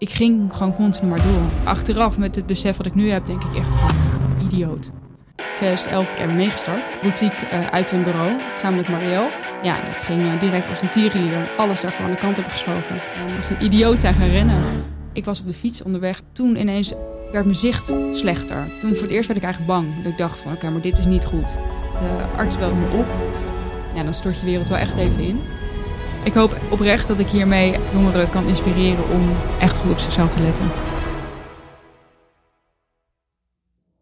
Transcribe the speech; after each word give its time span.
ik 0.00 0.10
ging 0.10 0.52
gewoon 0.52 0.74
continu 0.74 1.08
maar 1.08 1.22
door. 1.22 1.42
Achteraf, 1.64 2.18
met 2.18 2.36
het 2.36 2.46
besef 2.46 2.76
wat 2.76 2.86
ik 2.86 2.94
nu 2.94 3.10
heb, 3.10 3.26
denk 3.26 3.42
ik 3.44 3.54
echt, 3.54 3.68
idioot. 4.42 4.90
2011 5.54 6.18
heb 6.18 6.28
ik 6.28 6.34
meegestart. 6.34 6.94
Boutique 7.02 7.46
uh, 7.46 7.66
uit 7.66 7.88
zijn 7.88 8.02
bureau, 8.02 8.40
samen 8.54 8.78
met 8.78 8.88
Marielle. 8.88 9.30
Ja, 9.62 9.80
dat 9.92 10.00
ging 10.00 10.22
uh, 10.22 10.40
direct 10.40 10.68
als 10.68 10.82
een 10.82 10.90
tierenlier. 10.90 11.50
Alles 11.56 11.80
daarvoor 11.80 12.04
aan 12.04 12.10
de 12.10 12.16
kant 12.16 12.34
hebben 12.34 12.52
geschoven. 12.52 12.94
En 12.94 13.36
als 13.36 13.48
een 13.48 13.64
idioot 13.64 14.00
zijn 14.00 14.14
gaan 14.14 14.28
rennen. 14.28 14.84
Ik 15.12 15.24
was 15.24 15.40
op 15.40 15.46
de 15.46 15.54
fiets 15.54 15.82
onderweg. 15.82 16.20
Toen 16.32 16.56
ineens 16.56 16.94
werd 17.32 17.44
mijn 17.44 17.56
zicht 17.56 17.94
slechter. 18.10 18.70
Toen 18.80 18.94
voor 18.94 19.02
het 19.02 19.10
eerst 19.10 19.26
werd 19.26 19.38
ik 19.38 19.44
eigenlijk 19.44 19.72
bang. 19.72 20.02
Dat 20.02 20.12
ik 20.12 20.18
dacht 20.18 20.40
van, 20.40 20.52
oké, 20.52 20.70
maar 20.70 20.80
dit 20.80 20.98
is 20.98 21.06
niet 21.06 21.24
goed. 21.24 21.58
De 21.98 22.24
arts 22.36 22.58
belde 22.58 22.74
me 22.74 22.96
op. 22.98 23.06
Ja, 23.94 24.02
dan 24.02 24.14
stort 24.14 24.40
je 24.40 24.44
wereld 24.44 24.68
wel 24.68 24.78
echt 24.78 24.96
even 24.96 25.22
in. 25.22 25.40
Ik 26.24 26.32
hoop 26.32 26.60
oprecht 26.70 27.06
dat 27.06 27.18
ik 27.18 27.28
hiermee 27.28 27.74
jongeren 27.92 28.30
kan 28.30 28.48
inspireren 28.48 29.10
om 29.10 29.36
echt 29.60 29.78
goed 29.78 29.90
op 29.90 29.98
zichzelf 29.98 30.30
te 30.30 30.40
letten. 30.40 30.70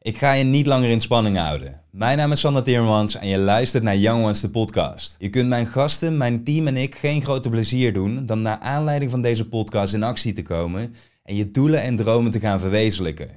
Ik 0.01 0.17
ga 0.17 0.33
je 0.33 0.45
niet 0.45 0.67
langer 0.67 0.91
in 0.91 1.01
spanning 1.01 1.37
houden. 1.37 1.81
Mijn 1.91 2.17
naam 2.17 2.33
is 2.33 2.41
Sander 2.41 2.63
Tiermans 2.63 3.17
en 3.17 3.29
je 3.29 3.39
luistert 3.39 3.83
naar 3.83 3.97
Young 3.97 4.25
Ones, 4.25 4.41
de 4.41 4.51
podcast. 4.51 5.17
Je 5.19 5.31
kunt 5.31 5.49
mijn 5.49 5.67
gasten, 5.67 6.17
mijn 6.17 6.45
team 6.45 6.67
en 6.67 6.77
ik 6.77 6.95
geen 6.95 7.23
groter 7.23 7.51
plezier 7.51 7.93
doen 7.93 8.27
dan 8.27 8.43
naar 8.43 8.59
aanleiding 8.59 9.11
van 9.11 9.23
deze 9.23 9.49
podcast 9.49 9.95
in 9.95 10.03
actie 10.03 10.33
te 10.33 10.43
komen 10.43 10.95
en 11.23 11.35
je 11.35 11.51
doelen 11.51 11.83
en 11.83 11.97
dromen 11.97 12.31
te 12.31 12.41
gaan 12.41 12.61
verwezenlijken. 12.61 13.31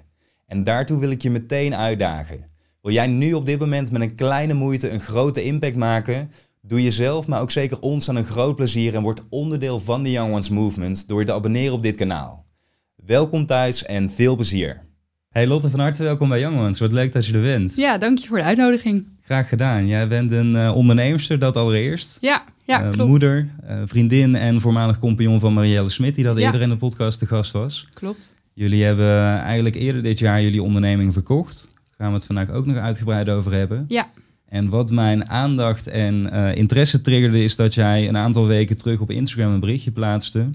En 0.48 0.64
daartoe 0.64 1.00
wil 1.00 1.12
ik 1.12 1.22
je 1.22 1.30
meteen 1.30 1.76
uitdagen. 1.76 2.50
Wil 2.82 2.94
jij 2.94 3.08
nu 3.08 3.34
op 3.34 3.46
dit 3.46 3.60
moment 3.60 3.92
met 3.92 4.02
een 4.02 4.16
kleine 4.16 4.54
moeite 4.54 4.90
een 4.90 5.02
grote 5.02 5.44
impact 5.44 5.76
maken? 5.76 6.32
Doe 6.64 6.84
jezelf, 6.84 7.28
maar 7.28 7.42
ook 7.42 7.52
zeker 7.52 7.80
ons 7.80 8.10
aan 8.10 8.16
een 8.16 8.26
groot 8.26 8.56
plezier 8.56 8.96
en 8.96 9.02
word 9.02 9.22
onderdeel 9.30 9.80
van 9.80 10.04
de 10.04 10.12
Young 10.12 10.34
Ones 10.34 10.50
Movement 10.50 11.08
door 11.08 11.20
je 11.20 11.26
te 11.26 11.34
abonneren 11.34 11.74
op 11.74 11.84
dit 11.84 11.96
kanaal. 11.96 12.46
Welkom 12.96 13.46
thuis 13.46 13.86
en 13.86 14.12
veel 14.12 14.36
plezier. 14.36 14.82
Hey 15.30 15.48
Lotte, 15.48 15.70
van 15.70 15.80
harte 15.80 16.04
welkom 16.04 16.30
bij 16.30 16.40
Young 16.40 16.58
Ones. 16.58 16.80
Wat 16.80 16.92
leuk 16.92 17.12
dat 17.12 17.26
je 17.26 17.34
er 17.34 17.42
bent. 17.42 17.76
Ja, 17.76 17.98
dank 17.98 18.18
je 18.18 18.28
voor 18.28 18.38
de 18.38 18.44
uitnodiging. 18.44 19.08
Graag 19.22 19.50
gedaan. 19.50 19.88
Jij 19.88 20.08
bent 20.08 20.32
een 20.32 20.54
uh, 20.54 20.76
onderneemster, 20.76 21.40
dat 21.40 21.56
allereerst. 21.56 22.18
Ja, 22.22 22.44
ja 22.66 22.84
uh, 22.84 22.92
klopt. 22.92 23.10
Moeder, 23.10 23.50
uh, 23.70 23.82
vriendin 23.86 24.36
en 24.36 24.62
voormalig 24.62 25.00
compagnon 25.00 25.40
van 25.40 25.54
Marielle 25.54 25.90
Smit, 25.90 26.16
die 26.16 26.24
dat 26.24 26.38
eerder 26.38 26.62
in 26.62 26.70
de 26.70 26.78
podcast 26.78 27.20
te 27.20 27.28
gast 27.28 27.52
was. 27.52 27.88
Klopt. 27.94 28.34
Jullie 28.54 28.84
hebben 28.84 29.40
eigenlijk 29.40 29.76
eerder 29.76 30.04
dit 30.04 30.20
jaar 30.20 30.42
jullie 30.42 30.64
onderneming 30.64 31.14
verkocht. 31.14 31.68
Daar 31.74 31.94
gaan 31.98 32.10
we 32.10 32.14
het 32.14 32.26
vandaag 32.26 32.50
ook 32.52 32.66
nog 32.66 32.78
uitgebreid 32.78 33.30
over 33.30 33.54
hebben. 33.54 33.86
Ja. 33.88 34.10
En 34.52 34.70
wat 34.70 34.92
mijn 34.92 35.30
aandacht 35.30 35.88
en 35.88 36.32
interesse 36.56 37.02
triggerde, 37.02 37.44
is 37.44 37.56
dat 37.56 37.74
jij 37.74 38.08
een 38.08 38.18
aantal 38.18 38.48
weken 38.48 38.78
terug 38.78 39.00
op 39.00 39.12
Instagram 39.12 39.54
een 39.54 39.60
berichtje 39.60 39.92
plaatste. 39.92 40.50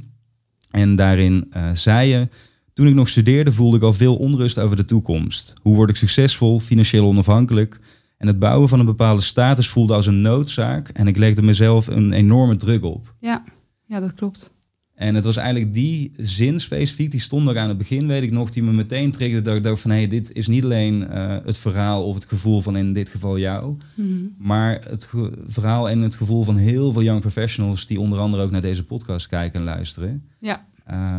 En 0.70 0.96
daarin 0.96 1.52
zei 1.72 2.08
je 2.08 2.28
toen 2.72 2.86
ik 2.86 2.94
nog 2.94 3.08
studeerde 3.08 3.52
voelde 3.52 3.76
ik 3.76 3.82
al 3.82 3.92
veel 3.92 4.16
onrust 4.16 4.58
over 4.58 4.76
de 4.76 4.84
toekomst. 4.84 5.54
Hoe 5.62 5.74
word 5.74 5.90
ik 5.90 5.96
succesvol, 5.96 6.60
financieel 6.60 7.06
onafhankelijk? 7.06 7.80
En 8.18 8.26
het 8.26 8.38
bouwen 8.38 8.68
van 8.68 8.80
een 8.80 8.86
bepaalde 8.86 9.22
status 9.22 9.68
voelde 9.68 9.94
als 9.94 10.06
een 10.06 10.20
noodzaak. 10.20 10.88
En 10.88 11.06
ik 11.06 11.16
legde 11.16 11.42
mezelf 11.42 11.86
een 11.86 12.12
enorme 12.12 12.56
druk 12.56 12.84
op. 12.84 13.14
Ja, 13.20 13.44
ja 13.86 14.00
dat 14.00 14.14
klopt. 14.14 14.50
En 14.96 15.14
het 15.14 15.24
was 15.24 15.36
eigenlijk 15.36 15.74
die 15.74 16.12
zin 16.16 16.60
specifiek, 16.60 17.10
die 17.10 17.20
stond 17.20 17.48
ook 17.48 17.56
aan 17.56 17.68
het 17.68 17.78
begin, 17.78 18.06
weet 18.06 18.22
ik 18.22 18.30
nog, 18.30 18.50
die 18.50 18.62
me 18.62 18.72
meteen 18.72 19.10
triggerde. 19.10 19.42
Dat 19.42 19.56
ik 19.56 19.62
dacht 19.62 19.80
van, 19.80 19.90
hé, 19.90 19.96
hey, 19.96 20.08
dit 20.08 20.32
is 20.32 20.48
niet 20.48 20.64
alleen 20.64 21.06
uh, 21.10 21.36
het 21.44 21.58
verhaal 21.58 22.04
of 22.04 22.14
het 22.14 22.24
gevoel 22.24 22.62
van 22.62 22.76
in 22.76 22.92
dit 22.92 23.08
geval 23.08 23.38
jou. 23.38 23.76
Mm 23.94 24.34
Maar 24.38 24.80
het 24.88 25.08
verhaal 25.46 25.88
en 25.88 26.00
het 26.00 26.14
gevoel 26.14 26.42
van 26.42 26.56
heel 26.56 26.92
veel 26.92 27.02
young 27.02 27.20
professionals 27.20 27.86
die 27.86 28.00
onder 28.00 28.18
andere 28.18 28.42
ook 28.42 28.50
naar 28.50 28.60
deze 28.60 28.84
podcast 28.84 29.26
kijken 29.26 29.58
en 29.58 29.64
luisteren. 29.64 30.24
Ja. 30.38 30.64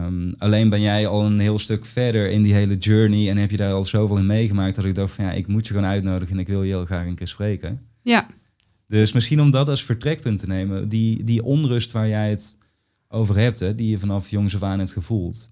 Um, 0.05 0.33
alleen 0.38 0.70
ben 0.70 0.81
jij 0.81 1.08
al 1.08 1.25
een 1.25 1.39
heel 1.39 1.59
stuk 1.59 1.86
verder 1.86 2.30
in 2.30 2.44
die 2.44 2.53
hele 2.53 2.78
journey 2.78 3.30
en 3.30 3.38
heb 3.38 3.52
je 3.52 3.58
daar 3.58 3.73
al 3.73 3.86
zoveel 3.86 4.17
in 4.17 4.25
meegemaakt 4.25 4.75
dat 4.75 4.86
ik 4.86 4.95
dacht 4.95 5.14
van 5.14 5.25
ja, 5.25 5.31
ik 5.31 5.48
moet 5.48 5.67
je 5.67 5.73
gewoon 5.73 5.89
uitnodigen 5.89 6.36
en 6.36 6.42
ik 6.42 6.48
wil 6.48 6.64
je 6.64 6.70
heel 6.70 6.86
graag 6.86 7.05
een 7.05 7.16
keer 7.16 7.28
spreken. 7.28 7.81
Ja. 8.02 8.28
Dus 8.87 9.11
misschien 9.11 9.42
om 9.42 9.52
dat 9.52 9.70
als 9.70 9.83
vertrekpunt 9.83 10.39
te 10.39 10.48
nemen, 10.48 10.89
die, 10.89 11.23
die 11.23 11.43
onrust 11.43 11.92
waar 11.92 12.08
jij 12.08 12.30
het 12.30 12.58
over 13.10 13.38
hebt, 13.38 13.60
hè, 13.60 13.76
die 13.76 13.90
je 13.90 14.00
vanaf 14.00 14.30
jongs 14.30 14.56
af 14.56 14.64
aan 14.64 14.80
hebt 14.80 14.92
gevoeld. 14.92 15.50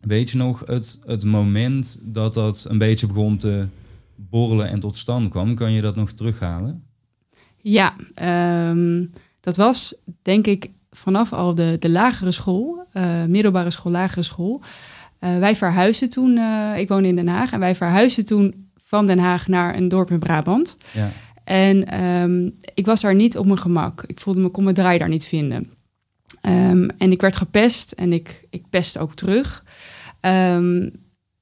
Weet 0.00 0.30
je 0.30 0.36
nog 0.36 0.62
het, 0.66 0.98
het 1.06 1.24
moment 1.24 2.00
dat 2.02 2.34
dat 2.34 2.66
een 2.68 2.78
beetje 2.78 3.06
begon 3.06 3.36
te 3.36 3.66
borrelen 4.16 4.68
en 4.68 4.80
tot 4.80 4.96
stand 4.96 5.28
kwam? 5.28 5.54
Kan 5.54 5.72
je 5.72 5.80
dat 5.80 5.96
nog 5.96 6.12
terughalen? 6.12 6.84
Ja, 7.56 7.94
um, 8.70 9.12
dat 9.40 9.56
was 9.56 9.94
denk 10.22 10.46
ik 10.46 10.70
vanaf 10.90 11.32
al 11.32 11.54
de, 11.54 11.76
de 11.78 11.90
lagere 11.90 12.30
school, 12.30 12.86
uh, 12.94 13.24
middelbare 13.24 13.70
school, 13.70 13.92
lagere 13.92 14.22
school. 14.22 14.60
Uh, 15.20 15.38
wij 15.38 15.56
verhuisden 15.56 16.08
toen, 16.08 16.36
uh, 16.36 16.78
ik 16.78 16.88
woon 16.88 17.04
in 17.04 17.16
Den 17.16 17.28
Haag, 17.28 17.52
en 17.52 17.60
wij 17.60 17.76
verhuisden 17.76 18.24
toen 18.24 18.68
van 18.76 19.06
Den 19.06 19.18
Haag 19.18 19.48
naar 19.48 19.76
een 19.76 19.88
dorp 19.88 20.10
in 20.10 20.18
Brabant. 20.18 20.76
Ja. 20.92 21.10
En 21.44 22.04
um, 22.04 22.56
ik 22.74 22.86
was 22.86 23.00
daar 23.00 23.14
niet 23.14 23.38
op 23.38 23.46
mijn 23.46 23.58
gemak. 23.58 24.04
Ik 24.06 24.20
voelde 24.20 24.40
me, 24.40 24.48
kon 24.48 24.62
mijn 24.62 24.74
draai 24.74 24.98
daar 24.98 25.08
niet 25.08 25.26
vinden. 25.26 25.70
Um, 26.42 26.90
en 26.98 27.10
ik 27.10 27.20
werd 27.20 27.36
gepest 27.36 27.92
en 27.92 28.12
ik, 28.12 28.46
ik 28.50 28.62
pestte 28.70 28.98
ook 28.98 29.14
terug. 29.14 29.64
Um, 30.20 30.90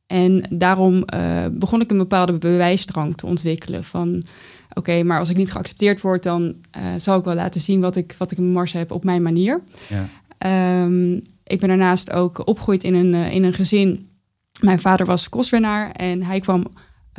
en 0.07 0.47
daarom 0.51 1.05
begon 1.51 1.81
ik 1.81 1.91
een 1.91 1.99
bepaalde 1.99 2.33
bewijsdrang 2.33 3.17
te 3.17 3.27
ontwikkelen 3.27 3.85
van 3.85 4.23
oké, 4.73 5.03
maar 5.03 5.19
als 5.19 5.29
ik 5.31 5.37
niet 5.37 5.53
geaccepteerd 5.53 6.01
word, 6.01 6.23
dan 6.23 6.55
uh, 6.77 6.83
zal 6.97 7.19
ik 7.19 7.25
wel 7.25 7.35
laten 7.35 7.61
zien 7.61 7.81
wat 7.81 7.97
ik, 7.97 8.15
wat 8.19 8.33
ik 8.33 8.39
in 8.39 8.53
mars 8.53 8.73
heb 8.73 8.91
op 8.91 9.05
mijn 9.05 9.23
manier. 9.23 9.61
Ja. 9.89 10.83
Um, 10.83 11.15
ik 11.45 11.61
ben 11.61 11.69
daarnaast 11.69 12.13
ook 12.13 12.47
opgegroeid 12.47 12.85
in 12.85 12.95
een, 12.95 13.15
uh, 13.15 13.35
in 13.35 13.45
een 13.45 13.53
gezin. 13.53 14.09
Mijn 14.61 14.81
vader 14.81 15.07
was 15.07 15.29
kostwinnaar 15.29 15.91
en 15.91 16.23
hij 16.23 16.41
kwam 16.41 16.67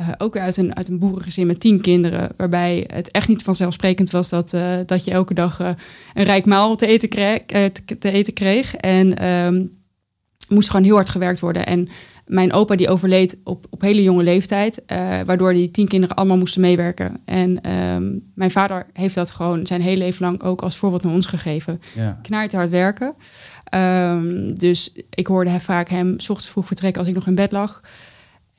uh, 0.00 0.08
ook 0.18 0.36
uit 0.36 0.56
een, 0.56 0.76
uit 0.76 0.88
een 0.88 0.98
boerengezin 0.98 1.46
met 1.46 1.60
tien 1.60 1.80
kinderen. 1.80 2.28
Waarbij 2.36 2.84
het 2.92 3.10
echt 3.10 3.28
niet 3.28 3.42
vanzelfsprekend 3.42 4.10
was 4.10 4.28
dat, 4.28 4.56
dat 4.86 5.04
je 5.04 5.10
elke 5.10 5.34
dag 5.34 5.58
een 6.14 6.24
rijk 6.24 6.46
maal 6.46 6.76
te 6.76 6.86
eten 6.86 7.08
kreeg. 7.08 7.40
Te, 7.46 7.98
te, 7.98 8.10
eten 8.10 8.32
kreeg. 8.32 8.74
En 8.74 9.28
um, 9.28 9.78
moest 10.48 10.70
gewoon 10.70 10.84
heel 10.84 10.94
hard 10.94 11.08
gewerkt 11.08 11.40
worden. 11.40 11.66
En 11.66 11.88
mijn 12.26 12.52
opa 12.52 12.76
die 12.76 12.88
overleed 12.88 13.38
op, 13.44 13.66
op 13.70 13.80
hele 13.80 14.02
jonge 14.02 14.22
leeftijd, 14.22 14.82
waardoor 15.26 15.52
die 15.52 15.70
tien 15.70 15.88
kinderen 15.88 16.16
allemaal 16.16 16.36
moesten 16.36 16.60
meewerken. 16.60 17.20
En 17.24 17.70
um, 17.72 18.30
mijn 18.34 18.50
vader 18.50 18.86
heeft 18.92 19.14
dat 19.14 19.30
gewoon 19.30 19.66
zijn 19.66 19.80
hele 19.80 19.98
leven 19.98 20.24
lang 20.24 20.42
ook 20.42 20.62
als 20.62 20.76
voorbeeld 20.76 21.02
naar 21.02 21.14
ons 21.14 21.26
gegeven. 21.26 21.80
Ja. 21.94 22.18
Knaart 22.22 22.52
hard 22.52 22.70
werken. 22.70 23.14
Um, 23.74 24.58
dus 24.58 24.92
ik 25.10 25.26
hoorde 25.26 25.50
hem 25.50 25.60
vaak 25.60 25.88
hem 25.88 26.20
s 26.20 26.28
ochtends 26.28 26.52
vroeg 26.52 26.66
vertrekken 26.66 27.00
als 27.00 27.10
ik 27.10 27.16
nog 27.16 27.26
in 27.26 27.34
bed 27.34 27.52
lag. 27.52 27.82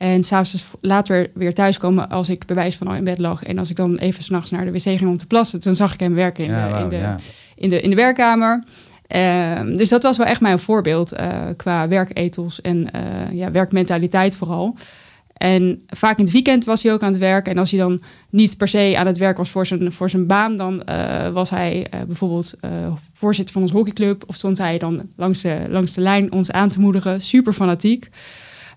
En 0.02 0.24
s'avonds 0.24 0.64
later 0.80 1.30
weer 1.34 1.54
thuiskomen 1.54 2.08
als 2.08 2.28
ik 2.28 2.46
bewijs 2.46 2.76
van 2.76 2.86
al 2.86 2.94
in 2.94 3.04
bed 3.04 3.18
lag. 3.18 3.42
En 3.42 3.58
als 3.58 3.70
ik 3.70 3.76
dan 3.76 3.96
even 3.96 4.22
s'nachts 4.22 4.50
naar 4.50 4.64
de 4.64 4.72
wc 4.72 4.80
ging 4.80 5.06
om 5.06 5.16
te 5.16 5.26
plassen, 5.26 5.60
dan 5.60 5.74
zag 5.74 5.92
ik 5.94 6.00
hem 6.00 6.14
werken 6.14 6.44
in, 6.44 6.50
ja, 6.50 6.66
de, 6.66 6.72
wow, 6.72 6.82
in, 6.82 6.88
de, 6.88 6.96
ja. 6.96 7.18
in, 7.56 7.68
de, 7.68 7.80
in 7.80 7.90
de 7.90 7.96
werkkamer. 7.96 8.64
Uh, 9.16 9.76
dus 9.76 9.88
dat 9.88 10.02
was 10.02 10.16
wel 10.16 10.26
echt 10.26 10.40
mijn 10.40 10.58
voorbeeld 10.58 11.12
uh, 11.12 11.28
qua 11.56 11.88
werkethos 11.88 12.60
en 12.60 12.76
uh, 12.76 13.32
ja, 13.32 13.50
werkmentaliteit 13.50 14.36
vooral. 14.36 14.76
En 15.36 15.82
vaak 15.86 16.18
in 16.18 16.24
het 16.24 16.32
weekend 16.32 16.64
was 16.64 16.82
hij 16.82 16.92
ook 16.92 17.02
aan 17.02 17.12
het 17.12 17.20
werk. 17.20 17.48
En 17.48 17.58
als 17.58 17.70
hij 17.70 17.80
dan 17.80 18.02
niet 18.30 18.56
per 18.56 18.68
se 18.68 18.94
aan 18.96 19.06
het 19.06 19.18
werk 19.18 19.36
was 19.36 19.50
voor 19.50 19.66
zijn, 19.66 19.92
voor 19.92 20.10
zijn 20.10 20.26
baan, 20.26 20.56
dan 20.56 20.82
was 21.32 21.50
hij 21.50 21.86
bijvoorbeeld 22.06 22.54
voorzitter 23.12 23.52
van 23.52 23.62
ons 23.62 23.72
hockeyclub. 23.72 24.24
Of 24.26 24.34
stond 24.34 24.58
hij 24.58 24.78
dan 24.78 25.08
langs 25.16 25.40
de, 25.40 25.64
langs 25.68 25.94
de 25.94 26.00
lijn 26.00 26.32
ons 26.32 26.50
aan 26.52 26.68
te 26.68 26.80
moedigen. 26.80 27.20
Super 27.20 27.52
fanatiek. 27.52 28.08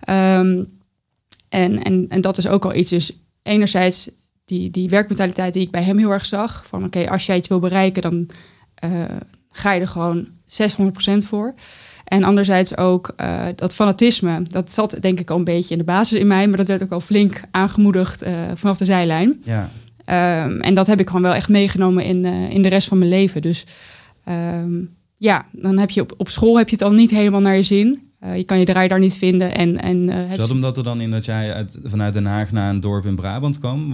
Um, 0.09 0.74
en, 1.49 1.83
en, 1.83 2.05
en 2.09 2.21
dat 2.21 2.37
is 2.37 2.47
ook 2.47 2.65
al 2.65 2.75
iets. 2.75 2.89
Dus 2.89 3.11
enerzijds 3.43 4.09
die, 4.45 4.71
die 4.71 4.89
werkmentaliteit 4.89 5.53
die 5.53 5.61
ik 5.61 5.71
bij 5.71 5.83
hem 5.83 5.97
heel 5.97 6.11
erg 6.11 6.25
zag. 6.25 6.65
Van 6.67 6.85
oké, 6.85 6.97
okay, 6.97 7.11
als 7.11 7.25
jij 7.25 7.37
iets 7.37 7.47
wil 7.47 7.59
bereiken, 7.59 8.01
dan 8.01 8.27
ga 9.51 9.73
je 9.73 9.81
er 9.81 9.87
gewoon 9.87 10.27
600% 10.47 11.17
voor. 11.17 11.53
En 12.05 12.23
anderzijds 12.23 12.77
ook 12.77 13.13
uh, 13.21 13.45
dat 13.55 13.75
fanatisme, 13.75 14.43
dat 14.47 14.71
zat 14.71 14.97
denk 15.01 15.19
ik 15.19 15.29
al 15.29 15.37
een 15.37 15.43
beetje 15.43 15.71
in 15.71 15.77
de 15.77 15.83
basis 15.83 16.19
in 16.19 16.27
mij, 16.27 16.47
maar 16.47 16.57
dat 16.57 16.67
werd 16.67 16.83
ook 16.83 16.91
al 16.91 16.99
flink 16.99 17.41
aangemoedigd 17.51 18.23
uh, 18.23 18.29
vanaf 18.55 18.77
de 18.77 18.85
zijlijn. 18.85 19.41
Ja. 19.43 19.69
Um, 20.45 20.61
en 20.61 20.73
dat 20.73 20.87
heb 20.87 20.99
ik 20.99 21.07
gewoon 21.07 21.21
wel 21.21 21.33
echt 21.33 21.49
meegenomen 21.49 22.03
in, 22.03 22.25
in 22.25 22.61
de 22.61 22.67
rest 22.67 22.87
van 22.87 22.97
mijn 22.97 23.09
leven. 23.09 23.41
Dus 23.41 23.65
um, 24.63 24.95
ja, 25.17 25.45
dan 25.51 25.77
heb 25.77 25.89
je 25.89 26.01
op, 26.01 26.13
op 26.17 26.29
school 26.29 26.57
heb 26.57 26.69
je 26.69 26.75
het 26.75 26.83
al 26.83 26.91
niet 26.91 27.11
helemaal 27.11 27.41
naar 27.41 27.55
je 27.55 27.63
zin. 27.63 28.11
Je 28.35 28.43
kan 28.43 28.59
je 28.59 28.65
draai 28.65 28.87
daar 28.87 28.99
niet 28.99 29.17
vinden. 29.17 29.55
En, 29.55 29.81
en, 29.81 30.09
het... 30.09 30.39
Zat 30.39 30.49
omdat 30.49 30.77
er 30.77 30.83
dan 30.83 31.01
in 31.01 31.11
dat 31.11 31.25
jij 31.25 31.53
uit, 31.53 31.79
vanuit 31.83 32.13
Den 32.13 32.25
Haag 32.25 32.51
naar 32.51 32.69
een 32.69 32.79
dorp 32.79 33.05
in 33.05 33.15
Brabant 33.15 33.59
kwam? 33.59 33.93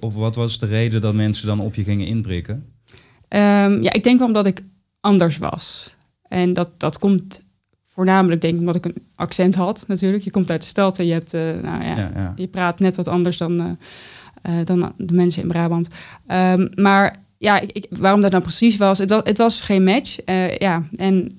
Of 0.00 0.14
wat 0.14 0.36
was 0.36 0.58
de 0.58 0.66
reden 0.66 1.00
dat 1.00 1.14
mensen 1.14 1.46
dan 1.46 1.60
op 1.60 1.74
je 1.74 1.84
gingen 1.84 2.06
inprikken? 2.06 2.54
Um, 3.28 3.82
ja, 3.82 3.92
ik 3.92 4.02
denk 4.02 4.18
wel 4.18 4.26
omdat 4.26 4.46
ik 4.46 4.62
anders 5.00 5.38
was. 5.38 5.94
En 6.28 6.52
dat, 6.52 6.68
dat 6.76 6.98
komt 6.98 7.42
voornamelijk, 7.86 8.40
denk 8.40 8.54
ik, 8.54 8.60
omdat 8.60 8.74
ik 8.74 8.84
een 8.84 9.02
accent 9.14 9.54
had 9.54 9.84
natuurlijk. 9.86 10.24
Je 10.24 10.30
komt 10.30 10.50
uit 10.50 10.60
de 10.60 10.66
stad 10.66 10.98
en 10.98 11.06
je, 11.06 11.12
hebt, 11.12 11.34
uh, 11.34 11.40
nou 11.40 11.84
ja, 11.84 11.96
ja, 11.96 12.10
ja. 12.14 12.32
je 12.36 12.46
praat 12.46 12.80
net 12.80 12.96
wat 12.96 13.08
anders 13.08 13.36
dan, 13.36 13.60
uh, 13.60 13.66
uh, 14.58 14.64
dan 14.64 14.92
de 14.96 15.14
mensen 15.14 15.42
in 15.42 15.48
Brabant. 15.48 15.88
Um, 16.28 16.70
maar 16.74 17.16
ja, 17.38 17.60
ik, 17.60 17.72
ik, 17.72 17.86
waarom 17.90 18.20
dat 18.20 18.30
nou 18.30 18.42
precies 18.42 18.76
was, 18.76 18.98
het 18.98 19.10
was, 19.10 19.20
het 19.24 19.38
was 19.38 19.60
geen 19.60 19.84
match. 19.84 20.16
ja, 20.58 20.82
en 20.96 21.36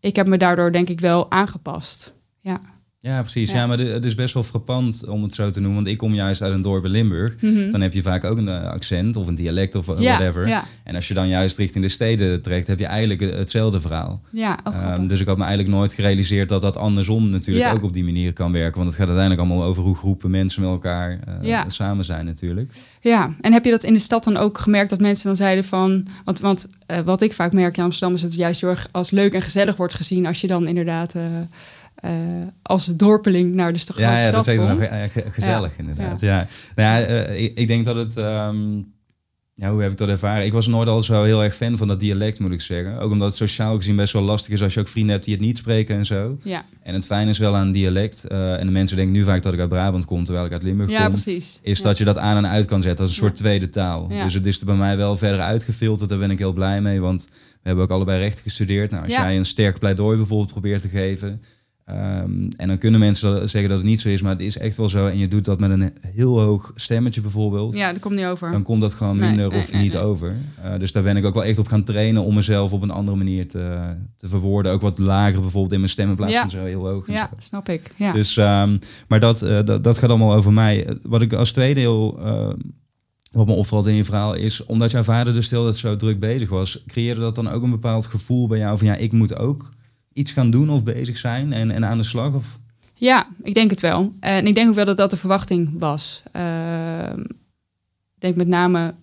ik 0.00 0.16
heb 0.16 0.26
me 0.26 0.38
daardoor 0.38 0.72
denk 0.72 0.88
ik 0.88 1.00
wel 1.00 1.30
aangepast. 1.30 2.12
Ja. 2.40 2.60
Ja, 3.02 3.20
precies. 3.20 3.50
Ja, 3.50 3.56
Ja. 3.56 3.66
maar 3.66 3.78
het 3.78 4.04
is 4.04 4.14
best 4.14 4.34
wel 4.34 4.42
frappant 4.42 5.06
om 5.08 5.22
het 5.22 5.34
zo 5.34 5.50
te 5.50 5.58
noemen. 5.60 5.76
Want 5.76 5.86
ik 5.92 5.98
kom 5.98 6.14
juist 6.14 6.42
uit 6.42 6.52
een 6.54 6.62
dorp 6.62 6.84
in 6.84 6.90
Limburg. 6.90 7.34
Mhm. 7.40 7.70
Dan 7.70 7.80
heb 7.80 7.92
je 7.92 8.02
vaak 8.02 8.24
ook 8.24 8.38
een 8.38 8.48
eh, 8.48 8.62
accent 8.64 9.16
of 9.16 9.26
een 9.26 9.34
dialect 9.34 9.74
of 9.74 9.88
eh, 9.88 9.98
ja, 10.00 10.16
whatever. 10.16 10.48
Ja, 10.48 10.64
En 10.84 10.94
als 10.94 11.08
je 11.08 11.14
dan 11.14 11.28
juist 11.28 11.58
richting 11.58 11.84
de 11.84 11.90
steden 11.90 12.42
trekt, 12.42 12.66
heb 12.66 12.78
je 12.78 12.86
eigenlijk 12.86 13.20
hetzelfde 13.20 13.80
verhaal. 13.80 14.20
ja 14.30 14.58
oh, 14.64 14.74
Ehm, 14.74 15.06
dus 15.06 15.20
ik 15.20 15.26
had 15.26 15.36
me 15.36 15.44
eigenlijk 15.44 15.74
nooit 15.74 15.92
gerealiseerd 15.92 16.48
dat 16.48 16.62
dat 16.62 16.76
andersom 16.76 17.30
natuurlijk 17.30 17.74
ook 17.74 17.82
op 17.82 17.92
die 17.92 18.04
manier 18.04 18.32
kan 18.32 18.52
werken. 18.52 18.76
Want 18.76 18.86
het 18.86 18.96
gaat 18.96 19.08
uiteindelijk 19.08 19.48
allemaal 19.48 19.68
over 19.68 19.82
hoe 19.82 19.96
groepen 19.96 20.30
mensen 20.30 20.62
met 20.62 20.70
elkaar 20.70 21.18
eh, 21.42 21.60
samen 21.66 22.04
zijn 22.04 22.24
natuurlijk. 22.24 22.72
Ja, 23.00 23.34
en 23.40 23.52
heb 23.52 23.64
je 23.64 23.70
dat 23.70 23.84
in 23.84 23.92
de 23.92 23.98
stad 23.98 24.24
dan 24.24 24.36
ook 24.36 24.58
gemerkt 24.58 24.90
dat 24.90 25.00
mensen 25.00 25.26
dan 25.26 25.36
zeiden 25.36 25.64
van... 25.64 26.06
Want, 26.24 26.40
want 26.40 26.68
wat 27.04 27.22
ik 27.22 27.32
vaak 27.32 27.52
merk 27.52 27.76
in 27.76 27.82
Amsterdam 27.84 28.14
is 28.14 28.20
dat 28.20 28.30
het 28.30 28.38
juist 28.38 28.60
heel 28.60 28.70
erg 28.70 28.88
als 28.90 29.10
leuk 29.10 29.32
en 29.34 29.42
gezellig 29.42 29.76
wordt 29.76 29.94
gezien... 29.94 30.26
als 30.26 30.40
je 30.40 30.46
dan 30.46 30.68
inderdaad 30.68 31.14
eh, 32.00 32.10
als 32.62 32.86
dorpeling 32.86 33.54
naar 33.54 33.72
de 33.72 33.78
grote 33.78 34.00
Ja, 34.00 34.10
ja 34.18 34.30
dat 34.30 34.44
stad 34.44 34.54
is 34.54 34.60
echt 34.60 34.68
komt. 34.68 34.78
nog 34.80 34.88
ge- 35.12 35.24
gezellig 35.30 35.72
inderdaad. 35.78 36.20
Ja. 36.20 36.46
Nou 36.74 37.00
ja, 37.00 37.06
eh, 37.06 37.42
ik, 37.44 37.58
ik 37.58 37.68
denk 37.68 37.84
dat 37.84 37.96
het... 37.96 38.16
ehm, 38.16 38.56
ja, 39.54 39.70
hoe 39.70 39.82
heb 39.82 39.90
ik 39.90 39.96
dat 39.96 40.08
ervaren? 40.08 40.44
Ik 40.44 40.52
was 40.52 40.66
nooit 40.66 40.88
al 40.88 41.02
zo 41.02 41.22
heel 41.22 41.42
erg 41.44 41.54
fan 41.54 41.76
van 41.76 41.88
dat 41.88 42.00
dialect, 42.00 42.38
moet 42.38 42.50
ik 42.52 42.60
zeggen. 42.60 42.98
Ook 42.98 43.10
omdat 43.10 43.28
het 43.28 43.36
sociaal 43.36 43.76
gezien 43.76 43.96
best 43.96 44.12
wel 44.12 44.22
lastig 44.22 44.52
is 44.52 44.62
als 44.62 44.74
je 44.74 44.80
ook 44.80 44.88
vrienden 44.88 45.12
hebt 45.12 45.24
die 45.24 45.34
het 45.34 45.42
niet 45.42 45.56
spreken 45.58 45.96
en 45.96 46.06
zo. 46.06 46.38
Ja, 46.42 46.64
En 46.82 46.94
het 46.94 47.06
fijne 47.06 47.30
is 47.30 47.38
wel 47.38 47.56
aan 47.56 47.72
dialect, 47.72 48.24
eh, 48.24 48.58
en 48.60 48.66
de 48.66 48.72
mensen 48.72 48.96
denken 48.96 49.14
nu 49.14 49.24
vaak 49.24 49.42
dat 49.42 49.52
ik 49.52 49.58
uit 49.60 49.68
Brabant 49.68 50.04
kom, 50.04 50.24
terwijl 50.24 50.46
ik 50.46 50.52
uit 50.52 50.62
Limburg 50.62 50.90
ja 50.90 51.00
kom. 51.02 51.10
precies. 51.10 51.58
is 51.62 51.78
Ja. 51.78 51.84
dat 51.84 51.98
je 51.98 52.04
dat 52.04 52.18
aan 52.18 52.36
en 52.36 52.46
uit 52.46 52.64
kan 52.66 52.82
zetten 52.82 53.04
als 53.04 53.16
een 53.16 53.22
Ja. 53.22 53.28
soort 53.28 53.38
tweede 53.40 53.68
taal. 53.68 54.06
Ja. 54.12 54.24
Dus 54.24 54.34
het 54.34 54.44
is 54.46 54.60
er 54.60 54.66
bij 54.66 54.74
mij 54.74 54.96
wel 54.96 55.16
verder 55.16 55.40
uitgefilterd. 55.40 56.08
Daar 56.08 56.18
ben 56.18 56.30
ik 56.30 56.38
heel 56.38 56.52
blij 56.52 56.80
mee, 56.80 57.00
want 57.00 57.28
we 57.30 57.58
hebben 57.62 57.84
ook 57.84 57.90
allebei 57.90 58.18
recht 58.20 58.40
gestudeerd. 58.40 58.90
Nou, 58.90 59.02
als 59.04 59.12
jij 59.12 59.36
een 59.36 59.44
sterk 59.44 59.78
pleidooi 59.78 60.16
bijvoorbeeld 60.16 60.50
probeert 60.52 60.80
te 60.80 60.88
geven... 60.88 61.42
ehm, 61.92 62.48
en 62.56 62.68
dan 62.68 62.78
kunnen 62.78 63.00
mensen 63.00 63.48
zeggen 63.48 63.68
dat 63.68 63.78
het 63.78 63.86
niet 63.86 64.00
zo 64.00 64.08
is, 64.08 64.22
maar 64.22 64.32
het 64.32 64.40
is 64.40 64.58
echt 64.58 64.76
wel 64.76 64.88
zo. 64.88 65.06
En 65.06 65.18
je 65.18 65.28
doet 65.28 65.44
dat 65.44 65.60
met 65.60 65.70
een 65.70 65.92
heel 66.06 66.40
hoog 66.40 66.72
stemmetje 66.74 67.20
bijvoorbeeld. 67.20 67.74
Ja, 67.76 67.92
dat 67.92 68.00
komt 68.00 68.14
niet 68.14 68.24
over. 68.24 68.50
Dan 68.50 68.62
komt 68.62 68.80
dat 68.80 68.94
gewoon 68.94 69.18
minder 69.18 69.48
nee, 69.48 69.58
of 69.58 69.72
nee, 69.72 69.82
niet 69.82 69.96
over. 69.96 70.36
Eh, 70.62 70.78
dus 70.78 70.92
daar 70.92 71.02
ben 71.02 71.16
ik 71.16 71.24
ook 71.24 71.34
wel 71.34 71.44
echt 71.44 71.58
op 71.58 71.66
gaan 71.66 71.84
trainen 71.84 72.24
om 72.24 72.34
mezelf 72.34 72.72
op 72.72 72.82
een 72.82 72.90
andere 72.90 73.16
manier 73.16 73.48
te, 73.48 73.94
te 74.16 74.28
verwoorden. 74.28 74.72
Ook 74.72 74.80
wat 74.80 74.98
lager 74.98 75.40
bijvoorbeeld 75.40 75.72
in 75.72 75.78
mijn 75.78 75.90
stem 75.90 76.08
in 76.08 76.16
plaats 76.16 76.32
Ja. 76.32 76.40
van 76.40 76.50
zo 76.50 76.64
heel 76.64 76.86
hoog. 76.86 77.06
en 77.06 77.14
ja, 77.14 77.30
zo. 77.30 77.36
snap 77.38 77.68
ik. 77.68 77.90
Ja. 77.96 78.12
Dus, 78.12 78.36
ehm, 78.36 78.78
maar 79.08 79.20
dat, 79.20 79.42
eh, 79.42 79.62
dat, 79.64 79.84
dat 79.84 79.98
gaat 79.98 80.10
allemaal 80.10 80.34
over 80.34 80.52
mij. 80.52 80.96
Wat 81.02 81.22
ik 81.22 81.32
als 81.32 81.52
tweede 81.52 81.80
heel, 81.80 82.20
eh, 82.24 82.50
wat 83.30 83.46
me 83.46 83.52
opvalt 83.52 83.86
in 83.86 83.94
je 83.94 84.04
verhaal 84.04 84.34
is, 84.34 84.64
omdat 84.66 84.90
jouw 84.90 85.02
vader 85.02 85.32
dus 85.32 85.46
stil 85.46 85.64
dat 85.64 85.76
zo 85.76 85.96
druk 85.96 86.20
bezig 86.20 86.48
was, 86.48 86.82
creëerde 86.86 87.20
dat 87.20 87.34
dan 87.34 87.48
ook 87.48 87.62
een 87.62 87.70
bepaald 87.70 88.06
gevoel 88.06 88.46
bij 88.46 88.58
jou 88.58 88.78
van 88.78 88.86
ja, 88.86 88.96
ik 88.96 89.12
moet 89.12 89.36
ook 89.36 89.72
iets 90.12 90.32
gaan 90.32 90.50
doen 90.50 90.70
of 90.70 90.84
bezig 90.84 91.18
zijn 91.18 91.52
en, 91.52 91.70
en 91.70 91.84
aan 91.84 91.98
de 91.98 92.04
slag? 92.04 92.34
Of, 92.34 92.58
Ja, 92.94 93.26
ik 93.42 93.54
denk 93.54 93.70
het 93.70 93.80
wel. 93.80 94.14
En 94.20 94.46
ik 94.46 94.54
denk 94.54 94.68
ook 94.68 94.74
wel 94.74 94.84
dat 94.84 94.96
dat 94.96 95.10
de 95.10 95.16
verwachting 95.16 95.70
was. 95.78 96.22
Ehm, 96.32 97.20
ik 97.20 98.18
denk 98.18 98.36
met 98.36 98.48
name 98.48 98.94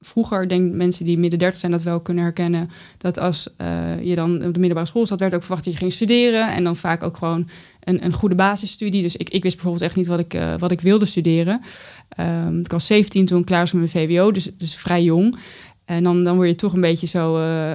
vroeger, 0.00 0.48
denk 0.48 0.72
mensen 0.72 1.04
die 1.04 1.18
midden 1.18 1.38
30 1.38 1.60
zijn 1.60 1.72
dat 1.72 1.82
wel 1.82 2.00
kunnen 2.00 2.24
herkennen, 2.24 2.70
dat 2.98 3.18
als 3.18 3.48
eh, 3.56 4.02
je 4.02 4.14
dan 4.14 4.34
op 4.34 4.54
de 4.54 4.60
middelbare 4.60 4.86
school 4.86 5.06
zat, 5.06 5.20
werd 5.20 5.34
ook 5.34 5.40
verwacht 5.40 5.64
dat 5.64 5.72
je 5.72 5.78
ging 5.78 5.92
studeren 5.92 6.52
en 6.52 6.64
dan 6.64 6.76
vaak 6.76 7.02
ook 7.02 7.16
gewoon 7.16 7.48
een, 7.80 8.04
een 8.04 8.12
goede 8.12 8.34
basisstudie. 8.34 9.02
Dus 9.02 9.16
ik, 9.16 9.28
ik 9.30 9.42
wist 9.42 9.54
bijvoorbeeld 9.54 9.84
echt 9.84 9.96
niet 9.96 10.06
wat 10.06 10.18
ik, 10.18 10.34
eh, 10.34 10.54
wat 10.58 10.70
ik 10.70 10.80
wilde 10.80 11.04
studeren. 11.04 11.60
Ehm, 12.08 12.60
ik 12.60 12.70
was 12.70 12.86
17 12.86 13.26
toen 13.26 13.40
ik 13.40 13.46
klaar 13.46 13.60
was 13.60 13.72
met 13.72 13.92
mijn 13.92 14.08
VWO, 14.08 14.30
dus, 14.30 14.50
dus 14.56 14.74
vrij 14.74 15.02
jong. 15.02 15.36
En 15.84 16.02
dan, 16.02 16.24
dan 16.24 16.36
word 16.36 16.48
je 16.48 16.54
toch 16.54 16.72
een 16.72 16.80
beetje 16.80 17.06
zo 17.06 17.36
eh, 17.36 17.74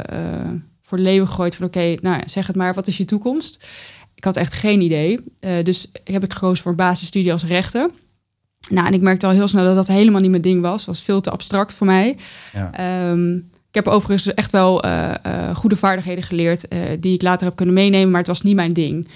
voor 0.86 0.98
de 0.98 1.04
leeuwen 1.04 1.28
gegooid 1.28 1.56
van 1.56 1.66
oké, 1.66 1.96
nou 2.02 2.22
zeg 2.26 2.48
het 2.48 2.56
maar, 2.56 2.74
wat 2.74 2.88
is 2.88 2.98
je 2.98 3.06
toekomst? 3.06 3.68
Ik 4.16 4.24
had 4.24 4.38
echt 4.38 4.54
geen 4.54 4.82
idee. 4.82 5.20
Eh, 5.40 5.64
dus 5.64 5.88
heb 6.04 6.24
ik 6.24 6.34
gekozen 6.34 6.64
voor 6.64 6.72
een 6.72 6.78
basisstudie 6.78 7.32
als 7.32 7.46
rechten. 7.46 7.92
Nou, 8.70 8.88
en 8.88 8.94
ik 8.94 9.02
merkte 9.02 9.26
al 9.26 9.32
heel 9.32 9.48
snel 9.48 9.64
dat 9.64 9.76
dat 9.76 9.88
helemaal 9.88 10.22
niet 10.22 10.30
mijn 10.30 10.42
ding 10.42 10.62
was. 10.62 10.86
was 10.86 11.02
veel 11.02 11.22
te 11.22 11.32
abstract 11.32 11.74
voor 11.74 11.88
mij. 11.88 12.18
ja. 12.54 12.72
Ehm, 12.74 13.36
ik 13.36 13.84
heb 13.84 13.94
overigens 13.94 14.34
echt 14.34 14.52
wel 14.52 14.84
eh, 14.84 15.14
eh, 15.24 15.56
goede 15.56 15.76
vaardigheden 15.76 16.24
geleerd... 16.24 16.68
die 17.00 17.14
ik 17.14 17.22
later 17.22 17.48
heb 17.48 17.56
kunnen 17.56 17.76
meenemen, 17.76 18.10
maar 18.10 18.20
het 18.20 18.28
was 18.28 18.42
niet 18.42 18.56
mijn 18.56 18.74
ding. 18.74 19.08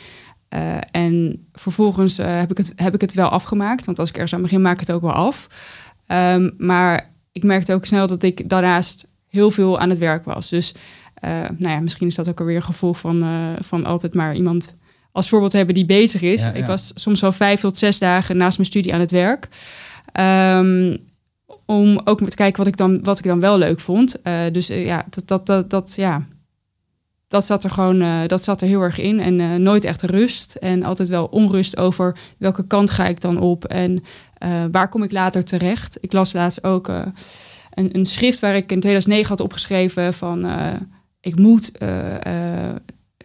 En 0.91 1.45
vervolgens 1.53 2.17
heb, 2.17 2.51
ik 2.51 2.57
het, 2.57 2.73
heb 2.75 2.93
ik 2.93 3.01
het 3.01 3.13
wel 3.13 3.29
afgemaakt. 3.29 3.85
Want 3.85 3.99
als 3.99 4.09
ik 4.09 4.15
ergens 4.15 4.33
aan 4.33 4.41
begin, 4.41 4.61
maak 4.61 4.73
ik 4.73 4.79
het 4.87 4.91
ook 4.91 5.01
wel 5.01 5.11
af. 5.11 5.47
Ehm, 6.07 6.49
maar 6.57 7.09
ik 7.31 7.43
merkte 7.43 7.73
ook 7.73 7.85
snel 7.85 8.07
dat 8.07 8.23
ik 8.23 8.49
daarnaast 8.49 9.07
heel 9.27 9.51
veel 9.51 9.79
aan 9.79 9.89
het 9.89 9.97
werk 9.97 10.25
was. 10.25 10.49
Dus 10.49 10.73
nou 11.57 11.69
ja, 11.73 11.79
misschien 11.79 12.07
is 12.07 12.15
dat 12.15 12.29
ook 12.29 12.39
alweer 12.39 12.55
een 12.55 12.63
gevolg 12.63 12.99
van, 12.99 13.23
eh, 13.23 13.63
van 13.63 13.85
altijd 13.85 14.13
maar 14.13 14.35
iemand 14.35 14.73
als 15.11 15.29
voorbeeld 15.29 15.53
hebben 15.53 15.75
die 15.75 15.85
bezig 15.85 16.21
is. 16.21 16.41
Ja, 16.41 16.51
Ik 16.51 16.65
was 16.65 16.91
soms 16.95 17.21
wel 17.21 17.31
vijf 17.31 17.59
tot 17.59 17.77
zes 17.77 17.99
dagen 17.99 18.37
naast 18.37 18.57
mijn 18.57 18.69
studie 18.69 18.93
aan 18.93 18.99
het 18.99 19.11
werk. 19.11 19.47
Ehm, 20.11 20.97
om 21.65 22.01
ook 22.03 22.29
te 22.29 22.35
kijken 22.35 22.57
wat 22.57 22.67
ik 22.67 22.77
dan, 22.77 23.03
wat 23.03 23.17
ik 23.19 23.25
dan 23.25 23.39
wel 23.39 23.57
leuk 23.57 23.79
vond. 23.79 24.21
Eh, 24.21 24.33
dus 24.51 24.69
eh, 24.69 24.85
ja, 24.85 25.05
dat, 25.09 25.27
dat, 25.27 25.45
dat, 25.45 25.69
dat, 25.69 25.93
ja, 25.95 26.25
dat 27.27 27.45
zat 27.45 27.63
er 27.63 27.69
gewoon 27.71 28.01
eh, 28.01 28.19
dat 28.27 28.43
zat 28.43 28.61
er 28.61 28.67
heel 28.67 28.81
erg 28.81 28.99
in. 28.99 29.19
En 29.19 29.39
eh, 29.39 29.55
nooit 29.55 29.85
echt 29.85 30.01
rust. 30.01 30.55
En 30.55 30.83
altijd 30.83 31.07
wel 31.07 31.25
onrust 31.25 31.77
over 31.77 32.17
welke 32.37 32.67
kant 32.67 32.89
ga 32.89 33.07
ik 33.07 33.21
dan 33.21 33.39
op 33.39 33.65
en 33.65 34.03
eh, 34.37 34.63
waar 34.71 34.89
kom 34.89 35.03
ik 35.03 35.11
later 35.11 35.43
terecht. 35.43 35.97
Ik 36.01 36.13
las 36.13 36.33
laatst 36.33 36.63
ook 36.63 36.89
eh, 36.89 37.01
een, 37.73 37.95
een 37.95 38.05
schrift 38.05 38.39
waar 38.39 38.55
ik 38.55 38.71
in 38.71 38.79
2009 38.79 39.29
had 39.29 39.39
opgeschreven 39.39 40.13
van 40.13 40.45
eh, 40.45 40.67
ik 41.21 41.35
moet 41.39 41.77
eh, 41.77 42.15
eh, 42.69 42.75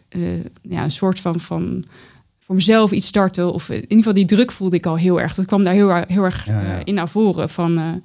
eh, 0.09 0.45
ja, 0.63 0.83
een 0.83 0.91
soort 0.91 1.21
van, 1.21 1.41
van 1.41 1.85
voor 2.41 2.55
mezelf 2.55 2.91
iets 2.93 3.07
starten. 3.07 3.53
Of 3.53 3.69
in 3.69 3.81
ieder 3.81 3.97
geval 3.97 4.13
die 4.13 4.25
druk 4.25 4.53
voelde 4.53 4.77
ik 4.77 4.87
al 4.87 4.97
heel 4.97 5.21
erg. 5.21 5.35
Dat 5.35 5.45
kwam 5.47 5.63
daar 5.63 5.75
heel, 5.75 5.89
erg- 5.91 6.09
heel 6.09 6.25
erg 6.25 6.47
Ja, 6.47 6.61
ja. 6.61 6.85
in 6.85 6.95
naar 6.95 7.09
voren. 7.09 7.49
Van 7.51 8.03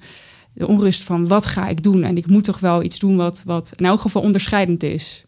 de 0.52 0.66
onrust 0.66 1.02
van 1.02 1.28
wat 1.28 1.46
ga 1.46 1.68
ik 1.68 1.82
doen? 1.82 2.02
En 2.02 2.16
ik 2.16 2.26
moet 2.26 2.44
toch 2.44 2.58
wel 2.58 2.82
iets 2.82 2.98
doen 2.98 3.16
wat, 3.16 3.42
wat 3.44 3.72
in 3.76 3.84
elk 3.86 4.00
geval 4.00 4.22
onderscheidend 4.22 4.82
is. 4.82 5.24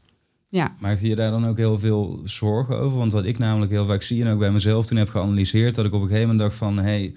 Ja, 0.48 0.74
Maakte 0.78 1.08
je 1.08 1.16
daar 1.16 1.30
dan 1.30 1.46
ook 1.46 1.56
heel 1.56 1.78
veel 1.78 2.20
zorgen 2.24 2.78
over? 2.78 2.98
Want 2.98 3.12
wat 3.12 3.24
ik 3.24 3.38
namelijk 3.38 3.70
heel 3.72 3.86
vaak 3.86 4.02
zie 4.02 4.24
en 4.24 4.32
ook 4.32 4.38
bij 4.38 4.50
mezelf 4.52 4.86
toen 4.86 4.98
heb 4.98 5.08
geanalyseerd, 5.08 5.74
dat 5.74 5.84
ik 5.84 5.92
op 5.92 6.00
een 6.02 6.06
gegeven 6.08 6.28
moment 6.28 6.44
dacht 6.48 6.58
van, 6.58 6.76
hé, 6.76 6.82
hey, 6.82 7.14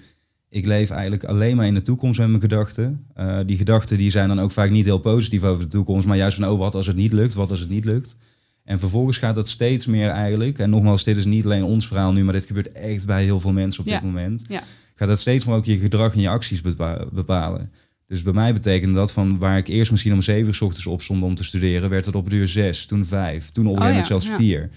ik 0.56 0.66
leef 0.66 0.90
eigenlijk 0.90 1.24
alleen 1.24 1.56
maar 1.56 1.66
in 1.66 1.74
de 1.74 1.82
toekomst 1.82 2.18
met 2.18 2.28
mijn 2.28 2.40
gedachten. 2.40 3.06
Eh, 3.14 3.38
die 3.46 3.56
gedachten 3.56 3.98
die 3.98 4.10
zijn 4.10 4.28
dan 4.28 4.40
ook 4.40 4.50
vaak 4.52 4.70
niet 4.70 4.84
heel 4.84 4.98
positief 4.98 5.42
over 5.42 5.62
de 5.64 5.70
toekomst, 5.70 6.06
maar 6.06 6.16
juist 6.16 6.36
van, 6.38 6.48
oh, 6.48 6.58
wat 6.58 6.74
als 6.74 6.86
het 6.86 6.96
niet 6.96 7.12
lukt, 7.12 7.34
wat 7.34 7.50
als 7.50 7.60
het 7.60 7.68
niet 7.68 7.84
lukt. 7.84 8.16
En 8.64 8.78
vervolgens 8.78 9.18
gaat 9.18 9.34
dat 9.34 9.48
steeds 9.48 9.86
meer 9.86 10.08
eigenlijk, 10.08 10.58
en 10.58 10.70
nogmaals, 10.70 11.04
dit 11.04 11.16
is 11.16 11.24
niet 11.24 11.44
alleen 11.44 11.64
ons 11.64 11.86
verhaal 11.86 12.12
nu, 12.12 12.24
maar 12.24 12.32
dit 12.32 12.46
gebeurt 12.46 12.72
echt 12.72 13.06
bij 13.06 13.24
heel 13.24 13.40
veel 13.40 13.52
mensen 13.52 13.80
op 13.82 13.88
Ja. 13.88 13.94
dit 13.94 14.02
moment. 14.04 14.44
Ja. 14.48 14.62
Gaat 14.94 15.08
dat 15.08 15.20
steeds 15.20 15.44
meer 15.44 15.54
ook 15.54 15.64
je 15.64 15.78
gedrag 15.78 16.14
en 16.14 16.20
je 16.20 16.28
acties 16.28 16.60
bepa- 16.60 17.06
bepalen. 17.12 17.72
Dus 18.06 18.22
bij 18.22 18.32
mij 18.32 18.52
betekende 18.52 18.94
dat 18.94 19.12
van 19.12 19.38
waar 19.38 19.56
ik 19.58 19.68
eerst 19.68 19.90
misschien 19.90 20.12
om 20.12 20.22
zeven 20.22 20.46
uur 20.46 20.54
's 20.54 20.60
ochtends 20.60 20.86
op 20.86 21.02
stond 21.02 21.22
om 21.22 21.34
te 21.34 21.44
studeren, 21.44 21.90
werd 21.90 22.04
het 22.04 22.14
op 22.14 22.30
de 22.30 22.36
uur 22.36 22.48
zes, 22.48 22.86
toen 22.86 23.04
vijf, 23.04 23.50
toen 23.50 23.66
op 23.66 23.76
een 23.76 23.82
Oh 23.88 23.94
ja, 23.94 24.02
zelfs 24.02 24.28
vier. 24.28 24.68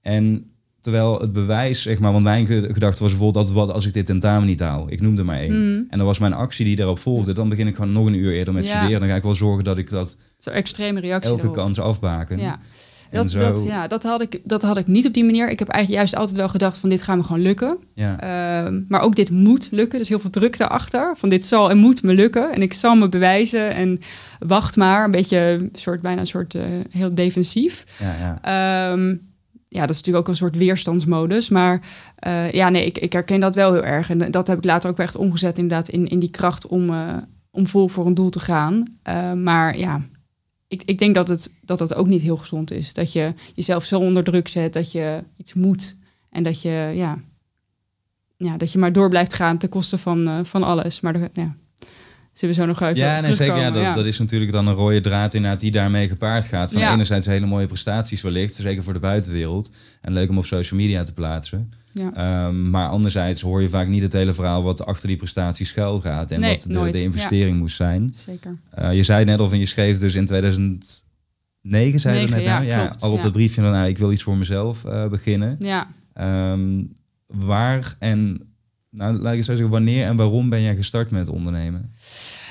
En 0.00 0.50
terwijl 0.84 1.18
het 1.20 1.32
bewijs, 1.32 1.82
zeg 1.82 1.98
maar, 1.98 2.12
want 2.12 2.24
mijn 2.24 2.46
ge- 2.46 2.68
gedachte 2.72 3.02
was 3.02 3.10
bijvoorbeeld 3.12 3.46
dat 3.46 3.54
wat 3.56 3.72
als 3.72 3.86
ik 3.86 3.92
dit 3.92 4.06
tentamen 4.06 4.46
niet 4.46 4.60
haal, 4.60 4.84
ik 4.88 5.00
noemde 5.00 5.24
maar 5.24 5.38
één. 5.38 5.52
Mm. 5.68 5.86
En 5.90 5.98
dan 5.98 6.06
was 6.06 6.18
mijn 6.18 6.32
actie 6.32 6.64
die 6.64 6.76
daarop 6.76 6.98
volgde, 6.98 7.32
dan 7.32 7.48
begin 7.48 7.66
ik 7.66 7.74
gewoon 7.74 7.92
nog 7.92 8.06
een 8.06 8.14
uur 8.14 8.32
eerder 8.32 8.54
met 8.54 8.66
Ja. 8.66 8.70
studeren. 8.76 9.00
Dan 9.00 9.08
ga 9.08 9.14
ik 9.14 9.22
wel 9.22 9.34
zorgen 9.34 9.64
dat 9.64 9.78
ik 9.78 9.90
dat 9.90 10.16
zo'n 10.38 10.52
extreme 10.52 11.00
reactie 11.00 11.30
elke 11.30 11.50
kans 11.50 11.80
afbaken. 11.80 12.38
Ja. 12.38 12.58
Dat, 13.10 13.30
zo- 13.30 13.38
dat, 13.38 13.64
ja, 13.64 13.86
dat, 13.86 14.02
had 14.02 14.20
ik, 14.22 14.40
dat 14.44 14.62
had 14.62 14.76
ik 14.76 14.86
niet 14.86 15.06
op 15.06 15.14
die 15.14 15.24
manier. 15.24 15.50
Ik 15.50 15.58
heb 15.58 15.68
eigenlijk 15.68 16.00
juist 16.02 16.16
altijd 16.20 16.36
wel 16.38 16.48
gedacht 16.48 16.78
van 16.78 16.88
dit 16.88 17.02
gaat 17.02 17.16
me 17.16 17.22
gewoon 17.22 17.42
lukken. 17.42 17.76
Ja. 17.94 18.20
Ehm, 18.20 18.80
maar 18.88 19.00
ook 19.00 19.16
dit 19.16 19.30
moet 19.30 19.68
lukken. 19.70 19.98
Dus 19.98 20.08
heel 20.08 20.20
veel 20.20 20.30
druk 20.30 20.58
daarachter. 20.58 21.14
Van 21.16 21.28
dit 21.28 21.44
zal 21.44 21.70
en 21.70 21.76
moet 21.78 22.02
me 22.02 22.14
lukken. 22.14 22.52
En 22.52 22.62
ik 22.62 22.72
zal 22.72 22.94
me 22.94 23.08
bewijzen. 23.08 23.74
En 23.74 23.98
wacht 24.38 24.76
maar. 24.76 25.04
Een 25.04 25.10
beetje 25.10 25.68
soort, 25.72 26.00
bijna 26.02 26.20
een 26.20 26.26
soort 26.26 26.54
eh, 26.54 26.62
heel 26.90 27.14
defensief. 27.14 27.84
Ja, 28.00 28.14
ja. 28.42 28.92
Ehm, 28.92 29.14
ja, 29.74 29.80
dat 29.80 29.90
is 29.90 29.96
natuurlijk 29.96 30.24
ook 30.24 30.28
een 30.28 30.38
soort 30.38 30.56
weerstandsmodus. 30.56 31.48
Maar 31.48 31.80
eh, 32.16 32.52
ja, 32.52 32.68
nee, 32.68 32.86
ik, 32.86 32.98
ik 32.98 33.12
herken 33.12 33.40
dat 33.40 33.54
wel 33.54 33.72
heel 33.72 33.84
erg. 33.84 34.10
En 34.10 34.30
dat 34.30 34.46
heb 34.46 34.58
ik 34.58 34.64
later 34.64 34.90
ook 34.90 34.98
echt 34.98 35.16
omgezet 35.16 35.58
inderdaad 35.58 35.88
in, 35.88 36.08
in 36.08 36.18
die 36.18 36.30
kracht 36.30 36.66
om, 36.66 36.90
eh, 36.90 37.16
om 37.50 37.66
vol 37.66 37.88
voor 37.88 38.06
een 38.06 38.14
doel 38.14 38.30
te 38.30 38.40
gaan. 38.40 38.84
Eh, 39.02 39.32
maar 39.32 39.78
ja, 39.78 40.02
ik, 40.68 40.82
ik 40.84 40.98
denk 40.98 41.14
dat 41.14 41.28
het, 41.28 41.54
dat 41.60 41.78
dat 41.78 41.94
ook 41.94 42.06
niet 42.06 42.22
heel 42.22 42.36
gezond 42.36 42.70
is. 42.70 42.94
Dat 42.94 43.12
je 43.12 43.34
jezelf 43.54 43.84
zo 43.84 43.98
onder 43.98 44.24
druk 44.24 44.48
zet 44.48 44.72
dat 44.72 44.92
je 44.92 45.22
iets 45.36 45.54
moet. 45.54 45.96
En 46.30 46.42
dat 46.42 46.62
je, 46.62 46.90
ja, 46.94 47.18
ja, 48.36 48.56
dat 48.56 48.72
je 48.72 48.78
maar 48.78 48.92
door 48.92 49.08
blijft 49.08 49.34
gaan 49.34 49.58
ten 49.58 49.68
koste 49.68 49.98
van, 49.98 50.28
eh, 50.28 50.38
van 50.42 50.62
alles. 50.62 51.00
Maar 51.00 51.18
ja, 51.32 51.54
zullen 52.34 52.54
we 52.54 52.60
zo 52.60 52.66
nog 52.66 52.82
uit 52.82 52.96
Ja, 52.96 53.20
nee, 53.20 53.34
zeker. 53.34 53.56
Ja, 53.56 53.70
dat, 53.70 53.94
dat 53.94 54.04
is 54.06 54.18
natuurlijk 54.18 54.52
dan 54.52 54.66
een 54.66 54.74
rode 54.74 55.00
draad 55.00 55.34
inderdaad 55.34 55.60
die 55.60 55.70
daarmee 55.70 56.08
gepaard 56.08 56.46
gaat. 56.46 56.72
Van 56.72 56.80
Ja. 56.80 56.92
enerzijds 56.92 57.26
hele 57.26 57.46
mooie 57.46 57.66
prestaties 57.66 58.22
wellicht, 58.22 58.54
zeker 58.54 58.82
voor 58.82 58.92
de 58.92 58.98
buitenwereld. 58.98 59.72
En 60.00 60.12
leuk 60.12 60.28
om 60.28 60.38
op 60.38 60.44
social 60.46 60.80
media 60.80 61.02
te 61.02 61.12
plaatsen. 61.12 61.72
Ja. 61.92 62.12
Ehm, 62.14 62.70
maar 62.70 62.88
anderzijds 62.88 63.40
hoor 63.40 63.62
je 63.62 63.68
vaak 63.68 63.86
niet 63.86 64.02
het 64.02 64.12
hele 64.12 64.34
verhaal 64.34 64.62
wat 64.62 64.86
achter 64.86 65.08
die 65.08 65.16
prestatie 65.16 65.66
schuil 65.66 66.00
gaat. 66.00 66.30
En 66.30 66.40
Nee, 66.40 66.50
wat 66.50 66.62
de, 66.62 66.90
de 66.90 67.02
investering 67.02 67.58
moest 67.58 67.76
zijn. 67.76 68.14
Zeker. 68.26 68.56
Eh, 68.70 68.94
je 68.94 69.02
zei 69.02 69.24
net 69.24 69.40
of 69.40 69.52
en 69.52 69.58
je 69.58 69.66
schreef 69.66 69.98
dus 69.98 70.14
in 70.14 70.26
2000, 70.26 71.04
negen, 71.60 72.00
zei 72.00 72.20
je 72.20 72.28
net. 72.28 72.42
ja, 72.42 72.54
nou? 72.54 72.66
ja, 72.66 72.86
klopt, 72.86 73.02
al 73.02 73.12
op 73.12 73.22
dat 73.22 73.32
briefje 73.32 73.60
van, 73.62 73.70
nou, 73.70 73.88
ik 73.88 73.98
wil 73.98 74.12
iets 74.12 74.22
voor 74.22 74.36
mezelf 74.36 74.84
eh, 74.84 75.08
beginnen. 75.08 75.56
Ja. 75.58 75.86
Ehm, 76.14 76.82
waar 77.26 77.94
en, 77.98 78.40
nou, 78.94 79.18
laat 79.18 79.30
ik 79.30 79.36
eens 79.36 79.46
zo 79.46 79.52
zeggen, 79.52 79.72
wanneer 79.72 80.06
en 80.06 80.16
waarom 80.16 80.48
ben 80.48 80.62
jij 80.62 80.76
gestart 80.76 81.10
met 81.10 81.28
ondernemen? 81.28 81.90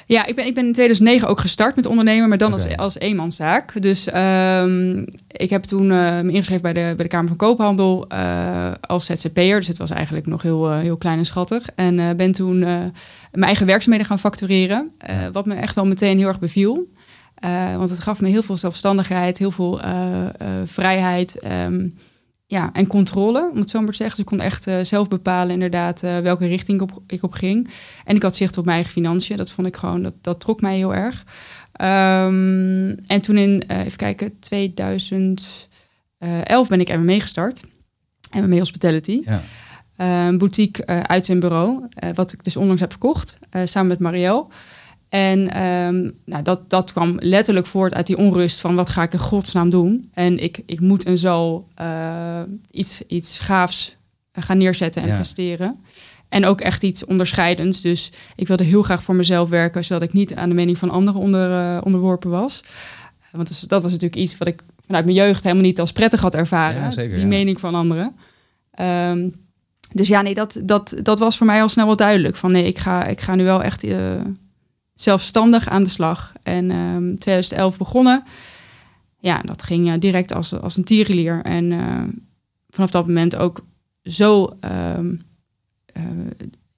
Ja, 0.05 0.25
ik 0.25 0.35
ben, 0.35 0.45
ik 0.45 0.53
ben 0.53 0.65
in 0.65 0.73
2009 0.73 1.27
ook 1.27 1.39
gestart 1.39 1.75
met 1.75 1.85
ondernemen, 1.85 2.29
maar 2.29 2.37
dan 2.37 2.51
als, 2.51 2.77
als 2.77 2.99
eenmanszaak. 2.99 3.81
Dus 3.81 4.07
ehm, 4.07 5.05
ik 5.27 5.49
heb 5.49 5.63
toen 5.63 5.91
eh, 5.91 6.21
me 6.21 6.31
ingeschreven 6.31 6.61
bij 6.61 6.73
de, 6.73 6.93
bij 6.95 6.95
de 6.95 7.07
Kamer 7.07 7.27
van 7.27 7.37
Koophandel 7.37 8.07
eh, 8.07 8.71
als 8.81 9.05
ZZP'er. 9.05 9.57
Dus 9.57 9.67
het 9.67 9.77
was 9.77 9.89
eigenlijk 9.89 10.25
nog 10.25 10.41
heel, 10.41 10.69
eh, 10.69 10.79
heel 10.79 10.97
klein 10.97 11.17
en 11.17 11.25
schattig. 11.25 11.65
En 11.75 12.17
ben 12.17 12.31
toen 12.31 12.59
mijn 12.59 12.93
eigen 13.31 13.65
werkzaamheden 13.65 14.07
gaan 14.07 14.19
factureren. 14.19 14.91
Ja. 15.07 15.31
Wat 15.31 15.45
me 15.45 15.53
echt 15.53 15.75
wel 15.75 15.85
meteen 15.85 16.17
heel 16.17 16.27
erg 16.27 16.39
beviel. 16.39 16.91
Want 17.77 17.89
het 17.89 17.99
gaf 17.99 18.21
me 18.21 18.29
heel 18.29 18.43
veel 18.43 18.57
zelfstandigheid, 18.57 19.37
heel 19.37 19.51
veel 19.51 19.81
vrijheid 20.65 21.39
ehm, 21.39 21.87
ja, 22.53 22.69
en 22.73 22.87
controle, 22.87 23.49
om 23.51 23.59
het 23.59 23.69
zo 23.69 23.79
maar 23.79 23.89
te 23.89 23.95
zeggen. 23.95 24.15
Dus 24.15 24.25
ik 24.25 24.37
kon 24.37 24.45
echt 24.45 24.67
eh, 24.67 24.75
zelf 24.81 25.07
bepalen 25.07 25.53
inderdaad 25.53 26.03
eh, 26.03 26.19
welke 26.19 26.47
richting 26.47 26.81
ik 26.81 26.95
op, 26.95 27.03
ik 27.07 27.23
op 27.23 27.33
ging. 27.33 27.69
En 28.05 28.15
ik 28.15 28.21
had 28.21 28.35
zicht 28.35 28.57
op 28.57 28.65
mijn 28.65 28.75
eigen 28.75 28.93
financiën. 28.93 29.37
Dat 29.37 29.51
vond 29.51 29.67
ik 29.67 29.75
gewoon, 29.75 30.03
dat, 30.03 30.13
dat 30.21 30.39
trok 30.39 30.61
mij 30.61 30.75
heel 30.75 30.95
erg. 30.95 31.25
Ehm, 31.71 32.95
en 33.07 33.21
toen 33.21 33.37
in, 33.37 33.63
eh, 33.67 33.79
even 33.79 33.97
kijken, 33.97 34.39
2011 34.39 36.67
ben 36.67 36.79
ik 36.79 36.97
MMA 36.97 37.19
gestart. 37.19 37.61
MMA 38.31 38.57
Hospitality. 38.57 39.21
Ja, 39.25 39.41
Een 39.95 40.37
boutique 40.37 40.85
eh, 40.85 40.99
uit 40.99 41.25
zijn 41.25 41.39
bureau, 41.39 41.87
wat 42.13 42.33
ik 42.33 42.43
dus 42.43 42.57
onlangs 42.57 42.81
heb 42.81 42.91
verkocht, 42.91 43.37
samen 43.63 43.89
met 43.89 43.99
Marielle. 43.99 44.45
En 45.13 45.49
ehm, 45.53 46.09
nou, 46.25 46.43
dat, 46.43 46.69
dat 46.69 46.91
kwam 46.91 47.17
letterlijk 47.19 47.65
voort 47.65 47.93
uit 47.93 48.07
die 48.07 48.17
onrust 48.17 48.59
van 48.59 48.75
wat 48.75 48.89
ga 48.89 49.03
ik 49.03 49.13
in 49.13 49.19
godsnaam 49.19 49.69
doen. 49.69 50.09
En 50.13 50.39
ik, 50.43 50.61
ik 50.65 50.79
moet 50.79 51.05
en 51.05 51.17
zal 51.17 51.67
eh, 51.75 52.41
iets, 52.71 53.01
iets 53.07 53.39
gaafs 53.39 53.95
gaan 54.33 54.57
neerzetten 54.57 55.01
en 55.01 55.07
Ja. 55.07 55.15
presteren. 55.15 55.79
En 56.29 56.45
ook 56.45 56.61
echt 56.61 56.83
iets 56.83 57.05
onderscheidends. 57.05 57.81
Dus 57.81 58.11
ik 58.35 58.47
wilde 58.47 58.63
heel 58.63 58.83
graag 58.83 59.03
voor 59.03 59.15
mezelf 59.15 59.49
werken, 59.49 59.83
zodat 59.83 60.01
ik 60.01 60.13
niet 60.13 60.35
aan 60.35 60.49
de 60.49 60.55
mening 60.55 60.77
van 60.77 60.89
anderen 60.89 61.21
onder, 61.21 61.51
eh, 61.51 61.81
onderworpen 61.83 62.29
was. 62.29 62.63
Want 63.31 63.69
dat 63.69 63.81
was 63.81 63.91
natuurlijk 63.91 64.21
iets 64.21 64.37
wat 64.37 64.47
ik 64.47 64.61
vanuit 64.85 65.05
mijn 65.05 65.17
jeugd 65.17 65.43
helemaal 65.43 65.65
niet 65.65 65.79
als 65.79 65.91
prettig 65.91 66.21
had 66.21 66.35
ervaren. 66.35 66.81
Ja, 66.81 66.89
zeker, 66.89 67.13
die 67.15 67.23
ja. 67.23 67.27
mening 67.29 67.59
van 67.59 67.75
anderen. 67.75 68.15
Ehm, 68.71 69.29
dus 69.91 70.07
ja, 70.07 70.21
nee, 70.21 70.33
dat, 70.33 70.61
dat, 70.63 70.95
dat 71.03 71.19
was 71.19 71.37
voor 71.37 71.45
mij 71.45 71.61
al 71.61 71.69
snel 71.69 71.85
wel 71.85 71.95
duidelijk. 71.95 72.35
Van 72.35 72.51
nee, 72.51 72.63
ik 72.67 72.77
ga, 72.77 73.05
ik 73.05 73.21
ga 73.21 73.35
nu 73.35 73.43
wel 73.43 73.63
echt 73.63 73.83
eh, 73.83 73.97
zelfstandig 74.93 75.69
aan 75.69 75.83
de 75.83 75.89
slag. 75.89 76.31
En 76.43 76.71
ehm 76.71 77.15
2011 77.15 77.77
begonnen. 77.77 78.23
Ja, 79.19 79.41
dat 79.41 79.63
ging 79.63 79.89
eh, 79.89 79.99
direct 79.99 80.33
als, 80.33 80.59
als 80.59 80.77
een 80.77 80.83
tierenlier. 80.83 81.41
En 81.43 81.71
eh, 81.71 82.03
vanaf 82.69 82.89
dat 82.89 83.07
moment 83.07 83.35
ook 83.35 83.63
zo 84.03 84.57
ehm, 84.59 85.15
eh, 85.85 86.03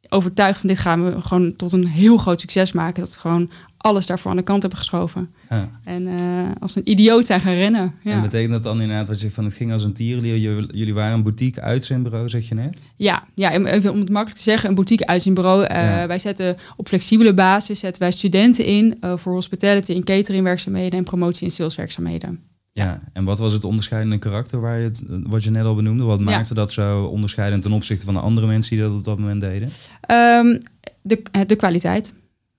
overtuigd 0.09 0.59
van 0.59 0.69
dit 0.69 0.79
gaan 0.79 1.05
we 1.05 1.21
gewoon 1.21 1.55
tot 1.55 1.71
een 1.71 1.87
heel 1.87 2.17
groot 2.17 2.39
succes 2.41 2.71
maken. 2.71 3.03
Dat 3.03 3.15
gewoon 3.15 3.49
alles 3.85 4.05
daarvoor 4.05 4.31
aan 4.31 4.37
de 4.37 4.43
kant 4.43 4.61
hebben 4.61 4.79
geschoven. 4.79 5.29
ja. 5.49 5.69
En 5.83 6.07
eh, 6.07 6.13
als 6.59 6.75
een 6.75 6.89
idioot 6.89 7.25
zijn 7.25 7.41
gaan 7.41 7.53
rennen. 7.53 7.93
Ja. 8.03 8.11
En 8.11 8.21
betekent 8.21 8.51
dat 8.51 8.63
dan 8.63 8.81
inderdaad 8.81 9.07
wat 9.07 9.21
je 9.21 9.31
van 9.31 9.43
het 9.43 9.53
ging 9.53 9.71
als 9.71 9.83
een 9.83 9.93
tierenlier? 9.93 10.37
Jullie, 10.73 10.93
waren 10.93 11.13
een 11.13 11.23
boutique 11.23 11.61
uitzendbureau, 11.61 12.29
zeg 12.29 12.47
je 12.47 12.55
net? 12.55 12.87
Ja, 12.95 13.23
ja, 13.33 13.55
om- 13.55 13.65
even 13.65 13.91
om 13.91 13.99
het 13.99 14.09
makkelijk 14.09 14.37
te 14.37 14.43
zeggen, 14.43 14.69
een 14.69 14.75
boutique 14.75 15.07
uitzendbureau. 15.07 15.61
Ja. 15.61 16.07
Wij 16.07 16.19
zetten 16.19 16.57
op 16.77 16.87
flexibele 16.87 17.33
basis 17.33 17.79
zetten 17.79 18.01
wij 18.01 18.11
studenten 18.11 18.65
in 18.65 18.97
eh, 19.01 19.17
voor 19.17 19.33
hospitality 19.33 19.93
en 19.93 20.03
cateringwerkzaamheden 20.03 20.99
en 20.99 21.03
promotie 21.05 21.45
en 21.47 21.53
saleswerkzaamheden. 21.53 22.39
Ja. 22.71 22.99
En 23.13 23.23
wat 23.23 23.39
was 23.39 23.53
het 23.53 23.63
onderscheidende 23.63 24.17
karakter 24.17 24.61
waar 24.61 24.77
je 24.79 24.83
het, 24.83 25.03
wat 25.07 25.43
je 25.43 25.49
net 25.51 25.63
al 25.63 25.75
benoemde? 25.75 26.03
Wat 26.03 26.19
maakte 26.19 26.53
dat 26.53 26.71
zo 26.71 27.03
onderscheidend 27.03 27.63
ten 27.63 27.71
opzichte 27.71 28.05
van 28.05 28.13
de 28.13 28.19
andere 28.19 28.47
mensen 28.47 28.75
die 28.75 28.85
dat 28.85 28.93
op 28.95 29.03
dat 29.03 29.19
moment 29.19 29.41
deden? 29.41 29.69
Ehm, 30.01 30.57
de, 31.01 31.21
de 31.47 31.55
kwaliteit. 31.55 32.13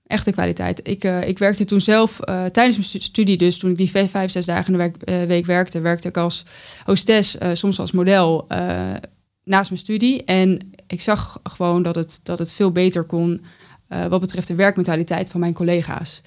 Echt 0.07 0.25
de 0.25 0.31
kwaliteit. 0.31 0.87
Ik, 0.87 1.03
eh, 1.03 1.27
ik 1.27 1.37
werkte 1.37 1.65
toen 1.65 1.81
zelf 1.81 2.19
eh, 2.19 2.45
tijdens 2.45 2.75
mijn 2.75 2.87
stu- 2.87 2.99
studie, 2.99 3.37
dus 3.37 3.57
toen 3.57 3.71
ik 3.71 3.77
die 3.77 3.89
vijf, 3.89 4.31
zes 4.31 4.45
dagen 4.45 4.73
in 4.73 4.91
de 4.95 5.05
eh, 5.05 5.23
week 5.27 5.45
werkte, 5.45 5.79
werkte 5.79 6.07
ik 6.07 6.17
als 6.17 6.45
hostess, 6.85 7.37
soms 7.53 7.79
als 7.79 7.91
model 7.91 8.47
naast 9.43 9.69
mijn 9.69 9.81
studie. 9.81 10.23
En 10.23 10.59
ik 10.87 11.01
zag 11.01 11.39
gewoon 11.43 11.81
dat 11.83 11.95
het, 11.95 12.19
dat 12.23 12.39
het 12.39 12.53
veel 12.53 12.71
beter 12.71 13.03
kon 13.03 13.41
wat 14.09 14.19
betreft 14.19 14.47
de 14.47 14.55
werkmentaliteit 14.55 15.29
van 15.29 15.39
mijn 15.39 15.53
collega's. 15.53 16.21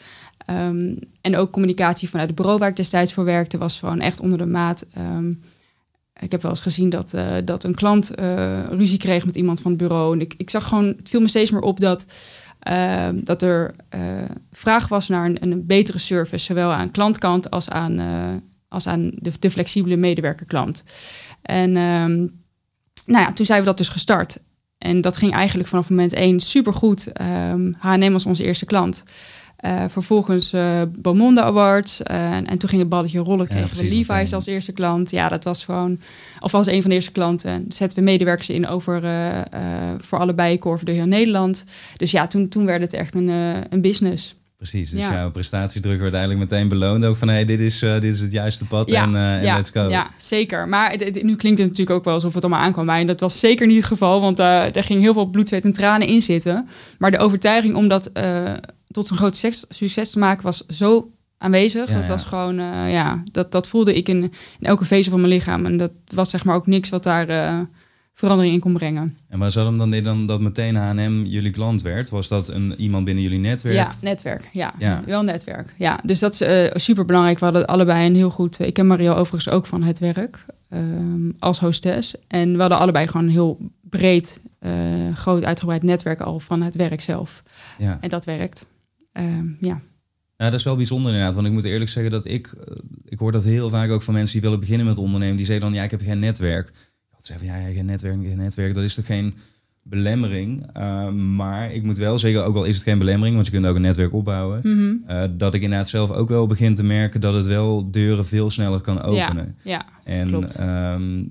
Ehm, 0.46 0.94
en 1.20 1.36
ook 1.36 1.50
communicatie 1.50 2.08
vanuit 2.08 2.28
het 2.28 2.36
bureau 2.36 2.58
waar 2.58 2.68
ik 2.68 2.76
destijds 2.76 3.12
voor 3.12 3.24
werkte, 3.24 3.58
was 3.58 3.78
gewoon 3.78 4.00
echt 4.00 4.20
onder 4.20 4.38
de 4.38 4.46
maat. 4.46 4.86
Ehm, 4.94 5.30
ik 6.20 6.30
heb 6.30 6.42
wel 6.42 6.50
eens 6.50 6.60
gezien 6.60 6.90
dat, 6.90 7.14
dat 7.44 7.64
een 7.64 7.74
klant 7.74 8.10
ruzie 8.70 8.98
kreeg 8.98 9.26
met 9.26 9.36
iemand 9.36 9.60
van 9.60 9.70
het 9.70 9.80
bureau. 9.80 10.14
En 10.14 10.20
ik, 10.20 10.34
ik 10.36 10.50
zag 10.50 10.68
gewoon, 10.68 10.86
het 10.86 11.08
viel 11.08 11.20
me 11.20 11.28
steeds 11.28 11.50
meer 11.50 11.60
op 11.62 11.80
dat, 11.80 12.06
eh, 12.60 13.08
dat 13.14 13.42
er 13.42 13.74
eh, 13.88 14.00
vraag 14.52 14.88
was 14.88 15.08
naar 15.08 15.24
een, 15.24 15.42
een 15.42 15.66
betere 15.66 15.98
service, 15.98 16.44
zowel 16.44 16.70
aan 16.70 16.90
klantkant 16.90 17.50
als 17.50 17.68
aan, 17.68 17.98
eh, 17.98 18.34
als 18.68 18.86
aan 18.86 19.10
de, 19.14 19.32
de 19.38 19.50
flexibele 19.50 19.96
medewerkerklant. 19.96 20.84
En 21.42 21.76
ehm, 21.76 22.16
nou 23.04 23.24
ja, 23.24 23.32
toen 23.32 23.46
zijn 23.46 23.60
we 23.60 23.66
dat 23.66 23.78
dus 23.78 23.88
gestart. 23.88 24.38
En 24.78 25.00
dat 25.00 25.16
ging 25.16 25.34
eigenlijk 25.34 25.68
vanaf 25.68 25.90
moment 25.90 26.12
één 26.12 26.40
supergoed. 26.40 27.12
Ehm 27.12 27.72
H&M 27.78 28.12
was 28.12 28.26
onze 28.26 28.44
eerste 28.44 28.64
klant. 28.64 29.04
Eh, 29.60 29.84
vervolgens 29.88 30.52
eh 30.52 30.82
Beaumonde 30.88 31.42
Awards. 31.42 32.02
eh, 32.02 32.32
en, 32.32 32.46
en 32.46 32.58
toen 32.58 32.68
ging 32.68 32.80
het 32.80 32.90
balletje 32.90 33.18
rollen. 33.18 33.46
Kregen 33.48 33.66
precies, 33.68 33.82
we 33.88 33.88
Levi's 33.94 34.08
meteen. 34.08 34.34
als 34.34 34.46
eerste 34.46 34.72
klant. 34.72 35.10
Ja, 35.10 35.28
dat 35.28 35.44
was 35.44 35.64
gewoon... 35.64 35.98
Of 36.40 36.54
als 36.54 36.66
een 36.66 36.80
van 36.80 36.90
de 36.90 36.96
eerste 36.96 37.12
klanten. 37.12 37.64
Zetten 37.68 37.98
we 37.98 38.04
medewerkers 38.04 38.48
in 38.50 38.68
over 38.68 39.02
voor 40.00 40.18
allebei 40.18 40.58
Core 40.58 40.76
voor 40.76 40.86
de 40.86 40.92
heel 40.92 41.06
Nederland. 41.06 41.64
Dus 41.96 42.10
ja, 42.10 42.26
toen, 42.26 42.48
toen 42.48 42.64
werd 42.66 42.80
het 42.80 42.92
echt 42.92 43.14
een, 43.14 43.28
een 43.70 43.80
business. 43.80 44.34
Precies, 44.56 44.90
dus 44.90 45.00
Ja. 45.00 45.12
jouw 45.12 45.30
prestatiedruk 45.30 46.00
werd 46.00 46.12
eigenlijk 46.14 46.50
meteen 46.50 46.68
beloond. 46.68 47.04
Ook 47.04 47.16
van, 47.16 47.28
hé, 47.28 47.44
dit, 47.44 47.60
is, 47.60 47.78
dit 47.78 48.04
is 48.04 48.20
het 48.20 48.32
juiste 48.32 48.64
pad 48.64 48.90
en, 48.90 49.16
en 49.16 49.42
ja, 49.42 49.56
let's 49.56 49.70
go. 49.70 49.88
Ja, 49.88 50.10
zeker. 50.16 50.68
Maar 50.68 50.90
het, 50.90 51.04
het- 51.04 51.22
nu 51.22 51.36
klinkt 51.36 51.58
het 51.58 51.68
natuurlijk 51.68 51.96
ook 51.98 52.04
wel 52.04 52.14
alsof 52.14 52.34
het 52.34 52.44
allemaal 52.44 52.62
aankwam. 52.62 52.84
Maar 52.84 53.06
dat 53.06 53.20
was 53.20 53.38
zeker 53.40 53.66
niet 53.66 53.76
het 53.76 53.84
geval, 53.84 54.20
want 54.20 54.38
eh 54.38 54.76
er 54.76 54.84
ging 54.84 55.00
heel 55.02 55.12
veel 55.12 55.26
bloed, 55.26 55.48
zweet 55.48 55.64
en 55.64 55.72
tranen 55.72 56.06
in 56.06 56.22
zitten. 56.22 56.68
Maar 56.98 57.10
de 57.10 57.18
overtuiging 57.18 57.74
om 57.74 57.88
dat 57.88 58.10
tot 58.90 59.10
een 59.10 59.16
groot 59.16 59.36
succes, 59.36 59.64
succes 59.68 60.10
te 60.10 60.18
maken 60.18 60.42
was 60.44 60.66
zo 60.66 61.10
aanwezig. 61.38 61.88
Ja, 61.88 61.94
dat 61.94 62.02
ja. 62.02 62.08
was 62.08 62.24
gewoon, 62.24 62.58
eh, 62.58 62.92
ja, 62.92 63.22
dat, 63.32 63.52
dat 63.52 63.68
voelde 63.68 63.94
ik 63.94 64.08
in, 64.08 64.22
in 64.58 64.66
elke 64.66 64.84
vezel 64.84 65.10
van 65.10 65.20
mijn 65.20 65.32
lichaam. 65.32 65.66
En 65.66 65.76
dat 65.76 65.92
was 66.14 66.30
zeg 66.30 66.44
maar 66.44 66.54
ook 66.54 66.66
niks 66.66 66.88
wat 66.88 67.02
daar 67.02 67.28
eh, 67.28 67.58
verandering 68.14 68.54
in 68.54 68.60
kon 68.60 68.72
brengen. 68.72 69.16
En 69.28 69.38
waar 69.38 69.50
zat 69.50 69.66
hem 69.66 69.78
dan 69.78 69.90
dan 70.02 70.26
dat 70.26 70.40
meteen 70.40 70.76
H&M 70.76 71.22
jullie 71.24 71.50
klant 71.50 71.82
werd? 71.82 72.08
Was 72.10 72.28
dat 72.28 72.48
een, 72.48 72.74
iemand 72.78 73.04
binnen 73.04 73.22
jullie 73.22 73.38
netwerk? 73.38 73.74
Ja, 73.74 73.94
netwerk. 74.00 74.48
Ja, 74.52 74.74
Ja. 74.78 75.02
wel 75.06 75.22
netwerk. 75.22 75.74
Ja, 75.76 76.00
dus 76.04 76.18
dat 76.18 76.32
is 76.32 76.40
eh, 76.40 76.70
super 76.74 77.04
belangrijk. 77.04 77.38
We 77.38 77.44
hadden 77.44 77.66
allebei 77.66 78.06
een 78.06 78.14
heel 78.14 78.30
goed. 78.30 78.58
Ik 78.60 78.74
ken 78.74 78.86
Mario 78.86 79.12
overigens 79.12 79.48
ook 79.48 79.66
van 79.66 79.82
het 79.82 79.98
werk 79.98 80.44
ehm, 80.68 81.30
als 81.38 81.60
hostess. 81.60 82.14
En 82.26 82.52
we 82.52 82.60
hadden 82.60 82.78
allebei 82.78 83.06
gewoon 83.06 83.26
een 83.26 83.32
heel 83.32 83.58
breed, 83.82 84.40
groot 85.14 85.44
uitgebreid 85.44 85.82
netwerk 85.82 86.20
al 86.20 86.40
van 86.40 86.62
het 86.62 86.76
werk 86.76 87.00
zelf. 87.00 87.42
ja. 87.78 87.98
En 88.00 88.08
dat 88.08 88.24
werkt. 88.24 88.66
Ehm, 89.12 89.46
ja. 89.60 89.80
Nou, 90.36 90.50
dat 90.50 90.60
is 90.60 90.64
wel 90.66 90.76
bijzonder 90.76 91.10
inderdaad. 91.10 91.34
Want 91.34 91.46
ik 91.46 91.52
moet 91.52 91.64
eerlijk 91.64 91.90
zeggen 91.90 92.12
dat 92.12 92.24
ik... 92.26 92.46
eh, 92.46 92.76
Ik 93.04 93.18
hoor 93.18 93.32
dat 93.32 93.44
heel 93.44 93.68
vaak 93.70 93.90
ook 93.90 94.02
van 94.02 94.14
mensen 94.14 94.32
die 94.32 94.42
willen 94.42 94.60
beginnen 94.60 94.86
met 94.86 94.98
ondernemen. 94.98 95.36
Die 95.36 95.44
zeggen 95.46 95.64
dan, 95.64 95.74
ja, 95.74 95.82
ik 95.82 95.90
heb 95.90 96.00
geen 96.02 96.18
netwerk. 96.18 96.68
Ik 96.68 96.74
had 97.10 97.24
zeggen, 97.26 97.46
van, 97.48 97.56
ja, 97.56 97.66
ja, 97.66 97.72
geen 97.74 97.86
netwerk, 97.86 98.18
geen 98.22 98.36
netwerk. 98.36 98.74
Dat 98.74 98.82
is 98.84 98.94
toch 98.94 99.06
geen 99.06 99.34
belemmering? 99.82 100.66
Uh, 100.76 101.10
maar 101.10 101.72
ik 101.72 101.82
moet 101.82 101.98
wel 101.98 102.18
zeggen, 102.18 102.44
ook 102.44 102.56
al 102.56 102.64
is 102.64 102.74
het 102.74 102.84
geen 102.84 102.98
belemmering... 102.98 103.34
want 103.34 103.46
je 103.46 103.52
kunt 103.52 103.66
ook 103.66 103.74
een 103.76 103.82
netwerk 103.82 104.12
opbouwen... 104.12 104.60
Mhm. 104.62 104.94
eh, 105.10 105.24
dat 105.36 105.54
ik 105.54 105.62
inderdaad 105.62 105.88
zelf 105.88 106.10
ook 106.10 106.28
wel 106.28 106.46
begin 106.46 106.74
te 106.74 106.82
merken... 106.82 107.20
dat 107.20 107.34
het 107.34 107.46
wel 107.46 107.90
deuren 107.90 108.26
veel 108.26 108.50
sneller 108.50 108.80
kan 108.80 109.02
openen. 109.02 109.56
ja, 109.64 109.86
En 110.04 110.28
klopt. 110.28 110.54
ehm, 110.56 111.24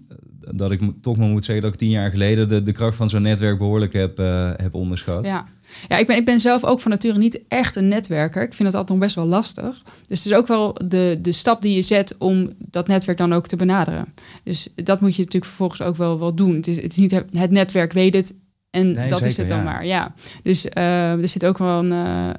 dat 0.51 0.71
ik 0.71 0.81
toch 1.01 1.17
maar 1.17 1.27
moet 1.27 1.45
zeggen 1.45 1.63
dat 1.63 1.73
ik 1.73 1.79
tien 1.79 1.89
jaar 1.89 2.09
geleden 2.11 2.47
de, 2.47 2.61
de 2.61 2.71
kracht 2.71 2.95
van 2.95 3.09
zo'n 3.09 3.21
netwerk 3.21 3.57
behoorlijk 3.57 3.93
heb, 3.93 4.19
eh, 4.19 4.51
heb 4.55 4.73
onderschat. 4.73 5.25
ja. 5.25 5.45
Ja, 5.87 5.97
ik 5.97 6.07
ben, 6.07 6.17
ik 6.17 6.25
ben 6.25 6.39
zelf 6.39 6.63
ook 6.63 6.79
van 6.79 6.91
nature 6.91 7.17
niet 7.17 7.41
echt 7.47 7.75
een 7.75 7.87
netwerker. 7.87 8.41
Ik 8.41 8.53
vind 8.53 8.67
het 8.67 8.77
altijd 8.77 8.97
nog 8.97 9.07
best 9.07 9.15
wel 9.15 9.25
lastig. 9.25 9.81
Dus 10.07 10.23
het 10.23 10.31
is 10.31 10.37
ook 10.37 10.47
wel 10.47 10.77
de, 10.85 11.17
de 11.21 11.31
stap 11.31 11.61
die 11.61 11.75
je 11.75 11.81
zet 11.81 12.15
om 12.17 12.49
dat 12.57 12.87
netwerk 12.87 13.17
dan 13.17 13.33
ook 13.33 13.47
te 13.47 13.55
benaderen. 13.55 14.13
Dus 14.43 14.67
dat 14.75 15.01
moet 15.01 15.15
je 15.15 15.23
natuurlijk 15.23 15.45
vervolgens 15.45 15.81
ook 15.81 15.95
wel, 15.95 16.19
wel 16.19 16.35
doen. 16.35 16.55
Het 16.55 16.67
is, 16.67 16.75
het 16.75 16.91
is 16.91 16.95
niet 16.95 17.11
het 17.11 17.25
het 17.37 17.51
netwerk 17.51 17.93
weet 17.93 18.13
het 18.13 18.33
en 18.69 18.91
Nee, 18.91 19.09
dat 19.09 19.25
is 19.25 19.37
het 19.37 19.47
dan 19.47 19.57
ja. 19.57 19.63
maar. 19.63 19.85
Ja. 19.85 20.13
Dus 20.43 20.69
eh, 20.69 21.11
er 21.11 21.27
zit 21.27 21.45
ook 21.45 21.57
wel 21.57 21.79
een, 21.79 21.91
eh, 21.91 22.29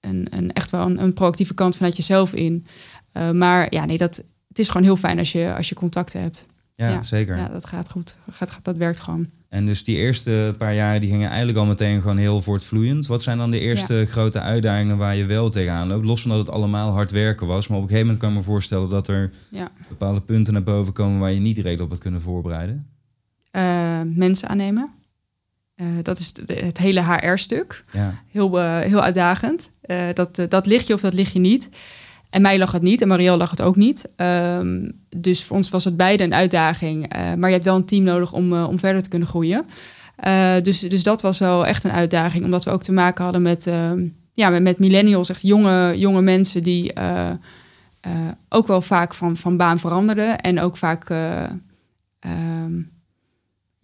een, 0.00 0.26
een 0.30 0.52
echt 0.52 0.70
wel 0.70 0.86
een, 0.86 1.02
een 1.02 1.12
proactieve 1.12 1.54
kant 1.54 1.76
vanuit 1.76 1.96
jezelf 1.96 2.32
in. 2.32 2.66
Eh, 3.12 3.30
maar 3.30 3.66
ja, 3.70 3.84
nee, 3.84 3.96
dat, 3.96 4.16
het 4.48 4.58
is 4.58 4.68
gewoon 4.68 4.82
heel 4.82 4.96
fijn 4.96 5.18
als 5.18 5.32
je, 5.32 5.54
als 5.56 5.68
je 5.68 5.74
contacten 5.74 6.20
hebt. 6.20 6.46
Ja, 6.76 7.02
zeker. 7.02 7.36
Ja, 7.36 7.48
dat 7.48 7.66
gaat 7.66 7.90
goed. 7.90 8.16
Gaat, 8.30 8.50
gaat, 8.50 8.64
dat 8.64 8.76
werkt 8.76 9.00
gewoon. 9.00 9.26
En 9.48 9.66
dus 9.66 9.84
die 9.84 9.96
eerste 9.96 10.54
paar 10.58 10.74
jaar 10.74 11.00
die 11.00 11.08
gingen 11.08 11.28
eigenlijk 11.28 11.58
al 11.58 11.66
meteen 11.66 12.00
gewoon 12.00 12.16
heel 12.16 12.42
voortvloeiend. 12.42 13.06
Wat 13.06 13.22
zijn 13.22 13.38
dan 13.38 13.50
de 13.50 13.58
eerste 13.58 14.06
grote 14.06 14.40
uitdagingen 14.40 14.96
waar 14.96 15.16
je 15.16 15.24
wel 15.24 15.48
tegenaan 15.48 15.88
loopt? 15.88 16.04
Los 16.04 16.20
van 16.20 16.30
dat 16.30 16.38
het 16.38 16.50
allemaal 16.50 16.90
hard 16.90 17.10
werken 17.10 17.46
was. 17.46 17.68
Maar 17.68 17.76
op 17.76 17.82
een 17.82 17.88
gegeven 17.88 18.12
moment 18.12 18.24
kan 18.24 18.32
ik 18.32 18.44
me 18.46 18.52
voorstellen 18.52 18.88
dat 18.90 19.08
er 19.08 19.30
ja. 19.48 19.70
bepaalde 19.88 20.20
punten 20.20 20.52
naar 20.52 20.62
boven 20.62 20.92
komen 20.92 21.20
waar 21.20 21.32
je 21.32 21.40
niet 21.40 21.56
direct 21.56 21.80
op 21.80 21.90
had 21.90 21.98
kunnen 21.98 22.20
voorbereiden. 22.20 22.86
Uh, 23.52 24.00
mensen 24.04 24.48
aannemen. 24.48 24.90
Uh, 25.76 25.86
dat 26.02 26.18
is 26.18 26.34
het 26.46 26.78
hele 26.78 27.02
HR-stuk. 27.02 27.84
Ja. 27.92 28.22
Heel, 28.30 28.58
uh, 28.58 28.78
heel 28.78 29.02
uitdagend. 29.02 29.70
dat, 30.12 30.46
dat 30.48 30.66
lig 30.66 30.86
je 30.86 30.94
of 30.94 31.00
dat 31.00 31.14
lig 31.14 31.32
je 31.32 31.38
niet. 31.38 31.68
En 32.34 32.42
mij 32.42 32.58
lag 32.58 32.72
het 32.72 32.82
niet 32.82 33.02
en 33.02 33.08
Marielle 33.08 33.36
lag 33.36 33.50
het 33.50 33.62
ook 33.62 33.76
niet. 33.76 34.08
Um, 34.16 34.92
dus 35.16 35.44
voor 35.44 35.56
ons 35.56 35.70
was 35.70 35.84
het 35.84 35.96
beide 35.96 36.24
een 36.24 36.34
uitdaging. 36.34 37.16
Uh, 37.16 37.34
maar 37.34 37.48
je 37.48 37.54
hebt 37.54 37.64
wel 37.64 37.76
een 37.76 37.84
team 37.84 38.02
nodig 38.02 38.32
om, 38.32 38.52
uh, 38.52 38.68
om 38.68 38.78
verder 38.78 39.02
te 39.02 39.08
kunnen 39.08 39.28
groeien. 39.28 39.66
Uh, 40.26 40.52
dus, 40.62 40.80
dus 40.80 41.02
dat 41.02 41.22
was 41.22 41.38
wel 41.38 41.66
echt 41.66 41.84
een 41.84 41.90
uitdaging, 41.92 42.44
omdat 42.44 42.64
we 42.64 42.70
ook 42.70 42.82
te 42.82 42.92
maken 42.92 43.24
hadden 43.24 43.42
met, 43.42 43.66
ehm, 43.66 44.06
ja, 44.32 44.50
met, 44.50 44.62
met, 44.62 44.78
millennials, 44.78 45.28
echt 45.28 45.42
jonge, 45.42 45.98
jonge 45.98 46.22
mensen 46.22 46.62
die 46.62 46.92
ook 48.48 48.66
wel 48.66 48.80
vaak 48.80 49.14
van, 49.14 49.36
van 49.36 49.56
baan 49.56 49.78
veranderden. 49.78 50.40
En 50.40 50.60
ook 50.60 50.76
vaak 50.76 51.10
um, 52.20 52.90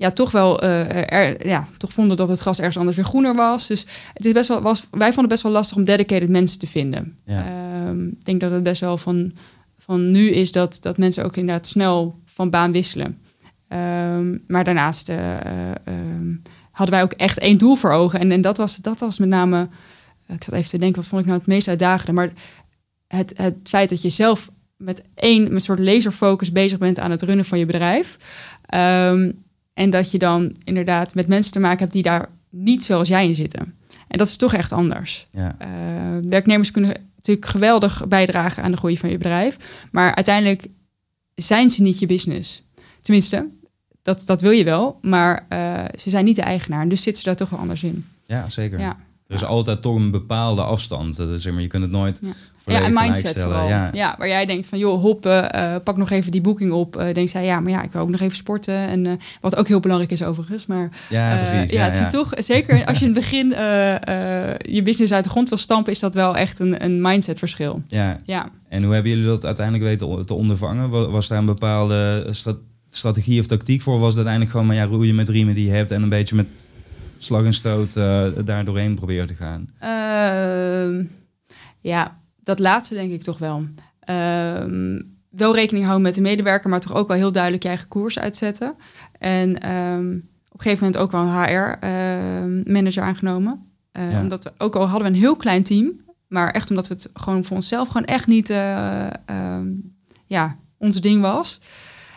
ja, 0.01 0.11
toch 0.11 0.31
wel 0.31 0.63
er, 0.63 1.47
ja, 1.47 1.69
toch 1.77 1.93
vonden 1.93 2.17
dat 2.17 2.29
het 2.29 2.41
gras 2.41 2.59
ergens 2.59 2.77
anders 2.77 2.97
weer 2.97 3.05
groener 3.05 3.35
was. 3.35 3.67
Dus 3.67 3.87
het 4.15 4.25
is 4.25 4.33
best 4.33 4.49
wel, 4.49 4.61
was, 4.61 4.87
wij 4.91 5.07
vonden 5.07 5.21
het 5.21 5.29
best 5.29 5.43
wel 5.43 5.53
lastig 5.53 5.77
om 5.77 5.85
dedicated 5.85 6.29
mensen 6.29 6.59
te 6.59 6.67
vinden. 6.67 7.17
Ja. 7.25 7.45
Um, 7.87 8.09
ik 8.09 8.25
denk 8.25 8.41
dat 8.41 8.51
het 8.51 8.63
best 8.63 8.81
wel 8.81 8.97
van, 8.97 9.33
van 9.79 10.11
nu 10.11 10.31
is 10.31 10.53
dat, 10.53 10.77
dat 10.81 10.99
mensen 10.99 11.25
ook 11.25 11.37
inderdaad 11.37 11.67
snel 11.67 12.19
van 12.25 12.51
baan 12.51 12.73
wisselen. 12.73 13.19
Um, 13.69 14.45
maar 14.47 14.65
daarnaast 14.65 15.09
uh, 15.09 15.17
um, 15.89 16.43
hadden 16.71 16.95
wij 16.95 17.05
ook 17.05 17.13
echt 17.13 17.39
één 17.39 17.59
doel 17.59 17.75
voor 17.75 17.93
ogen. 17.93 18.21
En, 18.21 18.33
en 18.33 18.41
dat, 18.41 18.57
was, 18.57 18.77
dat 18.77 19.01
was 19.01 19.19
met 19.19 19.29
name, 19.29 19.69
ik 20.27 20.45
zat 20.45 20.55
even 20.55 20.71
te 20.71 20.79
denken, 20.79 21.01
wat 21.01 21.09
vond 21.09 21.21
ik 21.21 21.27
nou 21.27 21.39
het 21.39 21.49
meest 21.49 21.69
uitdagende? 21.69 22.13
Maar 22.13 22.33
het, 23.07 23.33
het 23.37 23.57
feit 23.65 23.89
dat 23.89 24.03
je 24.03 24.09
zelf 24.09 24.51
met 24.77 25.03
één 25.15 25.43
met 25.43 25.53
een 25.53 25.61
soort 25.61 25.79
laserfocus 25.79 26.53
bezig 26.53 26.79
bent 26.79 26.99
aan 26.99 27.11
het 27.11 27.23
runnen 27.23 27.45
van 27.45 27.59
je 27.59 27.67
bedrijf. 27.67 28.19
Um, 28.75 29.49
en 29.81 29.91
dat 29.91 30.11
je 30.11 30.19
dan 30.19 30.57
inderdaad 30.65 31.15
met 31.15 31.27
mensen 31.27 31.53
te 31.53 31.61
maken 31.61 31.79
hebt 31.79 31.93
die 31.93 32.03
daar 32.03 32.29
niet 32.51 32.85
zoals 32.85 33.09
jij 33.09 33.27
in 33.27 33.35
zitten. 33.35 33.75
En 34.09 34.19
dat 34.19 34.29
is 34.29 34.37
toch 34.37 34.55
echt 34.55 34.73
anders. 34.73 35.27
Ja. 35.33 35.57
Uh, 35.63 35.67
werknemers 36.31 36.71
kunnen 36.71 36.97
natuurlijk 37.17 37.47
geweldig 37.47 38.07
bijdragen 38.09 38.63
aan 38.63 38.71
de 38.71 38.77
groei 38.77 38.99
van 38.99 39.11
je 39.11 39.17
bedrijf. 39.17 39.57
Maar 39.91 40.15
uiteindelijk 40.15 40.67
zijn 41.35 41.71
ze 41.71 41.83
niet 41.83 41.99
je 41.99 42.07
business. 42.07 42.63
Tenminste, 43.01 43.47
dat, 44.03 44.27
dat 44.27 44.41
wil 44.41 44.51
je 44.51 44.65
wel. 44.65 44.99
Maar 45.03 45.47
uh, 45.53 45.85
ze 45.99 46.11
zijn 46.11 46.25
niet 46.25 46.37
de 46.37 46.43
eigenaar. 46.43 46.89
Dus 46.89 47.03
zitten 47.03 47.23
ze 47.23 47.29
daar 47.29 47.39
toch 47.39 47.51
wel 47.51 47.61
anders 47.61 47.83
in. 47.83 48.07
Ja, 48.27 48.49
zeker. 48.49 48.79
Ja. 48.79 48.97
Er 49.31 49.37
is 49.37 49.45
altijd 49.45 49.83
toch 49.83 49.95
een 49.95 50.11
bepaalde 50.11 50.63
afstand. 50.63 51.15
Zeg 51.35 51.53
maar, 51.53 51.63
je 51.63 51.69
kunt 51.69 51.83
het 51.83 51.93
nooit 51.93 52.21
ja. 52.23 52.73
ja, 52.73 52.85
en 52.85 52.93
mindset 52.95 53.41
vooral. 53.41 53.69
Ja. 53.69 53.89
ja. 53.93 54.15
waar 54.19 54.29
jij 54.29 54.47
denkt 54.47 54.67
van, 54.67 54.79
joh, 54.79 55.01
hop, 55.01 55.27
uh, 55.27 55.77
pak 55.85 55.97
nog 55.97 56.11
even 56.11 56.31
die 56.31 56.41
boeking 56.41 56.73
op. 56.73 56.97
Uh, 56.97 57.15
denk 57.15 57.29
zij, 57.29 57.45
ja, 57.45 57.61
maar 57.61 57.71
ja, 57.71 57.83
ik 57.83 57.93
wil 57.93 58.03
ook 58.03 58.09
nog 58.09 58.21
even 58.21 58.37
sporten. 58.37 58.75
En 58.75 59.05
uh, 59.05 59.13
wat 59.41 59.57
ook 59.57 59.69
heel 59.69 59.81
belangrijk 59.81 60.13
is 60.13 60.23
overigens. 60.23 60.67
Maar 60.67 60.91
ja, 61.09 61.37
precies. 61.37 61.71
Ja, 61.71 61.85
het 61.85 61.95
is 61.95 62.13
toch, 62.13 62.33
zeker 62.37 62.87
als 62.87 62.99
je 62.99 63.05
in 63.05 63.11
het 63.11 63.21
begin 63.21 63.49
je 64.75 64.83
business 64.85 65.13
uit 65.13 65.25
de 65.25 65.31
grond 65.31 65.49
wil 65.49 65.59
stampen, 65.59 65.93
is 65.93 65.99
dat 65.99 66.15
wel 66.15 66.37
echt 66.37 66.59
een, 66.59 66.85
een 66.85 67.01
mindset 67.01 67.39
verschil. 67.39 67.83
Ja. 67.89 68.19
ja. 68.25 68.51
En 68.69 68.83
hoe 68.83 68.95
hebben 68.95 69.13
jullie 69.13 69.27
dat 69.27 69.45
uiteindelijk 69.45 69.87
weten 69.87 70.27
te 70.27 70.35
ondervangen? 70.35 71.11
Was 71.11 71.29
daar 71.29 71.39
een 71.39 71.47
bepaalde 71.47 72.33
strategie 72.89 73.41
of 73.41 73.47
tactiek 73.47 73.83
voor? 73.83 73.99
Was 73.99 74.15
dat 74.15 74.27
uiteindelijk 74.27 74.51
gewoon 74.51 74.67
maar 74.67 74.77
ja, 74.77 74.85
roeien 74.85 75.15
met 75.15 75.29
riemen 75.29 75.55
die 75.55 75.67
je 75.67 75.73
hebt 75.73 75.91
en 75.91 76.03
een 76.03 76.09
beetje 76.09 76.37
met 76.37 76.47
slag 77.25 77.45
en 77.45 77.53
stoot 77.53 77.97
uh, 77.97 78.27
daar 78.45 78.65
doorheen 78.65 78.95
proberen 78.95 79.27
te 79.27 79.35
gaan? 79.35 79.69
Uh, 79.83 81.07
ja, 81.81 82.17
dat 82.45 82.59
laatste 82.59 82.95
denk 82.95 83.13
ik 83.13 83.23
toch 83.23 83.39
wel. 83.39 83.65
Uh, 84.11 85.01
wel 85.29 85.55
rekening 85.55 85.85
houden 85.85 86.03
met 86.07 86.15
de 86.15 86.21
medewerker, 86.21 86.71
maar 86.71 86.81
toch 86.81 86.95
ook 86.95 87.09
wel 87.09 87.17
heel 87.17 87.33
duidelijk 87.33 87.63
je 87.63 87.69
eigen 87.69 87.89
koers 87.89 88.19
uitzetten. 88.19 88.75
En 89.19 89.61
ehm, 89.61 90.15
op 90.49 90.57
een 90.57 90.61
gegeven 90.61 90.85
moment 90.85 91.03
ook 91.03 91.11
wel 91.11 91.21
een 91.21 91.45
HR-manager 91.45 93.03
aangenomen. 93.03 93.65
Uh, 93.93 94.13
ja. 94.13 94.21
Omdat 94.21 94.45
we, 94.45 94.53
ook 94.59 94.77
al 94.77 94.87
hadden 94.89 95.09
we 95.09 95.15
een 95.15 95.21
heel 95.21 95.37
klein 95.37 95.63
team, 95.63 95.93
maar 96.27 96.51
echt 96.51 96.71
omdat 96.71 96.89
we 96.89 96.95
het 96.95 97.11
gewoon 97.15 97.45
voor 97.45 97.57
onszelf 97.57 97.89
gewoon 97.89 98.07
echt 98.07 98.27
niet 98.27 98.51
uh, 98.51 99.07
ja, 100.27 100.57
ons 100.77 101.01
ding 101.01 101.21
was. 101.21 101.61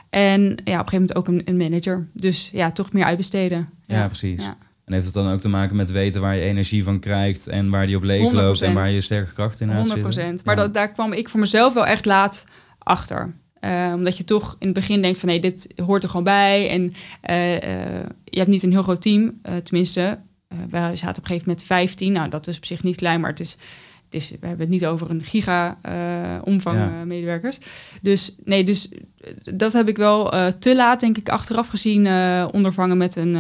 En 0.10 0.42
ja, 0.42 0.50
op 0.50 0.58
een 0.58 0.66
gegeven 0.66 0.92
moment 0.92 1.16
ook 1.16 1.28
een, 1.28 1.42
een 1.46 1.58
manager. 1.58 2.08
Dus 2.14 2.50
ja, 2.52 2.72
toch 2.72 2.92
meer 2.92 3.06
uitbesteden. 3.06 3.70
Ja, 3.86 3.98
ja 3.98 4.08
precies. 4.08 4.44
Ja. 4.44 4.58
En 4.86 4.94
heeft 4.94 5.06
het 5.06 5.14
dan 5.14 5.30
ook 5.30 5.40
te 5.40 5.50
maken 5.50 5.76
met 5.76 5.92
weten 5.92 6.22
waar 6.22 6.36
je 6.36 6.42
energie 6.42 6.84
van 6.84 7.00
krijgt 7.00 7.48
en 7.48 7.70
waar 7.70 7.86
die 7.86 7.96
op 7.96 8.04
leeg 8.04 8.32
loopt 8.32 8.62
en 8.62 8.74
waar 8.74 8.92
je 8.92 9.02
sterke 9.02 9.34
kracht 9.34 9.60
in 9.60 9.70
hebt 9.70 9.96
100%. 10.42 10.44
Maar 10.44 10.56
dat, 10.56 10.74
daar 10.74 10.92
kwam 10.92 11.14
ik 11.14 11.30
voor 11.30 11.40
mezelf 11.40 11.74
wel 11.74 11.86
echt 11.86 12.06
laat 12.06 12.46
achter. 12.78 13.34
Uh, 13.66 13.92
omdat 13.96 14.18
je 14.18 14.24
toch 14.24 14.56
in 14.60 14.66
het 14.66 14.76
begin 14.76 15.02
denkt 15.02 15.20
van 15.20 15.30
nee, 15.30 15.40
dit 15.40 15.74
hoort 15.86 16.04
er 16.04 16.10
gewoon 16.10 16.24
bij. 16.24 16.70
En 16.70 16.82
uh, 17.30 17.54
uh, 17.54 17.60
je 18.24 18.38
hebt 18.38 18.50
niet 18.50 18.64
een 18.64 18.72
heel 18.72 18.84
groot 18.84 19.02
team. 19.02 19.42
tenminste, 19.64 20.18
we 20.48 20.78
zaten 20.78 21.10
op 21.10 21.18
een 21.18 21.26
gegeven 21.26 21.48
moment 21.48 21.64
15. 21.64 22.12
Nou, 22.12 22.30
dat 22.30 22.48
is 22.48 22.58
op 22.58 22.66
zich 22.66 22.84
niet 22.84 22.96
klein, 22.96 23.20
maar 23.20 23.30
het 23.30 23.40
is, 23.40 23.58
het 24.06 24.14
is, 24.14 24.30
we 24.30 24.48
hebben 24.48 24.60
het 24.60 24.70
niet 24.70 24.86
over 24.86 25.10
een 25.10 25.24
giga 25.24 25.78
omvang 26.44 26.78
ja. 26.78 27.04
medewerkers. 27.06 27.58
Dus 28.02 28.36
nee, 28.44 28.64
dus 28.64 28.90
dat 29.54 29.74
heb 29.74 29.88
ik 29.88 29.98
wel 29.98 30.34
te 30.60 30.76
laat, 30.76 31.00
denk 31.00 31.18
ik, 31.18 31.30
achteraf 31.30 31.68
gezien 31.68 32.08
ondervangen 32.52 32.98
met 32.98 33.16
een 33.16 33.36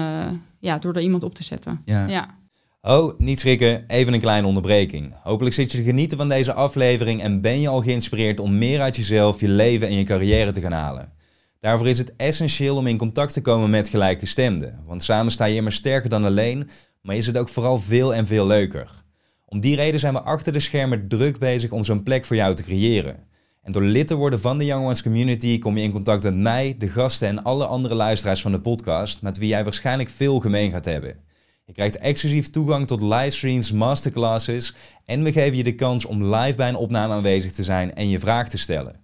ja, 0.63 0.77
door 0.77 0.93
er 0.93 1.01
iemand 1.01 1.23
op 1.23 1.35
te 1.35 1.43
zetten. 1.43 1.81
Ja. 1.85 2.07
ja. 2.07 2.35
Oh, 2.81 3.19
niet 3.19 3.39
schrikken, 3.39 3.83
even 3.87 4.13
een 4.13 4.19
kleine 4.19 4.47
onderbreking. 4.47 5.13
Hopelijk 5.23 5.55
zit 5.55 5.71
je 5.71 5.77
te 5.77 5.83
genieten 5.83 6.17
van 6.17 6.29
deze 6.29 6.53
aflevering 6.53 7.21
en 7.21 7.41
ben 7.41 7.59
je 7.59 7.67
al 7.67 7.81
geïnspireerd 7.81 8.39
om 8.39 8.57
meer 8.57 8.81
uit 8.81 8.95
jezelf, 8.95 9.39
je 9.39 9.49
leven 9.49 9.87
en 9.87 9.93
je 9.93 10.03
carrière 10.03 10.51
te 10.51 10.61
gaan 10.61 10.71
halen. 10.71 11.13
Daarvoor 11.59 11.87
is 11.87 11.97
het 11.97 12.13
essentieel 12.15 12.75
om 12.75 12.87
in 12.87 12.97
contact 12.97 13.33
te 13.33 13.41
komen 13.41 13.69
met 13.69 13.87
gelijkgestemden, 13.87 14.79
want 14.85 15.03
samen 15.03 15.31
sta 15.31 15.45
je 15.45 15.55
immer 15.55 15.71
sterker 15.71 16.09
dan 16.09 16.25
alleen, 16.25 16.69
maar 17.01 17.15
is 17.15 17.27
het 17.27 17.37
ook 17.37 17.49
vooral 17.49 17.77
veel 17.77 18.13
en 18.13 18.27
veel 18.27 18.47
leuker. 18.47 18.89
Om 19.45 19.59
die 19.59 19.75
reden 19.75 19.99
zijn 19.99 20.13
we 20.13 20.21
achter 20.21 20.53
de 20.53 20.59
schermen 20.59 21.07
druk 21.07 21.39
bezig 21.39 21.71
om 21.71 21.83
zo'n 21.83 22.03
plek 22.03 22.25
voor 22.25 22.35
jou 22.35 22.55
te 22.55 22.63
creëren. 22.63 23.27
En 23.63 23.71
door 23.71 23.81
lid 23.81 24.07
te 24.07 24.15
worden 24.15 24.39
van 24.39 24.57
de 24.57 24.65
Young 24.65 24.85
Ones 24.85 25.03
Community 25.03 25.59
kom 25.59 25.77
je 25.77 25.83
in 25.83 25.91
contact 25.91 26.23
met 26.23 26.35
mij, 26.35 26.75
de 26.77 26.87
gasten 26.87 27.27
en 27.27 27.43
alle 27.43 27.65
andere 27.65 27.95
luisteraars 27.95 28.41
van 28.41 28.51
de 28.51 28.59
podcast, 28.59 29.21
met 29.21 29.37
wie 29.37 29.47
jij 29.47 29.63
waarschijnlijk 29.63 30.09
veel 30.09 30.39
gemeen 30.39 30.71
gaat 30.71 30.85
hebben. 30.85 31.15
Je 31.65 31.73
krijgt 31.73 31.97
exclusief 31.97 32.49
toegang 32.49 32.87
tot 32.87 33.01
livestreams, 33.01 33.71
masterclasses 33.71 34.73
en 35.05 35.23
we 35.23 35.31
geven 35.31 35.57
je 35.57 35.63
de 35.63 35.75
kans 35.75 36.05
om 36.05 36.35
live 36.35 36.57
bij 36.57 36.69
een 36.69 36.75
opname 36.75 37.13
aanwezig 37.13 37.51
te 37.51 37.63
zijn 37.63 37.93
en 37.93 38.09
je 38.09 38.19
vraag 38.19 38.49
te 38.49 38.57
stellen. 38.57 39.01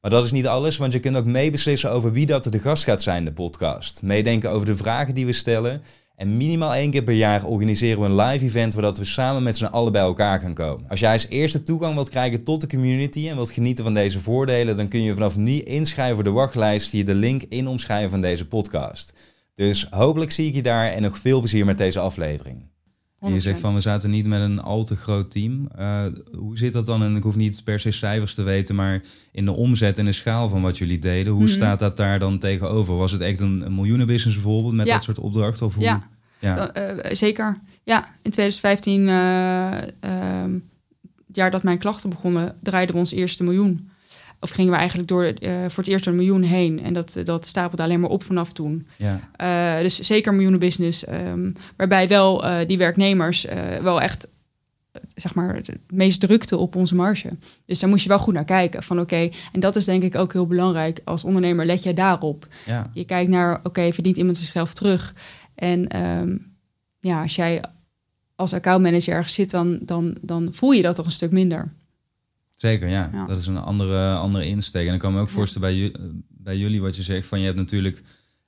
Maar 0.00 0.10
dat 0.10 0.24
is 0.24 0.32
niet 0.32 0.46
alles, 0.46 0.76
want 0.76 0.92
je 0.92 1.00
kunt 1.00 1.16
ook 1.16 1.24
meebeslissen 1.24 1.90
over 1.90 2.12
wie 2.12 2.26
dat 2.26 2.44
de 2.44 2.58
gast 2.58 2.84
gaat 2.84 3.02
zijn 3.02 3.18
in 3.18 3.24
de 3.24 3.32
podcast. 3.32 4.02
Meedenken 4.02 4.50
over 4.50 4.66
de 4.66 4.76
vragen 4.76 5.14
die 5.14 5.26
we 5.26 5.32
stellen 5.32 5.82
en 6.22 6.36
minimaal 6.36 6.74
één 6.74 6.90
keer 6.90 7.02
per 7.02 7.14
jaar 7.14 7.44
organiseren 7.44 8.00
we 8.00 8.06
een 8.06 8.16
live 8.16 8.44
event 8.44 8.74
waar 8.74 8.92
we 8.92 9.04
samen 9.04 9.42
met 9.42 9.56
z'n 9.56 9.64
allen 9.64 9.92
bij 9.92 10.02
elkaar 10.02 10.40
gaan 10.40 10.54
komen. 10.54 10.88
Als 10.88 11.00
jij 11.00 11.12
als 11.12 11.28
eerste 11.28 11.62
toegang 11.62 11.94
wilt 11.94 12.08
krijgen 12.08 12.44
tot 12.44 12.60
de 12.60 12.66
community 12.66 13.28
en 13.28 13.34
wilt 13.34 13.50
genieten 13.50 13.84
van 13.84 13.94
deze 13.94 14.20
voordelen, 14.20 14.76
dan 14.76 14.88
kun 14.88 15.02
je 15.02 15.12
vanaf 15.12 15.36
nu 15.36 15.60
inschrijven 15.60 16.14
voor 16.14 16.24
de 16.24 16.30
wachtlijst 16.30 16.88
via 16.88 17.04
de 17.04 17.14
link 17.14 17.42
in 17.48 17.66
omschrijven 17.66 18.10
van 18.10 18.20
deze 18.20 18.46
podcast. 18.46 19.12
Dus 19.54 19.86
hopelijk 19.90 20.30
zie 20.30 20.46
ik 20.46 20.54
je 20.54 20.62
daar 20.62 20.92
en 20.92 21.02
nog 21.02 21.18
veel 21.18 21.38
plezier 21.38 21.64
met 21.64 21.78
deze 21.78 21.98
aflevering. 21.98 22.71
En 23.22 23.32
je 23.32 23.40
zegt 23.40 23.60
van 23.60 23.74
we 23.74 23.80
zaten 23.80 24.10
niet 24.10 24.26
met 24.26 24.40
een 24.40 24.60
al 24.60 24.84
te 24.84 24.96
groot 24.96 25.30
team. 25.30 25.68
Uh, 25.78 26.04
hoe 26.36 26.58
zit 26.58 26.72
dat 26.72 26.86
dan? 26.86 27.02
En 27.02 27.16
ik 27.16 27.22
hoef 27.22 27.36
niet 27.36 27.64
per 27.64 27.80
se 27.80 27.90
cijfers 27.90 28.34
te 28.34 28.42
weten, 28.42 28.74
maar 28.74 29.02
in 29.32 29.44
de 29.44 29.52
omzet 29.52 29.98
en 29.98 30.04
de 30.04 30.12
schaal 30.12 30.48
van 30.48 30.62
wat 30.62 30.78
jullie 30.78 30.98
deden, 30.98 31.32
hoe 31.32 31.42
mhm. 31.42 31.52
staat 31.52 31.78
dat 31.78 31.96
daar 31.96 32.18
dan 32.18 32.38
tegenover? 32.38 32.96
Was 32.96 33.12
het 33.12 33.20
echt 33.20 33.40
een, 33.40 33.66
een 33.66 33.74
miljoenenbusiness 33.74 34.42
bijvoorbeeld 34.42 34.74
met 34.74 34.86
dat 34.86 35.02
soort 35.02 35.18
opdrachten? 35.18 35.66
Of 35.66 35.74
hoe? 35.74 35.84
Ja, 35.84 36.08
ja. 36.38 36.76
Uh, 36.76 37.14
zeker. 37.14 37.58
Ja, 37.82 38.14
in 38.22 38.30
2015, 38.30 39.00
uh, 39.00 39.08
uh, 39.08 40.54
het 41.26 41.36
jaar 41.36 41.50
dat 41.50 41.62
mijn 41.62 41.78
klachten 41.78 42.10
begonnen, 42.10 42.56
draaiden 42.60 42.94
we 42.94 43.00
ons 43.00 43.12
eerste 43.12 43.44
miljoen. 43.44 43.90
Of 44.42 44.50
gingen 44.50 44.72
we 44.72 44.78
eigenlijk 44.78 45.08
door, 45.08 45.24
uh, 45.24 45.50
voor 45.68 45.82
het 45.82 45.92
eerst 45.92 46.04
door 46.04 46.12
een 46.12 46.18
miljoen 46.18 46.42
heen. 46.42 46.82
En 46.82 46.92
dat, 46.92 47.16
dat 47.24 47.46
stapelde 47.46 47.82
alleen 47.82 48.00
maar 48.00 48.10
op 48.10 48.22
vanaf 48.22 48.52
toen. 48.52 48.86
Ja. 48.96 49.82
dus 49.82 50.00
zeker 50.00 50.34
miljoenenbusiness. 50.34 51.08
Um, 51.08 51.52
waarbij 51.76 52.08
wel 52.08 52.44
die 52.66 52.78
werknemers 52.78 53.46
wel 53.82 54.00
echt 54.00 54.26
zeg 55.14 55.34
maar, 55.34 55.54
het 55.54 55.70
meest 55.90 56.20
drukte 56.20 56.56
op 56.56 56.76
onze 56.76 56.94
marge. 56.94 57.28
Dus 57.66 57.80
daar 57.80 57.90
moest 57.90 58.02
je 58.02 58.08
wel 58.08 58.18
goed 58.18 58.34
naar 58.34 58.44
kijken. 58.44 58.82
Van 58.82 59.00
oké, 59.00 59.28
en 59.52 59.60
dat 59.60 59.76
is 59.76 59.84
denk 59.84 60.02
ik 60.02 60.16
ook 60.16 60.32
heel 60.32 60.46
belangrijk. 60.46 61.00
Als 61.04 61.24
ondernemer 61.24 61.66
let 61.66 61.82
je 61.82 61.94
daarop. 61.94 62.46
Ja. 62.66 62.90
Je 62.94 63.04
kijkt 63.04 63.30
naar, 63.30 63.60
oké, 63.62 63.92
verdient 63.92 64.16
iemand 64.16 64.38
zichzelf 64.38 64.74
terug? 64.74 65.14
En 65.54 66.02
um, 66.02 66.46
ja, 67.00 67.22
als 67.22 67.36
jij 67.36 67.62
als 68.36 68.52
accountmanager 68.52 69.14
ergens 69.14 69.34
zit, 69.34 69.50
dan, 69.50 69.78
dan, 69.82 70.16
dan 70.20 70.48
voel 70.50 70.70
je 70.70 70.82
dat 70.82 70.94
toch 70.94 71.06
een 71.06 71.12
stuk 71.12 71.30
minder. 71.30 71.72
Zeker, 72.62 72.88
ja. 72.88 73.10
Dat 73.26 73.38
is 73.38 73.46
een 73.46 73.58
andere, 73.58 74.14
andere 74.14 74.46
insteek. 74.46 74.88
En 74.88 74.94
ik 74.94 75.00
kan 75.00 75.12
me 75.12 75.20
ook 75.20 75.28
voorstellen 75.28 75.68
bij, 75.68 75.92
bij 76.28 76.56
jullie 76.56 76.80
wat 76.80 76.96
je 76.96 77.02
zegt 77.02 77.26
van 77.26 77.38
je 77.38 77.44
hebt 77.44 77.56
natuurlijk 77.56 78.02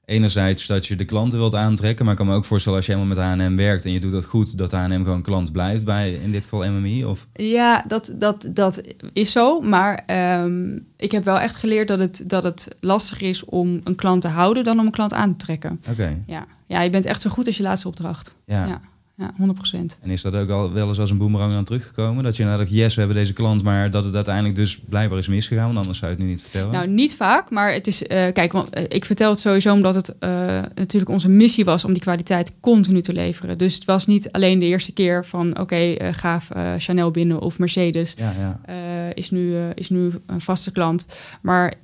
enerzijds 0.04 0.66
dat 0.66 0.86
je 0.86 0.96
de 0.96 1.04
klanten 1.04 1.38
wilt 1.38 1.54
aantrekken, 1.54 2.04
maar 2.04 2.14
ik 2.14 2.20
kan 2.20 2.28
me 2.28 2.34
ook 2.34 2.44
voorstellen 2.44 2.78
als 2.78 2.86
je 2.86 2.94
helemaal 2.94 3.16
met 3.16 3.46
H&M 3.46 3.56
werkt 3.56 3.84
en 3.84 3.92
je 3.92 4.00
doet 4.00 4.12
dat 4.12 4.24
goed, 4.24 4.58
dat 4.58 4.72
H&M 4.72 4.90
gewoon 4.90 5.22
klant 5.22 5.52
blijft 5.52 5.84
bij 5.84 6.12
in 6.12 6.32
dit 6.32 6.42
geval 6.42 6.70
MMI 6.70 7.04
of? 7.04 7.26
Ja, 7.32 7.84
dat, 7.86 8.14
dat, 8.18 8.48
dat 8.50 8.82
is 9.12 9.32
zo, 9.32 9.60
maar 9.60 10.02
ehm, 10.06 10.78
ik 10.96 11.12
heb 11.12 11.24
wel 11.24 11.38
echt 11.38 11.54
geleerd 11.54 11.88
dat 11.88 11.98
het, 11.98 12.22
dat 12.26 12.42
het 12.42 12.68
lastig 12.80 13.20
is 13.20 13.44
om 13.44 13.80
een 13.84 13.94
klant 13.94 14.22
te 14.22 14.28
houden 14.28 14.64
dan 14.64 14.78
om 14.78 14.86
een 14.86 14.92
klant 14.92 15.12
aan 15.12 15.36
te 15.36 15.44
trekken. 15.44 15.80
Oké. 15.90 16.22
Ja. 16.26 16.46
ja, 16.66 16.82
je 16.82 16.90
bent 16.90 17.04
echt 17.04 17.20
zo 17.20 17.30
goed 17.30 17.46
als 17.46 17.56
je 17.56 17.62
laatste 17.62 17.88
opdracht. 17.88 18.34
Ja. 18.44 18.66
ja. 18.66 18.80
Ja, 19.16 19.34
100%. 19.40 20.00
En 20.00 20.10
is 20.10 20.22
dat 20.22 20.34
ook 20.34 20.50
al 20.50 20.72
wel 20.72 20.88
eens 20.88 20.98
als 20.98 21.10
een 21.10 21.18
boemerang 21.18 21.52
dan 21.52 21.64
teruggekomen? 21.64 22.24
Dat 22.24 22.36
je 22.36 22.44
nou 22.44 22.58
dacht, 22.58 22.70
yes, 22.70 22.94
we 22.94 23.00
hebben 23.00 23.18
deze 23.18 23.32
klant, 23.32 23.62
maar 23.62 23.90
dat 23.90 24.04
het 24.04 24.14
uiteindelijk 24.14 24.54
dus 24.54 24.78
blijkbaar 24.78 25.18
is 25.18 25.28
misgegaan, 25.28 25.64
want 25.64 25.76
anders 25.76 25.98
zou 25.98 26.10
je 26.10 26.16
het 26.16 26.26
nu 26.26 26.30
niet 26.32 26.42
vertellen. 26.42 26.72
Nou, 26.72 26.88
niet 26.88 27.14
vaak, 27.14 27.50
maar 27.50 27.72
het 27.72 27.86
is, 27.86 28.06
eh, 28.06 28.32
kijk, 28.32 28.52
want 28.52 28.70
eh, 28.70 28.84
ik 28.88 29.04
vertel 29.04 29.30
het 29.30 29.40
sowieso 29.40 29.72
omdat 29.72 29.94
het 29.94 30.08
uh, 30.20 30.28
natuurlijk 30.74 31.10
onze 31.10 31.28
missie 31.28 31.64
was 31.64 31.84
om 31.84 31.92
die 31.92 32.02
kwaliteit 32.02 32.52
continu 32.60 33.02
te 33.02 33.12
leveren. 33.12 33.58
Dus 33.58 33.74
het 33.74 33.84
was 33.84 34.06
niet 34.06 34.32
alleen 34.32 34.58
de 34.58 34.66
eerste 34.66 34.92
keer 34.92 35.24
van, 35.24 35.58
oké, 35.58 35.96
gaaf 36.12 36.50
Chanel 36.78 37.10
binnen 37.10 37.40
of 37.40 37.58
Mercedes 37.58 38.14
ja, 38.16 38.34
ja. 38.38 38.74
is, 39.14 39.30
nu, 39.30 39.56
is 39.74 39.88
nu 39.88 40.12
een 40.26 40.40
vaste 40.40 40.72
klant. 40.72 41.06
Maar 41.40 41.74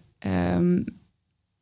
um, 0.57 0.85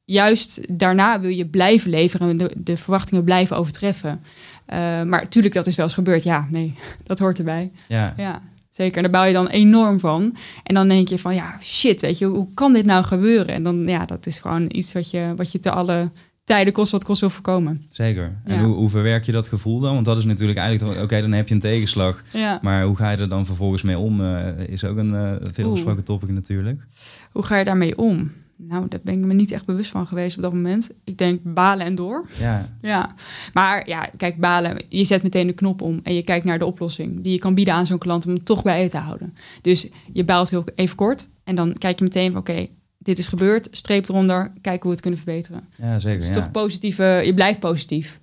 juist 0.09 0.61
daarna 0.79 1.21
wil 1.21 1.31
je 1.31 1.47
blijven 1.47 1.91
leveren 1.91 2.29
en 2.29 2.37
de, 2.37 2.51
de 2.57 2.77
verwachtingen 2.77 3.25
blijven 3.25 3.57
overtreffen. 3.57 4.11
Uh, 4.11 4.77
maar 5.03 5.23
natuurlijk, 5.23 5.55
dat 5.55 5.67
is 5.67 5.77
wel 5.77 5.85
eens 5.85 5.95
gebeurd. 5.95 6.23
Ja, 6.23 6.49
nee, 6.51 6.75
dat 7.05 7.19
hoort 7.19 7.39
erbij. 7.39 7.71
Ja. 7.89 8.15
ja. 8.17 8.43
Zeker, 8.71 8.97
en 8.97 9.03
daar 9.03 9.11
bouw 9.11 9.25
je 9.25 9.33
dan 9.33 9.49
enorm 9.49 9.99
van. 9.99 10.37
En 10.63 10.75
dan 10.75 10.89
denk 10.89 11.09
je 11.09 11.19
van, 11.19 11.35
ja, 11.35 11.59
shit, 11.63 12.01
weet 12.01 12.19
je, 12.19 12.25
hoe 12.25 12.49
kan 12.55 12.73
dit 12.73 12.85
nou 12.85 13.05
gebeuren? 13.05 13.55
En 13.55 13.63
dan, 13.63 13.87
ja, 13.87 14.05
dat 14.05 14.27
is 14.27 14.39
gewoon 14.39 14.65
iets 14.69 14.93
wat 14.93 15.11
je, 15.11 15.33
wat 15.37 15.53
je 15.53 15.59
te 15.59 15.71
alle 15.71 16.11
tijden 16.45 16.73
kost 16.73 16.93
wat 16.93 17.05
kost 17.05 17.21
wil 17.21 17.31
voorkomen. 17.31 17.87
Zeker. 17.91 18.41
En 18.45 18.61
hoe, 18.61 18.75
hoe 18.75 18.91
verwerk 18.91 19.25
je 19.25 19.33
dat 19.33 19.49
gevoel 19.49 19.81
dan? 19.81 19.95
Want 19.95 20.07
dat 20.07 20.17
is 20.17 20.25
natuurlijk 20.25 20.59
eigenlijk, 20.59 21.03
oké, 21.03 21.21
dan 21.21 21.33
heb 21.33 21.49
je 21.49 21.55
een 21.55 21.61
tegenslag. 21.61 22.23
Ja. 22.33 22.59
Maar 22.63 22.85
hoe 22.85 22.97
ga 22.97 23.11
je 23.11 23.17
er 23.17 23.29
dan 23.29 23.47
vervolgens 23.47 23.83
mee 23.83 23.99
om? 23.99 24.21
Uh, 24.21 24.59
is 24.69 24.85
ook 24.85 24.97
een 24.97 25.13
uh, 25.13 25.33
veel 25.53 25.71
besproken 25.71 26.05
topic 26.05 26.29
natuurlijk. 26.29 26.87
Hoe 27.33 27.43
ga 27.43 27.57
je 27.57 27.65
daarmee 27.65 27.99
om? 27.99 28.33
Nou, 28.61 28.89
daar 28.89 29.01
ben 29.03 29.15
ik 29.19 29.25
me 29.25 29.35
niet 29.35 29.51
echt 29.51 29.65
bewust 29.65 29.91
van 29.91 30.07
geweest 30.07 30.37
op 30.37 30.43
dat 30.43 30.53
moment. 30.53 30.91
Ik 31.05 31.19
denk 31.19 31.41
balen 31.43 31.87
en 31.87 31.95
door. 31.95 32.27
Ja. 32.41 32.69
ja. 32.83 33.15
Maar 33.53 33.89
ja, 33.89 34.11
kijk, 34.17 34.37
balen. 34.37 34.77
Je 34.89 35.05
zet 35.05 35.23
meteen 35.23 35.47
de 35.47 35.53
knop 35.53 35.83
om 35.83 36.01
en 36.03 36.15
je 36.15 36.23
kijkt 36.23 36.45
naar 36.45 36.59
de 36.59 36.65
oplossing 36.67 37.21
die 37.23 37.33
je 37.33 37.39
kan 37.39 37.55
bieden 37.55 37.75
aan 37.75 37.87
zo'n 37.87 37.99
klant 37.99 38.27
om 38.27 38.33
hem 38.35 38.45
toch 38.45 38.63
bij 38.63 38.83
je 38.83 38.89
te 38.89 38.97
houden. 38.99 39.35
Dus 39.63 39.89
je 40.13 40.25
baalt 40.25 40.51
heel 40.51 40.65
even 40.75 40.97
kort 40.97 41.27
en 41.45 41.55
dan 41.55 41.75
kijk 41.79 41.99
je 41.99 42.05
meteen 42.05 42.31
van 42.31 42.41
oké, 42.41 42.67
dit 42.99 43.19
is 43.19 43.27
gebeurd, 43.27 43.69
streep 43.71 44.09
eronder, 44.09 44.43
kijken 44.61 44.73
hoe 44.73 44.81
we 44.83 44.89
het 44.91 45.01
kunnen 45.01 45.21
verbeteren. 45.21 45.61
Ja, 45.77 45.99
zeker. 45.99 46.19
Dus 46.19 46.29
ja. 46.29 46.35
toch 46.35 46.51
positieve, 46.51 47.23
je 47.25 47.35
blijft 47.35 47.61
positief. 47.61 48.19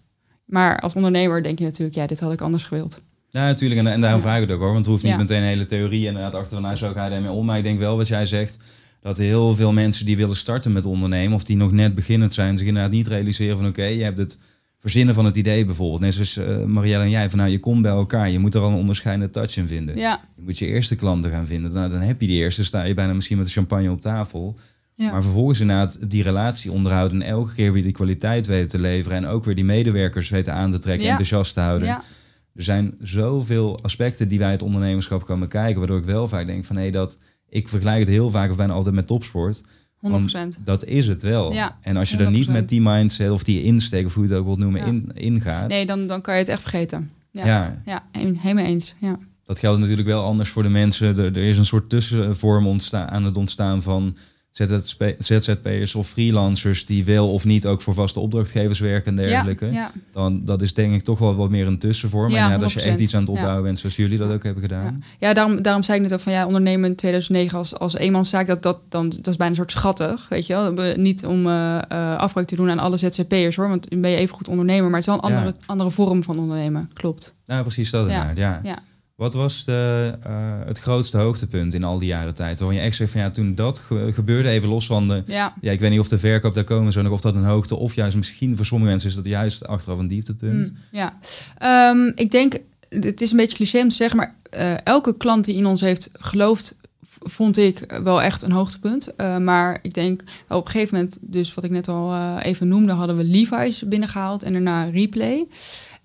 Maar 0.46 0.80
als 0.80 0.96
ondernemer 0.96 1.44
denk 1.44 1.60
je 1.60 1.66
natuurlijk, 1.66 1.96
ja, 1.98 2.08
dit 2.08 2.20
had 2.20 2.32
ik 2.34 2.42
anders 2.42 2.64
gewild. 2.64 3.00
Ja, 3.30 3.46
natuurlijk. 3.46 3.80
En, 3.80 3.88
en 3.88 4.02
daarom 4.02 4.20
Ja. 4.20 4.26
vraag 4.26 4.36
ik 4.42 4.42
het 4.48 4.52
ook 4.52 4.60
hoor. 4.60 4.68
Want 4.72 4.80
het 4.80 4.88
hoeft 4.88 5.04
niet 5.04 5.12
Ja. 5.12 5.18
meteen 5.18 5.42
een 5.42 5.48
hele 5.48 5.66
theorie 5.66 6.06
inderdaad 6.06 6.34
achter 6.34 6.54
van 6.54 6.62
nou 6.62 6.76
zo 6.76 6.92
ga 6.92 7.04
je 7.06 7.10
daarmee 7.12 7.32
om. 7.32 7.46
Maar 7.46 7.58
ik 7.58 7.64
denk 7.64 7.80
wel 7.80 7.98
wat 7.98 8.08
jij 8.08 8.26
zegt. 8.26 8.60
Dat 9.06 9.18
heel 9.18 9.56
veel 9.56 9.74
mensen 9.74 10.06
die 10.06 10.18
willen 10.18 10.36
starten 10.36 10.74
met 10.74 10.86
ondernemen, 10.86 11.36
of 11.36 11.44
die 11.44 11.56
nog 11.58 11.72
net 11.72 11.96
beginnend 11.96 12.34
zijn, 12.34 12.58
zich 12.58 12.68
inderdaad 12.68 12.92
niet 12.92 13.08
realiseren 13.08 13.58
van 13.58 13.68
oké, 13.68 13.84
je 13.84 14.04
hebt 14.04 14.18
het 14.18 14.40
verzinnen 14.80 15.16
van 15.16 15.26
het 15.26 15.38
idee 15.38 15.66
bijvoorbeeld. 15.66 16.02
Net 16.02 16.14
zoals 16.14 16.38
eh, 16.38 16.64
Marielle 16.64 17.04
en 17.04 17.10
jij, 17.10 17.30
van 17.30 17.40
nou 17.40 17.52
je 17.52 17.60
komt 17.60 17.82
bij 17.82 17.92
elkaar, 17.92 18.30
je 18.30 18.40
moet 18.40 18.54
er 18.54 18.62
al 18.62 18.70
een 18.70 18.76
onderscheidende 18.76 19.32
touch 19.32 19.58
in 19.58 19.68
vinden. 19.68 19.98
Ja, 19.98 20.22
Je 20.36 20.42
moet 20.42 20.58
je 20.58 20.66
eerste 20.66 20.96
klanten 20.96 21.32
gaan 21.32 21.46
vinden. 21.48 21.74
Nou, 21.74 21.90
dan 21.90 22.00
heb 22.00 22.22
je 22.22 22.28
die 22.28 22.38
eerste, 22.38 22.64
sta 22.64 22.84
je 22.84 22.94
bijna 22.94 23.14
misschien 23.14 23.38
met 23.38 23.46
de 23.46 23.52
champagne 23.52 23.92
op 23.92 24.02
tafel. 24.02 24.58
ja. 24.96 25.12
Maar 25.12 25.24
vervolgens 25.24 25.60
inderdaad 25.60 26.10
die 26.10 26.24
relatie 26.24 26.72
onderhouden 26.72 27.22
en 27.22 27.28
elke 27.28 27.54
keer 27.54 27.72
weer 27.74 27.84
die 27.84 27.92
kwaliteit 27.92 28.46
weten 28.46 28.70
te 28.70 28.80
leveren 28.80 29.18
en 29.18 29.26
ook 29.26 29.46
weer 29.46 29.56
die 29.56 29.66
medewerkers 29.66 30.30
weten 30.30 30.54
aan 30.54 30.70
te 30.70 30.80
trekken, 30.80 31.04
Ja. 31.04 31.10
enthousiast 31.10 31.54
te 31.54 31.60
houden. 31.60 31.88
ja. 31.88 32.02
Er 32.56 32.64
zijn 32.64 32.94
zoveel 33.02 33.80
aspecten 33.84 34.28
die 34.28 34.38
bij 34.40 34.52
het 34.52 34.62
ondernemerschap 34.62 35.26
komen 35.26 35.48
kijken, 35.48 35.78
waardoor 35.80 35.98
ik 35.98 36.06
wel 36.06 36.28
vaak 36.28 36.46
denk 36.48 36.66
van 36.66 36.76
hé, 36.76 36.90
dat 36.90 37.18
ik 37.56 37.70
vergelijk 37.70 38.00
het 38.00 38.08
heel 38.08 38.30
vaak 38.30 38.50
of 38.50 38.58
bijna 38.58 38.74
altijd 38.74 38.96
met 38.96 39.08
topsport. 39.08 39.62
100%. 40.02 40.64
Dat 40.64 40.86
is 40.86 41.08
het 41.08 41.22
wel. 41.22 41.54
Ja, 41.54 41.78
en 41.82 41.98
als 41.98 42.10
je 42.10 42.18
er 42.18 42.32
niet 42.32 42.48
100%. 42.48 42.52
met 42.52 42.70
die 42.70 42.82
mindset 42.82 43.30
of 43.30 43.44
die 43.44 43.64
insteek, 43.64 44.06
of 44.06 44.14
hoe 44.14 44.24
je 44.24 44.30
het 44.30 44.40
ook 44.40 44.46
wilt 44.46 44.58
noemen, 44.60 44.82
Ja. 44.82 44.88
in, 44.88 45.12
ingaat. 45.14 45.68
Nee, 45.70 45.86
dan, 45.86 46.08
dan 46.08 46.22
kan 46.22 46.34
je 46.34 46.40
het 46.40 46.50
echt 46.50 46.62
vergeten. 46.62 47.12
Ja, 47.32 47.82
ja. 47.86 48.04
helemaal 48.14 48.66
eens. 48.66 48.94
Ja. 48.98 49.18
dat 49.46 49.60
geldt 49.60 49.80
natuurlijk 49.80 50.08
wel 50.08 50.24
anders 50.24 50.50
voor 50.50 50.64
de 50.64 50.70
mensen. 50.70 51.18
Er, 51.18 51.26
er 51.26 51.38
is 51.50 51.58
een 51.58 51.66
soort 51.66 51.90
tussenvorm 51.90 52.68
ontstaan, 52.68 53.08
aan 53.10 53.24
het 53.24 53.38
ontstaan 53.38 53.82
van 53.82 54.18
ZZP'ers 55.20 55.96
of 55.96 56.08
freelancers 56.08 56.86
die 56.86 57.06
wel 57.06 57.32
of 57.32 57.46
niet 57.46 57.66
ook 57.66 57.82
voor 57.82 57.94
vaste 57.94 58.20
opdrachtgevers 58.20 58.80
werken 58.80 59.18
en 59.18 59.26
dergelijke. 59.26 59.66
Ja, 59.66 59.72
ja. 59.72 59.92
Dan 60.12 60.46
dat 60.46 60.62
is 60.62 60.74
denk 60.74 60.94
ik 60.94 61.02
toch 61.02 61.20
wel 61.20 61.36
wat 61.36 61.50
meer 61.50 61.68
een 61.68 61.78
tussenvorm. 61.80 62.32
Ja, 62.32 62.52
en 62.52 62.58
ja, 62.58 62.64
als 62.64 62.74
je 62.74 62.82
echt 62.82 62.98
100%. 62.98 63.02
iets 63.02 63.16
aan 63.16 63.22
het 63.22 63.30
opbouwen 63.30 63.64
bent, 63.64 63.80
zoals 63.80 63.96
jullie 63.96 64.18
dat 64.18 64.32
ook 64.32 64.44
hebben 64.44 64.62
gedaan. 64.64 65.04
Ja, 65.20 65.34
daarom, 65.34 65.62
daarom 65.62 65.84
zei 65.84 65.98
ik 65.98 66.04
net 66.04 66.14
ook 66.14 66.20
van 66.20 66.32
ja, 66.34 66.46
ondernemen 66.46 66.90
in 66.90 66.96
2009 66.96 67.58
als, 67.58 67.80
als 67.80 67.96
eenmanszaak, 67.96 68.48
dat, 68.48 68.64
dat, 68.64 68.78
dan, 68.90 69.10
dat 69.10 69.28
is 69.28 69.36
bijna 69.36 69.50
een 69.52 69.56
soort 69.58 69.72
schattig, 69.72 70.26
weet 70.30 70.48
je 70.48 70.54
wel. 70.54 70.74
We- 70.76 70.94
Niet 70.98 71.26
om 71.26 71.48
eh, 71.48 71.80
afbreuk 72.18 72.48
te 72.48 72.56
doen 72.56 72.70
aan 72.70 72.80
alle 72.80 72.98
ZZP'ers 72.98 73.56
hoor, 73.56 73.70
want 73.70 73.90
dan 73.90 74.02
ben 74.02 74.12
je 74.12 74.18
even 74.18 74.36
goed 74.36 74.48
ondernemer, 74.48 74.90
maar 74.90 75.00
het 75.00 75.08
is 75.08 75.14
wel 75.16 75.16
een 75.16 75.36
andere, 75.36 75.56
andere 75.66 75.92
vorm 75.92 76.24
van 76.24 76.38
ondernemen, 76.40 76.90
klopt. 76.94 77.34
Nou, 77.46 77.62
precies 77.62 77.90
dat 77.90 78.10
Ja. 78.10 78.32
ja. 78.36 78.60
Ja. 78.64 78.78
Wat 79.16 79.34
was 79.34 79.66
de, 79.66 80.14
eh, 80.24 80.60
het 80.66 80.80
grootste 80.80 81.18
hoogtepunt 81.18 81.74
in 81.74 81.84
al 81.84 82.00
die 82.00 82.08
jaren 82.08 82.34
tijd? 82.34 82.60
Waarvan 82.60 82.76
je 82.78 82.82
echt 82.82 82.96
zegt 82.96 83.12
van 83.12 83.22
ja, 83.22 83.30
toen 83.32 83.56
dat 83.56 83.80
ge- 83.80 84.12
gebeurde, 84.14 84.50
even 84.50 84.70
los 84.70 84.86
van 84.86 85.08
de... 85.08 85.24
Ja, 85.26 85.54
Ja, 85.62 85.72
ik 85.72 85.80
weet 85.80 85.90
niet 85.92 86.00
of 86.00 86.08
de 86.08 86.18
verkoop 86.18 86.54
daar 86.54 86.64
komen 86.64 86.92
zo 86.92 87.02
nog, 87.02 87.12
of 87.12 87.22
dat 87.22 87.36
een 87.36 87.44
hoogte, 87.44 87.76
of 87.76 87.96
juist 87.96 88.18
misschien 88.18 88.56
voor 88.56 88.66
sommige 88.66 88.90
mensen 88.92 89.10
is 89.10 89.16
dat 89.16 89.26
juist 89.26 89.68
achteraf 89.68 89.98
een 90.00 90.08
dieptepunt. 90.08 90.72
Mm, 90.72 90.78
ja. 90.92 91.20
Ehm, 91.58 92.12
ik 92.16 92.32
denk, 92.32 92.58
het 92.90 93.22
is 93.22 93.32
een 93.32 93.38
beetje 93.38 93.56
cliché 93.56 93.82
om 93.82 93.90
te 93.90 93.96
zeggen, 93.96 94.18
maar 94.18 94.36
eh, 94.50 94.74
elke 94.86 95.18
klant 95.18 95.46
die 95.46 95.56
in 95.56 95.66
ons 95.66 95.82
heeft 95.82 96.10
geloofd, 96.14 96.76
vond 97.20 97.58
ik 97.58 98.00
wel 98.04 98.22
echt 98.22 98.42
een 98.42 98.52
hoogtepunt. 98.52 99.16
Eh, 99.16 99.38
maar 99.38 99.80
ik 99.82 99.94
denk 99.94 100.22
op 100.50 100.66
een 100.66 100.72
gegeven 100.72 100.96
moment, 100.96 101.18
dus 101.22 101.54
wat 101.54 101.64
ik 101.64 101.72
net 101.72 101.88
al 101.88 102.38
even 102.40 102.68
noemde, 102.68 102.92
hadden 102.94 103.18
we 103.18 103.24
Levi's 103.24 103.84
binnengehaald 103.88 104.44
en 104.44 104.52
daarna 104.54 104.84
Replay. 104.84 105.48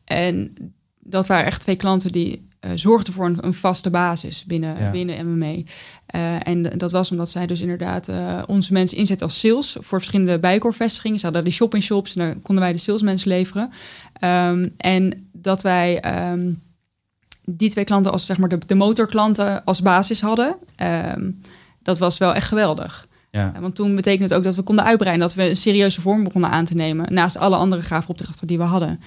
En 0.05 0.55
dat 0.99 1.27
waren 1.27 1.47
echt 1.47 1.61
twee 1.61 1.77
klanten 1.77 2.13
die 2.13 2.49
eh, 2.61 2.71
zorgden 2.75 3.13
voor 3.13 3.27
een, 3.27 3.37
een 3.41 3.55
vaste 3.55 3.91
basis 3.91 4.45
binnen, 4.45 4.79
Ja. 4.79 4.91
binnen 4.91 5.27
MME. 5.27 5.65
Eh, 6.07 6.49
en 6.49 6.63
dat 6.79 6.91
was 6.91 7.11
omdat 7.11 7.31
zij 7.31 7.47
dus 7.47 7.61
inderdaad 7.61 8.09
eh, 8.09 8.43
onze 8.47 8.73
mensen 8.73 8.99
inzetten 8.99 9.27
als 9.27 9.39
sales 9.39 9.77
voor 9.79 9.99
verschillende 9.99 10.39
bijkorvestigingen. 10.39 11.19
Ze 11.19 11.25
hadden 11.25 11.45
die 11.45 11.53
shop-in-shops 11.53 12.17
en 12.17 12.27
dan 12.27 12.43
konden 12.43 12.65
wij 12.65 12.73
de 12.73 12.79
salesmensen 12.79 13.29
leveren. 13.29 13.71
Ehm, 14.13 14.69
en 14.77 15.29
dat 15.33 15.63
wij 15.63 16.01
ehm, 16.01 16.51
die 17.45 17.71
twee 17.71 17.85
klanten 17.85 18.13
als 18.13 18.27
zeg 18.27 18.39
maar 18.39 18.49
de, 18.49 18.59
de 18.67 18.75
motorklanten 18.75 19.65
als 19.65 19.83
basis 19.83 20.21
hadden, 20.21 20.57
ehm, 20.77 21.31
dat 21.83 21.99
was 21.99 22.19
wel 22.19 22.35
echt 22.35 22.49
geweldig. 22.49 23.07
Ja. 23.31 23.53
Want 23.61 23.75
toen 23.75 23.95
betekende 23.95 24.25
het 24.25 24.35
ook 24.35 24.45
dat 24.45 24.55
we 24.57 24.63
konden 24.63 24.85
uitbreiden, 24.85 25.27
dat 25.27 25.37
we 25.37 25.49
een 25.49 25.57
serieuze 25.57 26.01
vorm 26.01 26.25
begonnen 26.25 26.51
aan 26.51 26.65
te 26.65 26.75
nemen, 26.75 27.15
naast 27.15 27.37
alle 27.37 27.57
andere 27.57 27.83
gave 27.83 28.09
opdrachten 28.09 28.47
die 28.47 28.59
we 28.59 28.65
hadden. 28.65 29.01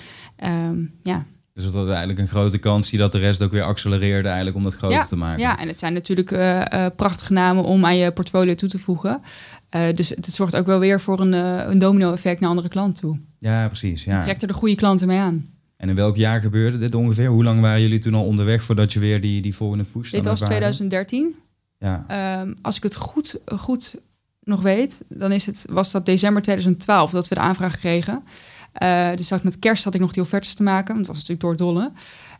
Ja. 1.04 1.26
Dus 1.54 1.64
het 1.64 1.74
was 1.74 1.88
eigenlijk 1.88 2.20
een 2.20 2.28
grote 2.28 2.58
kans 2.58 2.90
die 2.90 3.00
dat 3.00 3.12
de 3.12 3.18
rest 3.18 3.42
ook 3.42 3.52
weer 3.52 3.64
accelereerde 3.64 4.28
eigenlijk 4.28 4.58
om 4.58 4.64
dat 4.64 4.76
groter 4.76 4.98
ja, 4.98 5.04
te 5.04 5.16
maken. 5.16 5.40
Ja, 5.40 5.60
en 5.60 5.68
het 5.68 5.80
zijn 5.80 5.94
natuurlijk 5.94 6.32
eh, 6.32 6.86
eh, 6.86 6.92
prachtige 6.96 7.34
namen 7.34 7.64
om 7.64 7.86
aan 7.86 7.98
je 7.98 8.12
portfolio 8.12 8.56
toe 8.56 8.70
te 8.70 8.80
voegen. 8.80 9.22
Eh, 9.70 9.82
dus 9.96 10.10
het, 10.10 10.26
het 10.26 10.36
zorgt 10.36 10.56
ook 10.56 10.66
wel 10.66 10.80
weer 10.80 11.02
voor 11.02 11.20
een, 11.20 11.34
een 11.34 11.80
domino-effect 11.80 12.40
naar 12.40 12.50
andere 12.50 12.68
klanten 12.70 13.02
toe. 13.02 13.18
Ja, 13.40 13.68
precies. 13.68 14.04
Je 14.04 14.10
Ja. 14.10 14.22
trekt 14.22 14.42
er 14.42 14.48
de 14.48 14.54
goede 14.54 14.76
klanten 14.76 15.08
mee 15.08 15.20
aan. 15.20 15.48
En 15.78 15.90
in 15.90 15.96
welk 15.96 16.16
jaar 16.16 16.42
gebeurde 16.42 16.78
dit 16.78 16.96
ongeveer? 16.96 17.28
Hoe 17.30 17.44
lang 17.44 17.62
waren 17.62 17.82
jullie 17.82 18.00
toen 18.00 18.14
al 18.14 18.26
onderweg 18.26 18.64
voordat 18.64 18.94
je 18.94 19.00
weer 19.00 19.22
die, 19.22 19.42
die 19.42 19.56
volgende 19.56 19.84
push 19.84 20.12
Dit 20.12 20.26
was 20.26 20.42
ervaarde? 20.42 20.46
2013. 20.48 21.36
Ja. 21.80 22.06
Ehm, 22.08 22.54
als 22.62 22.78
ik 22.78 22.84
het 22.84 22.96
goed, 22.96 23.40
goed 23.46 23.96
nog 24.44 24.62
weet, 24.62 25.02
dan 25.08 25.32
is 25.32 25.46
het, 25.46 25.66
was 25.70 25.92
dat 25.92 26.06
december 26.06 26.42
2012 26.42 27.12
dat 27.12 27.28
we 27.28 27.36
de 27.36 27.42
aanvraag 27.42 27.78
kregen. 27.78 28.24
Eh, 28.74 29.08
dus 29.16 29.32
ik 29.32 29.44
met 29.44 29.60
kerst 29.60 29.84
had 29.84 29.94
ik 29.96 30.02
nog 30.02 30.14
die 30.14 30.22
offertes 30.24 30.54
te 30.54 30.64
maken, 30.64 30.88
want 30.96 31.08
het 31.08 31.08
was 31.08 31.28
natuurlijk 31.28 31.42
door 31.42 31.56
dolle. 31.74 31.92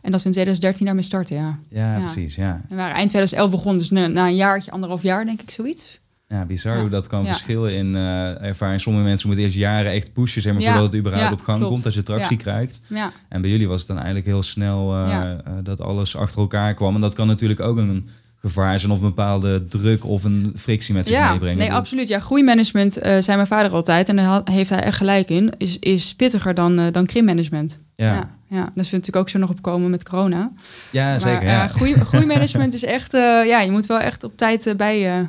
En 0.02 0.10
dat 0.10 0.20
we 0.20 0.26
in 0.26 0.32
2013 0.32 0.86
daarmee 0.86 1.04
starten, 1.04 1.36
ja. 1.36 1.58
Ja, 1.68 1.94
Ja. 1.96 2.00
precies. 2.00 2.34
Ja. 2.34 2.52
En 2.54 2.64
we 2.68 2.74
waren 2.76 2.94
eind 2.94 3.08
2011 3.08 3.50
begonnen, 3.50 3.78
dus 3.78 3.90
na, 3.90 4.06
na 4.06 4.26
een 4.26 4.36
jaartje, 4.36 4.70
anderhalf 4.70 5.02
jaar 5.02 5.24
denk 5.24 5.42
ik 5.42 5.50
zoiets. 5.50 6.02
ja, 6.28 6.46
bizar 6.46 6.74
Ja. 6.74 6.80
hoe 6.80 6.88
dat 6.90 7.06
kan 7.06 7.20
Ja. 7.20 7.26
verschillen 7.26 7.74
in 7.74 7.96
eh 7.96 8.42
ervaring. 8.42 8.80
Sommige 8.80 9.04
mensen 9.04 9.26
moeten 9.26 9.44
eerst 9.46 9.56
jaren 9.58 9.92
echt 9.92 10.12
pushen, 10.12 10.42
zeg 10.42 10.52
maar, 10.52 10.62
voordat 10.62 10.82
het 10.82 10.94
überhaupt 10.96 11.32
op 11.32 11.40
gang 11.40 11.58
klopt. 11.58 11.72
komt, 11.72 11.84
als 11.84 11.94
je 11.94 12.02
tractie 12.02 12.36
krijgt. 12.36 12.82
Ja, 12.88 13.10
En 13.28 13.40
bij 13.40 13.50
jullie 13.50 13.68
was 13.68 13.78
het 13.78 13.86
dan 13.86 13.96
eigenlijk 13.96 14.26
heel 14.26 14.42
snel 14.42 14.94
eh, 14.94 15.30
dat 15.62 15.80
alles 15.80 16.16
achter 16.16 16.38
elkaar 16.40 16.74
kwam. 16.74 16.94
En 16.94 17.00
dat 17.00 17.14
kan 17.14 17.26
natuurlijk 17.26 17.60
ook 17.60 17.76
een 17.76 18.08
gevaar 18.44 18.80
zijn 18.80 18.92
of 18.92 19.00
een 19.00 19.06
bepaalde 19.06 19.68
druk 19.68 20.04
of 20.06 20.24
een 20.24 20.52
frictie 20.56 20.94
met 20.94 21.06
zich 21.06 21.16
ja 21.16 21.30
meebrengen. 21.30 21.58
nee, 21.58 21.72
absoluut. 21.72 22.08
Ja, 22.08 22.20
groeimanagement, 22.20 22.96
eh 22.98 23.16
zei 23.20 23.36
mijn 23.36 23.46
vader 23.48 23.72
altijd, 23.72 24.08
en 24.08 24.16
daar 24.16 24.40
heeft 24.44 24.70
hij 24.70 24.80
echt 24.82 24.96
gelijk 24.96 25.28
in, 25.30 25.52
is, 25.58 25.78
is 25.78 26.14
pittiger 26.14 26.54
dan, 26.54 26.78
eh 26.78 26.92
dan 26.92 27.06
krimmanagement. 27.06 27.78
Ja, 27.94 28.06
ja. 28.06 28.12
Ja, 28.48 28.56
ja. 28.56 28.64
dat 28.74 28.84
is 28.84 28.90
natuurlijk 28.90 29.16
ook 29.16 29.28
zo 29.28 29.38
nog 29.38 29.50
opkomen 29.50 29.90
met 29.90 30.08
corona. 30.08 30.52
zeker. 30.92 31.20
Maar 31.26 31.44
Ja. 31.44 31.64
eh, 31.64 31.70
groei, 31.70 31.92
groeimanagement 32.10 32.74
is 32.74 32.84
echt, 32.84 33.12
ja, 33.46 33.60
je 33.60 33.70
moet 33.70 33.86
wel 33.86 34.00
echt 34.00 34.24
op 34.24 34.36
tijd 34.36 34.74
bij, 34.76 35.28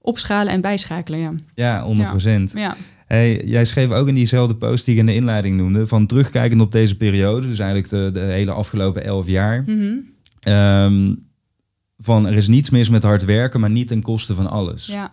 opschalen 0.00 0.52
en 0.52 0.60
bijschakelen. 0.60 1.20
Ja, 1.20 1.32
Ja, 1.54 1.84
100%. 2.16 2.52
ja. 2.54 2.76
Hey, 3.06 3.42
jij 3.44 3.64
schreef 3.64 3.90
ook 3.90 4.08
in 4.08 4.14
diezelfde 4.14 4.54
post 4.54 4.84
die 4.84 4.94
ik 4.94 5.00
in 5.00 5.06
de 5.06 5.14
inleiding 5.14 5.56
noemde, 5.56 5.86
van 5.86 6.06
terugkijkend 6.06 6.60
op 6.60 6.72
deze 6.72 6.96
periode, 6.96 7.48
dus 7.48 7.58
eigenlijk 7.58 7.90
de, 7.90 8.20
de 8.20 8.26
hele 8.32 8.50
afgelopen 8.50 9.04
elf 9.04 9.26
jaar, 9.26 9.62
Mhm. 9.66 9.92
ehm, 10.40 11.14
van 11.98 12.26
er 12.26 12.34
is 12.36 12.48
niets 12.48 12.70
mis 12.70 12.88
met 12.88 13.02
hard 13.02 13.24
werken, 13.24 13.60
maar 13.60 13.70
niet 13.70 13.88
ten 13.88 14.02
koste 14.02 14.34
van 14.34 14.50
alles. 14.50 14.86
ja. 14.86 15.10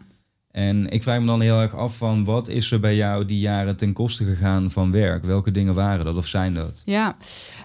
En 0.52 0.90
ik 0.90 1.04
vraag 1.04 1.20
me 1.20 1.26
dan 1.26 1.42
heel 1.42 1.62
erg 1.62 1.76
af 1.76 1.98
van, 1.98 2.24
wat 2.24 2.48
is 2.48 2.72
er 2.72 2.80
bij 2.80 2.96
jou 2.96 3.26
die 3.26 3.40
jaren 3.40 3.76
ten 3.76 3.94
koste 3.94 4.24
gegaan 4.24 4.72
van 4.72 4.92
werk? 4.92 5.24
Welke 5.24 5.52
dingen 5.52 5.74
waren 5.74 6.06
dat 6.06 6.16
of 6.16 6.28
zijn 6.28 6.54
dat? 6.54 6.82
Ja, 6.86 7.16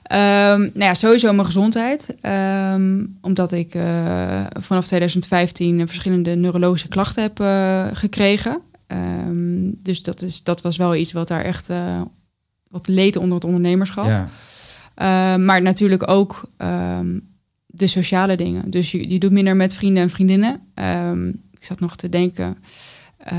Ehm, 0.09 0.61
nou 0.61 0.85
ja, 0.85 0.95
sowieso 0.95 1.33
mijn 1.33 1.47
gezondheid. 1.47 2.17
Ehm, 2.21 3.05
omdat 3.21 3.53
ik 3.53 3.75
eh, 3.75 4.45
vanaf 4.61 4.87
2015 4.87 5.87
verschillende 5.87 6.35
neurologische 6.35 6.89
klachten 6.89 7.23
heb 7.23 7.41
eh, 7.41 7.87
gekregen. 7.93 8.61
Ehm, 8.87 9.71
dus 9.83 10.03
dat, 10.03 10.23
is, 10.23 10.43
dat 10.43 10.63
was 10.63 10.77
wel 10.77 10.95
iets 10.95 11.13
wat 11.13 11.29
daar 11.29 11.45
echt 11.45 11.71
eh, 11.71 12.01
wat 12.69 12.89
leed 12.89 13.17
onder 13.17 13.35
het 13.35 13.45
ondernemerschap. 13.45 14.07
Ja, 14.07 14.29
maar 15.37 15.63
natuurlijk 15.63 16.09
ook 16.09 16.43
de 17.79 17.87
sociale 17.87 18.37
dingen. 18.37 18.71
Dus 18.71 18.93
je, 18.93 19.11
je 19.11 19.19
doet 19.19 19.31
minder 19.31 19.57
met 19.57 19.75
vrienden 19.75 20.03
en 20.03 20.11
vriendinnen. 20.11 20.61
Ehm, 20.75 21.29
ik 21.29 21.65
zat 21.65 21.81
nog 21.81 21.97
te 21.97 22.09
denken 22.09 22.57
eh, 23.19 23.39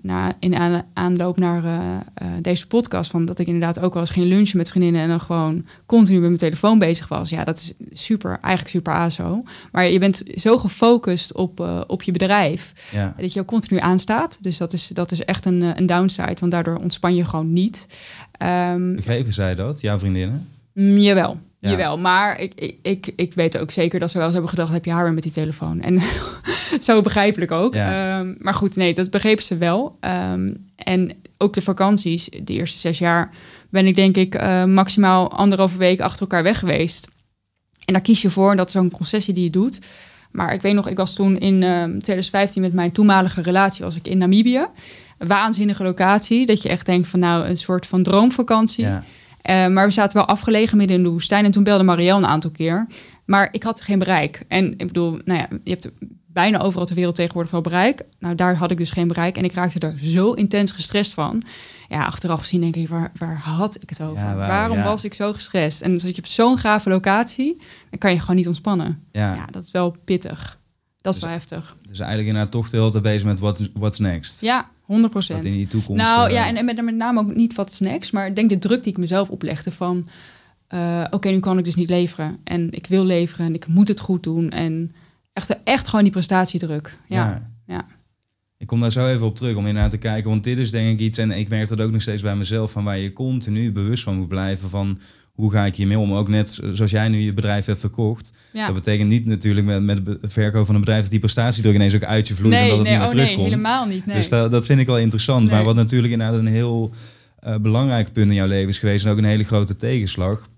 na, 0.00 0.36
in 0.38 0.56
aan, 0.56 0.84
aanloop 0.92 1.38
naar 1.38 1.64
eh, 1.64 1.96
eh, 2.14 2.26
deze 2.42 2.66
podcast... 2.66 3.10
Van 3.10 3.24
dat 3.24 3.38
ik 3.38 3.46
inderdaad 3.46 3.80
ook 3.80 3.92
wel 3.92 4.02
eens 4.02 4.10
ging 4.10 4.26
lunchen 4.26 4.56
met 4.56 4.68
vriendinnen... 4.68 5.00
en 5.02 5.08
dan 5.08 5.20
gewoon 5.20 5.66
continu 5.86 6.18
met 6.18 6.28
mijn 6.28 6.40
telefoon 6.40 6.78
bezig 6.78 7.08
was. 7.08 7.30
Ja, 7.30 7.44
dat 7.44 7.56
is 7.56 7.74
super, 8.00 8.30
eigenlijk 8.30 8.68
super 8.68 8.92
aso. 8.92 9.42
Maar 9.72 9.88
je 9.88 9.98
bent 9.98 10.22
zo 10.34 10.58
gefocust 10.58 11.32
op, 11.32 11.84
op 11.86 12.02
je 12.02 12.12
bedrijf... 12.12 12.72
ja. 12.92 13.14
dat 13.16 13.32
je 13.32 13.40
ook 13.40 13.46
continu 13.46 13.80
aanstaat. 13.80 14.38
Dus 14.42 14.56
dat 14.56 14.72
is, 14.72 14.88
dat 14.88 15.12
is 15.12 15.24
echt 15.24 15.46
een, 15.46 15.62
een 15.62 15.86
downside, 15.86 16.36
want 16.40 16.52
daardoor 16.52 16.76
ontspan 16.76 17.14
je 17.14 17.24
gewoon 17.24 17.52
niet. 17.52 17.86
Ehm, 18.32 18.94
Begrepen 18.94 19.32
zij 19.32 19.54
dat, 19.54 19.80
jouw 19.80 19.98
vriendinnen? 19.98 20.48
Mm, 20.72 20.98
jawel, 20.98 21.38
Ja. 21.66 21.72
jawel. 21.72 21.98
Maar 21.98 22.40
ik, 22.40 22.52
ik, 22.54 22.76
ik, 22.82 23.12
ik 23.16 23.34
weet 23.34 23.58
ook 23.58 23.70
zeker 23.70 24.00
dat 24.00 24.10
ze 24.10 24.16
wel 24.16 24.24
eens 24.24 24.34
hebben 24.34 24.52
gedacht... 24.52 24.72
heb 24.72 24.84
je 24.84 24.90
haar 24.90 25.04
weer 25.04 25.12
met 25.12 25.22
die 25.22 25.32
telefoon? 25.32 25.80
En 25.80 26.00
zo 26.80 27.00
begrijpelijk 27.00 27.50
ook. 27.50 27.74
Ja. 27.74 28.18
Ehm, 28.18 28.34
maar 28.38 28.54
goed, 28.54 28.76
nee, 28.76 28.94
dat 28.94 29.10
begrepen 29.10 29.44
ze 29.44 29.56
wel. 29.56 29.96
Ehm, 30.00 30.52
en 30.76 31.10
ook 31.38 31.54
de 31.54 31.62
vakanties, 31.62 32.28
de 32.42 32.52
eerste 32.52 32.78
zes 32.78 32.98
jaar... 32.98 33.30
ben 33.70 33.86
ik 33.86 33.94
denk 33.94 34.16
ik 34.16 34.34
eh, 34.34 34.64
maximaal 34.64 35.32
anderhalve 35.32 35.78
week 35.78 36.00
achter 36.00 36.20
elkaar 36.20 36.42
weg 36.42 36.58
geweest. 36.58 37.08
En 37.84 37.92
daar 37.92 38.02
kies 38.02 38.22
je 38.22 38.30
voor, 38.30 38.56
dat 38.56 38.66
is 38.66 38.72
zo'n 38.72 38.90
concessie 38.90 39.34
die 39.34 39.44
je 39.44 39.50
doet. 39.50 39.78
Maar 40.30 40.54
ik 40.54 40.62
weet 40.62 40.74
nog, 40.74 40.88
ik 40.88 40.96
was 40.96 41.14
toen 41.14 41.38
in 41.38 41.62
ehm, 41.62 41.90
2015 41.90 42.62
met 42.62 42.72
mijn 42.72 42.92
toenmalige 42.92 43.42
relatie... 43.42 43.84
was 43.84 43.96
ik 43.96 44.08
in 44.08 44.18
Namibië. 44.18 44.66
Een 45.18 45.28
waanzinnige 45.28 45.82
locatie. 45.82 46.46
Dat 46.46 46.62
je 46.62 46.68
echt 46.68 46.86
denkt 46.86 47.08
van 47.08 47.20
nou, 47.20 47.46
een 47.46 47.56
soort 47.56 47.86
van 47.86 48.02
droomvakantie. 48.02 48.84
Ja. 48.84 49.04
Eh, 49.46 49.66
maar 49.66 49.86
we 49.86 49.92
zaten 49.92 50.16
wel 50.16 50.26
afgelegen 50.26 50.76
midden 50.76 50.96
in 50.96 51.02
de 51.02 51.08
woestijn. 51.08 51.44
En 51.44 51.50
toen 51.50 51.62
belde 51.64 51.84
Marielle 51.84 52.18
een 52.18 52.26
aantal 52.26 52.50
keer. 52.50 52.86
Maar 53.24 53.48
ik 53.52 53.62
had 53.62 53.80
geen 53.80 53.98
bereik. 53.98 54.44
En 54.48 54.72
ik 54.76 54.86
bedoel, 54.86 55.18
nou 55.24 55.38
ja, 55.40 55.48
je 55.64 55.70
hebt 55.70 55.90
bijna 56.26 56.60
overal 56.60 56.86
ter 56.86 56.94
wereld 56.94 57.14
tegenwoordig 57.14 57.52
wel 57.52 57.60
bereik. 57.60 58.02
Nou, 58.18 58.34
daar 58.34 58.56
had 58.56 58.70
ik 58.70 58.78
dus 58.78 58.90
geen 58.90 59.08
bereik. 59.08 59.36
En 59.36 59.44
ik 59.44 59.52
raakte 59.52 59.78
er 59.78 59.94
zo 60.02 60.32
intens 60.32 60.70
gestrest 60.72 61.14
van. 61.14 61.42
Ja, 61.88 62.04
achteraf 62.04 62.40
gezien 62.40 62.60
denk 62.60 62.76
ik, 62.76 62.88
waar, 62.88 63.12
waar 63.18 63.36
had 63.38 63.82
ik 63.82 63.88
het 63.88 64.02
over? 64.02 64.22
Ja, 64.22 64.34
waar- 64.34 64.48
Waarom 64.48 64.76
ja. 64.76 64.84
was 64.84 65.04
ik 65.04 65.14
zo 65.14 65.32
gestrest? 65.32 65.80
En 65.80 66.00
zit 66.00 66.14
je 66.16 66.22
op 66.22 66.28
zo'n 66.28 66.58
gave 66.58 66.88
locatie, 66.88 67.60
dan 67.90 67.98
kan 67.98 68.12
je 68.12 68.20
gewoon 68.20 68.36
niet 68.36 68.46
ontspannen. 68.46 69.02
Ja. 69.12 69.34
Ja, 69.34 69.44
dat 69.50 69.64
is 69.64 69.70
wel 69.70 69.96
pittig. 70.04 70.58
Dat 71.00 71.14
is 71.14 71.20
Dus- 71.20 71.28
wel 71.28 71.38
heftig. 71.38 71.76
Dus 71.82 71.98
eigenlijk 71.98 72.28
inderdaad 72.28 72.52
toch 72.52 72.70
de 72.70 72.76
hele 72.76 72.90
tijd 72.90 73.02
bezig 73.02 73.24
met 73.26 73.38
what, 73.40 73.68
what's 73.74 73.98
next. 73.98 74.40
Ja, 74.40 74.68
100 74.86 75.12
Wat 75.12 75.28
in 75.28 75.40
die 75.40 75.66
toekomst. 75.66 76.02
Nou 76.02 76.28
eh, 76.28 76.34
ja, 76.34 76.46
en, 76.46 76.56
en 76.56 76.64
met, 76.64 76.84
met 76.84 76.94
name 76.94 77.20
ook 77.20 77.34
niet 77.34 77.54
wat 77.54 77.72
snacks, 77.72 78.10
maar 78.10 78.26
ik 78.26 78.36
denk 78.36 78.48
de 78.48 78.58
druk 78.58 78.82
die 78.82 78.92
ik 78.92 78.98
mezelf 78.98 79.30
oplegde 79.30 79.72
van... 79.72 80.08
eh, 80.68 81.04
Oké, 81.10 81.28
nu 81.28 81.40
kan 81.40 81.58
ik 81.58 81.64
dus 81.64 81.74
niet 81.74 81.88
leveren. 81.88 82.38
En 82.44 82.72
ik 82.72 82.86
wil 82.86 83.04
leveren 83.04 83.46
en 83.46 83.54
ik 83.54 83.66
moet 83.66 83.88
het 83.88 84.00
goed 84.00 84.22
doen. 84.22 84.50
En 84.50 84.90
echt, 85.32 85.62
echt 85.64 85.88
gewoon 85.88 86.04
die 86.04 86.12
prestatiedruk. 86.12 86.96
Ja, 87.06 87.50
ja. 87.66 87.86
Ik 88.58 88.66
kom 88.66 88.80
daar 88.80 88.92
zo 88.92 89.06
even 89.06 89.26
op 89.26 89.36
terug 89.36 89.56
om 89.56 89.66
inderdaad 89.66 89.90
te 89.90 89.98
kijken. 89.98 90.30
Want 90.30 90.44
dit 90.44 90.58
is 90.58 90.70
denk 90.70 90.92
ik 90.92 91.00
iets, 91.00 91.18
en 91.18 91.30
ik 91.30 91.48
merk 91.48 91.68
dat 91.68 91.80
ook 91.80 91.90
nog 91.90 92.02
steeds 92.02 92.22
bij 92.22 92.36
mezelf, 92.36 92.70
van 92.70 92.84
waar 92.84 92.98
je 92.98 93.12
continu 93.12 93.72
bewust 93.72 94.02
van 94.02 94.16
moet 94.16 94.28
blijven 94.28 94.68
van 94.68 94.98
hoe 95.36 95.50
ga 95.52 95.64
ik 95.66 95.76
hiermee 95.76 95.98
om. 95.98 96.12
Ook 96.12 96.28
net 96.28 96.60
zoals 96.72 96.90
jij 96.90 97.08
nu 97.08 97.18
je 97.18 97.32
bedrijf 97.32 97.66
hebt 97.66 97.80
verkocht. 97.80 98.32
ja. 98.52 98.66
Dat 98.66 98.74
betekent 98.74 99.08
niet 99.08 99.26
natuurlijk 99.26 99.66
met, 99.66 99.82
met 99.82 100.00
het 100.06 100.32
verkoop 100.32 100.66
van 100.66 100.74
een 100.74 100.80
bedrijf 100.80 101.02
dat 101.02 101.10
die 101.10 101.18
prestatiedruk 101.20 101.74
ineens 101.74 101.94
ook 101.94 102.04
uit 102.04 102.28
je 102.28 102.34
vloeit 102.34 102.54
en 102.54 102.60
nee, 102.60 102.68
dat 102.68 102.78
het 102.78 102.86
nee, 102.86 102.96
niet 102.96 103.02
oh 103.02 103.08
meer 103.08 103.16
nee, 103.16 103.24
terugkomt. 103.26 103.54
helemaal 103.54 103.86
niet. 103.86 104.06
Nee. 104.06 104.16
Dus 104.16 104.28
dat, 104.28 104.50
dat 104.50 104.66
vind 104.66 104.80
ik 104.80 104.86
wel 104.86 104.98
interessant. 104.98 105.46
Maar 105.46 105.56
Nee. 105.56 105.64
wat 105.64 105.74
natuurlijk 105.74 106.12
inderdaad 106.12 106.38
een 106.38 106.46
heel 106.46 106.90
eh, 107.38 107.56
belangrijk 107.56 108.12
punt 108.12 108.28
in 108.28 108.34
jouw 108.34 108.46
leven 108.46 108.68
is 108.68 108.78
geweest 108.78 109.04
en 109.04 109.10
ook 109.10 109.18
een 109.18 109.24
hele 109.24 109.44
grote 109.44 109.76
tegenslag, 109.76 110.48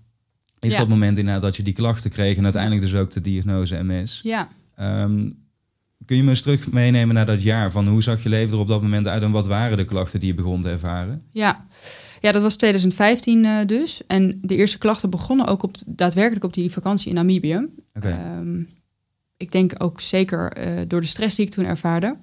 is 0.59 0.73
Ja. 0.73 0.79
dat 0.79 0.87
moment 0.87 1.17
inderdaad 1.17 1.41
dat 1.41 1.55
je 1.55 1.63
die 1.63 1.73
klachten 1.73 2.09
kreeg 2.09 2.37
en 2.37 2.43
uiteindelijk 2.43 2.81
dus 2.81 2.95
ook 2.95 3.11
de 3.11 3.21
diagnose 3.21 3.83
MS. 3.83 4.19
Ja, 4.23 4.47
Ehm, 4.75 5.29
kun 6.05 6.17
je 6.17 6.23
me 6.23 6.29
eens 6.29 6.41
terug 6.41 6.71
meenemen 6.71 7.15
naar 7.15 7.25
dat 7.25 7.41
jaar? 7.43 7.71
Van 7.71 7.87
hoe 7.87 8.03
zag 8.03 8.23
je 8.23 8.29
leven 8.29 8.53
er 8.53 8.59
op 8.59 8.67
dat 8.67 8.81
moment 8.81 9.07
uit 9.07 9.23
en 9.23 9.31
wat 9.31 9.47
waren 9.47 9.77
de 9.77 9.83
klachten 9.85 10.19
die 10.19 10.29
je 10.29 10.35
begon 10.35 10.61
te 10.61 10.69
ervaren? 10.69 11.21
ja. 11.31 11.65
Ja, 12.19 12.31
dat 12.31 12.41
was 12.41 12.55
2015 12.55 13.45
eh, 13.45 13.65
dus. 13.65 14.01
En 14.07 14.39
de 14.41 14.55
eerste 14.55 14.77
klachten 14.77 15.09
begonnen 15.09 15.47
ook 15.47 15.63
op, 15.63 15.75
daadwerkelijk 15.85 16.45
op 16.45 16.53
die 16.53 16.71
vakantie 16.71 17.09
in 17.09 17.15
Namibië. 17.15 17.67
Ehm, 17.93 18.61
ik 19.37 19.51
denk 19.51 19.73
ook 19.77 20.01
zeker 20.01 20.51
eh, 20.51 20.81
door 20.87 21.01
de 21.01 21.07
stress 21.07 21.35
die 21.35 21.45
ik 21.45 21.51
toen 21.51 21.65
ervaarde. 21.65 22.15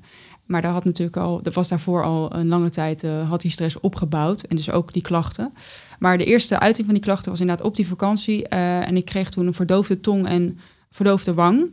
Maar 0.44 0.62
daar 0.62 0.72
had 0.72 0.84
natuurlijk 0.84 1.16
al, 1.16 1.42
dat 1.42 1.54
was 1.54 1.68
daarvoor 1.68 2.04
al 2.04 2.34
een 2.34 2.48
lange 2.48 2.68
tijd, 2.68 3.04
eh, 3.04 3.28
had 3.28 3.40
die 3.40 3.50
stress 3.50 3.80
opgebouwd. 3.80 4.42
En 4.42 4.56
dus 4.56 4.70
ook 4.70 4.92
die 4.92 5.02
klachten. 5.02 5.52
Maar 5.98 6.18
de 6.18 6.24
eerste 6.24 6.58
uiting 6.58 6.86
van 6.86 6.94
die 6.94 7.04
klachten 7.04 7.30
was 7.30 7.40
inderdaad 7.40 7.66
op 7.66 7.76
die 7.76 7.86
vakantie. 7.86 8.48
en 8.48 8.96
ik 8.96 9.04
kreeg 9.04 9.30
toen 9.30 9.46
een 9.46 9.54
verdoofde 9.54 10.00
tong 10.00 10.26
en 10.26 10.58
verdoofde 10.90 11.34
wang. 11.34 11.70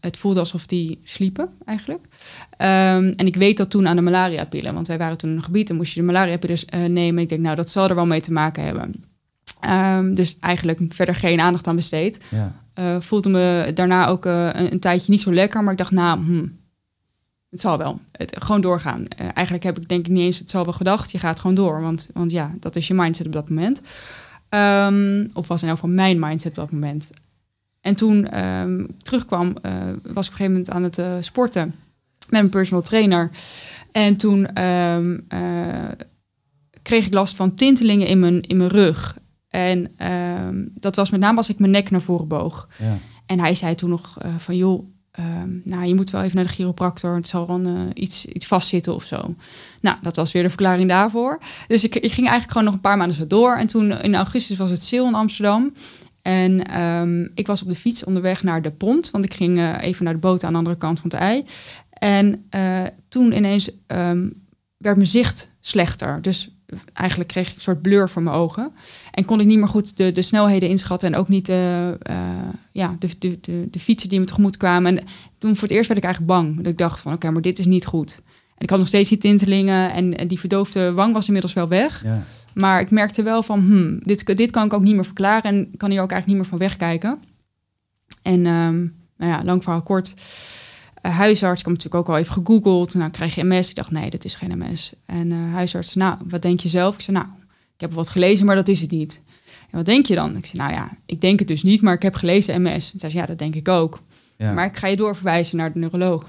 Het 0.00 0.16
voelde 0.16 0.40
alsof 0.40 0.66
die 0.66 1.00
sliepen 1.04 1.48
eigenlijk. 1.64 2.04
Ehm, 2.56 3.12
en 3.16 3.26
ik 3.26 3.36
weet 3.36 3.56
dat 3.56 3.70
toen 3.70 3.88
aan 3.88 3.96
de 3.96 4.02
malaria-pillen. 4.02 4.74
Want 4.74 4.86
wij 4.86 4.98
waren 4.98 5.18
toen 5.18 5.30
in 5.30 5.36
een 5.36 5.42
gebied 5.42 5.70
en 5.70 5.76
moest 5.76 5.92
je 5.92 6.00
de 6.00 6.06
malaria-pillen 6.06 6.58
eh, 6.66 6.84
nemen. 6.84 7.22
Ik 7.22 7.28
denk, 7.28 7.40
nou, 7.40 7.56
dat 7.56 7.70
zal 7.70 7.88
er 7.88 7.94
wel 7.94 8.06
mee 8.06 8.20
te 8.20 8.32
maken 8.32 8.64
hebben. 8.64 9.04
Ehm, 9.60 10.14
dus 10.14 10.36
eigenlijk 10.40 10.80
verder 10.88 11.14
geen 11.14 11.40
aandacht 11.40 11.66
aan 11.66 11.76
besteed. 11.76 12.20
Ja. 12.28 12.54
Eh, 12.74 13.00
voelde 13.00 13.28
me 13.28 13.70
daarna 13.74 14.06
ook 14.06 14.26
eh, 14.26 14.48
een, 14.52 14.72
een 14.72 14.80
tijdje 14.80 15.10
niet 15.10 15.20
zo 15.20 15.32
lekker. 15.32 15.62
Maar 15.62 15.72
ik 15.72 15.78
dacht, 15.78 15.90
nou, 15.90 16.24
hm, 16.24 16.46
het 17.50 17.60
zal 17.60 17.78
wel. 17.78 18.00
Het, 18.12 18.36
gewoon 18.38 18.60
doorgaan. 18.60 19.08
Eigenlijk 19.08 19.64
heb 19.64 19.76
ik 19.76 19.88
denk 19.88 20.06
ik 20.06 20.12
niet 20.12 20.24
eens 20.24 20.38
het 20.38 20.50
zal 20.50 20.64
wel 20.64 20.72
gedacht. 20.72 21.10
Je 21.10 21.18
gaat 21.18 21.40
gewoon 21.40 21.56
door. 21.56 21.80
Want, 21.80 22.06
want 22.12 22.30
ja, 22.30 22.54
dat 22.60 22.76
is 22.76 22.88
je 22.88 22.94
mindset 22.94 23.26
op 23.26 23.32
dat 23.32 23.48
moment. 23.48 23.80
Ehm, 24.48 25.26
of 25.32 25.48
was 25.48 25.62
in 25.62 25.68
elk 25.68 25.78
geval 25.78 25.94
mijn 25.94 26.18
mindset 26.18 26.50
op 26.50 26.56
dat 26.56 26.70
moment. 26.70 27.10
En 27.88 27.94
toen 27.94 28.24
ik 28.24 28.86
terugkwam, 29.02 29.56
eh, 29.62 29.72
was 29.72 29.92
ik 29.92 30.02
op 30.02 30.16
een 30.16 30.24
gegeven 30.24 30.52
moment 30.52 30.70
aan 30.70 30.82
het 30.82 30.98
eh, 30.98 31.12
sporten 31.20 31.74
met 32.28 32.40
een 32.40 32.48
personal 32.48 32.82
trainer. 32.82 33.30
En 33.92 34.16
toen 34.16 34.54
ehm, 34.54 35.18
eh, 35.28 35.40
kreeg 36.82 37.06
ik 37.06 37.12
last 37.12 37.36
van 37.36 37.54
tintelingen 37.54 38.06
in 38.06 38.18
mijn, 38.18 38.42
in 38.42 38.56
mijn 38.56 38.70
rug. 38.70 39.18
En 39.48 39.90
ehm, 39.96 40.64
dat 40.74 40.96
was 40.96 41.10
met 41.10 41.20
name 41.20 41.36
als 41.36 41.48
ik 41.48 41.58
mijn 41.58 41.70
nek 41.70 41.90
naar 41.90 42.00
voren 42.00 42.28
boog. 42.28 42.68
Ja. 42.78 42.98
En 43.26 43.40
hij 43.40 43.54
zei 43.54 43.74
toen 43.74 43.90
nog 43.90 44.16
van 44.38 44.56
joh, 44.56 44.86
nou 45.64 45.84
je 45.84 45.94
moet 45.94 46.10
wel 46.10 46.22
even 46.22 46.36
naar 46.36 46.44
de 46.44 46.50
chiropractor. 46.50 47.14
Het 47.14 47.28
zal 47.28 47.46
dan 47.46 47.90
iets, 47.94 48.24
iets 48.24 48.46
vastzitten 48.46 48.94
of 48.94 49.04
zo. 49.04 49.34
Nou, 49.80 49.96
dat 50.02 50.16
was 50.16 50.32
weer 50.32 50.42
de 50.42 50.48
verklaring 50.48 50.88
daarvoor. 50.88 51.38
Dus 51.66 51.84
ik, 51.84 51.94
ik 51.94 52.12
ging 52.12 52.28
eigenlijk 52.28 52.50
gewoon 52.50 52.64
nog 52.64 52.74
een 52.74 52.80
paar 52.80 52.96
maanden 52.96 53.16
zo 53.16 53.26
door. 53.26 53.56
En 53.56 53.66
toen 53.66 54.00
in 54.00 54.14
augustus 54.14 54.56
was 54.56 54.70
het 54.70 54.82
sale 54.82 55.06
in 55.06 55.14
Amsterdam. 55.14 55.72
En 56.28 56.66
ehm, 56.66 57.26
ik 57.34 57.46
was 57.46 57.62
op 57.62 57.68
de 57.68 57.74
fiets 57.74 58.04
onderweg 58.04 58.42
naar 58.42 58.62
de 58.62 58.70
pont. 58.70 59.10
Want 59.10 59.24
ik 59.24 59.34
ging 59.34 59.58
eh, 59.58 59.74
even 59.80 60.04
naar 60.04 60.12
de 60.12 60.20
boot 60.20 60.44
aan 60.44 60.52
de 60.52 60.58
andere 60.58 60.76
kant 60.76 61.00
van 61.00 61.10
het 61.10 61.20
ei. 61.20 61.44
En 61.90 62.44
eh, 62.50 62.82
toen 63.08 63.36
ineens 63.36 63.70
ehm, 63.86 64.28
werd 64.76 64.96
mijn 64.96 65.08
zicht 65.08 65.50
slechter. 65.60 66.22
Dus 66.22 66.50
eigenlijk 66.92 67.30
kreeg 67.30 67.48
ik 67.48 67.54
een 67.54 67.60
soort 67.60 67.82
blur 67.82 68.08
voor 68.08 68.22
mijn 68.22 68.36
ogen. 68.36 68.72
En 69.10 69.24
kon 69.24 69.40
ik 69.40 69.46
niet 69.46 69.58
meer 69.58 69.68
goed 69.68 69.96
de, 69.96 70.12
de 70.12 70.22
snelheden 70.22 70.68
inschatten. 70.68 71.12
En 71.12 71.18
ook 71.18 71.28
niet 71.28 71.46
de, 71.46 71.96
eh, 72.02 72.16
ja, 72.72 72.96
de, 72.98 73.08
de, 73.18 73.38
de, 73.40 73.68
de 73.70 73.80
fietsen 73.80 74.08
die 74.08 74.20
me 74.20 74.24
tegemoet 74.24 74.56
kwamen. 74.56 74.98
En 74.98 75.04
toen 75.38 75.54
voor 75.54 75.68
het 75.68 75.76
eerst 75.76 75.88
werd 75.88 76.00
ik 76.00 76.06
eigenlijk 76.06 76.34
bang. 76.34 76.56
Dat 76.56 76.72
ik 76.72 76.78
dacht 76.78 77.00
van 77.00 77.12
oké, 77.12 77.30
maar 77.30 77.42
dit 77.42 77.58
is 77.58 77.66
niet 77.66 77.86
goed. 77.86 78.20
En 78.26 78.64
ik 78.64 78.70
had 78.70 78.78
nog 78.78 78.88
steeds 78.88 79.08
die 79.08 79.18
tintelingen. 79.18 79.92
En, 79.92 80.16
en 80.16 80.28
die 80.28 80.40
verdoofde 80.40 80.92
wang 80.92 81.12
was 81.12 81.26
inmiddels 81.26 81.52
wel 81.52 81.68
weg. 81.68 82.02
Ja. 82.04 82.24
Maar 82.52 82.80
ik 82.80 82.90
merkte 82.90 83.22
wel 83.22 83.42
van, 83.42 83.60
hmm, 83.60 83.98
dit, 84.02 84.36
dit 84.36 84.50
kan 84.50 84.64
ik 84.64 84.72
ook 84.72 84.82
niet 84.82 84.94
meer 84.94 85.04
verklaren 85.04 85.42
en 85.42 85.76
kan 85.76 85.90
hier 85.90 86.02
ook 86.02 86.10
eigenlijk 86.10 86.26
niet 86.26 86.36
meer 86.36 86.58
van 86.58 86.68
wegkijken. 86.68 87.18
En 88.22 88.46
ehm, 88.46 88.78
nou 89.16 89.32
ja, 89.32 89.44
lang 89.44 89.62
verhaal 89.62 89.82
kort. 89.82 90.14
Eh, 91.02 91.16
huisarts, 91.16 91.60
ik 91.60 91.66
heb 91.66 91.76
natuurlijk 91.76 92.08
ook 92.08 92.14
al 92.14 92.20
even 92.20 92.32
gegoogeld. 92.32 92.94
Nou, 92.94 93.10
krijg 93.10 93.34
je 93.34 93.44
MS? 93.44 93.68
Ik 93.68 93.74
dacht, 93.74 93.90
nee, 93.90 94.10
dat 94.10 94.24
is 94.24 94.34
geen 94.34 94.58
MS. 94.58 94.92
En 95.06 95.32
eh, 95.32 95.52
huisarts, 95.52 95.94
nou, 95.94 96.16
wat 96.28 96.42
denk 96.42 96.60
je 96.60 96.68
zelf? 96.68 96.94
Ik 96.94 97.00
zei, 97.00 97.16
nou, 97.16 97.28
ik 97.74 97.80
heb 97.80 97.92
wat 97.92 98.08
gelezen, 98.08 98.46
maar 98.46 98.56
dat 98.56 98.68
is 98.68 98.80
het 98.80 98.90
niet. 98.90 99.22
En 99.70 99.76
wat 99.76 99.86
denk 99.86 100.06
je 100.06 100.14
dan? 100.14 100.36
Ik 100.36 100.46
zei, 100.46 100.62
nou 100.62 100.74
ja, 100.74 100.96
ik 101.06 101.20
denk 101.20 101.38
het 101.38 101.48
dus 101.48 101.62
niet, 101.62 101.82
maar 101.82 101.94
ik 101.94 102.02
heb 102.02 102.14
gelezen 102.14 102.62
MS. 102.62 102.92
En 102.92 102.98
zei 102.98 103.12
ze, 103.12 103.18
ja, 103.18 103.26
dat 103.26 103.38
denk 103.38 103.54
ik 103.54 103.68
ook. 103.68 104.00
Ja. 104.36 104.52
Maar 104.52 104.66
ik 104.66 104.76
ga 104.76 104.86
je 104.86 104.96
doorverwijzen 104.96 105.56
naar 105.56 105.72
de 105.72 105.78
neuroloog. 105.78 106.28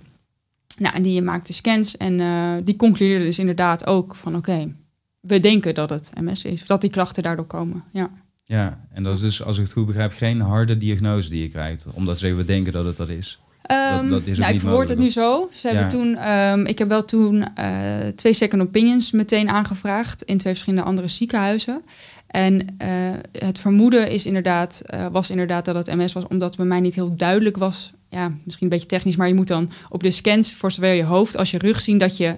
Nou, 0.77 0.95
en 0.95 1.01
die 1.01 1.21
maakte 1.21 1.53
scans 1.53 1.97
en 1.97 2.19
uh, 2.19 2.53
die 2.63 2.75
concludeerde 2.75 3.25
dus 3.25 3.39
inderdaad 3.39 3.87
ook 3.87 4.15
van 4.15 4.35
oké, 4.35 4.73
we 5.19 5.39
denken 5.39 5.73
dat 5.73 5.89
het 5.89 6.11
MS 6.21 6.43
is, 6.43 6.65
dat 6.65 6.81
die 6.81 6.89
klachten 6.89 7.23
daardoor 7.23 7.45
komen. 7.45 7.83
Ja. 7.91 8.09
Ja, 8.43 8.79
en 8.93 9.03
dat 9.03 9.15
is 9.15 9.21
dus, 9.21 9.43
als 9.43 9.57
ik 9.57 9.63
het 9.63 9.73
goed 9.73 9.85
begrijp, 9.85 10.11
geen 10.11 10.41
harde 10.41 10.77
diagnose 10.77 11.29
die 11.29 11.41
je 11.41 11.49
krijgt, 11.49 11.87
omdat 11.93 12.19
ze 12.19 12.33
we 12.33 12.45
denken 12.45 12.73
dat 12.73 12.85
het 12.85 12.97
dat 12.97 13.09
is. 13.09 13.39
Um, 13.71 14.09
dat, 14.09 14.19
dat 14.19 14.27
is 14.27 14.37
nou, 14.37 14.53
ik 14.53 14.59
verwoord 14.59 14.89
het 14.89 14.97
nu 14.97 15.09
zo. 15.09 15.49
Ze 15.53 15.67
hebben 15.67 15.87
toen, 15.87 16.29
um, 16.29 16.65
ik 16.65 16.77
heb 16.77 16.87
wel 16.87 17.05
toen 17.05 17.45
uh, 17.59 18.07
twee 18.15 18.33
second 18.33 18.61
opinions 18.61 19.11
meteen 19.11 19.49
aangevraagd 19.49 20.21
in 20.23 20.37
twee 20.37 20.53
verschillende 20.53 20.85
andere 20.85 21.07
ziekenhuizen. 21.07 21.81
En 22.27 22.53
uh, 22.81 22.87
het 23.31 23.59
vermoeden 23.59 24.11
is 24.11 24.25
inderdaad, 24.25 24.81
uh, 24.93 25.05
was 25.11 25.29
inderdaad 25.29 25.65
dat 25.65 25.75
het 25.75 25.95
MS 25.95 26.13
was, 26.13 26.27
omdat 26.27 26.57
bij 26.57 26.65
mij 26.65 26.79
niet 26.79 26.95
heel 26.95 27.15
duidelijk 27.15 27.57
was. 27.57 27.93
Ja, 28.07 28.31
misschien 28.43 28.65
een 28.65 28.73
beetje 28.73 28.87
technisch, 28.87 29.15
maar 29.15 29.27
je 29.27 29.33
moet 29.33 29.47
dan 29.47 29.69
op 29.89 30.03
de 30.03 30.11
scans 30.11 30.53
voor 30.53 30.71
zowel 30.71 30.91
je 30.91 31.03
hoofd 31.03 31.37
als 31.37 31.51
je 31.51 31.57
rug 31.57 31.81
zien 31.81 31.97
dat 31.97 32.17
je 32.17 32.35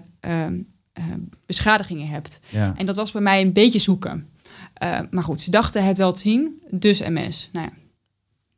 beschadigingen 1.46 2.08
hebt. 2.08 2.40
Ja. 2.50 2.74
En 2.78 2.86
dat 2.86 2.96
was 2.96 3.12
bij 3.12 3.22
mij 3.22 3.42
een 3.42 3.54
beetje 3.54 3.80
zoeken. 3.80 4.28
maar 5.10 5.24
goed, 5.24 5.42
ze 5.42 5.52
dachten 5.52 5.86
het 5.86 5.98
wel 5.98 6.12
te 6.14 6.22
zien, 6.22 6.62
dus 6.70 7.00
MS. 7.00 7.50
Nou 7.52 7.66
ja. 7.66 7.74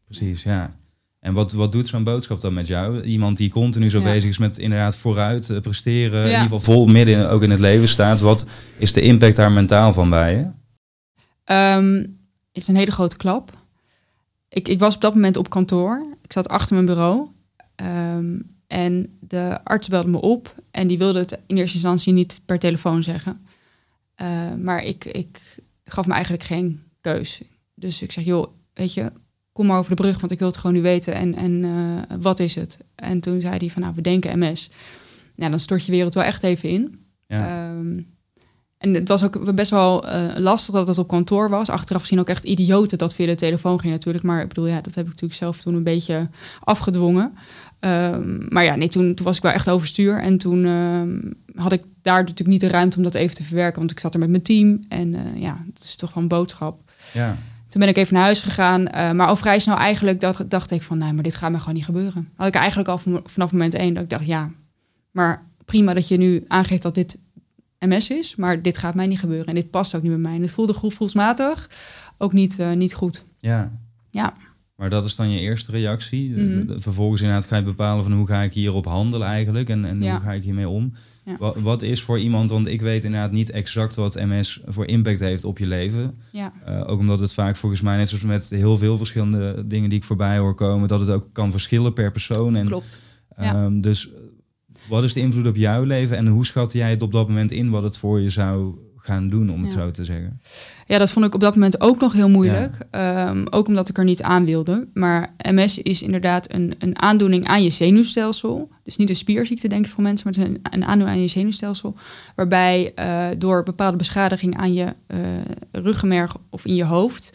Precies, 0.06 0.44
ja. 0.44 0.76
En 1.24 1.34
wat, 1.34 1.52
wat 1.52 1.72
doet 1.72 1.88
zo'n 1.88 2.04
boodschap 2.04 2.42
dan 2.42 2.54
met 2.54 2.68
jou? 2.68 3.02
Iemand 3.02 3.38
die 3.38 3.50
continu 3.50 3.90
zo 3.90 4.02
bezig 4.02 4.30
is 4.30 4.38
met 4.38 4.58
inderdaad 4.58 4.96
vooruit 4.96 5.50
uh, 5.50 5.60
presteren, 5.60 6.20
in 6.20 6.26
ieder 6.26 6.42
geval 6.42 6.60
vol 6.60 6.86
midden 6.86 7.30
ook 7.30 7.44
in 7.44 7.50
het 7.50 7.60
leven 7.60 7.88
staat. 7.88 8.20
Wat 8.20 8.46
is 8.78 8.94
de 8.94 9.02
impact 9.02 9.36
daar 9.36 9.52
mentaal 9.52 9.94
van 9.94 10.10
bij 10.10 10.36
je? 10.36 10.44
Um, 11.78 11.96
het 12.52 12.62
is 12.62 12.68
een 12.68 12.76
hele 12.76 12.92
grote 12.92 13.18
klap. 13.18 13.58
Ik, 14.50 14.68
ik 14.68 14.80
was 14.80 14.96
op 14.96 15.02
dat 15.02 15.14
moment 15.14 15.38
op 15.38 15.50
kantoor. 15.50 16.06
Ik 16.22 16.34
zat 16.34 16.48
achter 16.48 16.74
mijn 16.76 16.86
bureau. 16.86 17.28
Um, 18.16 18.53
en 18.74 19.18
de 19.20 19.60
arts 19.64 19.88
belde 19.88 20.10
me 20.10 20.22
op. 20.22 20.56
En 20.72 20.88
die 20.88 20.98
wilde 20.98 21.20
het 21.20 21.38
in 21.46 21.58
eerste 21.58 21.76
instantie 21.76 22.14
niet 22.14 22.40
per 22.46 22.60
telefoon 22.60 23.04
zeggen. 23.04 23.46
Uh, 24.22 24.54
maar 24.60 24.84
ik, 24.84 25.06
ik 25.06 25.40
gaf 25.84 26.08
me 26.08 26.14
eigenlijk 26.14 26.44
geen 26.44 26.84
keus. 27.02 27.42
Dus 27.74 28.02
ik 28.02 28.12
zeg, 28.12 28.24
joh, 28.24 28.48
weet 28.74 28.94
je, 28.94 29.12
kom 29.52 29.66
maar 29.66 29.78
over 29.78 29.96
de 29.96 30.02
brug, 30.02 30.20
want 30.20 30.32
ik 30.32 30.40
wil 30.40 30.48
het 30.48 30.58
gewoon 30.58 30.76
nu 30.76 30.82
weten. 30.82 31.14
En, 31.14 31.36
en 31.36 31.64
uh, 31.64 32.18
wat 32.20 32.40
is 32.40 32.56
het? 32.56 32.78
En 32.96 33.20
toen 33.20 33.42
zei 33.42 33.58
hij 33.58 33.70
van, 33.70 33.82
nou, 33.82 33.94
we 33.96 34.02
denken 34.02 34.40
MS. 34.40 34.70
Ja, 35.36 35.50
dan 35.50 35.60
stort 35.60 35.86
je 35.86 35.92
wereld 35.92 36.14
wel 36.14 36.24
echt 36.24 36.44
even 36.44 36.70
in. 36.70 37.00
Ja. 37.28 37.70
Um, 37.70 38.08
en 38.78 38.94
het 38.94 39.08
was 39.08 39.24
ook 39.24 39.56
best 39.56 39.72
wel 39.72 40.08
uh, 40.08 40.24
lastig 40.36 40.74
dat 40.74 40.88
het 40.88 40.98
op 40.98 41.08
kantoor 41.08 41.50
was. 41.50 41.70
Achteraf 41.70 42.02
gezien 42.02 42.20
ook 42.20 42.30
echt 42.30 42.46
idioten 42.46 42.98
dat 42.98 43.16
via 43.16 43.26
de 43.26 43.36
telefoon 43.36 43.80
ging 43.80 43.94
natuurlijk. 43.94 44.24
Maar 44.24 44.42
ik 44.42 44.48
bedoel, 44.48 44.68
ja, 44.68 44.82
dat 44.82 44.96
heb 44.96 45.04
ik 45.04 45.12
natuurlijk 45.12 45.40
zelf 45.40 45.62
toen 45.62 45.76
een 45.76 45.84
beetje 45.84 46.30
afgedwongen. 46.60 47.38
Um, 47.86 48.46
maar 48.50 48.64
ja, 48.64 48.76
nee, 48.76 48.88
toen, 48.88 49.14
toen 49.14 49.26
was 49.26 49.38
ik 49.38 49.44
wel 49.44 49.52
echt 49.52 49.70
overstuur. 49.70 50.20
En 50.20 50.38
toen 50.38 50.66
um, 50.66 51.34
had 51.56 51.72
ik 51.72 51.84
daar 52.02 52.20
natuurlijk 52.20 52.50
niet 52.50 52.62
de 52.62 52.68
ruimte 52.68 52.98
om 52.98 53.04
dat 53.04 53.16
even 53.16 53.36
te 53.36 53.44
verwerken. 53.44 53.80
Want 53.80 53.92
ik 53.92 54.00
zat 54.00 54.14
er 54.14 54.20
met 54.20 54.30
mijn 54.30 54.42
team. 54.42 54.80
En 54.88 55.14
uh, 55.14 55.42
ja, 55.42 55.64
het 55.74 55.84
is 55.84 55.96
toch 55.96 56.14
wel 56.14 56.24
een 56.24 56.30
boodschap. 56.30 56.80
Ja. 57.14 57.38
Toen 57.68 57.82
ben 57.82 57.90
ik 57.90 57.98
even 57.98 58.14
naar 58.14 58.24
huis 58.24 58.42
gegaan. 58.42 58.82
Uh, 58.82 59.12
maar 59.12 59.28
al 59.28 59.36
vrij 59.36 59.60
snel 59.60 59.78
eigenlijk 59.78 60.20
dacht, 60.20 60.50
dacht 60.50 60.72
ik 60.72 60.82
van... 60.82 60.98
nee, 60.98 61.14
maar 61.14 61.24
dit 61.24 61.36
gaat 61.36 61.52
me 61.52 61.60
gewoon 61.60 61.74
niet 61.74 61.86
gebeuren. 61.86 62.30
Had 62.36 62.48
ik 62.48 62.56
eigenlijk 62.56 62.90
al 62.90 62.98
vanaf 63.24 63.52
moment 63.52 63.74
één 63.74 63.94
dat 63.94 64.04
ik 64.04 64.10
dacht... 64.10 64.26
ja, 64.26 64.52
maar 65.12 65.44
prima 65.66 65.94
dat 65.94 66.08
je 66.08 66.18
nu 66.18 66.44
aangeeft 66.48 66.82
dat 66.82 66.96
dit 66.96 67.20
MS 67.80 68.10
is... 68.10 68.36
maar 68.36 68.62
dit 68.62 68.78
gaat 68.78 68.96
mij 68.96 69.08
niet 69.08 69.20
gebeuren. 69.20 69.48
En 69.48 69.56
dit 69.56 69.70
past 69.70 69.96
ook 69.96 70.02
niet 70.02 70.12
bij 70.12 70.20
mij. 70.20 70.36
En 70.36 70.42
het 70.42 70.52
voelde 70.52 70.74
gevoelsmatig 70.74 71.70
ook 72.18 72.34
niet, 72.34 72.60
uh, 72.60 72.72
niet 72.72 72.94
goed. 72.94 73.26
Ja. 73.40 73.72
Ja. 74.12 74.34
Maar 74.76 74.90
dat 74.90 75.04
is 75.04 75.16
dan 75.16 75.30
je 75.30 75.40
eerste 75.40 75.72
reactie. 75.72 76.30
Mm 76.30 76.36
-hmm. 76.36 76.82
Vervolgens 76.82 77.22
inderdaad 77.22 77.46
ga 77.46 77.58
je 77.58 77.64
bepalen 77.64 78.04
van 78.04 78.14
hoe 78.14 78.28
ga 78.28 78.42
ik 78.42 78.54
hierop 78.54 78.86
handelen 78.86 79.28
eigenlijk 79.28 79.70
en, 79.70 79.86
en 79.86 80.02
ja. 80.02 80.12
hoe 80.12 80.24
ga 80.24 80.32
ik 80.32 80.44
hiermee 80.44 80.70
om. 80.70 80.94
Ja. 81.26 81.36
Wat, 81.38 81.56
wat, 81.60 81.82
is 81.82 82.02
voor 82.02 82.20
iemand, 82.20 82.50
want 82.50 82.68
ik 82.68 82.82
weet 82.82 83.04
inderdaad 83.04 83.32
niet 83.32 83.50
exact 83.50 83.96
wat 83.96 84.16
MS 84.16 84.62
voor 84.66 84.86
impact 84.86 85.20
heeft 85.20 85.44
op 85.44 85.58
je 85.58 85.68
leven. 85.68 86.18
Ja. 86.32 86.54
Uh, 86.68 86.90
ook 86.90 87.00
omdat 87.00 87.20
het 87.20 87.34
vaak 87.34 87.56
volgens 87.56 87.82
mij, 87.82 87.98
net 87.98 88.10
zoals 88.10 88.24
met 88.24 88.50
heel 88.50 88.78
veel 88.78 88.98
verschillende 88.98 89.68
dingen 89.68 89.90
die 89.90 89.98
ik 89.98 90.04
voorbij 90.04 90.38
hoor 90.38 90.56
komen, 90.56 90.88
dat 90.88 91.00
het 91.00 91.10
ook 91.10 91.30
kan 91.32 91.52
verschillen 91.52 91.94
per 91.94 92.12
persoon. 92.12 92.56
En, 92.56 92.68
Klopt. 92.68 93.02
Um, 93.40 93.82
dus 93.82 94.10
wat 94.88 95.04
is 95.04 95.14
de 95.14 95.20
invloed 95.20 95.48
op 95.48 95.56
jouw 95.56 95.84
leven 95.84 96.18
en 96.18 96.28
hoe 96.28 96.46
schat 96.46 96.74
jij 96.74 96.90
het 96.90 97.02
op 97.02 97.12
dat 97.12 97.28
moment 97.28 97.52
in 97.52 97.70
wat 97.70 97.84
het 97.84 97.98
voor 97.98 98.20
je 98.20 98.30
zou 98.30 98.76
gaan 99.06 99.30
doen, 99.30 99.50
om 99.50 99.64
het 99.64 99.72
zo 99.72 99.92
te 99.92 100.06
zeggen? 100.06 100.40
Ja, 100.88 100.98
dat 100.98 101.12
vond 101.12 101.26
ik 101.26 101.34
op 101.34 101.40
dat 101.40 101.54
moment 101.54 101.82
ook 101.82 102.00
nog 102.00 102.14
heel 102.14 102.30
moeilijk. 102.30 102.78
Ja. 102.92 103.30
Um, 103.30 103.48
ook 103.50 103.68
omdat 103.68 103.90
ik 103.90 103.98
er 103.98 104.04
niet 104.04 104.22
aan 104.22 104.46
wilde. 104.46 104.88
Maar 104.94 105.34
MS 105.52 105.78
is 105.78 106.02
inderdaad 106.02 106.54
een, 106.54 106.76
een 106.80 107.02
aandoening 107.02 107.48
aan 107.48 107.64
je 107.64 107.70
zenuwstelsel. 107.70 108.70
Dus 108.84 108.98
niet 108.98 109.10
een 109.10 109.16
spierziekte, 109.16 109.68
denk 109.68 109.86
ik 109.86 109.92
voor 109.92 110.04
mensen, 110.04 110.28
maar 110.28 110.38
het 110.38 110.44
is 110.44 110.56
een, 110.56 110.82
een 110.82 110.86
aandoening 110.86 111.18
aan 111.18 111.22
je 111.22 111.28
zenuwstelsel. 111.28 111.96
Waarbij 112.36 112.92
uh, 113.00 113.28
door 113.38 113.64
bepaalde 113.64 113.98
beschadiging 113.98 114.58
aan 114.58 114.74
je 114.74 114.94
uh, 115.08 115.18
ruggenmerg 115.72 116.36
of 116.50 116.66
in 116.66 116.76
je 116.76 116.86
hoofd. 116.86 117.34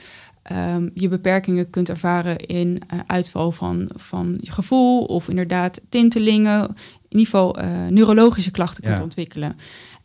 Um, 0.52 0.90
je 0.94 1.08
beperkingen 1.08 1.70
kunt 1.70 1.88
ervaren 1.88 2.36
in 2.36 2.68
uh, 2.68 3.00
uitval 3.06 3.50
van, 3.52 3.90
van 3.96 4.38
je 4.40 4.52
gevoel 4.52 5.04
of 5.04 5.28
inderdaad 5.28 5.80
tintelingen. 5.88 6.60
In 7.08 7.18
ieder 7.18 7.26
geval 7.26 7.56
neurologische 7.90 8.50
klachten 8.50 8.84
kunt 8.84 9.00
ontwikkelen. 9.00 9.56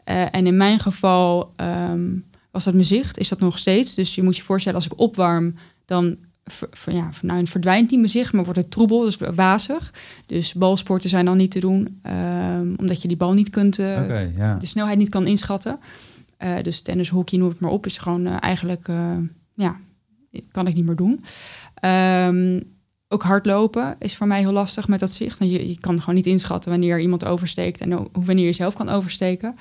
Uh, 0.06 0.36
en 0.36 0.48
in 0.48 0.58
mijn 0.58 0.80
geval 0.80 1.54
um, 1.92 2.26
was 2.52 2.63
dat 2.63 2.74
mijn 2.74 2.86
zicht, 2.86 3.18
is 3.18 3.30
dat 3.30 3.39
nog 3.39 3.58
steeds. 3.58 3.94
Dus 3.94 4.16
je 4.16 4.24
moet 4.24 4.38
je 4.38 4.44
voorstellen, 4.44 4.78
als 4.78 4.88
ik 4.88 5.00
opwarm, 5.00 5.56
dan 5.86 6.16
ver, 6.46 6.68
ver, 6.72 6.94
ja, 6.94 7.10
nou, 7.22 7.48
verdwijnt 7.48 7.89
niet 7.89 8.00
mijn 8.00 8.12
zicht, 8.12 8.34
maar 8.34 8.44
wordt 8.44 8.60
het 8.60 8.72
troebel, 8.72 9.02
dus 9.02 9.18
wazig. 9.36 9.94
Dus 10.26 10.54
balsporten 10.54 11.10
zijn 11.10 11.26
dan 11.26 11.38
niet 11.38 11.52
te 11.52 11.60
doen, 11.60 12.02
um, 12.58 12.74
omdat 12.78 13.02
je 13.02 13.08
die 13.08 13.18
bal 13.18 13.34
niet 13.34 13.50
kunt, 13.50 13.80
uh, 13.80 13.86
okay, 13.86 14.34
ja. 14.38 14.58
de 14.58 14.66
snelheid 14.66 14.98
niet 14.98 15.10
kan 15.10 15.28
inschatten. 15.28 15.80
Uh, 16.39 16.56
dus 16.62 16.82
tennis, 16.82 17.10
hockey, 17.10 17.39
noem 17.39 17.50
het 17.50 17.60
maar 17.60 17.72
op, 17.72 17.86
is 17.86 17.98
gewoon 17.98 18.28
eigenlijk, 18.28 18.88
ja, 19.54 19.80
kan 20.52 20.68
ik 20.68 20.76
niet 20.76 20.86
meer 20.86 20.96
doen. 20.96 21.24
Um, 21.86 22.63
ook 23.13 23.24
hardlopen 23.24 23.96
is 24.00 24.16
voor 24.16 24.28
mij 24.28 24.39
heel 24.39 24.52
lastig 24.52 24.88
met 24.88 25.00
dat 25.00 25.12
zicht. 25.12 25.39
Want 25.39 25.52
je, 25.52 25.68
je 25.70 25.80
kan 25.80 26.00
gewoon 26.00 26.16
niet 26.16 26.26
inschatten 26.26 26.72
wanneer 26.72 27.00
iemand 27.00 27.26
oversteekt 27.26 27.82
en 27.82 27.92
hoe, 27.92 28.08
wanneer 28.12 28.46
je 28.46 28.54
zelf 28.54 28.74
kan 28.74 28.89
oversteken. 28.89 29.56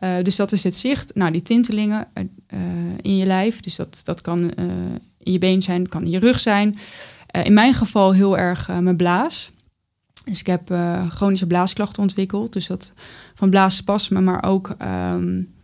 Uh, 0.00 0.22
dus 0.22 0.36
dat 0.36 0.52
is 0.52 0.62
het 0.62 0.74
zicht. 0.74 1.14
Nou, 1.14 1.32
die 1.32 1.42
tintelingen 1.42 2.06
uh, 2.14 2.60
in 3.00 3.16
je 3.16 3.26
lijf. 3.26 3.60
Dus 3.60 3.76
dat, 3.76 4.00
dat 4.04 4.20
kan 4.20 4.40
uh, 4.40 4.64
in 5.18 5.32
je 5.32 5.38
been 5.38 5.62
zijn, 5.62 5.88
kan 5.88 6.02
in 6.02 6.10
je 6.10 6.18
rug 6.18 6.40
zijn. 6.40 6.78
in 7.42 7.52
mijn 7.52 7.74
geval 7.74 8.12
heel 8.12 8.38
erg 8.38 8.68
mijn 8.68 8.96
blaas. 8.96 9.50
Dus 10.24 10.40
ik 10.40 10.46
heb 10.46 10.74
chronische 11.08 11.46
blaasklachten 11.46 12.02
ontwikkeld. 12.02 12.52
Dus 12.52 12.66
dat 12.66 12.92
van 13.34 13.50
blaasspasmen, 13.50 14.24
maar 14.24 14.44
ook... 14.44 14.76
Um, 14.82 15.54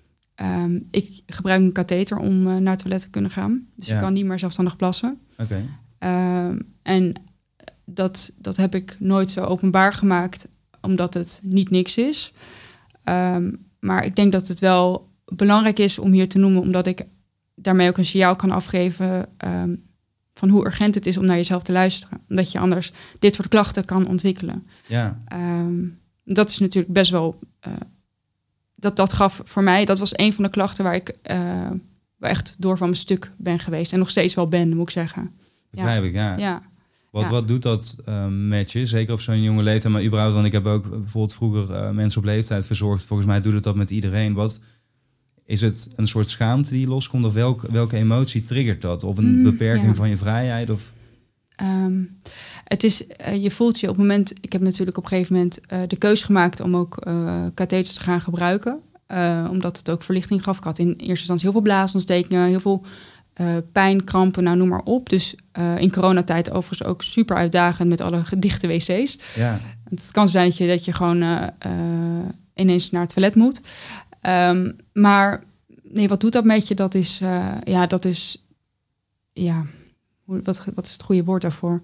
um, 0.42 0.88
ik 0.90 1.22
gebruik 1.26 1.60
een 1.60 1.72
katheter 1.72 2.18
om 2.18 2.42
naar 2.42 2.72
het 2.72 2.78
toilet 2.78 3.00
te 3.00 3.10
kunnen 3.10 3.30
gaan. 3.30 3.66
Dus 3.74 3.86
ja. 3.86 3.94
ik 3.94 4.00
kan 4.00 4.12
niet 4.12 4.24
meer 4.24 4.38
zelfstandig 4.38 4.76
plassen. 4.76 5.18
Oké. 5.38 5.64
Okay. 5.98 6.48
Um, 6.48 6.74
en 6.82 7.12
dat, 7.84 8.32
dat 8.38 8.56
heb 8.56 8.74
ik 8.74 8.96
nooit 8.98 9.30
zo 9.30 9.44
openbaar 9.44 9.92
gemaakt, 9.92 10.46
omdat 10.80 11.14
het 11.14 11.40
niet 11.42 11.70
niks 11.70 11.96
is. 11.96 12.32
Um, 13.04 13.58
maar 13.84 14.04
ik 14.04 14.16
denk 14.16 14.32
dat 14.32 14.48
het 14.48 14.58
wel 14.58 15.08
belangrijk 15.24 15.78
is 15.78 15.98
om 15.98 16.12
hier 16.12 16.28
te 16.28 16.38
noemen, 16.38 16.62
omdat 16.62 16.86
ik 16.86 17.04
daarmee 17.54 17.88
ook 17.88 17.98
een 17.98 18.04
signaal 18.04 18.36
kan 18.36 18.50
afgeven 18.50 19.26
um, 19.44 19.82
van 20.34 20.48
hoe 20.48 20.66
urgent 20.66 20.94
het 20.94 21.06
is 21.06 21.16
om 21.16 21.24
naar 21.24 21.36
jezelf 21.36 21.62
te 21.62 21.72
luisteren. 21.72 22.20
Omdat 22.28 22.52
je 22.52 22.58
anders 22.58 22.92
dit 23.18 23.34
soort 23.34 23.48
klachten 23.48 23.84
kan 23.84 24.06
ontwikkelen. 24.06 24.66
Ja. 24.86 25.20
Um, 25.32 25.98
dat 26.24 26.50
is 26.50 26.58
natuurlijk 26.58 26.92
best 26.92 27.10
wel. 27.10 27.38
Uh, 27.66 27.72
dat, 28.74 28.96
dat 28.96 29.12
gaf 29.12 29.40
voor 29.44 29.62
mij, 29.62 29.84
dat 29.84 29.98
was 29.98 30.18
een 30.18 30.32
van 30.32 30.44
de 30.44 30.50
klachten 30.50 30.84
waar 30.84 30.94
ik 30.94 31.14
uh, 31.30 31.36
waar 32.16 32.30
echt 32.30 32.56
door 32.58 32.76
van 32.76 32.88
mijn 32.88 33.00
stuk 33.00 33.30
ben 33.36 33.58
geweest. 33.58 33.92
En 33.92 33.98
nog 33.98 34.10
steeds 34.10 34.34
wel 34.34 34.48
ben, 34.48 34.76
moet 34.76 34.86
ik 34.86 34.90
zeggen. 34.90 35.30
Begrijp 35.70 36.02
ja. 36.02 36.08
ik, 36.08 36.14
ja. 36.14 36.36
ja. 36.36 36.62
Wat, 37.14 37.22
ja. 37.22 37.30
wat 37.30 37.48
doet 37.48 37.62
dat 37.62 37.96
uh, 38.08 38.26
met 38.28 38.72
je? 38.72 38.86
Zeker 38.86 39.12
op 39.12 39.20
zo'n 39.20 39.42
jonge 39.42 39.62
leeftijd, 39.62 39.92
maar 39.92 40.04
überhaupt, 40.04 40.34
want 40.34 40.46
ik 40.46 40.52
heb 40.52 40.66
ook 40.66 40.90
bijvoorbeeld 40.90 41.34
vroeger 41.34 41.70
uh, 41.70 41.90
mensen 41.90 42.20
op 42.20 42.26
leeftijd 42.26 42.66
verzorgd. 42.66 43.04
Volgens 43.04 43.28
mij 43.28 43.40
doet 43.40 43.52
het 43.52 43.62
dat 43.62 43.74
met 43.74 43.90
iedereen. 43.90 44.34
Wat 44.34 44.60
is 45.44 45.60
het 45.60 45.88
een 45.96 46.06
soort 46.06 46.28
schaamte 46.28 46.70
die 46.70 46.86
loskomt? 46.86 47.24
Of 47.24 47.32
welk, 47.32 47.62
welke 47.70 47.96
emotie 47.96 48.42
triggert 48.42 48.80
dat? 48.80 49.04
Of 49.04 49.18
een 49.18 49.36
mm, 49.36 49.42
beperking 49.42 49.86
ja. 49.86 49.94
van 49.94 50.08
je 50.08 50.16
vrijheid? 50.16 50.70
Of... 50.70 50.92
Um, 51.62 52.18
het 52.64 52.84
is, 52.84 53.04
uh, 53.26 53.42
je 53.42 53.50
voelt 53.50 53.80
je 53.80 53.88
op 53.88 53.96
het 53.96 54.06
moment, 54.06 54.32
ik 54.40 54.52
heb 54.52 54.62
natuurlijk 54.62 54.96
op 54.96 55.02
een 55.02 55.08
gegeven 55.08 55.34
moment 55.34 55.60
de 55.90 55.96
keus 55.96 56.22
gemaakt 56.22 56.60
om 56.60 56.76
ook 56.76 57.06
uh, 57.06 57.44
katheters 57.54 57.94
te 57.94 58.02
gaan 58.02 58.20
gebruiken. 58.20 58.80
omdat 59.50 59.78
het 59.78 59.90
ook 59.90 60.02
verlichting 60.02 60.42
gaf. 60.42 60.56
Ik 60.56 60.64
had 60.64 60.78
in 60.78 60.88
eerste 60.88 61.08
instantie 61.08 61.44
heel 61.44 61.52
veel 61.52 61.72
blaasontstekingen, 61.72 62.48
heel 62.48 62.60
veel 62.60 62.84
uh, 63.40 63.56
pijn, 63.72 64.04
krampen, 64.04 64.42
nou 64.42 64.56
noem 64.56 64.68
maar 64.68 64.82
op. 64.84 65.08
Dus 65.08 65.34
uh, 65.58 65.78
in 65.78 65.92
coronatijd 65.92 66.50
overigens 66.50 66.88
ook 66.88 67.02
super 67.02 67.36
uitdagend 67.36 67.88
met 67.88 68.00
alle 68.00 68.22
dichte 68.38 68.66
wc's. 68.66 69.18
Ja. 69.34 69.60
Het 69.88 70.10
kan 70.10 70.28
zijn 70.28 70.48
dat 70.48 70.56
je, 70.56 70.66
dat 70.66 70.84
je 70.84 70.92
gewoon 70.92 71.22
uh, 71.22 71.46
ineens 72.54 72.90
naar 72.90 73.02
het 73.02 73.14
toilet 73.14 73.34
moet. 73.34 73.60
Um, 74.22 74.76
maar 74.92 75.42
nee, 75.82 76.08
wat 76.08 76.20
doet 76.20 76.32
dat 76.32 76.44
met 76.44 76.68
je? 76.68 76.74
Dat 76.74 76.94
is, 76.94 77.20
ja, 77.64 77.86
dat 77.86 78.04
is, 78.04 78.42
ja, 79.32 79.64
wat, 80.24 80.64
wat 80.74 80.86
is 80.86 80.92
het 80.92 81.02
goede 81.02 81.24
woord 81.24 81.42
daarvoor? 81.42 81.82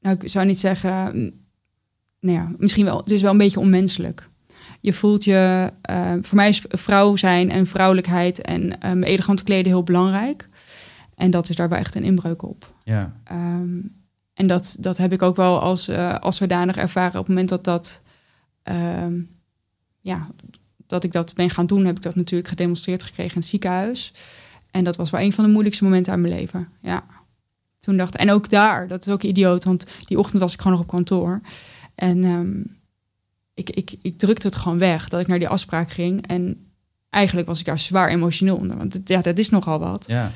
Nou, 0.00 0.16
ik 0.20 0.28
zou 0.28 0.46
niet 0.46 0.58
zeggen 0.58 1.32
nou 2.26 2.38
ja, 2.38 2.50
misschien 2.58 2.84
wel, 2.84 2.98
het 2.98 3.10
is 3.10 3.22
wel 3.22 3.30
een 3.30 3.38
beetje 3.38 3.60
onmenselijk. 3.60 4.28
Je 4.80 4.92
voelt 4.92 5.24
je, 5.24 5.72
eh, 5.82 6.12
voor 6.22 6.36
mij 6.36 6.48
is 6.48 6.64
vrouw 6.68 7.16
zijn 7.16 7.50
en 7.50 7.66
vrouwelijkheid 7.66 8.40
en 8.40 8.90
um, 8.90 9.02
elegant 9.02 9.42
kleden 9.42 9.72
heel 9.72 9.82
belangrijk. 9.82 10.48
En 11.14 11.30
dat 11.30 11.48
is 11.48 11.56
daarbij 11.56 11.78
echt 11.78 11.94
een 11.94 12.02
inbreuk 12.02 12.42
op. 12.42 12.72
Ja. 12.84 13.12
Ehm, 13.24 13.78
en 14.34 14.46
dat, 14.46 14.76
dat 14.78 14.96
heb 14.96 15.12
ik 15.12 15.22
ook 15.22 15.36
wel 15.36 15.60
als, 15.60 15.88
uh, 15.88 16.14
als 16.14 16.36
zodanig 16.36 16.76
ervaren 16.76 17.20
op 17.20 17.26
het 17.26 17.28
moment 17.28 17.48
dat 17.48 17.64
dat, 17.64 18.02
ehm, 18.62 19.14
ja, 20.00 20.28
dat 20.86 21.04
ik 21.04 21.12
dat 21.12 21.34
ben 21.34 21.50
gaan 21.50 21.66
doen, 21.66 21.84
heb 21.84 21.96
ik 21.96 22.02
dat 22.02 22.14
natuurlijk 22.14 22.48
gedemonstreerd 22.48 23.02
gekregen 23.02 23.34
in 23.34 23.40
het 23.40 23.50
ziekenhuis. 23.50 24.12
En 24.70 24.84
dat 24.84 24.96
was 24.96 25.10
wel 25.10 25.20
een 25.20 25.32
van 25.32 25.44
de 25.44 25.50
moeilijkste 25.50 25.84
momenten 25.84 26.12
uit 26.12 26.22
mijn 26.22 26.34
leven. 26.34 26.68
Ja. 26.80 27.04
Toen 27.78 27.96
dacht 27.96 28.16
en 28.16 28.30
ook 28.30 28.48
daar, 28.48 28.88
dat 28.88 29.06
is 29.06 29.12
ook 29.12 29.22
idioot, 29.22 29.64
want 29.64 29.86
die 30.06 30.18
ochtend 30.18 30.40
was 30.40 30.52
ik 30.52 30.60
gewoon 30.60 30.76
nog 30.76 30.86
op 30.86 30.92
kantoor. 30.92 31.40
En 31.94 32.24
um, 32.24 32.76
ik, 33.56 33.70
ik, 33.70 33.94
ik 34.02 34.18
drukte 34.18 34.46
het 34.46 34.56
gewoon 34.56 34.78
weg 34.78 35.08
dat 35.08 35.20
ik 35.20 35.26
naar 35.26 35.38
die 35.38 35.48
afspraak 35.48 35.90
ging. 35.90 36.26
En 36.26 36.66
eigenlijk 37.10 37.46
was 37.46 37.58
ik 37.58 37.64
daar 37.64 37.78
zwaar 37.78 38.08
emotioneel 38.08 38.56
onder, 38.56 38.76
want 38.76 39.00
ja, 39.04 39.22
dat 39.22 39.38
is 39.38 39.48
nogal 39.48 39.78
wat. 39.78 40.04
Ja. 40.06 40.32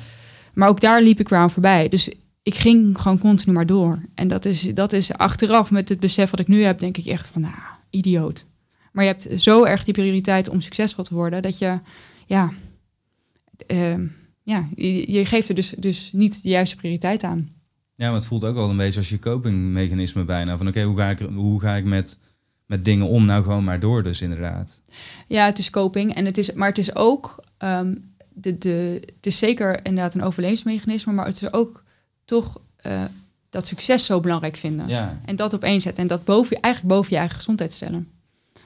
Maar 0.53 0.69
ook 0.69 0.79
daar 0.79 1.01
liep 1.01 1.19
ik 1.19 1.29
weer 1.29 1.39
aan 1.39 1.51
voorbij. 1.51 1.89
Dus 1.89 2.09
ik 2.43 2.55
ging 2.55 2.97
gewoon 2.97 3.19
continu 3.19 3.53
maar 3.53 3.65
door. 3.65 4.05
En 4.15 4.27
dat 4.27 4.45
is, 4.45 4.61
dat 4.61 4.93
is 4.93 5.13
achteraf 5.13 5.71
met 5.71 5.89
het 5.89 5.99
besef 5.99 6.29
wat 6.29 6.39
ik 6.39 6.47
nu 6.47 6.63
heb, 6.63 6.79
denk 6.79 6.97
ik 6.97 7.05
echt 7.05 7.27
van, 7.27 7.41
nou, 7.41 7.53
idioot. 7.89 8.45
Maar 8.91 9.03
je 9.03 9.09
hebt 9.09 9.41
zo 9.41 9.63
erg 9.63 9.83
die 9.83 9.93
prioriteit 9.93 10.49
om 10.49 10.61
succesvol 10.61 11.03
te 11.03 11.13
worden, 11.13 11.41
dat 11.41 11.57
je, 11.57 11.79
ja, 12.25 12.51
uh, 13.67 13.95
ja 14.43 14.67
je, 14.75 15.11
je, 15.11 15.25
geeft 15.25 15.49
er 15.49 15.55
dus, 15.55 15.73
dus 15.77 16.09
niet 16.13 16.43
de 16.43 16.49
juiste 16.49 16.75
prioriteit 16.75 17.23
aan. 17.23 17.49
Ja, 17.95 18.05
maar 18.05 18.15
het 18.15 18.27
voelt 18.27 18.43
ook 18.43 18.55
wel 18.55 18.69
een 18.69 18.77
beetje 18.77 18.99
als 18.99 19.09
je 19.09 19.19
copingmechanisme 19.19 20.25
bijna. 20.25 20.57
Van 20.57 20.67
oké, 20.67 20.83
hoe, 20.83 20.97
ga 20.97 21.09
ik, 21.09 21.19
hoe 21.19 21.59
ga 21.59 21.75
ik 21.75 21.85
met, 21.85 22.19
met 22.71 22.85
dingen 22.85 23.07
om? 23.07 23.25
Nou, 23.25 23.43
gewoon 23.43 23.63
maar 23.63 23.79
door 23.79 24.03
dus 24.03 24.21
inderdaad. 24.21 24.81
Ja, 25.27 25.45
het 25.45 25.59
is 25.59 25.69
coping. 25.69 26.15
En 26.15 26.25
het 26.25 26.37
is, 26.37 26.53
maar 26.53 26.67
het 26.67 26.77
is 26.77 26.95
ook, 26.95 27.43
um, 27.59 28.11
de, 28.29 28.57
de, 28.57 29.01
het 29.15 29.25
is 29.25 29.37
zeker 29.37 29.85
inderdaad 29.85 30.13
een 30.13 30.23
overlevingsmechanisme, 30.23 31.13
maar 31.13 31.25
het 31.25 31.41
is 31.41 31.53
ook 31.53 31.83
toch 32.25 32.59
uh, 32.85 33.01
dat 33.49 33.67
succes 33.67 34.05
zo 34.05 34.19
belangrijk 34.19 34.55
vinden. 34.55 34.87
Ja. 34.87 35.19
En 35.25 35.35
dat 35.35 35.55
opeenzetten 35.55 36.03
en 36.03 36.09
dat 36.09 36.23
boven, 36.23 36.59
eigenlijk 36.61 36.95
boven 36.95 37.11
je 37.11 37.17
eigen 37.17 37.35
gezondheid 37.35 37.73
stellen. 37.73 38.07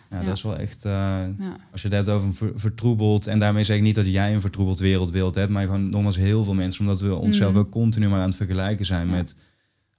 Ja, 0.09 0.19
ja, 0.19 0.25
dat 0.25 0.35
is 0.35 0.43
wel 0.43 0.57
echt. 0.57 0.85
Uh, 0.85 0.91
ja. 0.91 1.57
Als 1.71 1.81
je 1.81 1.87
het 1.87 1.97
hebt 1.97 2.09
over 2.09 2.27
een 2.27 2.33
ver, 2.33 2.51
vertroebeld. 2.55 3.27
En 3.27 3.39
daarmee 3.39 3.63
zeg 3.63 3.77
ik 3.77 3.81
niet 3.81 3.95
dat 3.95 4.05
jij 4.05 4.33
een 4.33 4.41
vertroebeld 4.41 4.79
wereldbeeld 4.79 5.35
hebt. 5.35 5.51
Maar 5.51 5.65
gewoon 5.65 5.89
nogmaals 5.89 6.15
heel 6.15 6.43
veel 6.43 6.53
mensen. 6.53 6.81
Omdat 6.81 6.99
we 6.99 7.15
onszelf 7.15 7.53
mm. 7.53 7.59
ook 7.59 7.71
continu 7.71 8.09
maar 8.09 8.19
aan 8.19 8.27
het 8.27 8.35
vergelijken 8.35 8.85
zijn 8.85 9.09
met 9.09 9.35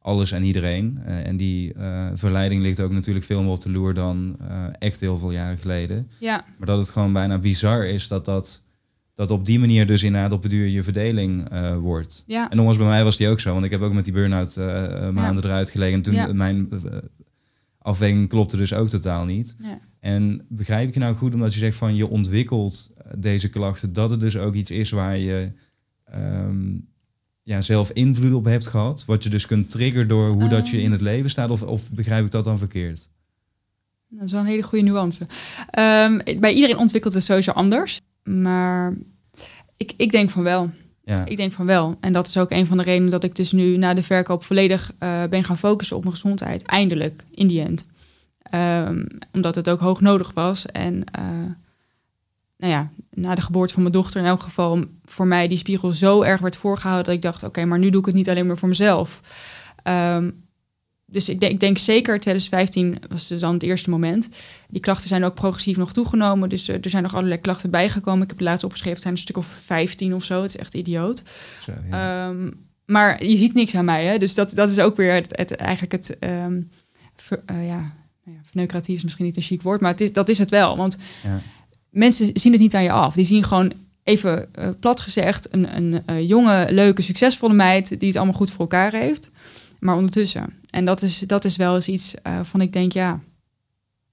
alles 0.07 0.33
en 0.33 0.43
iedereen. 0.43 0.99
Uh, 1.07 1.27
en 1.27 1.37
die 1.37 1.75
uh, 1.77 2.07
verleiding 2.15 2.63
ligt 2.63 2.81
ook 2.81 2.93
natuurlijk 2.93 3.25
veel 3.25 3.43
meer 3.43 3.51
op 3.51 3.61
de 3.61 3.71
loer 3.71 3.95
dan 3.95 4.37
echt 4.79 5.01
heel 5.01 5.19
veel 5.19 5.31
jaren 5.31 5.59
geleden. 5.59 6.09
Ja. 6.19 6.45
Maar 6.59 6.67
dat 6.67 6.79
het 6.79 6.91
gewoon 6.91 7.13
bijna 7.13 7.39
bizar 7.39 7.87
is 7.87 8.09
dat 8.09 8.25
dat. 8.25 8.65
Dat 9.15 9.31
op 9.31 9.45
die 9.45 9.59
manier 9.59 9.87
dus 9.87 10.03
inderdaad 10.03 10.33
op 10.33 10.43
het 10.43 10.51
duur 10.51 10.67
je 10.67 10.83
verdeling 10.83 11.49
wordt. 11.81 12.25
Ja. 12.27 12.51
En 12.51 12.57
nogmaals, 12.57 12.79
bij 12.79 12.87
mij 12.87 13.05
was 13.05 13.17
die 13.17 13.29
ook 13.29 13.41
zo. 13.41 13.53
Want 13.53 13.65
ik 13.65 13.71
heb 13.71 13.81
ook 13.81 13.93
met 13.93 14.05
die 14.05 14.13
burn-out 14.13 14.57
maanden 15.13 15.45
eruit 15.45 15.71
gelegen. 15.71 15.95
En 15.95 16.03
toen 16.03 16.37
mijn 16.37 16.69
afweging 17.79 18.29
klopte 18.29 18.57
dus 18.57 18.75
ook 18.75 18.89
totaal 18.89 19.25
niet. 19.25 19.57
Ja. 19.59 19.79
En 20.01 20.47
begrijp 20.49 20.89
ik 20.89 20.95
je 20.95 21.01
nou 21.01 21.15
goed 21.15 21.35
omdat 21.35 21.53
je 21.53 21.59
zegt 21.59 21.77
van 21.77 21.95
je 21.97 22.09
ontwikkelt 22.09 22.93
eh, 22.97 23.13
deze 23.19 23.49
klachten, 23.49 23.93
dat 23.93 24.11
het 24.11 24.21
dus 24.21 24.37
ook 24.37 24.55
iets 24.55 24.71
is 24.71 24.91
waar 24.91 25.19
je 25.19 25.53
um, 26.15 26.89
ja, 27.47 27.61
zelf 27.61 27.91
invloed 27.91 28.33
op 28.33 28.45
hebt 28.45 28.67
gehad, 28.67 29.05
wat 29.05 29.23
je 29.23 29.29
dus 29.29 29.47
kunt 29.47 29.71
triggeren 29.71 30.09
door 30.09 30.29
hoe 30.29 30.49
dat 30.49 30.69
je 30.69 30.83
in 30.83 30.93
het 30.93 31.01
leven 31.01 31.31
staat, 31.31 31.51
of, 31.51 31.63
of 31.63 31.91
begrijp 31.91 32.25
ik 32.25 32.31
dat 32.31 32.45
dan 32.45 32.59
verkeerd? 32.59 33.09
Dat 34.09 34.25
is 34.25 34.33
wel 34.33 34.41
een 34.41 34.47
hele 34.47 34.63
goede 34.63 34.85
nuance. 34.85 35.27
Um, 35.79 36.41
bij 36.41 36.53
iedereen 36.53 36.79
ontwikkelt 36.79 37.15
het 37.15 37.23
sowieso 37.23 37.51
anders, 37.51 38.01
maar 38.23 38.97
ik, 39.77 39.93
ik 39.97 40.11
denk 40.11 40.31
van 40.31 40.43
wel. 40.43 40.71
Ja. 41.05 41.25
Ik 41.25 41.37
denk 41.37 41.53
van 41.53 41.67
wel. 41.67 41.97
En 42.01 42.13
dat 42.13 42.27
is 42.27 42.37
ook 42.37 42.51
een 42.51 42.67
van 42.67 42.77
de 42.77 42.83
redenen 42.83 43.11
dat 43.11 43.25
ik 43.25 43.35
dus 43.35 43.53
nu 43.53 43.77
na 43.77 43.95
de 43.95 44.03
verkoop 44.03 44.45
volledig 44.45 44.93
uh, 45.01 45.25
ben 45.25 45.45
gaan 45.45 45.59
focussen 45.59 45.97
op 45.97 46.03
mijn 46.03 46.15
gezondheid. 46.15 46.63
Eindelijk, 46.63 47.25
in 47.31 47.47
die 47.47 47.61
end. 47.61 47.87
Um, 48.55 49.07
omdat 49.33 49.55
het 49.55 49.69
ook 49.69 49.81
hoog 49.81 50.01
nodig 50.01 50.33
was. 50.33 50.67
En 50.67 51.05
uh, 51.19 51.25
nou 52.57 52.73
ja, 52.73 52.91
na 53.11 53.35
de 53.35 53.43
geboorte 53.43 53.73
van 53.73 53.83
mijn 53.83 53.95
dochter 53.95 54.21
in 54.21 54.27
elk 54.27 54.43
geval 54.43 54.85
voor 55.05 55.27
mij 55.27 55.49
die 55.49 55.59
spiegel 55.59 55.93
zo 55.93 56.23
erg 56.23 56.41
werd 56.41 56.57
voorgehouden 56.57 57.05
dat 57.05 57.15
ik 57.15 57.23
dacht, 57.23 57.37
oké, 57.37 57.47
okay, 57.47 57.65
maar 57.65 57.79
nu 57.79 57.91
doe 57.91 58.01
ik 58.01 58.07
het 58.07 58.15
niet 58.15 58.29
alleen 58.29 58.47
maar 58.47 58.59
voor 58.59 58.69
mezelf. 58.69 59.21
Um, 59.85 60.45
dus 61.09 61.29
ik 61.29 61.41
denk, 61.41 61.53
ik 61.53 61.61
denk 61.61 61.79
zeker 61.79 62.21
2015 62.21 62.99
was 63.09 63.27
dus 63.27 63.41
dan 63.41 63.55
het 63.55 63.63
eerste 63.63 63.91
moment. 63.91 64.29
Die 64.69 64.81
klachten 64.81 65.09
zijn 65.09 65.25
ook 65.25 65.35
progressief 65.35 65.77
nog 65.77 65.93
toegenomen. 65.93 66.49
Dus 66.49 66.69
uh, 66.69 66.77
er 66.83 66.91
zijn 66.91 67.03
nog 67.03 67.15
allerlei 67.15 67.41
klachten 67.41 67.71
bijgekomen. 67.71 68.23
Ik 68.23 68.29
heb 68.29 68.39
het 68.39 68.47
laatst 68.47 68.65
opgeschreven, 68.65 68.95
het 68.95 69.03
zijn 69.03 69.15
een 69.15 69.21
stuk 69.21 69.37
of 69.37 69.47
15 69.65 70.15
of 70.15 70.25
zo. 70.25 70.43
Het 70.43 70.55
is 70.55 70.61
echt 70.61 70.75
idioot. 70.75 71.23
Zo, 71.63 71.73
ja. 71.91 72.29
um, 72.29 72.67
maar 72.85 73.25
je 73.25 73.37
ziet 73.37 73.55
niks 73.55 73.75
aan 73.75 73.85
mij. 73.85 74.05
Hè? 74.05 74.19
Dus 74.19 74.35
dat, 74.35 74.55
dat 74.55 74.71
is 74.71 74.79
ook 74.79 74.97
weer 74.97 75.15
het, 75.15 75.37
het 75.37 75.57
eigenlijk 75.57 75.93
het... 75.93 76.17
Um, 76.21 76.71
ver, 77.17 77.43
uh, 77.51 77.67
ja, 77.67 77.93
nou 78.25 78.37
ja, 78.37 78.45
verneukeratief 78.45 78.97
is 78.97 79.05
misschien 79.05 79.25
niet 79.25 79.37
een 79.37 79.43
chic 79.43 79.63
woord, 79.63 79.81
maar 79.81 79.91
het 79.91 80.01
is, 80.01 80.13
dat 80.13 80.29
is 80.29 80.39
het 80.39 80.51
wel. 80.51 80.77
Want 80.77 80.97
ja. 81.23 81.41
Mensen 81.97 82.31
zien 82.35 82.53
het 82.53 82.61
niet 82.61 82.75
aan 82.75 82.83
je 82.83 82.91
af. 82.91 83.15
Die 83.15 83.25
zien 83.25 83.43
gewoon 83.43 83.73
even 84.03 84.49
uh, 84.59 84.69
plat 84.81 85.01
gezegd 85.01 85.55
een, 85.55 85.77
een 85.77 86.03
uh, 86.11 86.29
jonge, 86.29 86.67
leuke, 86.71 87.03
succesvolle 87.03 87.55
meid 87.55 87.89
die 87.89 88.09
het 88.09 88.17
allemaal 88.17 88.35
goed 88.35 88.51
voor 88.51 88.61
elkaar 88.61 88.93
heeft. 88.93 89.31
Maar 89.79 89.97
ondertussen. 89.97 90.55
En 90.71 90.85
dat 90.85 91.03
is, 91.03 91.19
dat 91.19 91.45
is 91.45 91.57
wel 91.57 91.75
eens 91.75 91.89
iets 91.89 92.15
uh, 92.27 92.41
van 92.43 92.61
ik 92.61 92.73
denk, 92.73 92.93
ja, 92.93 93.21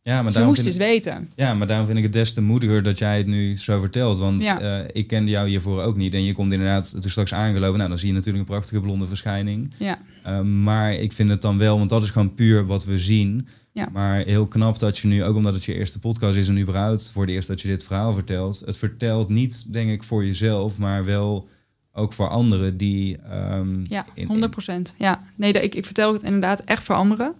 ja 0.03 0.21
maar 0.21 0.31
ze 0.31 0.43
moest 0.43 0.65
eens 0.65 0.77
weten. 0.77 1.29
Ja, 1.35 1.53
maar 1.53 1.67
daarom 1.67 1.85
vind 1.85 1.97
ik 1.97 2.03
het 2.03 2.13
des 2.13 2.33
te 2.33 2.41
moediger 2.41 2.83
dat 2.83 2.97
jij 2.97 3.17
het 3.17 3.27
nu 3.27 3.57
zo 3.57 3.79
vertelt. 3.79 4.17
Want 4.17 4.43
ja. 4.43 4.81
uh, 4.81 4.87
ik 4.91 5.07
kende 5.07 5.31
jou 5.31 5.47
hiervoor 5.47 5.81
ook 5.81 5.95
niet. 5.95 6.13
En 6.13 6.23
je 6.23 6.33
komt 6.33 6.51
inderdaad 6.51 6.91
toen 7.01 7.09
straks 7.09 7.33
aangelopen. 7.33 7.77
Nou, 7.77 7.89
dan 7.89 7.97
zie 7.97 8.07
je 8.07 8.13
natuurlijk 8.13 8.43
een 8.43 8.53
prachtige 8.53 8.81
blonde 8.81 9.07
verschijning. 9.07 9.73
Ja. 9.77 9.99
Uh, 10.27 10.41
maar 10.41 10.93
ik 10.93 11.11
vind 11.11 11.29
het 11.29 11.41
dan 11.41 11.57
wel, 11.57 11.77
want 11.77 11.89
dat 11.89 12.03
is 12.03 12.09
gewoon 12.09 12.33
puur 12.33 12.65
wat 12.65 12.85
we 12.85 12.99
zien. 12.99 13.47
Ja. 13.71 13.89
Maar 13.91 14.25
heel 14.25 14.47
knap 14.47 14.79
dat 14.79 14.97
je 14.97 15.07
nu, 15.07 15.23
ook 15.23 15.35
omdat 15.35 15.53
het 15.53 15.63
je 15.63 15.73
eerste 15.73 15.99
podcast 15.99 16.35
is 16.35 16.47
en 16.47 16.59
überhaupt 16.59 17.11
voor 17.13 17.25
de 17.25 17.31
eerste 17.31 17.51
dat 17.51 17.61
je 17.61 17.67
dit 17.67 17.83
verhaal 17.83 18.13
vertelt. 18.13 18.61
Het 18.65 18.77
vertelt 18.77 19.29
niet, 19.29 19.73
denk 19.73 19.89
ik, 19.89 20.03
voor 20.03 20.25
jezelf, 20.25 20.77
maar 20.77 21.05
wel 21.05 21.49
ook 21.93 22.13
voor 22.13 22.29
anderen 22.29 22.77
die. 22.77 23.17
Um, 23.33 23.83
ja, 23.87 24.05
100 24.27 24.51
procent. 24.51 24.95
Ja, 24.97 25.23
nee, 25.35 25.51
ik, 25.51 25.75
ik 25.75 25.85
vertel 25.85 26.13
het 26.13 26.23
inderdaad 26.23 26.59
echt 26.59 26.83
voor 26.83 26.95
anderen. 26.95 27.33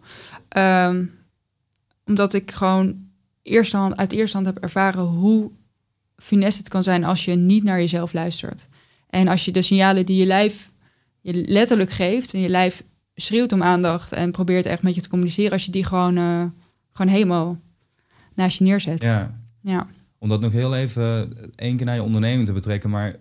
Um, 0.57 1.11
omdat 2.05 2.33
ik 2.33 2.51
gewoon 2.51 2.95
eerste 3.41 3.77
hand, 3.77 3.97
uit 3.97 4.11
eerste 4.11 4.37
hand 4.37 4.49
heb 4.49 4.63
ervaren 4.63 5.03
hoe 5.03 5.49
finesse 6.17 6.59
het 6.59 6.69
kan 6.69 6.83
zijn 6.83 7.03
als 7.03 7.25
je 7.25 7.35
niet 7.35 7.63
naar 7.63 7.79
jezelf 7.79 8.13
luistert. 8.13 8.67
En 9.09 9.27
als 9.27 9.45
je 9.45 9.51
de 9.51 9.61
signalen 9.61 10.05
die 10.05 10.17
je 10.17 10.25
lijf 10.25 10.69
je 11.23 11.33
letterlijk 11.33 11.89
geeft 11.89 12.33
en 12.33 12.39
je 12.39 12.49
lijf 12.49 12.83
schreeuwt 13.15 13.51
om 13.51 13.63
aandacht 13.63 14.11
en 14.11 14.31
probeert 14.31 14.65
echt 14.65 14.81
met 14.81 14.95
je 14.95 15.01
te 15.01 15.09
communiceren, 15.09 15.51
als 15.51 15.65
je 15.65 15.71
die 15.71 15.85
gewoon, 15.85 16.17
uh, 16.17 16.45
gewoon 16.91 17.11
helemaal 17.11 17.59
naast 18.33 18.57
je 18.57 18.63
neerzet. 18.63 19.03
Ja. 19.03 19.39
ja. 19.61 19.87
Om 20.17 20.29
dat 20.29 20.41
nog 20.41 20.51
heel 20.51 20.75
even 20.75 21.37
één 21.55 21.75
keer 21.75 21.85
naar 21.85 21.95
je 21.95 22.03
onderneming 22.03 22.45
te 22.45 22.53
betrekken, 22.53 22.89
maar 22.89 23.15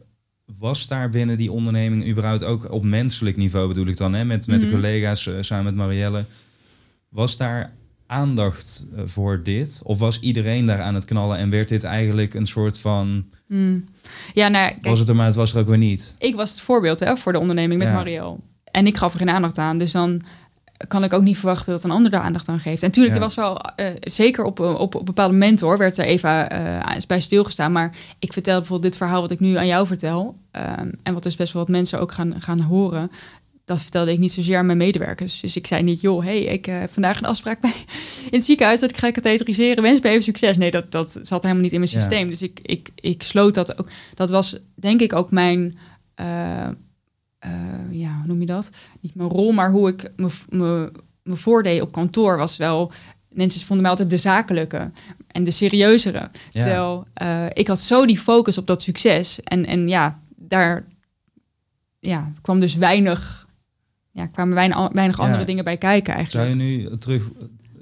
was 0.59 0.87
daar 0.87 1.11
binnen 1.11 1.37
die 1.37 1.53
onderneming 1.53 2.09
überhaupt 2.09 2.45
ook 2.45 2.73
op 2.73 2.83
menselijk 2.83 3.37
niveau 3.37 3.69
bedoel 3.69 3.87
ik 3.87 3.97
dan, 3.97 4.13
hè, 4.13 4.25
met, 4.25 4.47
met 4.47 4.57
mm 4.57 4.63
-hmm. 4.63 4.71
de 4.71 4.75
collega's 4.75 5.27
uh, 5.27 5.35
samen 5.41 5.65
met 5.65 5.75
Marielle, 5.75 6.25
was 7.09 7.37
daar 7.37 7.73
aandacht 8.07 8.87
uh, 8.95 9.03
voor 9.05 9.43
dit? 9.43 9.81
Of 9.85 9.99
was 9.99 10.21
iedereen 10.21 10.67
daar 10.67 10.81
aan 10.81 10.95
het 10.95 11.05
knallen 11.05 11.39
en 11.39 11.51
werd 11.51 11.69
dit 11.69 11.85
eigenlijk 11.85 12.35
een 12.35 12.47
soort 12.47 12.79
van... 12.79 13.25
Mm. 13.47 13.85
Ja, 14.33 14.49
nou, 14.49 14.69
kijk, 14.71 14.85
was 14.87 14.99
het 14.99 15.09
er, 15.09 15.17
maar 15.17 15.27
het 15.27 15.35
was 15.35 15.53
er 15.55 15.61
ook 15.61 15.69
weer 15.69 15.79
niet. 15.79 16.15
Ik 16.19 16.35
was 16.35 16.51
het 16.51 16.61
voorbeeld 16.61 17.01
hè, 17.01 17.17
voor 17.17 17.33
de 17.33 17.39
onderneming 17.41 17.79
met 17.79 17.89
Ja. 17.89 17.95
Marielle. 17.95 18.37
En 18.65 18.87
ik 18.87 18.97
gaf 18.97 19.13
er 19.13 19.19
geen 19.19 19.31
aandacht 19.31 19.59
aan, 19.59 19.79
dus 19.79 19.93
dan 19.93 20.21
kan 20.89 21.05
ik 21.05 21.13
ook 21.13 21.23
niet 21.23 21.39
verwachten 21.39 21.73
dat 21.73 21.85
een 21.85 21.91
ander 21.91 22.11
daar 22.11 22.21
aandacht 22.21 22.49
aan 22.49 22.59
geeft. 22.61 22.83
En 22.83 22.87
natuurlijk, 22.89 23.15
Ja. 23.15 23.21
er 23.21 23.27
was 23.27 23.37
wel, 23.37 23.59
eh, 23.59 23.87
zeker 24.01 24.45
op, 24.45 24.61
op, 24.61 24.95
op 24.95 25.07
bepaalde 25.07 25.33
momenten 25.33 25.67
hoor, 25.67 25.79
werd 25.79 25.99
er 25.99 26.05
even 26.05 26.51
eh, 26.51 26.97
bij 27.07 27.21
stilgestaan. 27.21 27.73
Maar 27.73 27.97
ik 28.19 28.33
vertel 28.33 28.59
bijvoorbeeld 28.59 28.91
dit 28.93 29.01
verhaal 29.01 29.21
wat 29.21 29.31
ik 29.31 29.41
nu 29.41 29.57
aan 29.57 29.67
jou 29.67 29.87
vertel. 29.87 30.35
ehm, 30.51 30.89
en 31.03 31.15
wat 31.15 31.23
dus 31.23 31.37
best 31.37 31.53
wel 31.53 31.63
wat 31.63 31.71
mensen 31.71 32.01
ook 32.01 32.13
gaan, 32.13 32.35
gaan 32.41 32.61
horen. 32.61 33.11
Dat 33.73 33.83
vertelde 33.83 34.13
ik 34.13 34.19
niet 34.19 34.33
zozeer 34.33 34.59
aan 34.59 34.67
mijn 34.67 34.79
medewerkers. 34.79 35.41
Dus 35.41 35.57
ik 35.57 35.67
zei 35.67 35.83
niet, 35.83 36.01
joh, 36.01 36.25
hey, 36.25 36.41
ik 36.41 36.67
eh, 36.67 36.79
heb 36.81 36.93
vandaag 36.93 37.19
een 37.19 37.25
afspraak 37.25 37.61
bij 37.61 37.75
in 38.25 38.39
het 38.39 38.45
ziekenhuis 38.45 38.81
dat 38.81 38.91
ik 38.91 38.97
ga 38.97 39.11
katheteriseren. 39.11 39.83
Wens 39.83 40.01
me 40.01 40.09
even 40.09 40.23
succes. 40.23 40.57
Nee, 40.57 40.71
dat, 40.71 40.91
dat 40.91 41.19
zat 41.23 41.43
helemaal 41.43 41.63
niet 41.63 41.73
in 41.73 41.79
mijn 41.81 41.91
Ja. 41.93 41.99
systeem. 41.99 42.29
Dus 42.29 42.43
ik, 42.43 42.61
ik, 42.63 42.91
ik 42.95 43.23
sloot 43.23 43.55
dat 43.55 43.79
ook. 43.79 43.89
Dat 44.15 44.31
was 44.31 44.57
denk 44.75 45.01
ik 45.01 45.13
ook 45.13 45.31
mijn, 45.31 45.79
eh, 46.15 46.67
eh, 46.67 46.73
ja, 47.91 48.17
hoe 48.17 48.27
noem 48.27 48.41
je 48.41 48.47
dat? 48.47 48.71
Niet 49.01 49.15
mijn 49.15 49.29
rol, 49.29 49.53
maar 49.53 49.71
hoe 49.71 49.89
ik 49.89 50.11
me, 50.17 50.29
me, 50.49 50.93
me 51.23 51.37
voordeed 51.37 51.81
op 51.81 51.93
kantoor 51.93 52.37
was 52.37 52.57
wel... 52.57 52.93
Mensen 53.29 53.61
vonden 53.61 53.83
mij 53.83 53.91
altijd 53.91 54.11
de 54.11 54.17
zakelijke 54.17 54.91
en 55.27 55.45
de 55.45 55.51
serieuzere. 55.51 56.31
Terwijl 56.53 57.07
ik 57.53 57.67
had 57.69 57.81
zo 57.81 58.07
die 58.07 58.19
focus 58.19 58.59
op 58.59 58.67
dat 58.67 58.83
succes. 58.83 59.43
En, 59.43 59.67
en 59.67 59.89
ja, 59.89 60.19
daar 60.37 60.85
ja, 61.99 62.33
kwam 62.41 62.61
dus 62.61 62.75
weinig... 62.75 63.42
Ja, 64.13 64.27
kwamen 64.27 64.55
weinig, 64.55 64.89
weinig 64.93 65.17
Ja. 65.17 65.23
andere 65.25 65.45
dingen 65.45 65.65
bij 65.65 65.77
kijken 65.77 66.13
Zou 66.29 66.45
eigenlijk. 66.47 66.49
je 66.49 66.89
nu 66.89 66.99
terug 66.99 67.23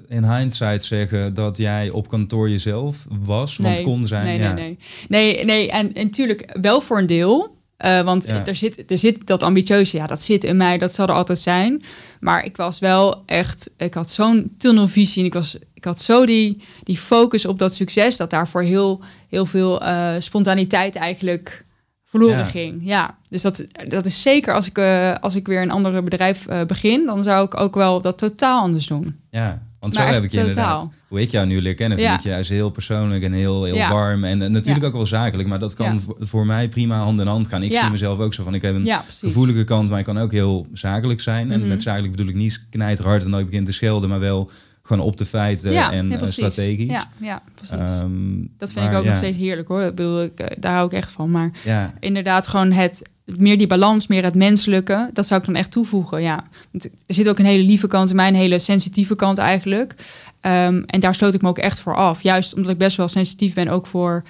in 0.07 0.23
hindsight 0.35 0.83
zeggen 0.83 1.33
dat 1.33 1.57
jij 1.57 1.89
op 1.89 2.07
kantoor 2.07 2.49
jezelf 2.49 3.05
was? 3.09 3.57
Want 3.57 3.75
Nee, 3.75 3.83
kon 3.85 4.07
zijn. 4.07 4.25
Nee, 4.25 4.39
ja. 4.39 4.53
nee, 4.53 4.63
nee. 5.07 5.35
Nee, 5.35 5.45
nee 5.45 5.71
en, 5.71 5.91
natuurlijk 5.93 6.57
wel 6.61 6.81
voor 6.81 6.97
een 6.97 7.05
deel. 7.05 7.59
Eh, 7.77 8.01
want 8.01 8.25
Ja. 8.25 8.45
er, 8.45 8.55
zit, 8.55 8.91
er 8.91 8.97
zit 8.97 9.27
dat 9.27 9.43
ambitieuze, 9.43 9.97
ja, 9.97 10.07
dat 10.07 10.21
zit 10.21 10.43
in 10.43 10.57
mij, 10.57 10.77
dat 10.77 10.93
zal 10.93 11.07
er 11.07 11.13
altijd 11.13 11.39
zijn. 11.39 11.83
Maar 12.19 12.45
ik 12.45 12.57
was 12.57 12.79
wel 12.79 13.23
echt, 13.25 13.71
ik 13.77 13.93
had 13.93 14.11
zo'n 14.11 14.55
tunnelvisie 14.57 15.19
en 15.21 15.27
ik, 15.27 15.33
was, 15.33 15.57
ik 15.73 15.83
had 15.83 15.99
zo 15.99 16.25
die, 16.25 16.61
die 16.83 16.97
focus 16.97 17.45
op 17.45 17.59
dat 17.59 17.73
succes, 17.73 18.17
dat 18.17 18.29
daarvoor 18.29 18.61
heel, 18.61 19.01
heel 19.29 19.45
veel 19.45 19.81
eh, 19.81 20.09
spontaniteit 20.19 20.95
eigenlijk 20.95 21.65
verloren 22.11 22.37
Ja. 22.37 22.43
ging. 22.45 22.79
Ja, 22.83 23.15
dus 23.29 23.41
dat, 23.41 23.65
dat 23.87 24.05
is 24.05 24.21
zeker 24.21 24.53
als 24.53 24.67
ik, 24.67 24.77
eh, 24.77 25.13
als 25.21 25.35
ik 25.35 25.47
weer 25.47 25.61
een 25.61 25.71
ander 25.71 26.03
bedrijf 26.03 26.47
eh, 26.47 26.61
begin, 26.65 27.05
dan 27.05 27.23
zou 27.23 27.45
ik 27.45 27.59
ook 27.59 27.75
wel 27.75 28.01
dat 28.01 28.17
totaal 28.17 28.61
anders 28.61 28.87
doen. 28.87 29.15
Ja, 29.29 29.61
want 29.79 29.93
Maar 29.93 30.07
zo 30.07 30.13
heb 30.13 30.23
ik 30.23 30.31
je 30.31 30.37
inderdaad. 30.39 30.77
totaal. 30.79 30.93
Hoe 31.07 31.21
ik 31.21 31.31
jou 31.31 31.47
nu 31.47 31.61
leer 31.61 31.73
kennen, 31.75 31.97
vind 31.97 32.09
Ja. 32.09 32.15
ik 32.17 32.21
je 32.23 32.29
juist 32.29 32.49
heel 32.49 32.69
persoonlijk 32.69 33.23
en 33.23 33.33
heel, 33.33 33.63
heel 33.63 33.75
Ja. 33.75 33.89
warm. 33.91 34.23
En, 34.23 34.51
natuurlijk 34.51 34.85
ook 34.85 34.93
wel 34.93 35.05
zakelijk, 35.05 35.49
maar 35.49 35.59
dat 35.59 35.73
kan 35.73 36.01
voor, 36.19 36.45
mij 36.45 36.69
prima 36.69 36.97
hand 36.97 37.19
in 37.19 37.27
hand 37.27 37.47
gaan. 37.47 37.63
Ik 37.63 37.75
zie 37.75 37.89
mezelf 37.89 38.19
ook 38.19 38.33
zo 38.33 38.43
van, 38.43 38.53
ik 38.53 38.61
heb 38.61 38.75
een 38.75 38.89
gevoelige 39.09 39.63
kant, 39.63 39.89
maar 39.89 39.99
ik 39.99 40.05
kan 40.05 40.19
ook 40.19 40.31
heel 40.31 40.67
zakelijk 40.73 41.21
zijn. 41.21 41.51
En 41.51 41.59
Mhm. 41.59 41.67
met 41.69 41.81
zakelijk 41.81 42.11
bedoel 42.11 42.27
ik 42.27 42.35
niet 42.35 42.65
knijterhard 42.69 43.23
en 43.23 43.33
ik 43.33 43.45
begin 43.45 43.65
te 43.65 43.71
schelden, 43.71 44.09
maar 44.09 44.19
wel 44.19 44.49
gewoon 44.91 45.07
op 45.07 45.17
de 45.17 45.25
feiten 45.25 45.71
ja, 45.71 45.91
en 45.91 46.09
ja, 46.09 46.19
eh, 46.19 46.27
strategisch. 46.27 46.87
Ja, 46.87 47.09
ja, 47.17 47.41
precies. 47.55 47.75
Ehm, 47.75 48.35
Dat 48.57 48.71
vind 48.71 48.85
maar 48.85 48.93
ik 48.93 48.99
ook 48.99 49.05
nog 49.05 49.17
steeds 49.17 49.37
heerlijk 49.37 49.67
hoor. 49.67 49.81
Ik 49.81 49.95
bedoel, 49.95 50.23
ik, 50.23 50.39
eh, 50.39 50.57
daar 50.59 50.73
hou 50.73 50.85
ik 50.85 50.93
echt 50.93 51.11
van. 51.11 51.31
Maar 51.31 51.51
Ja, 51.63 51.93
inderdaad, 51.99 52.47
gewoon 52.47 52.71
het 52.71 53.09
meer 53.25 53.57
die 53.57 53.67
balans, 53.67 54.07
meer 54.07 54.23
het 54.23 54.35
menselijke, 54.35 55.09
dat 55.13 55.27
zou 55.27 55.39
ik 55.39 55.45
dan 55.45 55.55
echt 55.55 55.71
toevoegen. 55.71 56.21
Ja, 56.21 56.43
Want 56.71 56.85
er 56.85 57.13
zit 57.15 57.29
ook 57.29 57.39
een 57.39 57.45
hele 57.45 57.63
lieve 57.63 57.87
kant 57.87 58.09
in 58.09 58.15
mij, 58.15 58.27
een 58.27 58.35
hele 58.35 58.59
sensitieve 58.59 59.15
kant 59.15 59.37
eigenlijk. 59.37 59.95
Ehm, 60.39 60.81
en 60.85 60.99
daar 60.99 61.15
sloot 61.15 61.33
ik 61.33 61.41
me 61.41 61.47
ook 61.49 61.57
echt 61.57 61.79
voor 61.79 61.95
af. 61.95 62.21
Juist 62.21 62.55
omdat 62.55 62.71
ik 62.71 62.77
best 62.77 62.97
wel 62.97 63.07
sensitief 63.07 63.53
ben, 63.53 63.67
ook 63.67 63.87
voor 63.87 64.23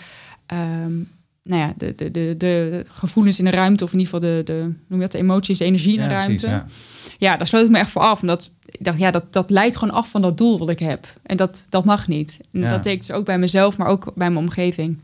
ehm, 0.46 0.94
nou 1.44 1.62
ja, 1.62 1.74
de, 1.78 1.96
de, 1.96 2.12
de, 2.12 2.36
de 2.38 2.86
gevoelens 2.88 3.40
in 3.40 3.46
de 3.46 3.52
ruimte, 3.52 3.84
of 3.84 3.94
in 3.94 4.00
ieder 4.00 4.14
geval 4.14 4.30
de, 4.30 4.42
de, 4.44 4.60
noem 4.62 5.00
je 5.00 5.00
dat, 5.00 5.12
de 5.12 5.18
emoties, 5.18 5.58
de 5.58 5.66
energie 5.66 5.94
in 5.96 6.02
ja, 6.02 6.08
de 6.08 6.14
precies, 6.14 6.44
ruimte. 6.44 6.48
ja. 6.48 6.66
Ja, 7.22 7.36
daar 7.38 7.48
sloot 7.48 7.66
ik 7.66 7.72
me 7.72 7.78
echt 7.78 7.90
voor 7.90 8.02
af. 8.02 8.22
Omdat 8.22 8.54
ik 8.66 8.84
dacht, 8.86 9.00
ja, 9.00 9.12
dat, 9.12 9.34
dat 9.34 9.50
leidt 9.50 9.76
gewoon 9.78 9.94
af 9.94 10.10
van 10.10 10.22
dat 10.22 10.38
doel 10.38 10.60
wat 10.60 10.70
ik 10.70 10.80
heb. 10.80 11.08
En 11.24 11.38
dat, 11.38 11.66
dat 11.70 11.86
mag 11.86 12.08
niet. 12.08 12.38
En 12.52 12.60
Ja. 12.60 12.70
dat 12.70 12.84
deed 12.84 12.94
ik 12.94 13.00
dus 13.00 13.12
ook 13.12 13.26
bij 13.26 13.40
mezelf, 13.40 13.78
maar 13.78 13.88
ook 13.88 14.04
bij 14.16 14.30
mijn 14.32 14.46
omgeving. 14.46 15.00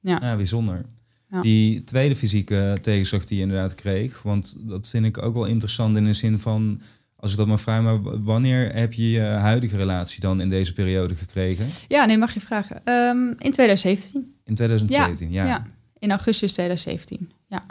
Ja. 0.00 0.18
Ja, 0.22 0.36
bijzonder. 0.36 0.84
Ja. 1.30 1.40
Die 1.40 1.84
tweede 1.84 2.16
fysieke 2.16 2.78
tegenslag 2.82 3.24
die 3.24 3.36
je 3.36 3.42
inderdaad 3.42 3.74
kreeg, 3.74 4.22
want 4.22 4.56
dat 4.60 4.88
vind 4.88 5.04
ik 5.04 5.22
ook 5.22 5.34
wel 5.34 5.44
interessant 5.44 5.96
in 5.96 6.04
de 6.04 6.12
zin 6.12 6.38
van, 6.38 6.80
als 7.16 7.30
ik 7.30 7.36
dat 7.36 7.46
maar 7.46 7.58
vraag, 7.58 7.82
maar 7.82 8.22
wanneer 8.22 8.74
heb 8.74 8.92
je 8.92 9.10
je 9.10 9.20
huidige 9.20 9.76
relatie 9.76 10.20
dan 10.20 10.40
in 10.40 10.48
deze 10.48 10.72
periode 10.72 11.14
gekregen? 11.14 11.66
Ja, 11.88 12.04
nee, 12.04 12.18
mag 12.18 12.34
je 12.34 12.40
vragen. 12.40 12.80
Ehm, 12.84 13.26
in 13.38 13.52
2017. 13.52 14.34
In 14.44 14.54
2017, 14.54 15.32
ja. 15.32 15.44
Ja. 15.46 15.66
in 15.98 16.10
augustus 16.10 16.52
2017. 16.52 17.30
Ja. 17.48 17.64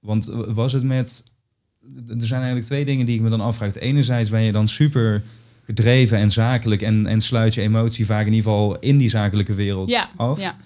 Want 0.00 0.24
was 0.32 0.72
het 0.72 0.82
met, 0.84 1.24
er 2.08 2.14
zijn 2.26 2.40
eigenlijk 2.40 2.66
twee 2.66 2.84
dingen 2.84 3.06
die 3.06 3.14
ik 3.14 3.20
me 3.20 3.28
dan 3.30 3.40
afvraag. 3.40 3.76
Enerzijds 3.76 4.30
ben 4.30 4.42
je 4.42 4.52
dan 4.52 4.68
super 4.68 5.22
gedreven 5.64 6.18
en 6.18 6.30
zakelijk 6.30 6.82
en, 6.82 7.06
en 7.06 7.20
sluit 7.20 7.54
je 7.54 7.60
emotie 7.60 8.06
vaak 8.06 8.26
in 8.26 8.32
ieder 8.32 8.50
geval 8.50 8.78
in 8.78 8.96
die 8.98 9.08
zakelijke 9.08 9.54
wereld 9.54 9.90
Ja, 9.90 10.08
af. 10.16 10.40
ja. 10.40 10.56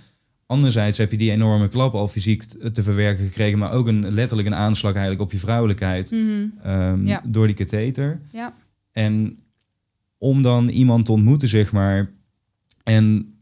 Anderzijds 0.47 0.99
heb 0.99 1.11
je 1.11 1.17
die 1.17 1.31
enorme 1.31 1.69
klap 1.69 1.95
al 1.95 2.09
fysiek 2.09 2.43
te 2.73 2.83
verwerken 2.83 3.25
gekregen, 3.25 3.59
maar 3.59 3.73
ook 3.73 3.87
een 3.89 4.13
letterlijk 4.13 4.49
een 4.49 4.55
aanslag 4.55 4.93
eigenlijk 4.93 5.23
op 5.23 5.33
je 5.33 5.39
vrouwelijkheid 5.39 6.11
Mhm. 6.11 6.23
ehm, 6.63 7.07
Ja. 7.07 7.23
door 7.27 7.47
die 7.47 7.57
katheter. 7.57 8.21
Ja. 8.33 8.55
En 8.93 9.39
om 10.19 10.43
dan 10.43 10.69
iemand 10.69 11.05
te 11.07 11.13
ontmoeten, 11.13 11.49
zeg 11.49 11.73
maar, 11.73 12.11
en 12.83 13.34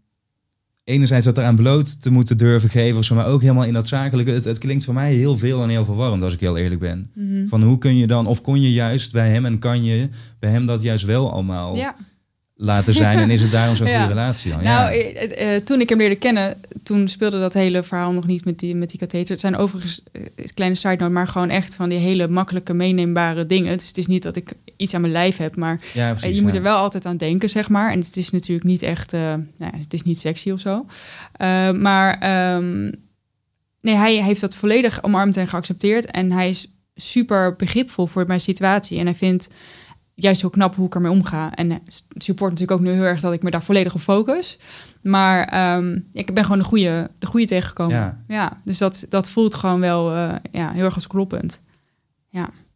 enerzijds 0.85 1.25
dat 1.25 1.39
eraan 1.39 1.57
bloot 1.57 2.01
te 2.01 2.11
moeten 2.11 2.39
durven 2.39 2.69
geven, 2.69 2.99
of 2.99 3.05
zo, 3.05 3.15
maar 3.15 3.27
ook 3.27 3.41
helemaal 3.41 3.65
in 3.65 3.73
dat 3.73 3.89
zakelijke. 3.89 4.31
Het, 4.31 4.45
het 4.45 4.59
klinkt 4.59 4.85
voor 4.85 4.95
mij 4.95 5.15
heel 5.15 5.37
veel 5.37 5.63
en 5.63 5.69
heel 5.69 5.85
verwarrend, 5.85 6.23
als 6.23 6.35
ik 6.35 6.41
heel 6.41 6.57
eerlijk 6.57 6.81
ben. 6.81 7.11
Mhm. 7.15 7.47
Van 7.49 7.63
hoe 7.63 7.79
kun 7.79 7.97
je 7.97 8.07
dan, 8.07 8.27
of 8.27 8.41
kon 8.41 8.61
je 8.61 8.73
juist 8.73 9.13
bij 9.13 9.31
hem 9.31 9.45
en 9.45 9.59
kan 9.59 9.85
je 9.85 10.09
bij 10.39 10.51
hem 10.51 10.67
dat 10.67 10.83
juist 10.83 11.05
wel 11.05 11.33
allemaal 11.33 11.77
ja. 11.77 11.97
Laten 12.55 12.95
zijn? 12.95 13.19
En 13.19 13.31
is 13.31 13.41
het 13.41 13.51
daarom 13.51 13.77
zo'n 13.77 13.87
Ja. 13.93 13.99
goede 13.99 14.15
relatie 14.15 14.51
dan? 14.51 14.63
Nou, 14.63 14.93
ja. 14.95 15.01
eh, 15.03 15.55
eh, 15.57 15.63
toen 15.65 15.81
ik 15.81 15.89
hem 15.89 15.99
leerde 15.99 16.15
kennen, 16.17 16.61
toen 16.83 17.09
speelde 17.09 17.41
dat 17.41 17.55
hele 17.55 17.83
verhaal 17.83 18.13
nog 18.13 18.27
niet 18.27 18.45
met 18.45 18.59
die, 18.59 18.75
met 18.75 18.91
die 18.91 18.99
katheter. 18.99 19.31
Het 19.31 19.41
zijn 19.41 19.57
overigens, 19.57 20.03
eh, 20.13 20.23
kleine 20.55 20.77
side 20.77 20.97
note, 20.97 21.13
maar 21.13 21.29
gewoon 21.29 21.51
echt 21.51 21.77
van 21.77 21.89
die 21.89 21.99
hele 21.99 22.29
makkelijke 22.29 22.73
meeneembare 22.75 23.47
dingen. 23.47 23.77
Dus 23.79 23.89
het 23.89 23.99
is 23.99 24.07
niet 24.07 24.23
dat 24.23 24.37
ik 24.37 24.53
iets 24.77 24.95
aan 24.95 25.01
mijn 25.01 25.13
lijf 25.13 25.37
heb, 25.37 25.57
maar 25.57 25.81
ja, 25.93 26.11
Eh, 26.11 26.17
precies. 26.17 26.37
je 26.37 26.43
moet 26.43 26.55
er 26.55 26.63
wel 26.63 26.77
altijd 26.77 27.07
aan 27.07 27.17
denken, 27.17 27.49
zeg 27.49 27.69
maar. 27.69 27.91
En 27.93 27.99
het 27.99 28.17
is 28.17 28.31
natuurlijk 28.31 28.67
niet 28.67 28.83
echt, 28.83 29.13
eh, 29.13 29.21
nou 29.21 29.45
ja, 29.73 29.79
het 29.79 29.93
is 29.95 30.03
niet 30.03 30.21
sexy 30.21 30.51
of 30.51 30.61
zo. 30.61 30.87
Eh, 31.33 31.71
maar 31.71 32.19
ehm, 32.21 32.83
nee, 33.81 33.95
hij 33.95 34.23
heeft 34.23 34.41
dat 34.41 34.55
volledig 34.57 35.03
omarmd 35.03 35.37
en 35.37 35.47
geaccepteerd. 35.47 36.07
En 36.07 36.33
hij 36.33 36.49
is 36.49 36.67
super 36.95 37.57
begripvol 37.57 38.07
voor 38.07 38.27
mijn 38.27 38.41
situatie. 38.41 38.99
En 38.99 39.05
hij 39.07 39.15
vindt 39.15 39.49
juist 40.15 40.41
heel 40.41 40.51
knap 40.51 40.75
hoe 40.75 40.87
ik 40.87 40.95
ermee 40.95 41.11
omga. 41.11 41.55
En 41.55 41.71
hij 41.71 41.81
support 42.17 42.51
natuurlijk 42.51 42.81
ook 42.81 42.87
nu 42.87 42.93
heel 42.93 43.03
erg 43.03 43.21
dat 43.21 43.33
ik 43.33 43.43
me 43.43 43.51
daar 43.51 43.63
volledig 43.63 43.95
op 43.95 44.01
focus. 44.01 44.59
Maar 45.03 45.45
ehm, 45.45 45.99
ik 46.13 46.35
ben 46.35 46.43
gewoon 46.45 46.59
de 46.59 46.65
goede, 46.65 47.11
de 47.19 47.27
goede 47.27 47.47
tegengekomen. 47.47 47.97
Ja. 47.97 48.19
Ja. 48.29 48.61
dus 48.65 48.79
dat, 48.79 49.07
dat 49.09 49.31
voelt 49.31 49.55
gewoon 49.55 49.81
wel 49.81 50.15
eh, 50.15 50.35
ja, 50.53 50.71
heel 50.73 50.85
erg 50.85 50.95
als 50.95 51.07
kloppend. 51.07 51.61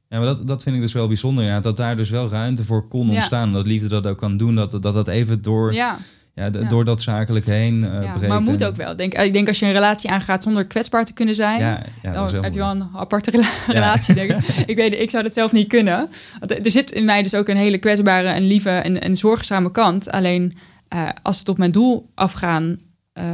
Ja, 0.08 0.18
maar 0.18 0.20
dat, 0.20 0.46
dat 0.46 0.62
vind 0.62 0.76
ik 0.76 0.82
dus 0.82 0.92
wel 0.92 1.06
bijzonder. 1.06 1.44
Ja, 1.44 1.60
dat 1.60 1.76
daar 1.76 1.96
dus 1.96 2.10
wel 2.10 2.28
ruimte 2.28 2.64
voor 2.64 2.88
kon 2.88 3.06
Ja. 3.06 3.12
ontstaan. 3.12 3.52
Dat 3.52 3.66
liefde 3.66 3.88
dat 3.88 4.06
ook 4.06 4.18
kan 4.18 4.36
doen. 4.36 4.54
Dat 4.54 4.70
dat, 4.70 4.82
dat 4.82 5.08
even 5.08 5.42
door, 5.42 5.72
ja. 5.72 5.96
Ja, 6.38 6.50
de- 6.50 6.58
Ja. 6.60 6.68
door 6.68 6.84
dat 6.84 7.02
zakelijk 7.02 7.46
heen 7.46 7.84
eh 7.84 8.02
ja 8.02 8.10
breekt. 8.12 8.28
maar 8.28 8.40
moet 8.40 8.60
En- 8.60 8.66
ook 8.68 8.76
wel. 8.76 8.90
Ik 8.90 8.98
denk, 8.98 9.14
ik 9.14 9.32
denk 9.32 9.48
als 9.48 9.58
je 9.58 9.66
een 9.66 9.72
relatie 9.72 10.10
aangaat 10.10 10.42
zonder 10.42 10.66
kwetsbaar 10.66 11.04
te 11.04 11.12
kunnen 11.12 11.34
zijn... 11.34 11.60
Ja, 11.60 11.82
dan 12.12 12.34
heb 12.44 12.52
je 12.52 12.58
wel 12.58 12.70
een 12.70 12.88
aparte 12.94 13.30
rela- 13.30 13.48
relatie, 13.66 14.14
denk 14.14 14.30
ik. 14.30 14.46
ik. 14.70 14.76
Weet, 14.76 14.94
ik 15.00 15.10
zou 15.10 15.22
dat 15.22 15.32
zelf 15.32 15.52
niet 15.52 15.68
kunnen. 15.68 16.08
Want 16.38 16.66
er 16.66 16.70
zit 16.70 16.92
in 16.92 17.04
mij 17.04 17.22
dus 17.22 17.34
ook 17.34 17.48
een 17.48 17.56
hele 17.56 17.78
kwetsbare 17.78 18.28
en 18.28 18.42
lieve 18.46 18.70
en, 18.70 19.00
en 19.02 19.16
zorgzame 19.16 19.70
kant. 19.70 20.10
Alleen 20.10 20.54
eh, 20.88 21.08
als 21.22 21.38
het 21.38 21.48
op 21.48 21.58
mijn 21.58 21.70
doel 21.72 22.08
afgaan 22.14 22.78
eh, 23.12 23.24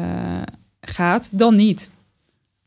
gaat, 0.80 1.28
dan 1.32 1.54
niet. 1.56 1.90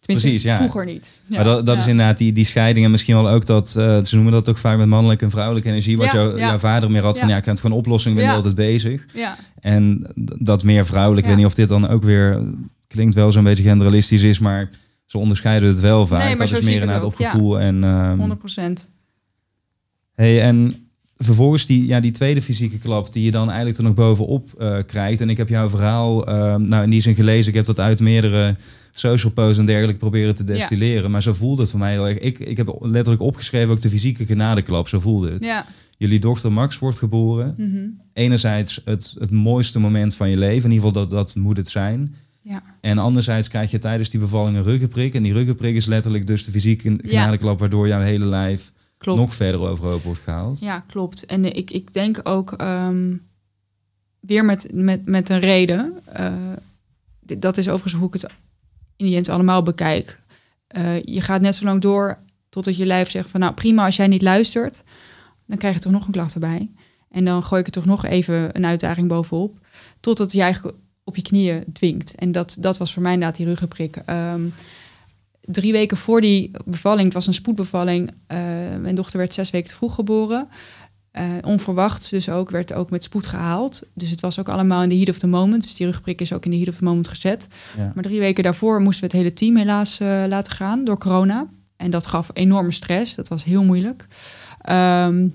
Tenminste, 0.05 0.29
Precies, 0.31 0.43
ja. 0.43 0.57
vroeger 0.57 0.85
niet. 0.85 1.11
Ja, 1.25 1.35
maar 1.35 1.45
dat, 1.45 1.65
dat 1.65 1.75
ja. 1.75 1.81
is 1.81 1.87
inderdaad 1.87 2.17
die, 2.17 2.31
die 2.31 2.45
scheiding 2.45 2.85
en 2.85 2.91
misschien 2.91 3.15
wel 3.15 3.29
ook 3.29 3.45
dat, 3.45 3.75
eh, 3.77 4.03
ze 4.03 4.15
noemen 4.15 4.33
dat 4.33 4.49
ook 4.49 4.57
vaak 4.57 4.77
met 4.77 4.87
mannelijke 4.87 5.23
en 5.25 5.31
vrouwelijke 5.31 5.69
energie, 5.69 5.97
wat 5.97 6.11
jou, 6.11 6.39
jouw 6.39 6.57
vader 6.57 6.91
meer 6.91 7.03
had 7.03 7.19
van 7.19 7.27
Ja. 7.27 7.37
ik 7.37 7.45
heb 7.45 7.53
het 7.53 7.63
gewoon 7.63 7.77
oplossing, 7.77 8.17
ik 8.17 8.25
ben 8.25 8.33
altijd 8.33 8.55
bezig. 8.55 9.05
Ja, 9.13 9.35
En 9.59 10.07
dat 10.39 10.63
meer 10.63 10.85
vrouwelijk, 10.85 11.21
ik 11.21 11.27
weet 11.27 11.37
niet 11.37 11.45
of 11.45 11.55
dit 11.55 11.67
dan 11.67 11.87
ook 11.87 12.03
weer, 12.03 12.41
klinkt 12.87 13.15
wel 13.15 13.31
zo'n 13.31 13.43
beetje 13.43 13.63
generalistisch 13.63 14.21
is, 14.23 14.39
maar 14.39 14.69
ze 15.05 15.17
onderscheiden 15.17 15.69
het 15.69 15.79
wel 15.79 16.07
vaak. 16.07 16.23
Nee, 16.23 16.35
dat 16.35 16.51
is 16.51 16.61
meer 16.61 16.73
inderdaad 16.73 17.03
op 17.03 17.15
gevoel 17.15 17.59
en... 17.59 17.83
ehm, 17.83 18.17
100 18.17 18.39
procent. 18.39 18.87
Hey, 20.15 20.41
en 20.41 20.75
vervolgens 21.17 21.65
die, 21.65 21.87
ja, 21.87 21.99
die 21.99 22.11
tweede 22.11 22.41
fysieke 22.41 22.77
klap 22.77 23.13
die 23.13 23.23
je 23.23 23.31
dan 23.31 23.47
eigenlijk 23.47 23.77
er 23.77 23.83
nog 23.83 23.93
bovenop 23.93 24.53
eh, 24.57 24.77
krijgt. 24.85 25.21
En 25.21 25.29
ik 25.29 25.37
heb 25.37 25.49
jouw 25.49 25.69
verhaal 25.69 26.27
ehm, 26.27 26.67
nou, 26.67 26.83
in 26.83 26.89
die 26.89 27.01
zin 27.01 27.15
gelezen. 27.15 27.49
Ik 27.49 27.55
heb 27.57 27.65
dat 27.65 27.79
uit 27.79 27.99
meerdere 27.99 28.55
social 28.97 29.31
posts 29.31 29.57
en 29.57 29.65
dergelijke 29.65 29.99
proberen 29.99 30.35
te 30.35 30.43
destilleren. 30.43 31.11
Maar 31.11 31.21
zo 31.21 31.33
voelde 31.33 31.61
het 31.61 31.71
voor 31.71 31.79
mij 31.79 31.91
heel 31.91 32.07
erg. 32.07 32.17
Ik, 32.17 32.39
ik 32.39 32.57
heb 32.57 32.77
letterlijk 32.79 33.21
opgeschreven 33.21 33.69
ook 33.69 33.81
de 33.81 33.89
fysieke 33.89 34.25
genadeklap. 34.25 34.87
Zo 34.87 34.99
voelde 34.99 35.31
het. 35.31 35.43
Ja. 35.43 35.65
Jullie 35.97 36.19
dochter 36.19 36.51
Max 36.51 36.79
wordt 36.79 36.97
geboren. 36.97 37.53
Mhm. 37.57 37.87
Enerzijds 38.13 38.81
het, 38.85 39.15
het 39.19 39.31
mooiste 39.31 39.79
moment 39.79 40.15
van 40.15 40.29
je 40.29 40.37
leven. 40.37 40.69
In 40.69 40.75
ieder 40.75 40.87
geval 40.87 41.07
dat, 41.07 41.09
dat 41.09 41.35
moet 41.35 41.57
het 41.57 41.69
zijn. 41.69 42.15
Ja. 42.41 42.63
En 42.81 42.97
anderzijds 42.97 43.47
krijg 43.47 43.71
je 43.71 43.77
tijdens 43.77 44.09
die 44.09 44.19
bevalling 44.19 44.57
een 44.57 44.63
ruggenprik. 44.63 45.13
En 45.13 45.23
die 45.23 45.33
ruggenprik 45.33 45.75
is 45.75 45.85
letterlijk 45.85 46.27
dus 46.27 46.45
de 46.45 46.51
fysieke 46.51 46.97
genadeklap... 47.03 47.59
waardoor 47.59 47.87
jouw 47.87 48.01
hele 48.01 48.25
lijf 48.25 48.71
Klopt. 48.97 49.19
nog 49.19 49.33
verder 49.35 49.59
overhoop 49.59 50.03
wordt 50.03 50.21
gehaald. 50.21 50.59
Ja, 50.59 50.79
klopt. 50.79 51.25
En 51.25 51.55
ik, 51.55 51.71
ik 51.71 51.93
denk 51.93 52.19
ook 52.23 52.51
ehm, 52.51 53.13
weer 54.19 54.45
met, 54.45 54.69
met, 54.73 55.05
met 55.05 55.29
een 55.29 55.39
reden. 55.39 55.93
eh, 56.05 56.33
dat 57.37 57.57
is 57.57 57.69
overigens 57.69 57.93
hoe 57.93 58.07
ik 58.07 58.13
het 58.13 58.31
in 58.95 59.05
die 59.05 59.15
end 59.15 59.29
allemaal 59.29 59.63
bekijk. 59.63 60.23
Eh, 60.67 61.03
je 61.03 61.21
gaat 61.21 61.41
net 61.41 61.55
zo 61.55 61.65
lang 61.65 61.81
door 61.81 62.17
totdat 62.49 62.77
je 62.77 62.85
lijf 62.85 63.09
zegt 63.09 63.29
van 63.29 63.39
nou 63.39 63.53
prima, 63.53 63.85
als 63.85 63.95
jij 63.95 64.07
niet 64.07 64.21
luistert, 64.21 64.83
dan 65.45 65.57
krijg 65.57 65.73
je 65.73 65.79
toch 65.79 65.91
nog 65.91 66.05
een 66.05 66.11
klacht 66.11 66.33
erbij. 66.33 66.69
En 67.09 67.25
dan 67.25 67.43
gooi 67.43 67.61
ik 67.61 67.65
er 67.65 67.73
toch 67.73 67.85
nog 67.85 68.05
even 68.05 68.49
een 68.55 68.65
uitdaging 68.65 69.07
bovenop. 69.07 69.57
Totdat 69.99 70.31
je 70.31 70.41
eigenlijk 70.41 70.77
op 71.03 71.15
je 71.15 71.21
knieën 71.21 71.63
dwingt. 71.73 72.15
En 72.15 72.31
dat, 72.31 72.57
dat 72.59 72.77
was 72.77 72.93
voor 72.93 73.01
mij 73.01 73.13
inderdaad 73.13 73.37
die 73.37 73.45
ruggenprik. 73.45 73.95
Ehm, 73.95 74.41
drie 75.41 75.71
weken 75.71 75.97
voor 75.97 76.21
die 76.21 76.51
bevalling, 76.65 77.03
het 77.03 77.13
was 77.13 77.27
een 77.27 77.33
spoedbevalling. 77.33 78.11
eh, 78.27 78.37
mijn 78.79 78.95
dochter 78.95 79.17
werd 79.17 79.33
zes 79.33 79.49
weken 79.49 79.69
te 79.69 79.75
vroeg 79.75 79.95
geboren. 79.95 80.47
Eh, 81.15 81.23
onverwachts 81.41 82.09
dus 82.09 82.29
ook, 82.29 82.49
werd 82.49 82.73
ook 82.73 82.89
met 82.89 83.03
spoed 83.03 83.25
gehaald. 83.25 83.83
Dus 83.93 84.09
het 84.09 84.19
was 84.19 84.39
ook 84.39 84.49
allemaal 84.49 84.83
in 84.83 84.89
de 84.89 84.95
heat 84.95 85.09
of 85.09 85.17
the 85.17 85.27
moment. 85.27 85.63
Dus 85.63 85.75
die 85.75 85.85
rugprik 85.85 86.21
is 86.21 86.33
ook 86.33 86.45
in 86.45 86.51
de 86.51 86.57
heat 86.57 86.67
of 86.69 86.75
the 86.75 86.83
moment 86.83 87.07
gezet. 87.07 87.47
Ja. 87.77 87.91
Maar 87.95 88.03
drie 88.03 88.19
weken 88.19 88.43
daarvoor 88.43 88.81
moesten 88.81 89.01
we 89.01 89.11
het 89.11 89.21
hele 89.21 89.33
team 89.33 89.55
helaas 89.55 89.99
eh, 89.99 90.23
laten 90.27 90.53
gaan 90.53 90.83
door 90.83 90.97
corona. 90.97 91.47
En 91.75 91.89
dat 91.89 92.07
gaf 92.07 92.29
enorme 92.33 92.71
stress. 92.71 93.15
Dat 93.15 93.27
was 93.27 93.43
heel 93.43 93.63
moeilijk. 93.63 94.07
Ehm, 94.61 95.27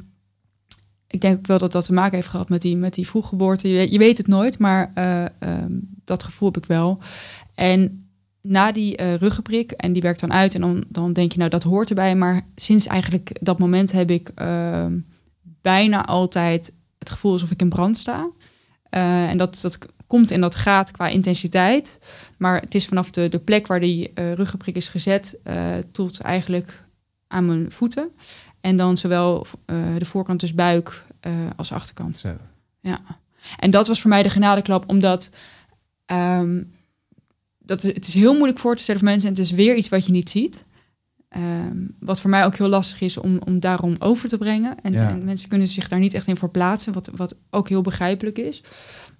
ik 1.06 1.20
denk 1.20 1.38
ook 1.38 1.46
wel 1.46 1.58
dat 1.58 1.72
dat 1.72 1.84
te 1.84 1.92
maken 1.92 2.14
heeft 2.14 2.28
gehad 2.28 2.48
met 2.48 2.62
die, 2.62 2.76
met 2.76 2.94
die 2.94 3.06
vroeggeboorte. 3.06 3.68
Je, 3.68 3.92
je 3.92 3.98
weet 3.98 4.16
het 4.16 4.26
nooit, 4.26 4.58
maar 4.58 4.90
eh, 4.94 5.24
ehm, 5.24 5.72
dat 6.04 6.22
gevoel 6.22 6.48
heb 6.48 6.62
ik 6.62 6.68
wel. 6.68 6.98
En 7.54 8.08
na 8.40 8.72
die 8.72 9.00
uh, 9.00 9.14
ruggenprik, 9.14 9.70
en 9.70 9.92
die 9.92 10.02
werkt 10.02 10.20
dan 10.20 10.32
uit, 10.32 10.54
en 10.54 10.60
dan, 10.60 10.84
dan 10.88 11.12
denk 11.12 11.32
je, 11.32 11.38
nou, 11.38 11.50
dat 11.50 11.62
hoort 11.62 11.88
erbij. 11.88 12.14
Maar 12.14 12.42
sinds 12.56 12.86
eigenlijk 12.86 13.36
dat 13.40 13.58
moment 13.58 13.92
heb 13.92 14.10
ik 14.10 14.30
ehm, 14.34 14.92
bijna 15.60 16.04
altijd 16.06 16.72
het 16.98 17.10
gevoel 17.10 17.32
alsof 17.32 17.50
ik 17.50 17.60
in 17.60 17.68
brand 17.68 17.96
sta. 17.96 18.26
Eh, 18.82 19.28
en 19.28 19.36
dat, 19.36 19.58
dat 19.60 19.78
komt 20.06 20.30
en 20.30 20.40
dat 20.40 20.54
gaat 20.54 20.90
qua 20.90 21.08
intensiteit. 21.08 21.98
Maar 22.36 22.60
het 22.60 22.74
is 22.74 22.86
vanaf 22.86 23.10
de, 23.10 23.28
de 23.28 23.38
plek 23.38 23.66
waar 23.66 23.80
die 23.80 24.10
uh, 24.14 24.32
ruggenprik 24.32 24.76
is 24.76 24.88
gezet 24.88 25.38
tot 25.92 26.20
eigenlijk 26.20 26.82
aan 27.26 27.46
mijn 27.46 27.70
voeten. 27.70 28.08
En 28.60 28.76
dan 28.76 28.96
zowel 28.96 29.46
de 29.98 30.04
voorkant, 30.04 30.40
dus 30.40 30.54
buik, 30.54 31.02
als 31.56 31.72
achterkant. 31.72 32.18
Zo. 32.18 32.36
Ja. 32.80 33.00
En 33.58 33.70
dat 33.70 33.88
was 33.88 34.00
voor 34.00 34.10
mij 34.10 34.22
de 34.22 34.30
genadeklap, 34.30 34.88
omdat 34.88 35.30
um, 36.06 36.72
dat, 37.70 37.82
het 37.82 38.06
is 38.06 38.14
heel 38.14 38.34
moeilijk 38.34 38.58
voor 38.58 38.76
te 38.76 38.82
stellen 38.82 39.00
voor 39.00 39.10
mensen 39.10 39.28
en 39.28 39.34
het 39.34 39.44
is 39.44 39.50
weer 39.50 39.76
iets 39.76 39.88
wat 39.88 40.06
je 40.06 40.12
niet 40.12 40.30
ziet. 40.30 40.64
Ehm, 41.30 41.76
wat 41.98 42.20
voor 42.20 42.30
mij 42.30 42.44
ook 42.44 42.56
heel 42.56 42.68
lastig 42.68 43.00
is 43.00 43.16
om, 43.16 43.38
om 43.44 43.60
daarom 43.60 43.94
over 43.98 44.28
te 44.28 44.38
brengen. 44.38 44.74
En, 44.82 44.94
en, 44.94 45.24
mensen 45.24 45.48
kunnen 45.48 45.68
zich 45.68 45.88
daar 45.88 45.98
niet 45.98 46.14
echt 46.14 46.26
in 46.26 46.36
verplaatsen, 46.36 46.92
wat, 46.92 47.10
wat 47.14 47.38
ook 47.50 47.68
heel 47.68 47.82
begrijpelijk 47.82 48.38
is. 48.38 48.62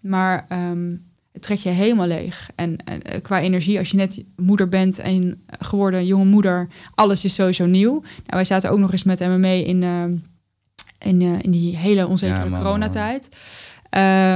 Maar 0.01 0.47
um, 0.53 1.05
het 1.33 1.43
trekt 1.43 1.63
je 1.63 1.69
helemaal 1.69 2.07
leeg. 2.07 2.51
En, 2.55 2.77
en, 2.85 3.03
eh, 3.03 3.21
qua 3.23 3.41
energie, 3.41 3.79
als 3.79 3.91
je 3.91 3.97
net 3.97 4.25
moeder 4.37 4.69
bent 4.69 4.99
en 4.99 5.43
geworden 5.59 6.07
jonge 6.07 6.25
moeder, 6.25 6.69
alles 6.95 7.25
is 7.25 7.35
sowieso 7.35 7.67
nieuw. 7.67 7.93
Nou, 8.01 8.03
wij 8.27 8.45
zaten 8.45 8.71
ook 8.71 8.79
nog 8.79 8.93
eens 8.93 9.05
met 9.05 9.21
MMA 9.21 9.49
in, 9.49 9.83
uh, 9.83 10.05
in, 10.99 11.21
uh, 11.21 11.39
in 11.41 11.51
die 11.51 11.77
hele 11.77 12.07
onzekere 12.07 12.51
ja, 12.51 12.57
coronatijd. 12.57 13.29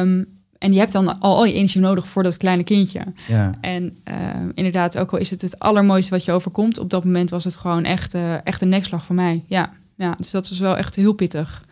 Um, 0.00 0.33
en 0.58 0.72
je 0.72 0.78
hebt 0.78 0.92
dan 0.92 1.20
al, 1.20 1.36
al 1.36 1.44
je 1.44 1.52
energie 1.52 1.80
nodig 1.80 2.08
voor 2.08 2.22
dat 2.22 2.36
kleine 2.36 2.64
kindje. 2.64 3.00
Ja. 3.28 3.54
En 3.60 3.96
uh, 4.08 4.14
inderdaad, 4.54 4.98
ook 4.98 5.12
al 5.12 5.18
is 5.18 5.30
het 5.30 5.42
het 5.42 5.58
allermooiste 5.58 6.10
wat 6.10 6.24
je 6.24 6.32
overkomt, 6.32 6.78
op 6.78 6.90
dat 6.90 7.04
moment 7.04 7.30
was 7.30 7.44
het 7.44 7.56
gewoon 7.56 7.84
echt, 7.84 8.14
uh, 8.14 8.46
echt 8.46 8.60
een 8.62 8.68
nekslag 8.68 9.04
voor 9.04 9.14
mij. 9.14 9.42
Ja. 9.46 9.70
ja, 9.94 10.14
dus 10.18 10.30
dat 10.30 10.48
was 10.48 10.58
wel 10.58 10.76
echt 10.76 10.94
heel 10.94 11.12
pittig. 11.12 11.64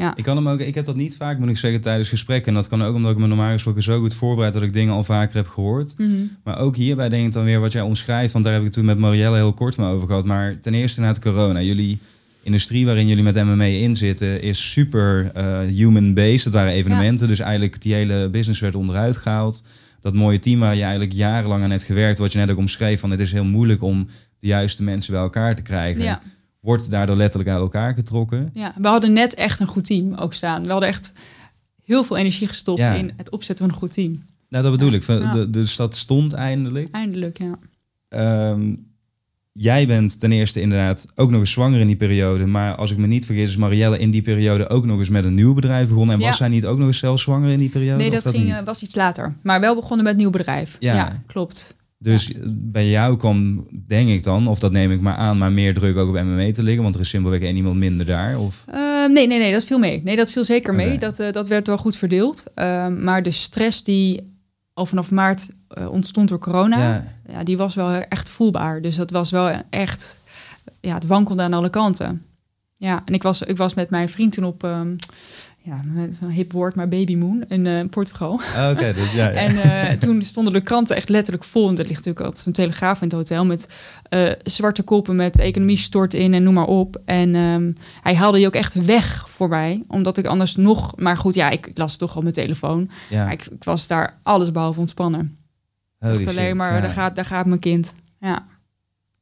Ja. 0.00 0.16
Ik 0.16 0.24
kan 0.24 0.36
hem 0.36 0.48
ook, 0.48 0.60
ik 0.60 0.74
heb 0.74 0.84
dat 0.84 0.96
niet 0.96 1.16
vaak, 1.16 1.38
moet 1.38 1.48
ik 1.48 1.56
zeggen, 1.56 1.80
tijdens 1.80 2.08
gesprekken. 2.08 2.48
En 2.48 2.54
dat 2.54 2.68
kan 2.68 2.82
ook 2.82 2.94
omdat 2.94 3.10
ik 3.12 3.18
me 3.18 3.26
normaal 3.26 3.52
gesproken 3.52 3.82
zo 3.82 4.00
goed 4.00 4.14
voorbereid 4.14 4.52
dat 4.52 4.62
ik 4.62 4.72
dingen 4.72 4.94
al 4.94 5.04
vaker 5.04 5.36
heb 5.36 5.48
gehoord. 5.48 5.94
Mm 5.98 6.06
-hmm. 6.06 6.36
Maar 6.44 6.58
ook 6.58 6.76
hierbij 6.76 7.08
denk 7.08 7.26
ik 7.26 7.32
dan 7.32 7.44
weer 7.44 7.60
wat 7.60 7.72
jij 7.72 7.82
omschrijft, 7.82 8.32
want 8.32 8.44
daar 8.44 8.54
heb 8.54 8.64
ik 8.64 8.70
toen 8.70 8.84
met 8.84 8.98
Marielle 8.98 9.36
heel 9.36 9.52
kort 9.52 9.76
me 9.76 9.86
over 9.86 10.06
gehad. 10.06 10.24
Maar 10.24 10.60
ten 10.60 10.74
eerste 10.74 11.00
na 11.00 11.06
het 11.06 11.18
corona, 11.18 11.60
jullie 11.60 11.98
industrie 12.42 12.86
waarin 12.86 13.06
jullie 13.06 13.24
met 13.24 13.34
MMA 13.34 13.64
in 13.64 13.96
zitten 13.96 14.42
is 14.42 14.72
super 14.72 15.32
uh, 15.36 15.58
human-based. 15.60 16.44
Het 16.44 16.52
waren 16.52 16.72
evenementen, 16.72 17.26
ja. 17.26 17.32
dus 17.32 17.38
eigenlijk 17.40 17.80
die 17.80 17.94
hele 17.94 18.28
business 18.30 18.60
werd 18.60 18.74
onderuit 18.74 19.16
gehaald. 19.16 19.62
Dat 20.00 20.14
mooie 20.14 20.38
team 20.38 20.60
waar 20.60 20.74
je 20.74 20.82
eigenlijk 20.82 21.12
jarenlang 21.12 21.62
aan 21.62 21.70
hebt 21.70 21.82
gewerkt, 21.82 22.18
wat 22.18 22.32
je 22.32 22.38
net 22.38 22.50
ook 22.50 22.56
omschreef, 22.56 23.00
van 23.00 23.10
het 23.10 23.20
is 23.20 23.32
heel 23.32 23.44
moeilijk 23.44 23.82
om 23.82 24.06
de 24.38 24.46
juiste 24.46 24.82
mensen 24.82 25.12
bij 25.12 25.22
elkaar 25.22 25.56
te 25.56 25.62
krijgen. 25.62 26.02
Ja. 26.02 26.20
Wordt 26.60 26.90
daardoor 26.90 27.16
letterlijk 27.16 27.50
uit 27.50 27.60
elkaar 27.60 27.94
getrokken. 27.94 28.50
Ja, 28.52 28.74
we 28.76 28.88
hadden 28.88 29.12
net 29.12 29.34
echt 29.34 29.60
een 29.60 29.66
goed 29.66 29.86
team 29.86 30.14
ook 30.14 30.32
staan. 30.34 30.62
We 30.62 30.70
hadden 30.70 30.88
echt 30.88 31.12
heel 31.84 32.04
veel 32.04 32.16
energie 32.16 32.46
gestopt 32.46 32.78
Ja. 32.80 32.94
in 32.94 33.12
het 33.16 33.30
opzetten 33.30 33.64
van 33.64 33.74
een 33.74 33.80
goed 33.80 33.92
team. 33.92 34.22
Nou, 34.48 34.62
dat 34.64 34.72
bedoel 34.72 34.92
ik. 34.92 35.52
Dus 35.52 35.76
dat 35.76 35.96
stond 35.96 36.32
eindelijk. 36.32 36.88
Eindelijk, 36.90 37.38
ja. 37.38 37.58
Ehm, 38.08 38.74
jij 39.62 39.86
bent 39.86 40.20
ten 40.20 40.32
eerste 40.32 40.60
inderdaad 40.60 41.06
ook 41.14 41.30
nog 41.30 41.40
eens 41.40 41.50
zwanger 41.52 41.80
in 41.80 41.86
die 41.86 41.96
periode. 41.96 42.46
Maar 42.46 42.74
als 42.74 42.90
ik 42.90 42.96
me 42.98 43.06
niet 43.06 43.26
vergis, 43.26 43.48
is 43.50 43.56
Marielle 43.56 43.98
in 43.98 44.10
die 44.10 44.22
periode 44.22 44.68
ook 44.68 44.84
nog 44.86 44.98
eens 44.98 45.08
met 45.08 45.24
een 45.24 45.34
nieuw 45.34 45.54
bedrijf 45.54 45.88
begonnen. 45.88 46.14
En 46.14 46.20
Ja. 46.20 46.26
was 46.26 46.36
zij 46.36 46.48
niet 46.48 46.66
ook 46.66 46.78
nog 46.78 46.86
eens 46.86 46.98
zelf 46.98 47.20
zwanger 47.20 47.50
in 47.50 47.58
die 47.58 47.68
periode? 47.68 47.96
Nee, 47.98 48.08
Of 48.16 48.22
dat, 48.22 48.34
ging, 48.34 48.44
niet? 48.44 48.54
eh, 48.54 48.62
was 48.62 48.82
iets 48.82 48.94
later. 48.94 49.34
Maar 49.42 49.60
wel 49.60 49.74
begonnen 49.74 50.04
met 50.04 50.12
een 50.14 50.18
nieuw 50.20 50.30
bedrijf. 50.30 50.76
Ja. 50.78 50.94
Ja, 50.94 51.22
klopt. 51.26 51.78
Dus 51.98 52.32
bij 52.48 52.88
jou 52.88 53.16
kwam, 53.16 53.66
denk 53.86 54.08
ik 54.08 54.22
dan, 54.22 54.46
of 54.46 54.58
dat 54.58 54.72
neem 54.72 54.90
ik 54.90 55.00
maar 55.00 55.14
aan, 55.14 55.38
maar 55.38 55.52
meer 55.52 55.74
druk 55.74 55.96
ook 55.96 56.08
op 56.08 56.22
MMA 56.22 56.52
te 56.52 56.62
liggen. 56.62 56.82
Want 56.82 56.94
er 56.94 57.00
is 57.00 57.08
simpelweg 57.08 57.40
één 57.40 57.56
iemand 57.56 57.76
minder 57.76 58.06
daar. 58.06 58.38
Of... 58.38 58.64
Eh, 58.66 58.78
nee, 59.08 59.26
nee, 59.26 59.38
nee, 59.38 59.52
dat 59.52 59.64
viel 59.64 59.78
mee. 59.78 60.00
Nee, 60.04 60.16
dat 60.16 60.30
viel 60.30 60.44
zeker 60.44 60.74
mee. 60.74 60.98
Dat, 60.98 61.18
eh, 61.18 61.32
dat 61.32 61.48
werd 61.48 61.66
wel 61.66 61.78
goed 61.78 61.96
verdeeld. 61.96 62.44
Eh, 62.54 62.88
maar 62.88 63.22
de 63.22 63.30
stress 63.30 63.82
die 63.84 64.20
al 64.80 64.86
vanaf 64.86 65.10
maart 65.10 65.50
eh, 65.68 65.90
ontstond 65.90 66.28
door 66.28 66.38
corona, 66.38 66.78
ja. 66.78 67.04
Ja, 67.28 67.44
die 67.44 67.56
was 67.56 67.74
wel 67.74 67.90
echt 67.90 68.30
voelbaar. 68.30 68.82
Dus 68.82 68.96
dat 68.96 69.10
was 69.10 69.30
wel 69.30 69.62
echt, 69.70 70.20
ja, 70.80 70.94
het 70.94 71.06
wankelde 71.06 71.42
aan 71.42 71.52
alle 71.52 71.70
kanten. 71.70 72.24
Ja, 72.76 73.02
en 73.04 73.14
ik 73.14 73.22
was, 73.22 73.42
ik 73.42 73.56
was 73.56 73.74
met 73.74 73.90
mijn 73.90 74.08
vriend 74.08 74.32
toen 74.32 74.44
op, 74.44 74.64
ehm, 74.64 74.96
ja, 75.62 75.80
een 76.20 76.30
hip 76.30 76.52
woord, 76.52 76.74
maar 76.74 76.88
babymoon 76.88 77.44
in 77.48 77.66
eh, 77.66 77.84
Portugal. 77.90 78.40
Ah, 78.56 78.70
oké. 78.70 78.92
dus 78.92 79.12
ja, 79.12 79.28
ja. 79.28 79.34
En 79.34 79.56
eh, 79.56 79.98
toen 80.04 80.22
stonden 80.22 80.52
de 80.52 80.60
kranten 80.60 80.96
echt 80.96 81.08
letterlijk 81.08 81.44
vol. 81.44 81.68
En 81.68 81.76
er 81.76 81.78
ligt 81.78 81.88
natuurlijk 81.88 82.20
altijd 82.20 82.42
zo'n 82.42 82.52
telegraaf 82.52 82.96
in 83.02 83.06
het 83.08 83.16
hotel 83.16 83.44
met 83.44 83.68
eh, 84.08 84.30
zwarte 84.42 84.82
koppen 84.82 85.16
met 85.16 85.38
economie 85.38 85.76
stort 85.76 86.14
in 86.14 86.34
en 86.34 86.42
noem 86.42 86.54
maar 86.54 86.66
op. 86.66 87.00
En 87.04 87.34
ehm, 87.34 87.72
hij 88.02 88.14
haalde 88.14 88.36
die 88.36 88.46
ook 88.46 88.54
echt 88.54 88.74
weg 88.74 89.28
voor 89.28 89.48
mij, 89.48 89.82
omdat 89.88 90.18
ik 90.18 90.26
anders 90.26 90.56
nog. 90.56 90.96
Maar 90.96 91.16
goed, 91.16 91.34
ja, 91.34 91.50
ik 91.50 91.70
las 91.74 91.96
toch 91.96 92.16
op 92.16 92.22
mijn 92.22 92.34
telefoon. 92.34 92.90
ja. 93.08 93.24
Maar 93.24 93.32
ik, 93.32 93.46
ik 93.46 93.64
was 93.64 93.86
daar 93.86 94.18
alles 94.22 94.52
behalve 94.52 94.80
ontspannen. 94.80 95.38
Holy 95.98 96.12
dacht 96.12 96.26
alleen 96.26 96.46
shit, 96.46 96.56
maar, 96.56 96.74
ja. 96.74 96.80
daar, 96.80 96.90
gaat, 96.90 97.16
daar 97.16 97.24
gaat 97.24 97.46
mijn 97.46 97.60
kind. 97.60 97.94
Ja. 98.20 98.46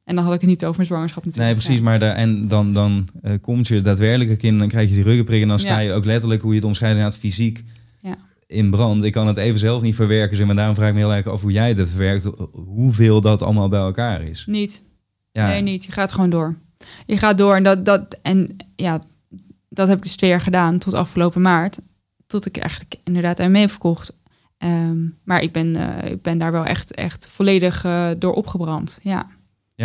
En 0.09 0.15
dan 0.15 0.23
had 0.23 0.33
ik 0.33 0.39
het 0.41 0.49
niet 0.49 0.63
over 0.63 0.75
mijn 0.75 0.87
zwangerschap 0.87 1.23
Nee, 1.25 1.31
natuurlijk. 1.33 1.59
precies. 1.59 1.77
Ja. 1.77 1.83
Maar 1.89 1.99
daar, 1.99 2.15
en 2.15 2.47
dan, 2.47 2.73
dan 2.73 3.07
eh, 3.21 3.33
komt 3.41 3.67
je 3.67 3.81
daadwerkelijke 3.81 4.35
kind, 4.35 4.59
dan 4.59 4.67
krijg 4.67 4.89
je 4.89 4.95
die 4.95 5.03
ruggenprik 5.03 5.41
en 5.41 5.47
dan 5.47 5.59
sta 5.59 5.69
Ja. 5.69 5.79
je 5.79 5.93
ook 5.93 6.05
letterlijk, 6.05 6.41
hoe 6.41 6.51
je 6.51 6.57
het 6.57 6.67
omschrijft, 6.67 6.95
inderdaad 6.95 7.19
fysiek 7.19 7.63
Ja. 7.99 8.17
in 8.47 8.69
brand. 8.69 9.03
Ik 9.03 9.11
kan 9.11 9.27
het 9.27 9.37
even 9.37 9.59
zelf 9.59 9.81
niet 9.81 9.95
verwerken, 9.95 10.37
zeg 10.37 10.45
maar 10.45 10.55
daarom 10.55 10.75
vraag 10.75 10.87
ik 10.87 10.93
me 10.93 10.99
heel 10.99 11.13
erg 11.13 11.27
af 11.27 11.41
hoe 11.41 11.51
jij 11.51 11.67
het 11.67 11.77
hebt 11.77 11.89
verwerkt, 11.89 12.29
hoeveel 12.51 13.21
dat 13.21 13.41
allemaal 13.41 13.69
bij 13.69 13.79
elkaar 13.79 14.21
is. 14.21 14.43
Niet. 14.47 14.81
Ja, 15.31 15.47
Nee, 15.47 15.61
niet. 15.61 15.83
Je 15.83 15.91
gaat 15.91 16.11
gewoon 16.11 16.29
door. 16.29 16.55
Je 17.05 17.17
gaat 17.17 17.37
door 17.37 17.55
en 17.55 17.63
dat, 17.63 17.85
dat 17.85 18.19
en 18.21 18.55
ja, 18.75 19.01
dat 19.69 19.87
heb 19.87 19.97
ik 19.97 20.03
dus 20.03 20.15
twee 20.15 20.29
jaar 20.29 20.41
gedaan 20.41 20.77
tot 20.77 20.93
afgelopen 20.93 21.41
maart. 21.41 21.77
Tot 22.27 22.45
ik 22.45 22.57
eigenlijk 22.57 22.95
inderdaad 23.03 23.39
aan 23.39 23.51
mee 23.51 23.61
heb 23.61 23.71
verkocht. 23.71 24.13
Ehm, 24.57 24.97
maar 25.23 25.41
ik 25.41 25.51
ben, 25.51 25.75
eh, 26.01 26.11
ik 26.11 26.21
ben 26.21 26.37
daar 26.37 26.51
wel 26.51 26.65
echt, 26.65 26.93
echt 26.95 27.27
volledig 27.31 27.85
eh, 27.85 28.07
door 28.17 28.33
opgebrand. 28.33 28.99
Ja, 29.01 29.27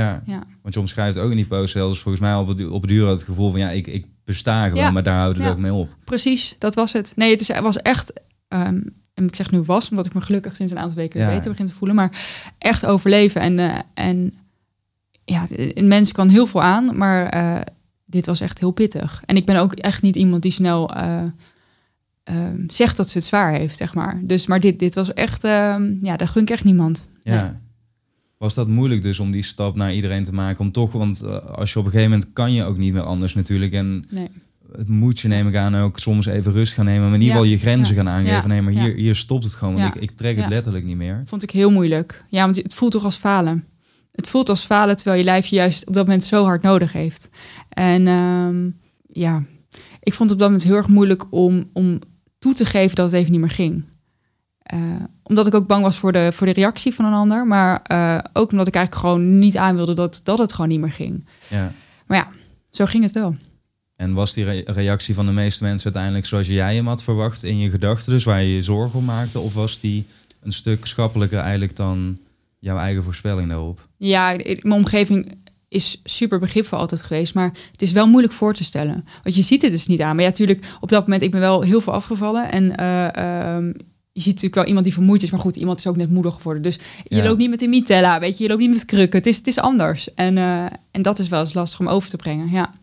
ja. 0.01 0.22
ja. 0.26 0.42
want 0.62 0.74
je 0.74 0.80
omschrijft 0.80 1.18
ook 1.18 1.30
in 1.30 1.36
die 1.36 1.47
post 1.47 1.72
zelfs, 1.72 1.99
volgens 1.99 2.22
mij 2.22 2.34
op 2.34 2.49
het, 2.49 2.68
op 2.68 2.80
het 2.82 2.90
duur 2.90 3.09
het 3.09 3.22
gevoel 3.22 3.51
van 3.51 3.61
ja, 3.61 3.70
ik, 3.70 3.86
ik 3.86 4.07
besta 4.24 4.62
gewoon, 4.68 4.78
Ja. 4.84 4.90
maar 4.90 5.03
daar 5.03 5.18
houdt 5.18 5.36
het 5.36 5.47
Ja. 5.47 5.53
ook 5.53 5.59
mee 5.59 5.72
op. 5.72 5.88
precies. 6.05 6.57
Dat 6.59 6.74
was 6.74 6.92
het. 6.92 7.12
Nee, 7.16 7.30
het, 7.30 7.40
is, 7.40 7.61
was 7.61 7.76
echt. 7.82 8.12
ehm, 8.49 8.80
en 9.14 9.24
ik 9.26 9.34
zeg 9.36 9.51
nu 9.51 9.61
was, 9.62 9.90
omdat 9.90 10.07
ik 10.07 10.14
me 10.14 10.20
gelukkig 10.20 10.57
sinds 10.57 10.72
een 10.72 10.78
aantal 10.78 10.97
weken 10.97 11.26
beter 11.26 11.51
begin 11.51 11.66
te 11.66 11.72
voelen. 11.72 11.97
Maar 11.97 12.26
echt 12.59 12.86
overleven. 12.86 13.40
En, 13.40 13.59
eh, 13.59 13.78
en 13.95 14.32
ja, 15.24 15.47
een 15.49 15.88
mens 15.88 16.12
kan 16.12 16.28
heel 16.28 16.47
veel 16.47 16.62
aan, 16.62 16.97
maar 16.97 17.26
eh, 17.28 17.61
dit 18.05 18.26
was 18.26 18.40
echt 18.40 18.59
heel 18.61 18.70
pittig. 18.70 19.22
En 19.26 19.36
ik 19.36 19.47
ben 19.47 19.57
ook 19.57 19.72
echt 19.72 20.03
niet 20.03 20.16
iemand 20.16 20.42
die 20.42 20.51
snel 20.53 20.95
eh, 20.95 21.22
ehm, 22.24 22.62
zegt 22.66 22.97
dat 22.97 23.09
ze 23.11 23.18
het 23.18 23.26
zwaar 23.26 23.53
heeft, 23.53 23.76
zeg 23.76 23.95
maar. 23.95 24.20
Dus, 24.22 24.47
maar 24.47 24.61
dit, 24.61 24.78
dit 24.78 24.95
was 24.95 25.12
echt, 25.12 25.45
ehm, 25.45 25.92
ja, 26.03 26.16
daar 26.16 26.28
gun 26.28 26.42
ik 26.42 26.51
echt 26.51 26.64
niemand. 26.64 27.07
Ja. 27.22 27.42
Nee. 27.45 27.53
Was 28.45 28.55
dat 28.55 28.68
moeilijk 28.68 29.03
dus 29.03 29.18
om 29.20 29.30
die 29.30 29.42
stap 29.42 29.76
naar 29.76 29.95
iedereen 29.95 30.24
te 30.24 30.32
maken? 30.34 30.61
Om 30.64 30.72
toch, 30.72 30.92
want 30.92 31.20
eh, 31.22 31.36
als 31.36 31.72
je 31.72 31.78
op 31.78 31.84
een 31.84 31.90
gegeven 31.90 32.12
moment 32.12 32.32
kan 32.32 32.53
je 32.53 32.64
ook 32.64 32.76
niet 32.76 32.92
meer 32.92 33.03
anders 33.03 33.34
natuurlijk. 33.34 33.72
En 33.72 34.05
Nee. 34.11 34.28
het 34.76 34.88
moet 34.88 35.18
je, 35.20 35.28
neem 35.28 35.49
ik 35.49 35.57
aan, 35.57 35.76
ook 35.76 35.99
soms 35.99 36.26
even 36.26 36.53
rust 36.53 36.72
gaan 36.72 36.84
nemen. 36.84 37.03
Maar 37.05 37.14
in 37.14 37.20
ieder 37.20 37.34
geval 37.36 37.51
je 37.51 37.59
grenzen 37.59 37.95
Ja. 37.95 38.03
gaan 38.03 38.12
aangeven. 38.12 38.36
Ja. 38.40 38.47
Nee, 38.47 38.62
maar 38.62 38.72
hier, 38.72 38.95
hier 38.95 39.14
stopt 39.14 39.45
het 39.45 39.53
gewoon. 39.53 39.74
Want 39.74 39.95
ik, 39.95 40.03
ik 40.03 40.11
trek 40.11 40.36
het 40.36 40.49
letterlijk 40.49 40.84
niet 40.84 40.97
meer. 40.97 41.22
Vond 41.26 41.42
ik 41.42 41.51
heel 41.51 41.70
moeilijk. 41.70 42.24
Ja, 42.28 42.45
want 42.45 42.57
het 42.57 42.74
voelt 42.74 42.92
toch 42.92 43.05
als 43.05 43.16
falen. 43.16 43.64
Het 44.12 44.28
voelt 44.28 44.49
als 44.49 44.64
falen 44.64 44.97
terwijl 44.97 45.18
je 45.18 45.24
lijf 45.24 45.47
je 45.47 45.57
juist 45.57 45.86
op 45.86 45.95
dat 45.95 46.05
moment 46.07 46.24
zo 46.24 46.45
hard 46.45 46.62
nodig 46.62 46.92
heeft. 46.92 47.28
En 47.68 48.07
ehm, 48.07 48.68
ja, 49.22 49.45
ik 50.01 50.14
vond 50.14 50.30
het 50.30 50.32
op 50.32 50.38
dat 50.38 50.49
moment 50.49 50.62
heel 50.62 50.76
erg 50.76 50.88
moeilijk 50.88 51.24
om, 51.30 51.68
om 51.72 51.99
toe 52.38 52.55
te 52.55 52.64
geven 52.64 52.97
dat 52.97 53.11
het 53.11 53.14
even 53.20 53.32
niet 53.32 53.40
meer 53.40 53.51
ging. 53.51 53.84
Eh, 54.65 54.79
omdat 55.23 55.47
ik 55.47 55.55
ook 55.55 55.67
bang 55.67 55.83
was 55.83 55.99
voor 55.99 56.12
de, 56.12 56.31
voor 56.33 56.47
de 56.47 56.53
reactie 56.53 56.95
van 56.95 57.05
een 57.05 57.12
ander. 57.12 57.47
Maar 57.47 57.83
eh, 57.83 58.19
ook 58.33 58.51
omdat 58.51 58.67
ik 58.67 58.75
eigenlijk 58.75 59.07
gewoon 59.07 59.39
niet 59.39 59.57
aan 59.57 59.77
wilde 59.77 59.95
dat, 59.95 60.21
dat 60.23 60.39
het 60.39 60.53
gewoon 60.53 60.69
niet 60.71 60.81
meer 60.81 60.93
ging. 60.93 61.27
Ja. 61.49 61.73
Maar 62.07 62.19
ja, 62.19 62.29
zo 62.71 62.85
ging 62.85 63.03
het 63.03 63.12
wel. 63.12 63.37
En 63.97 64.12
was 64.12 64.33
die 64.33 64.45
re- 64.45 64.62
reactie 64.67 65.15
van 65.15 65.27
de 65.27 65.33
meeste 65.33 65.62
mensen 65.62 65.85
uiteindelijk 65.85 66.27
zoals 66.27 66.47
jij 66.47 66.75
hem 66.75 66.87
had 66.87 67.03
verwacht 67.03 67.43
in 67.43 67.59
je 67.59 67.71
gedachten? 67.71 68.12
Dus 68.12 68.25
waar 68.25 68.43
je 68.43 68.55
je 68.55 68.62
zorgen 68.62 68.99
om 68.99 69.05
maakte? 69.05 69.39
Of 69.41 69.55
was 69.55 69.81
die 69.81 70.07
een 70.43 70.53
stuk 70.53 70.87
schappelijker 70.87 71.39
eigenlijk 71.39 71.77
dan 71.77 72.19
jouw 72.59 72.79
eigen 72.79 73.03
voorspelling 73.03 73.49
daarop? 73.49 73.89
Ja, 73.97 74.37
mijn 74.45 74.73
omgeving 74.73 75.37
is 75.69 76.01
super 76.05 76.39
begripvol 76.39 76.79
altijd 76.79 77.03
geweest. 77.03 77.35
Maar 77.35 77.53
het 77.73 77.83
is 77.83 77.93
wel 77.93 78.07
moeilijk 78.07 78.35
voor 78.35 78.55
te 78.55 78.65
stellen. 78.65 79.05
Want 79.23 79.37
je 79.37 79.43
ziet 79.43 79.62
het 79.62 79.71
dus 79.71 79.87
niet 79.87 80.01
aan. 80.01 80.15
Maar 80.15 80.25
ja, 80.25 80.31
natuurlijk, 80.31 80.77
op 80.81 80.89
dat 80.89 81.01
moment, 81.01 81.23
ik 81.23 81.31
ben 81.31 81.41
wel 81.41 81.62
heel 81.62 81.81
veel 81.81 81.93
afgevallen. 81.93 82.53
En 82.53 82.77
eh, 82.77 83.17
ehm, 83.57 83.73
je 84.17 84.21
ziet 84.21 84.27
natuurlijk 84.35 84.55
wel 84.55 84.65
iemand 84.65 84.85
die 84.85 84.95
vermoeid 84.95 85.23
is. 85.23 85.31
Maar 85.31 85.41
goed, 85.41 85.57
iemand 85.57 85.79
is 85.79 85.87
ook 85.87 85.97
net 85.97 86.11
moeder 86.11 86.33
geworden. 86.33 86.62
Dus 86.62 86.79
je 87.05 87.17
Ja. 87.17 87.25
loopt 87.25 87.39
niet 87.39 87.51
met 87.51 87.62
een 87.62 87.69
mitella, 87.71 88.21
weet 88.21 88.37
je. 88.37 88.43
Je 88.43 88.49
loopt 88.49 88.61
niet 88.61 88.71
met 88.71 88.85
krukken. 88.85 89.19
Het 89.19 89.27
is, 89.29 89.37
het 89.37 89.47
is 89.47 89.59
anders. 89.59 90.15
En, 90.15 90.39
eh, 90.39 90.65
en 90.91 91.03
dat 91.03 91.19
is 91.19 91.29
wel 91.29 91.41
eens 91.41 91.55
lastig 91.55 91.81
om 91.81 91.89
over 91.89 92.09
te 92.09 92.17
brengen, 92.17 92.51
ja. 92.51 92.75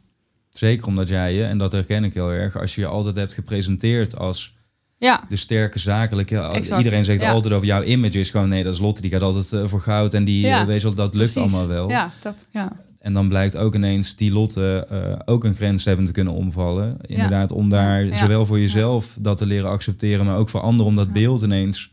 Zeker 0.49 0.87
omdat 0.87 1.07
jij 1.07 1.33
je, 1.33 1.43
en 1.43 1.57
dat 1.57 1.71
herken 1.71 2.03
ik 2.03 2.13
heel 2.13 2.31
erg, 2.31 2.57
als 2.59 2.75
je 2.75 2.81
je 2.81 2.87
altijd 2.87 3.15
hebt 3.15 3.33
gepresenteerd 3.33 4.17
als 4.17 4.53
Ja, 4.97 5.23
de 5.29 5.35
sterke 5.35 5.79
zakelijke. 5.79 6.37
Exact, 6.39 6.77
Iedereen 6.83 7.05
zegt 7.05 7.19
ja. 7.21 7.31
altijd 7.31 7.53
over 7.53 7.67
jouw 7.67 7.83
image 7.83 8.19
is 8.19 8.29
gewoon 8.29 8.49
nee, 8.49 8.63
dat 8.63 8.73
is 8.73 8.79
Lotte, 8.79 9.01
die 9.01 9.11
gaat 9.11 9.21
altijd 9.21 9.51
eh, 9.53 9.67
voor 9.67 9.81
goud 9.81 10.13
en 10.13 10.23
die 10.23 10.45
Ja, 10.45 10.61
eh, 10.61 10.65
weet 10.65 10.81
dat 10.81 10.95
lukt 10.97 11.11
precies. 11.11 11.35
allemaal 11.37 11.67
wel. 11.67 11.89
Ja, 11.89 12.11
dat, 12.21 12.47
ja. 12.51 12.71
En 13.01 13.13
dan 13.13 13.27
blijkt 13.29 13.57
ook 13.57 13.75
ineens 13.75 14.15
die 14.15 14.31
Lotte 14.31 14.87
eh, 14.89 15.19
ook 15.25 15.43
een 15.43 15.55
grens 15.55 15.85
hebben 15.85 16.05
te 16.05 16.11
kunnen 16.11 16.33
omvallen. 16.33 16.97
Inderdaad, 17.01 17.51
om 17.51 17.69
daar 17.69 18.05
Ja. 18.05 18.15
zowel 18.15 18.45
voor 18.45 18.59
jezelf 18.59 19.17
dat 19.19 19.37
te 19.37 19.45
leren 19.45 19.69
accepteren, 19.69 20.25
maar 20.25 20.37
ook 20.37 20.49
voor 20.49 20.61
anderen 20.61 20.85
om 20.85 20.95
dat 20.95 21.07
Ja. 21.07 21.13
beeld 21.13 21.41
ineens. 21.41 21.91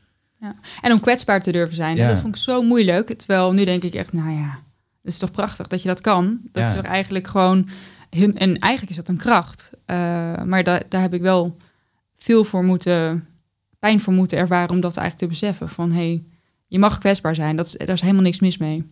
En 0.83 0.93
om 0.93 1.01
kwetsbaar 1.01 1.43
te 1.43 1.53
durven 1.53 1.77
zijn. 1.77 1.97
Ja. 1.97 2.09
Dat 2.09 2.19
vond 2.19 2.35
ik 2.37 2.41
zo 2.43 2.63
moeilijk. 2.63 3.13
Terwijl 3.19 3.53
nu 3.53 3.65
denk 3.65 3.83
ik 3.83 3.95
echt, 3.95 4.13
nou 4.13 4.31
ja, 4.31 4.59
het 5.03 5.13
is 5.13 5.19
toch 5.19 5.31
prachtig 5.31 5.67
dat 5.67 5.83
je 5.83 5.89
dat 5.89 6.01
kan. 6.01 6.39
Dat 6.53 6.63
Ja. 6.63 6.69
is 6.69 6.75
toch 6.75 6.85
eigenlijk 6.85 7.27
gewoon... 7.27 7.69
Hun, 8.11 8.39
en 8.39 8.57
eigenlijk 8.57 8.91
is 8.91 8.97
dat 8.97 9.09
een 9.09 9.17
kracht. 9.17 9.71
Eh, 9.85 9.97
maar 10.45 10.65
da, 10.65 10.81
daar 10.89 11.01
heb 11.01 11.15
ik 11.15 11.21
wel 11.21 11.57
veel 12.17 12.45
voor 12.45 12.65
moeten... 12.65 13.27
pijn 13.79 14.01
voor 14.01 14.13
moeten 14.13 14.39
ervaren 14.39 14.71
om 14.71 14.81
dat 14.81 14.97
eigenlijk 14.97 15.33
te 15.33 15.39
beseffen. 15.41 15.69
Van, 15.69 15.91
hé, 15.91 15.97
hey, 16.09 16.23
je 16.67 16.79
mag 16.79 16.99
kwetsbaar 16.99 17.35
zijn. 17.35 17.57
Dat 17.57 17.75
daar 17.79 17.89
is 17.89 18.01
helemaal 18.01 18.23
niks 18.23 18.41
mis 18.41 18.59
mee. 18.59 18.85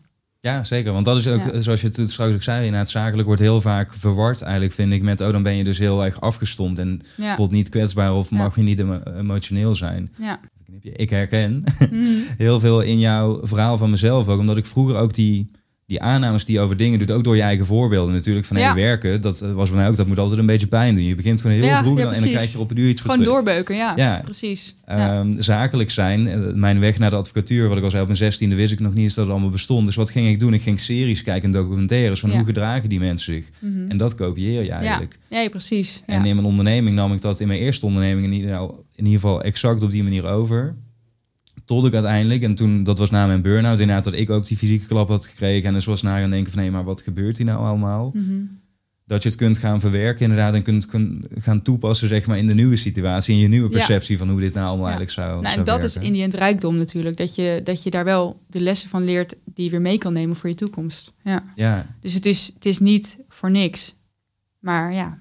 Ja, 0.47 0.63
zeker. 0.63 0.93
Want 0.93 1.05
dat 1.05 1.17
is 1.17 1.29
ook, 1.29 1.43
Ja. 1.45 1.51
eh, 1.51 1.61
zoals 1.61 1.81
je 1.81 1.87
het 1.93 2.11
straks 2.11 2.35
ook 2.35 2.43
zei, 2.43 2.65
inderdaad, 2.65 2.91
zakelijk 2.91 3.27
wordt 3.27 3.41
heel 3.43 3.61
vaak 3.61 3.95
verward 3.95 4.43
eigenlijk, 4.43 4.73
vind 4.73 4.93
ik, 4.93 5.03
met, 5.03 5.21
oh, 5.21 5.31
dan 5.33 5.43
ben 5.43 5.57
je 5.57 5.65
dus 5.65 5.79
heel 5.79 6.05
erg 6.05 6.21
afgestomd 6.21 6.79
en 6.79 6.89
Ja, 6.89 7.01
bijvoorbeeld 7.17 7.51
niet 7.51 7.69
kwetsbaar 7.69 8.15
of 8.15 8.31
Ja. 8.31 8.37
mag 8.37 8.57
je 8.57 8.63
niet 8.63 8.79
emo- 8.81 9.03
emotioneel 9.19 9.75
zijn. 9.75 10.13
ja. 10.19 10.41
Ik 10.83 11.11
herken 11.11 11.65
Mhm. 11.91 12.03
heel 12.45 12.61
veel 12.61 12.81
in 12.81 12.99
jouw 12.99 13.41
verhaal 13.47 13.77
van 13.77 13.91
mezelf 13.91 14.29
ook. 14.29 14.39
Omdat 14.39 14.57
ik 14.57 14.67
vroeger 14.67 14.97
ook 14.97 15.15
die, 15.15 15.51
die 15.87 16.01
aannames 16.01 16.45
die 16.45 16.55
je 16.55 16.61
over 16.61 16.76
dingen 16.76 16.99
doet, 16.99 17.11
ook 17.11 17.24
door 17.24 17.37
je 17.37 17.43
eigen 17.43 17.66
voorbeelden 17.66 18.14
natuurlijk. 18.14 18.47
Van 18.47 18.57
Ja. 18.57 18.64
hey, 18.64 18.74
werken, 18.74 19.20
dat 19.20 19.41
eh, 19.41 19.53
was 19.53 19.68
bij 19.68 19.78
mij 19.78 19.89
ook, 19.89 19.97
dat 19.97 20.07
moet 20.07 20.18
altijd 20.18 20.39
een 20.39 20.47
beetje 20.47 20.66
pijn 20.66 20.95
doen. 20.95 21.05
Je 21.05 21.14
begint 21.14 21.41
gewoon 21.41 21.57
heel 21.57 21.66
Ja, 21.66 21.82
vroeg 21.82 21.99
ja, 21.99 22.12
en 22.12 22.20
dan 22.20 22.28
krijg 22.28 22.53
je 22.53 22.59
op 22.59 22.70
een 22.70 22.76
duur 22.76 22.89
iets 22.89 23.01
voor 23.01 23.11
Gewoon 23.11 23.26
doorbeuken, 23.26 23.76
ja. 23.76 23.93
Ja. 23.97 24.20
Precies. 24.24 24.74
Ehm, 24.84 25.41
zakelijk 25.41 25.91
zijn, 25.91 26.28
eh, 26.28 26.39
mijn 26.55 26.80
weg 26.80 26.99
naar 26.99 27.11
de 27.11 27.16
advocatuur, 27.16 27.68
wat 27.68 27.78
ik 27.78 27.84
al 27.84 27.91
zei, 27.91 28.03
op 28.03 28.09
mijn 28.09 28.20
zestiende 28.20 28.55
wist 28.55 28.72
ik 28.72 28.80
nog 28.80 28.95
niet 28.95 29.03
eens 29.03 29.14
dat 29.14 29.24
het 29.24 29.32
allemaal 29.32 29.51
bestond. 29.51 29.87
Dus 29.87 29.97
wat 29.97 30.11
ging 30.11 30.28
ik 30.28 30.39
doen? 30.39 30.55
Ik 30.55 30.62
ging 30.62 30.80
series 30.80 31.22
kijken 31.22 31.45
en 31.45 31.51
documentaires 31.51 32.20
van 32.20 32.30
hoe 32.30 32.45
gedragen 32.45 32.89
die 32.89 33.01
mensen 33.01 33.34
zich. 33.34 33.51
Mhm. 33.59 33.91
En 33.91 33.97
dat 33.97 34.14
kopieer 34.14 34.62
je 34.62 34.70
eigenlijk. 34.70 35.18
Ja, 35.28 35.41
ja 35.41 35.49
precies. 35.49 36.03
En 36.07 36.24
in 36.24 36.34
mijn 36.34 36.47
onderneming 36.47 36.97
nam 36.97 37.12
ik 37.12 37.20
dat 37.20 37.41
in 37.41 37.47
mijn 37.47 37.61
eerste 37.61 37.87
onderneming 37.87 38.26
in 38.26 38.32
ieder, 38.32 38.61
in 38.95 39.05
ieder 39.05 39.20
geval 39.20 39.43
exact 39.43 39.82
op 39.82 39.91
die 39.91 40.03
manier 40.03 40.26
over. 40.26 40.74
Tot 41.67 41.85
ik 41.87 41.95
uiteindelijk, 41.95 42.43
en 42.43 42.55
toen, 42.55 42.83
dat 42.83 42.99
was 42.99 43.11
na 43.11 43.27
mijn 43.27 43.43
burn-out, 43.43 43.79
inderdaad 43.79 44.05
dat 44.05 44.12
ik 44.14 44.31
ook 44.31 44.47
die 44.47 44.57
fysieke 44.57 44.87
klap 44.87 45.09
had 45.09 45.27
gekregen. 45.27 45.69
En 45.69 45.75
dus 45.75 45.85
was 45.85 46.03
na 46.03 46.19
gaan 46.19 46.31
denken 46.31 46.53
van, 46.53 46.62
hé, 46.62 46.71
maar 46.71 46.85
wat 46.85 47.01
gebeurt 47.03 47.37
hier 47.37 47.47
nou 47.47 47.59
allemaal? 47.67 48.11
Mhm. 48.14 48.35
Dat 49.07 49.23
je 49.23 49.29
het 49.29 49.39
kunt 49.39 49.59
gaan 49.59 49.81
verwerken 49.81 50.23
inderdaad 50.23 50.55
en 50.55 50.62
kunt, 50.62 50.87
kunt 50.87 51.27
gaan 51.39 51.62
toepassen 51.62 52.09
zeg 52.09 52.27
maar 52.27 52.39
in 52.39 52.47
de 52.47 52.55
nieuwe 52.55 52.77
situatie. 52.77 53.35
In 53.35 53.41
je 53.41 53.49
nieuwe 53.49 53.71
Ja. 53.71 53.77
perceptie 53.77 54.19
van 54.19 54.31
hoe 54.31 54.41
dit 54.41 54.55
nou 54.55 54.67
allemaal 54.67 54.89
Ja. 54.91 54.97
eigenlijk 54.97 55.21
zou, 55.21 55.31
Nou, 55.43 55.55
zou 55.55 55.59
en 55.59 55.64
dat 55.64 55.83
is 55.83 55.97
in 55.97 56.12
die 56.12 56.23
end 56.23 56.35
rijkdom 56.35 56.77
natuurlijk. 56.77 57.17
Dat 57.17 57.35
je, 57.35 57.61
dat 57.64 57.83
je 57.83 57.91
daar 57.91 58.05
wel 58.05 58.41
de 58.47 58.61
lessen 58.61 58.89
van 58.89 59.05
leert 59.05 59.35
die 59.45 59.64
je 59.64 59.71
weer 59.71 59.81
mee 59.81 59.99
kan 59.99 60.12
nemen 60.12 60.37
voor 60.37 60.49
je 60.49 60.55
toekomst. 60.55 61.12
Ja. 61.25 61.45
Ja, 61.57 61.87
Dus 62.01 62.12
het 62.12 62.27
is, 62.27 62.51
het 62.55 62.67
is 62.67 62.79
niet 62.79 63.19
voor 63.29 63.51
niks. 63.51 63.95
Maar 64.59 64.93
ja, 64.93 65.19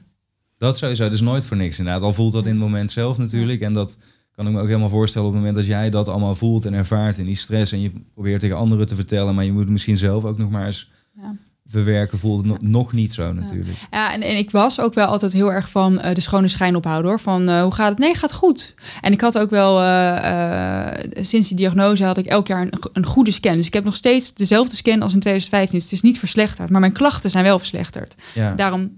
dat 0.57 0.77
sowieso. 0.77 1.09
Dus 1.09 1.21
nooit 1.21 1.45
voor 1.45 1.57
niks 1.57 1.77
inderdaad. 1.77 2.01
Al 2.03 2.13
voelt 2.13 2.33
dat 2.33 2.43
in 2.45 2.51
het 2.51 2.59
moment 2.59 2.91
zelf 2.91 3.17
natuurlijk. 3.17 3.61
En 3.61 3.73
dat 3.73 3.97
kan 4.35 4.47
ik 4.47 4.53
me 4.53 4.59
ook 4.61 4.67
helemaal 4.67 4.89
voorstellen 4.89 5.27
op 5.27 5.33
het 5.33 5.41
moment 5.43 5.61
dat 5.61 5.69
jij 5.69 5.89
dat 5.89 6.07
allemaal 6.07 6.35
voelt 6.35 6.65
en 6.65 6.73
ervaart 6.73 7.17
in 7.17 7.25
die 7.25 7.35
stress. 7.35 7.71
En 7.71 7.81
je 7.81 7.91
probeert 8.13 8.39
tegen 8.39 8.57
anderen 8.57 8.87
te 8.87 8.95
vertellen, 8.95 9.35
maar 9.35 9.45
je 9.45 9.51
moet 9.51 9.61
het 9.61 9.69
misschien 9.71 9.97
zelf 9.97 10.23
ook 10.25 10.37
nog 10.37 10.49
maar 10.49 10.65
eens 10.65 10.89
Ja. 11.21 11.35
verwerken. 11.65 12.17
Voelt 12.19 12.37
het 12.37 12.47
no- 12.61 12.69
nog 12.69 12.93
niet 12.93 13.13
zo 13.13 13.33
natuurlijk. 13.33 13.77
ja 13.91 14.13
en, 14.13 14.21
en 14.21 14.37
ik 14.37 14.51
was 14.51 14.79
ook 14.79 14.93
wel 14.93 15.05
altijd 15.07 15.33
heel 15.33 15.51
erg 15.53 15.69
van 15.69 15.99
eh, 15.99 16.13
de 16.15 16.21
schone 16.21 16.47
schijn 16.47 16.75
ophouden 16.75 17.09
hoor. 17.11 17.19
Van 17.19 17.49
eh, 17.49 17.61
hoe 17.61 17.73
gaat 17.73 17.89
het? 17.89 17.97
Nee, 17.97 18.15
gaat 18.15 18.33
goed. 18.33 18.73
En 19.01 19.11
ik 19.11 19.21
had 19.21 19.37
ook 19.37 19.49
wel, 19.49 19.81
eh, 19.81 20.87
sinds 21.21 21.47
die 21.47 21.57
diagnose 21.57 22.03
had 22.03 22.17
ik 22.17 22.25
elk 22.25 22.47
jaar 22.47 22.61
een, 22.61 22.73
een 22.93 23.05
goede 23.05 23.31
scan. 23.31 23.55
Dus 23.55 23.67
ik 23.67 23.73
heb 23.73 23.83
nog 23.83 23.95
steeds 23.95 24.33
dezelfde 24.33 24.75
scan 24.75 25.01
als 25.01 25.13
in 25.13 25.19
2015. 25.19 25.73
Dus 25.79 25.83
het 25.83 25.93
is 25.93 26.01
niet 26.01 26.19
verslechterd, 26.19 26.69
maar 26.69 26.79
mijn 26.81 26.91
klachten 26.93 27.29
zijn 27.29 27.43
wel 27.43 27.57
verslechterd. 27.57 28.15
Ja, 28.33 28.55
Daarom 28.55 28.91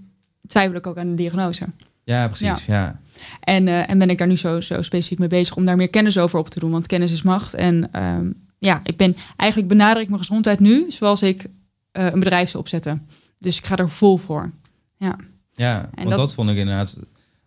twijfel 0.46 0.76
ik 0.76 0.86
ook 0.86 0.98
aan 0.98 1.08
de 1.08 1.14
diagnose. 1.14 1.64
ja 2.04 2.26
precies. 2.26 2.64
Ja. 2.66 3.00
En, 3.40 3.68
eh, 3.68 3.90
en 3.90 3.98
ben 3.98 4.10
ik 4.10 4.18
daar 4.18 4.26
nu 4.26 4.36
zo, 4.36 4.60
zo 4.60 4.82
specifiek 4.82 5.18
mee 5.18 5.28
bezig 5.28 5.56
om 5.56 5.64
daar 5.64 5.76
meer 5.76 5.88
kennis 5.90 6.18
over 6.18 6.38
op 6.38 6.48
te 6.48 6.60
doen. 6.60 6.70
Want 6.70 6.86
kennis 6.86 7.12
is 7.12 7.22
macht. 7.22 7.54
En 7.54 7.88
ehm, 7.92 8.26
ja, 8.58 8.80
ik 8.84 8.96
ben 8.96 9.16
eigenlijk 9.36 9.70
benader 9.70 10.02
ik 10.02 10.08
mijn 10.08 10.20
gezondheid 10.20 10.60
nu 10.60 10.84
zoals 10.88 11.22
ik 11.22 11.46
eh, 11.92 12.06
een 12.06 12.18
bedrijf 12.20 12.48
zou 12.48 12.62
opzetten. 12.62 13.06
Dus 13.38 13.58
ik 13.58 13.66
ga 13.66 13.76
er 13.76 13.90
vol 13.90 14.16
voor. 14.16 14.50
Ja, 14.98 15.16
Ja, 15.54 15.90
want 15.94 16.08
dat- 16.08 16.18
dat... 16.18 16.34
vond 16.34 16.50
ik 16.50 16.56
inderdaad... 16.56 16.98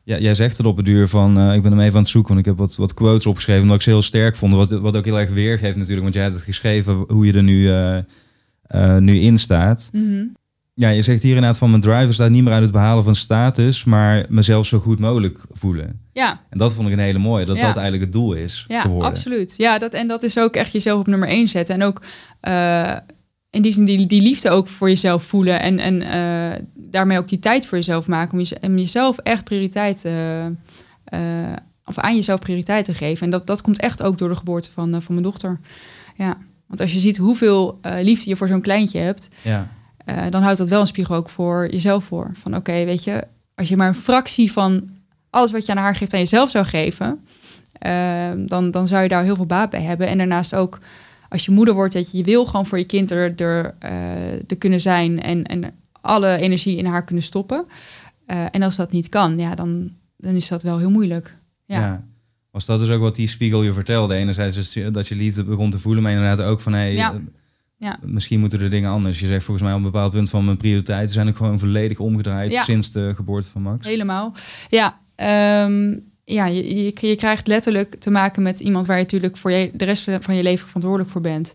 Ja, 0.03 0.17
jij 0.19 0.36
zegt 0.36 0.57
het 0.57 0.65
op 0.65 0.76
het 0.78 0.86
duur 0.86 1.07
van... 1.07 1.38
eh, 1.39 1.53
ik 1.55 1.61
ben 1.61 1.72
hem 1.72 1.82
even 1.82 1.93
aan 1.95 2.01
het 2.01 2.09
zoeken, 2.11 2.34
want 2.34 2.45
ik 2.47 2.51
heb 2.51 2.57
wat, 2.59 2.76
wat 2.76 2.93
quotes 2.93 3.26
opgeschreven... 3.26 3.61
omdat 3.61 3.76
ik 3.78 3.82
ze 3.84 3.89
heel 3.89 4.01
sterk 4.01 4.36
vond. 4.36 4.53
Wat, 4.53 4.72
wat 4.72 4.95
ook 4.95 5.05
heel 5.05 5.19
erg 5.19 5.30
weergeeft 5.30 5.76
natuurlijk. 5.76 6.01
Want 6.01 6.13
jij 6.13 6.24
hebt 6.24 6.36
het 6.36 6.43
geschreven 6.43 6.93
hoe 7.07 7.26
je 7.26 7.34
er 7.34 7.43
nu, 7.43 7.69
nu 8.99 9.19
in 9.19 9.38
staat. 9.38 9.89
Mhm. 9.93 10.24
Ja, 10.74 10.89
je 10.89 11.01
zegt 11.01 11.22
hier 11.22 11.36
inderdaad 11.36 11.57
van... 11.57 11.69
mijn 11.69 11.82
driver 11.82 12.13
staat 12.13 12.30
niet 12.30 12.43
meer 12.43 12.53
uit 12.53 12.61
het 12.63 12.72
behalen 12.72 13.03
van 13.03 13.15
status... 13.15 13.84
maar 13.84 14.26
mezelf 14.30 14.65
zo 14.65 14.80
goed 14.80 14.99
mogelijk 14.99 15.39
voelen. 15.49 15.99
ja, 16.13 16.41
En 16.49 16.57
dat 16.57 16.74
vond 16.74 16.88
ik 16.88 16.93
een 16.93 16.99
hele 16.99 17.19
mooie. 17.19 17.45
Dat 17.45 17.55
Ja. 17.55 17.61
dat 17.67 17.76
eigenlijk 17.76 18.03
het 18.03 18.13
doel 18.13 18.34
is 18.34 18.65
ja 18.67 18.82
geworden. 18.82 19.09
absoluut. 19.09 19.53
Ja, 19.57 19.78
dat, 19.78 19.93
en 19.93 20.07
dat 20.07 20.24
is 20.24 20.38
ook 20.39 20.55
echt 20.55 20.72
jezelf 20.72 20.99
op 20.99 21.07
nummer 21.07 21.28
één 21.28 21.47
zetten. 21.47 21.76
En 21.76 21.84
ook 21.84 22.01
eh, 22.39 22.95
in 23.49 23.61
die 23.61 23.72
zin 23.74 23.86
die, 23.86 24.05
die 24.05 24.22
liefde 24.22 24.49
ook 24.49 24.67
voor 24.67 24.88
jezelf 24.89 25.24
voelen. 25.24 25.59
En, 25.59 25.80
en 25.80 26.01
eh, 26.01 26.59
daarmee 26.76 27.17
ook 27.17 27.28
die 27.28 27.39
tijd 27.39 27.65
voor 27.65 27.78
jezelf 27.78 28.07
maken. 28.07 28.34
Om, 28.39 28.45
je, 28.45 28.57
om 28.61 28.78
jezelf 28.78 29.17
echt 29.17 29.43
prioriteit... 29.43 30.05
eh, 30.05 30.45
eh, 30.45 31.55
of 31.86 31.97
aan 31.97 32.15
jezelf 32.15 32.39
prioriteit 32.39 32.86
te 32.86 32.93
geven. 32.93 33.26
En 33.26 33.32
dat, 33.32 33.47
dat 33.47 33.61
komt 33.61 33.80
echt 33.82 34.03
ook 34.03 34.17
door 34.17 34.30
de 34.30 34.36
geboorte 34.36 34.72
van, 34.72 34.91
van 35.01 35.13
mijn 35.15 35.24
dochter. 35.26 35.59
Ja, 36.17 36.38
want 36.67 36.80
als 36.82 36.91
je 36.93 36.99
ziet 36.99 37.17
hoeveel 37.17 37.80
liefde 38.01 38.30
je 38.30 38.36
voor 38.36 38.47
zo'n 38.47 38.61
kleintje 38.61 38.99
hebt... 38.99 39.28
Ja, 39.41 39.69
eh, 40.06 40.24
dan 40.30 40.41
houdt 40.41 40.58
dat 40.58 40.68
wel 40.68 40.82
een 40.82 40.88
spiegel 40.88 41.16
ook 41.16 41.30
voor 41.30 41.68
jezelf 41.72 42.04
voor. 42.04 42.32
Van 42.34 42.56
oké, 42.56 42.86
weet 42.86 43.04
je, 43.04 43.24
als 43.56 43.70
je 43.70 43.78
maar 43.78 43.88
een 43.88 43.95
fractie 43.95 44.52
van 44.52 44.89
alles 45.30 45.52
wat 45.52 45.66
je 45.66 45.72
aan 45.72 45.78
haar 45.78 45.95
geeft 45.95 46.14
aan 46.14 46.20
jezelf 46.20 46.49
zou 46.49 46.66
geven, 46.66 47.26
eh, 47.72 48.32
dan, 48.38 48.72
dan 48.72 48.88
zou 48.88 49.04
je 49.04 49.10
daar 49.10 49.24
heel 49.24 49.36
veel 49.36 49.45
baat 49.45 49.70
bij 49.70 49.82
hebben. 49.82 50.08
En 50.08 50.18
daarnaast 50.18 50.56
ook 50.56 50.80
als 51.32 51.45
je 51.45 51.52
moeder 51.52 51.74
wordt, 51.74 51.93
dat 51.93 52.12
je, 52.12 52.18
je 52.18 52.24
wil 52.24 52.45
gewoon 52.45 52.66
voor 52.66 52.78
je 52.78 52.84
kind 52.84 53.12
er, 53.12 53.36
er, 53.36 53.74
eh, 53.80 54.49
er 54.49 54.58
kunnen 54.58 54.82
zijn 54.82 55.22
en, 55.22 55.43
en 55.43 55.74
alle 56.02 56.38
energie 56.38 56.78
in 56.78 56.86
haar 56.86 57.04
kunnen 57.04 57.24
stoppen. 57.24 57.66
Eh, 58.26 58.45
en 58.52 58.62
als 58.62 58.76
dat 58.76 58.91
niet 58.91 59.10
kan, 59.10 59.38
ja, 59.38 59.56
dan, 59.56 59.91
dan 60.18 60.36
is 60.36 60.47
dat 60.47 60.64
wel 60.64 60.78
heel 60.78 60.89
moeilijk. 60.89 61.36
ja. 61.66 61.80
Ja. 61.80 62.04
Was 62.52 62.66
dat 62.66 62.80
dus 62.80 62.89
ook 62.89 63.02
wat 63.02 63.16
die 63.16 63.28
spiegel 63.28 63.64
je 63.64 63.74
vertelde? 63.74 64.16
Enerzijds 64.16 64.74
dat 64.91 65.08
je 65.08 65.16
liefde 65.16 65.43
begon 65.43 65.72
te 65.72 65.80
voelen... 65.80 66.04
maar 66.04 66.12
inderdaad 66.12 66.41
ook 66.41 66.62
van... 66.62 66.74
Hey, 66.74 66.93
Ja. 66.93 67.22
Ja. 67.82 67.98
Misschien 68.02 68.40
moeten 68.40 68.62
er 68.62 68.70
dingen 68.70 68.92
anders. 68.92 69.20
Je 69.20 69.28
zegt 69.28 69.44
volgens 69.44 69.66
mij 69.66 69.76
op 69.76 69.80
een 69.84 69.92
bepaald 69.92 70.12
punt 70.12 70.30
van 70.30 70.46
mijn 70.46 70.58
prioriteiten 70.58 71.14
zijn 71.14 71.28
ook 71.28 71.36
gewoon 71.36 71.60
volledig 71.60 72.00
omgedraaid 72.00 72.54
Ja. 72.54 72.64
sinds 72.64 72.92
de 72.92 73.12
geboorte 73.16 73.50
van 73.50 73.62
Max. 73.62 73.88
Helemaal. 73.88 74.34
Ja, 74.70 74.98
ehm, 75.16 75.96
ja 76.24 76.46
je, 76.46 76.76
je, 76.76 76.94
je 77.08 77.16
krijgt 77.16 77.48
letterlijk 77.48 77.96
te 77.96 78.12
maken 78.12 78.44
met 78.44 78.60
iemand 78.60 78.86
waar 78.86 78.98
je 78.98 79.04
natuurlijk 79.04 79.38
voor 79.38 79.52
je, 79.52 79.72
de 79.74 79.86
rest 79.86 80.08
van 80.20 80.36
je 80.36 80.44
leven 80.44 80.66
verantwoordelijk 80.68 81.12
voor 81.12 81.22
bent. 81.22 81.54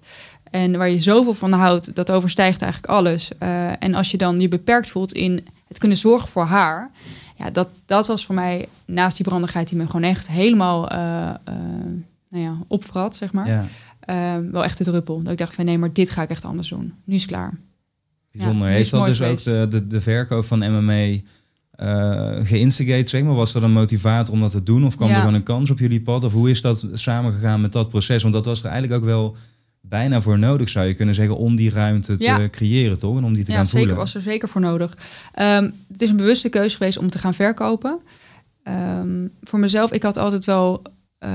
En 0.50 0.76
waar 0.76 0.90
je 0.90 1.00
zoveel 1.00 1.34
van 1.34 1.52
houdt, 1.52 1.94
dat 1.94 2.10
overstijgt 2.10 2.62
eigenlijk 2.62 2.92
alles. 2.92 3.30
Eh, 3.38 3.82
en 3.82 3.94
als 3.94 4.10
je 4.10 4.16
dan 4.16 4.40
je 4.40 4.48
beperkt 4.48 4.88
voelt 4.88 5.12
in 5.12 5.46
het 5.68 5.78
kunnen 5.78 5.98
zorgen 5.98 6.28
voor 6.28 6.44
haar. 6.44 6.90
Ja, 7.36 7.50
dat, 7.50 7.68
dat 7.86 8.06
was 8.06 8.26
voor 8.26 8.34
mij 8.34 8.68
naast 8.84 9.16
die 9.16 9.26
brandigheid 9.26 9.68
die 9.68 9.78
me 9.78 9.86
gewoon 9.86 10.02
echt 10.02 10.28
helemaal 10.28 10.88
eh, 10.88 10.98
nou 12.28 12.44
ja, 12.44 12.56
opvrat, 12.66 13.16
zeg 13.16 13.32
maar. 13.32 13.48
Ja, 13.48 13.64
wel 14.50 14.64
echt 14.64 14.78
de 14.78 14.84
druppel. 14.84 15.22
Dat 15.22 15.32
ik 15.32 15.38
dacht 15.38 15.54
van 15.54 15.64
nee, 15.64 15.78
maar 15.78 15.92
dit 15.92 16.10
ga 16.10 16.22
ik 16.22 16.30
echt 16.30 16.44
anders 16.44 16.68
doen. 16.68 16.92
Nu 17.04 17.14
is 17.14 17.22
het 17.22 17.30
klaar. 17.30 17.54
bijzonder. 18.32 18.66
Ja, 18.68 18.72
Heeft 18.72 18.84
is 18.84 18.90
dat 18.90 19.04
dus 19.06 19.22
ook 19.22 19.42
de, 19.42 19.66
de, 19.68 19.86
de 19.86 20.00
verkoop 20.00 20.44
van 20.44 20.58
MMA 20.58 21.16
eh 21.76 22.36
geïnstigate, 22.42 23.08
zeg 23.08 23.22
maar? 23.22 23.34
Was 23.34 23.52
dat 23.52 23.62
een 23.62 23.72
motivator 23.72 24.34
om 24.34 24.40
dat 24.40 24.50
te 24.50 24.62
doen? 24.62 24.84
Of 24.86 24.96
kwam 24.96 25.08
Ja. 25.08 25.14
er 25.14 25.20
gewoon 25.20 25.34
een 25.34 25.42
kans 25.42 25.70
op 25.70 25.78
jullie 25.78 26.00
pad? 26.00 26.24
Of 26.24 26.32
hoe 26.32 26.50
is 26.50 26.60
dat 26.60 26.86
samengegaan 26.92 27.60
met 27.60 27.72
dat 27.72 27.88
proces? 27.88 28.22
Want 28.22 28.34
dat 28.34 28.46
was 28.46 28.62
er 28.64 28.70
eigenlijk 28.70 29.00
ook 29.02 29.08
wel 29.08 29.36
bijna 29.80 30.20
voor 30.20 30.38
nodig, 30.38 30.68
zou 30.68 30.86
je 30.86 30.94
kunnen 30.94 31.14
zeggen, 31.14 31.36
om 31.36 31.56
die 31.56 31.70
ruimte 31.70 32.16
te 32.16 32.24
Ja. 32.24 32.48
creëren, 32.48 32.98
toch? 32.98 33.16
En 33.16 33.24
om 33.24 33.34
die 33.34 33.44
te 33.44 33.50
ja, 33.50 33.56
gaan 33.56 33.66
zeker 33.66 33.78
voelen. 33.80 33.96
was 34.04 34.14
er 34.14 34.20
zeker 34.20 34.48
voor 34.48 34.60
nodig. 34.60 34.96
Ehm, 35.34 35.70
het 35.92 36.02
is 36.02 36.10
een 36.10 36.16
bewuste 36.16 36.48
keuze 36.48 36.76
geweest 36.76 36.98
om 36.98 37.10
te 37.10 37.18
gaan 37.18 37.34
verkopen. 37.34 37.98
Ehm, 38.62 39.26
voor 39.42 39.58
mezelf, 39.58 39.92
ik 39.92 40.02
had 40.02 40.16
altijd 40.16 40.44
wel 40.44 40.82
eh, 41.18 41.30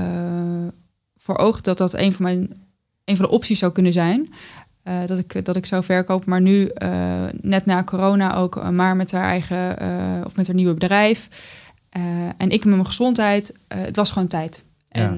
voor 1.22 1.38
ogen 1.38 1.62
dat 1.62 1.78
dat 1.78 1.94
een 1.94 2.12
van 2.12 2.22
mijn 2.22 2.52
een 3.04 3.16
van 3.16 3.26
de 3.26 3.32
opties 3.32 3.58
zou 3.58 3.72
kunnen 3.72 3.92
zijn. 3.92 4.32
Eh, 4.82 4.94
dat, 5.06 5.18
ik, 5.18 5.44
dat 5.44 5.56
ik 5.56 5.66
zou 5.66 5.84
verkopen. 5.84 6.30
Maar 6.30 6.40
nu, 6.40 6.66
eh, 6.66 6.90
net 7.40 7.66
na 7.66 7.84
corona, 7.84 8.34
ook 8.36 8.56
eh, 8.56 8.68
maar 8.68 8.96
met 8.96 9.12
haar 9.12 9.28
eigen 9.28 9.76
of 10.24 10.36
met 10.36 10.46
haar 10.46 10.56
nieuwe 10.56 10.74
bedrijf. 10.74 11.28
En 12.36 12.50
ik 12.50 12.64
met 12.64 12.74
mijn 12.74 12.86
gezondheid, 12.86 13.54
het 13.68 13.96
was 13.96 14.10
gewoon 14.10 14.28
tijd. 14.28 14.62
En 14.88 15.16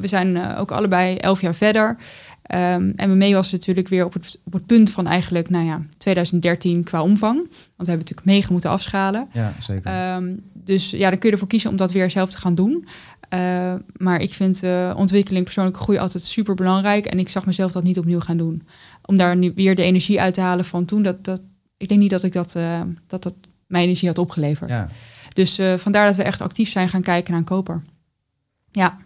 we 0.00 0.06
zijn 0.06 0.56
ook 0.56 0.70
allebei 0.70 1.16
elf 1.16 1.40
jaar 1.40 1.54
verder. 1.54 1.96
Ehm, 2.42 2.92
en 2.96 3.18
mee 3.18 3.34
was 3.34 3.52
natuurlijk 3.52 3.88
weer 3.88 4.04
op 4.04 4.12
het, 4.12 4.40
op 4.44 4.52
het 4.52 4.66
punt 4.66 4.90
van 4.90 5.06
eigenlijk, 5.06 5.50
nou 5.50 5.64
ja, 5.64 5.82
2013 5.98 6.82
qua 6.82 7.02
omvang. 7.02 7.36
Want 7.36 7.50
we 7.76 7.84
hebben 7.84 7.98
natuurlijk 7.98 8.26
mega 8.26 8.52
moeten 8.52 8.70
afschalen. 8.70 9.28
Ja, 9.32 9.52
zeker. 9.58 9.92
Ehm, 9.92 10.32
dus 10.52 10.90
ja, 10.90 11.10
dan 11.10 11.18
kun 11.18 11.28
je 11.28 11.34
ervoor 11.34 11.48
kiezen 11.48 11.70
om 11.70 11.76
dat 11.76 11.92
weer 11.92 12.10
zelf 12.10 12.30
te 12.30 12.38
gaan 12.38 12.54
doen. 12.54 12.86
Uh, 13.34 13.74
maar 13.96 14.20
ik 14.20 14.34
vind 14.34 14.62
uh, 14.64 14.92
ontwikkeling, 14.96 15.44
persoonlijke 15.44 15.80
groei 15.80 15.98
altijd 15.98 16.24
super 16.24 16.54
belangrijk. 16.54 17.06
En 17.06 17.18
ik 17.18 17.28
zag 17.28 17.46
mezelf 17.46 17.72
dat 17.72 17.82
niet 17.82 17.98
opnieuw 17.98 18.20
gaan 18.20 18.36
doen. 18.36 18.66
Om 19.04 19.16
daar 19.16 19.36
nu 19.36 19.52
weer 19.54 19.74
de 19.74 19.82
energie 19.82 20.20
uit 20.20 20.34
te 20.34 20.40
halen 20.40 20.64
van 20.64 20.84
toen. 20.84 21.02
Dat, 21.02 21.24
dat, 21.24 21.40
ik 21.76 21.88
denk 21.88 22.00
niet 22.00 22.10
dat 22.10 22.22
ik 22.22 22.32
dat, 22.32 22.54
uh, 22.56 22.80
dat, 23.06 23.22
dat 23.22 23.34
mijn 23.66 23.84
energie 23.84 24.08
had 24.08 24.18
opgeleverd. 24.18 24.70
Ja. 24.70 24.88
Dus 25.32 25.60
vandaar 25.76 26.06
dat 26.06 26.16
we 26.16 26.22
echt 26.22 26.40
actief 26.40 26.70
zijn 26.70 26.88
gaan 26.88 27.02
kijken 27.02 27.30
naar 27.30 27.40
een 27.40 27.46
koper. 27.46 27.82
Ja, 28.70 28.98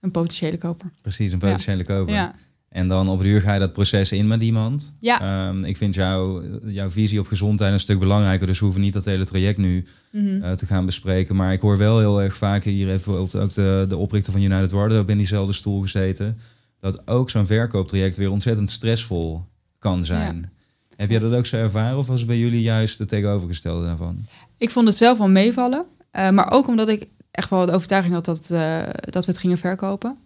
een 0.00 0.10
potentiële 0.10 0.58
koper. 0.58 0.90
Precies, 1.00 1.32
een 1.32 1.38
potentiële 1.38 1.78
ja. 1.78 1.84
koper. 1.84 2.14
Ja. 2.14 2.34
En 2.72 2.88
dan 2.88 3.08
op 3.08 3.18
de 3.18 3.24
duur 3.24 3.40
ga 3.40 3.52
je 3.52 3.60
dat 3.60 3.72
proces 3.72 4.12
in 4.12 4.26
met 4.26 4.42
iemand. 4.42 4.92
Ja. 5.00 5.48
Um, 5.48 5.64
ik 5.64 5.76
vind 5.76 5.94
jou, 5.94 6.44
jouw 6.64 6.90
visie 6.90 7.20
op 7.20 7.26
gezondheid 7.26 7.72
een 7.72 7.80
stuk 7.80 7.98
belangrijker. 7.98 8.46
Dus 8.46 8.58
we 8.58 8.64
hoeven 8.64 8.82
niet 8.82 8.92
dat 8.92 9.04
hele 9.04 9.24
traject 9.24 9.58
nu 9.58 9.86
Mm 10.12 10.26
-hmm. 10.26 10.42
uh, 10.42 10.52
te 10.52 10.66
gaan 10.66 10.86
bespreken. 10.86 11.36
Maar 11.36 11.52
ik 11.52 11.60
hoor 11.60 11.78
wel 11.78 11.98
heel 11.98 12.22
erg 12.22 12.36
vaak, 12.36 12.64
hier 12.64 12.86
heeft 12.86 13.04
bijvoorbeeld 13.04 13.36
ook 13.36 13.54
de, 13.54 13.84
de 13.88 13.96
oprichter 13.96 14.32
van 14.32 14.42
United 14.42 14.70
Wardrobe 14.70 15.12
in 15.12 15.18
diezelfde 15.18 15.52
stoel 15.52 15.80
gezeten. 15.80 16.38
Dat 16.80 17.08
ook 17.08 17.30
zo'n 17.30 17.46
verkooptraject 17.46 18.16
weer 18.16 18.30
ontzettend 18.30 18.70
stressvol 18.70 19.44
kan 19.78 20.04
zijn. 20.04 20.36
Ja. 20.36 20.48
Heb 20.96 21.10
jij 21.10 21.18
dat 21.18 21.32
ook 21.32 21.46
zo 21.46 21.56
ervaren 21.56 21.98
of 21.98 22.06
was 22.06 22.18
het 22.18 22.28
bij 22.28 22.38
jullie 22.38 22.62
juist 22.62 22.98
het 22.98 23.08
tegenovergestelde 23.08 23.86
daarvan? 23.86 24.26
Ik 24.56 24.70
vond 24.70 24.86
het 24.86 24.96
zelf 24.96 25.18
wel 25.18 25.28
meevallen. 25.28 25.84
Uh, 26.12 26.30
maar 26.30 26.50
ook 26.50 26.68
omdat 26.68 26.88
ik 26.88 27.06
echt 27.30 27.50
wel 27.50 27.66
de 27.66 27.72
overtuiging 27.72 28.14
had 28.14 28.24
dat, 28.24 28.50
uh, 28.52 28.82
dat 29.00 29.24
we 29.24 29.30
het 29.30 29.40
gingen 29.40 29.58
verkopen. 29.58 30.16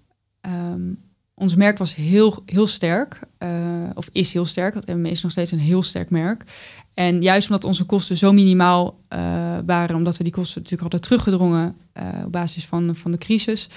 Um, 0.72 0.98
ons 1.38 1.54
merk 1.54 1.78
was 1.78 1.94
heel, 1.94 2.42
heel 2.46 2.66
sterk, 2.66 3.18
uh, 3.38 3.48
of 3.94 4.08
is 4.12 4.32
heel 4.32 4.44
sterk, 4.44 4.74
want 4.74 4.86
MM 4.86 5.06
is 5.06 5.22
nog 5.22 5.32
steeds 5.32 5.50
een 5.50 5.58
heel 5.58 5.82
sterk 5.82 6.10
merk. 6.10 6.44
En 6.94 7.22
juist 7.22 7.48
omdat 7.48 7.64
onze 7.64 7.84
kosten 7.84 8.16
zo 8.16 8.32
minimaal 8.32 8.96
uh, 9.12 9.18
waren, 9.66 9.96
omdat 9.96 10.16
we 10.16 10.22
die 10.24 10.32
kosten 10.32 10.62
natuurlijk 10.62 10.92
hadden 10.92 11.00
teruggedrongen 11.00 11.76
uh, 11.96 12.24
op 12.24 12.32
basis 12.32 12.66
van, 12.66 12.96
van 12.96 13.10
de 13.10 13.18
crisis, 13.18 13.68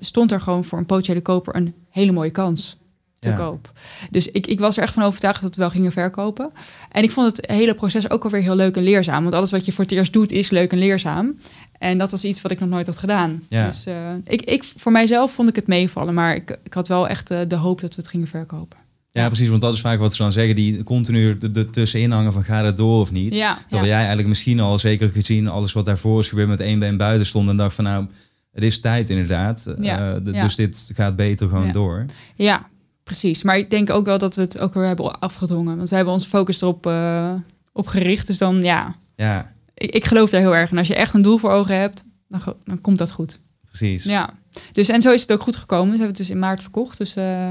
stond 0.00 0.32
er 0.32 0.40
gewoon 0.40 0.64
voor 0.64 0.78
een 0.78 0.86
potentiële 0.86 1.20
koper 1.20 1.56
een 1.56 1.74
hele 1.90 2.12
mooie 2.12 2.30
kans 2.30 2.76
te 3.18 3.28
Ja. 3.28 3.34
koop. 3.34 3.72
Dus 4.10 4.30
ik, 4.30 4.46
ik 4.46 4.58
was 4.58 4.76
er 4.76 4.82
echt 4.82 4.94
van 4.94 5.02
overtuigd 5.02 5.42
dat 5.42 5.54
we 5.54 5.60
wel 5.60 5.70
gingen 5.70 5.92
verkopen. 5.92 6.50
En 6.90 7.02
ik 7.02 7.10
vond 7.10 7.36
het 7.36 7.50
hele 7.50 7.74
proces 7.74 8.10
ook 8.10 8.24
alweer 8.24 8.42
heel 8.42 8.54
leuk 8.54 8.76
en 8.76 8.82
leerzaam. 8.82 9.22
Want 9.22 9.34
alles 9.34 9.50
wat 9.50 9.64
je 9.64 9.72
voor 9.72 9.84
het 9.84 9.92
eerst 9.92 10.12
doet 10.12 10.32
is 10.32 10.50
leuk 10.50 10.72
en 10.72 10.78
leerzaam. 10.78 11.38
En 11.78 11.98
dat 11.98 12.10
was 12.10 12.24
iets 12.24 12.42
wat 12.42 12.50
ik 12.50 12.60
nog 12.60 12.68
nooit 12.68 12.86
had 12.86 12.98
gedaan. 12.98 13.42
Ja. 13.48 13.66
Dus 13.66 13.86
uh, 13.86 13.94
ik, 14.24 14.42
ik, 14.42 14.64
voor 14.76 14.92
mijzelf 14.92 15.32
vond 15.32 15.48
ik 15.48 15.56
het 15.56 15.66
meevallen. 15.66 16.14
Maar 16.14 16.34
ik, 16.34 16.58
ik 16.64 16.74
had 16.74 16.88
wel 16.88 17.08
echt 17.08 17.30
uh, 17.30 17.38
de 17.48 17.56
hoop 17.56 17.80
dat 17.80 17.94
we 17.94 18.00
het 18.00 18.10
gingen 18.10 18.26
verkopen. 18.26 18.78
Ja, 19.10 19.26
precies, 19.26 19.48
want 19.48 19.60
dat 19.60 19.74
is 19.74 19.80
vaak 19.80 19.98
wat 19.98 20.14
ze 20.14 20.22
dan 20.22 20.32
zeggen, 20.32 20.54
die 20.54 20.82
continu 20.82 21.36
er 21.54 21.70
tussenin 21.70 22.10
hangen 22.10 22.32
van 22.32 22.44
gaat 22.44 22.64
het 22.64 22.76
door 22.76 23.00
of 23.00 23.12
niet. 23.12 23.34
Ja, 23.34 23.54
Terwijl 23.60 23.82
ja. 23.82 23.88
jij 23.88 23.98
eigenlijk 23.98 24.28
misschien 24.28 24.60
al 24.60 24.78
zeker 24.78 25.08
gezien 25.08 25.48
alles 25.48 25.72
wat 25.72 25.84
daarvoor 25.84 26.20
is 26.20 26.28
gebeurd 26.28 26.48
met 26.48 26.60
één 26.60 26.78
been 26.78 26.96
buiten 26.96 27.26
stond 27.26 27.48
en 27.48 27.56
dacht 27.56 27.74
van 27.74 27.84
nou, 27.84 28.06
het 28.52 28.62
is 28.62 28.80
tijd 28.80 29.10
inderdaad. 29.10 29.74
Ja, 29.80 30.08
Uh, 30.14 30.16
de- 30.22 30.32
ja. 30.32 30.42
Dus 30.42 30.54
dit 30.54 30.90
gaat 30.94 31.16
beter 31.16 31.48
gewoon 31.48 31.66
Ja. 31.66 31.72
door. 31.72 32.04
ja, 32.34 32.66
precies. 33.04 33.42
Maar 33.42 33.58
ik 33.58 33.70
denk 33.70 33.90
ook 33.90 34.04
wel 34.04 34.18
dat 34.18 34.34
we 34.36 34.42
het 34.42 34.58
ook 34.58 34.74
weer 34.74 34.84
hebben 34.86 35.18
afgedwongen. 35.20 35.76
Want 35.76 35.88
we 35.88 35.96
hebben 35.96 36.14
ons 36.14 36.24
focus 36.26 36.60
erop 36.62 36.86
uh, 36.86 37.32
op 37.72 37.86
gericht. 37.86 38.26
Dus 38.26 38.38
dan 38.38 38.62
ja, 38.62 38.94
Ja, 39.16 39.52
ik, 39.78 39.90
ik 39.90 40.04
geloof 40.04 40.30
daar 40.30 40.40
heel 40.40 40.56
erg. 40.56 40.70
En 40.70 40.78
als 40.78 40.86
je 40.88 40.94
echt 40.94 41.14
een 41.14 41.22
doel 41.22 41.38
voor 41.38 41.50
ogen 41.50 41.78
hebt, 41.80 42.04
dan, 42.28 42.40
dan 42.64 42.80
komt 42.80 42.98
dat 42.98 43.12
goed. 43.12 43.40
precies. 43.64 44.04
Ja, 44.04 44.30
dus 44.72 44.88
en 44.88 45.00
zo 45.00 45.12
is 45.12 45.20
het 45.20 45.32
ook 45.32 45.42
goed 45.42 45.56
gekomen. 45.56 45.84
We 45.84 45.90
hebben 45.90 46.08
het 46.08 46.16
dus 46.16 46.30
in 46.30 46.38
maart 46.38 46.60
verkocht. 46.62 46.98
Dus 46.98 47.16
uh, 47.16 47.50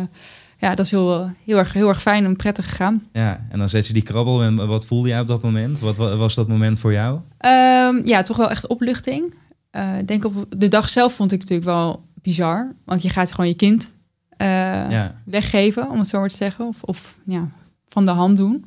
ja, 0.59 0.75
dat 0.75 0.86
is 0.86 0.91
heel, 0.91 1.32
heel, 1.45 1.57
erg, 1.57 1.73
heel 1.73 1.88
erg 1.88 2.01
fijn 2.01 2.25
en 2.25 2.36
prettig 2.36 2.69
gegaan. 2.69 3.03
Ja, 3.13 3.45
en 3.49 3.59
dan 3.59 3.69
zet 3.69 3.88
je 3.88 3.93
die 3.93 4.01
krabbel 4.03 4.43
en 4.43 4.67
wat 4.67 4.86
voelde 4.86 5.07
jij 5.07 5.19
op 5.19 5.28
dat 5.28 5.41
moment? 5.41 5.80
Wat 5.80 5.97
wa- 5.97 6.15
was 6.15 6.36
dat 6.36 6.47
moment 6.47 6.80
voor 6.80 6.91
jou? 6.93 7.19
Um, 7.45 8.05
ja, 8.05 8.21
toch 8.21 8.38
wel 8.38 8.49
echt 8.49 8.67
opluchting. 8.67 9.34
Uh, 9.71 9.97
ik 9.97 10.07
denk 10.07 10.25
op 10.25 10.45
de 10.57 10.67
dag 10.67 10.89
zelf 10.89 11.13
vond 11.13 11.32
ik 11.32 11.39
natuurlijk 11.39 11.67
wel 11.67 12.03
bizar. 12.13 12.71
Want 12.86 13.01
je 13.01 13.09
gaat 13.09 13.32
gewoon 13.32 13.47
je 13.47 13.55
kind 13.55 13.91
uh, 14.38 14.47
Ja. 14.89 15.15
weggeven, 15.25 15.89
om 15.89 15.99
het 15.99 16.07
zo 16.07 16.19
maar 16.19 16.30
te 16.30 16.36
zeggen. 16.36 16.67
Of, 16.67 16.84
of 16.84 17.17
ja, 17.25 17.49
van 17.89 18.05
de 18.05 18.11
hand 18.11 18.38
doen. 18.38 18.65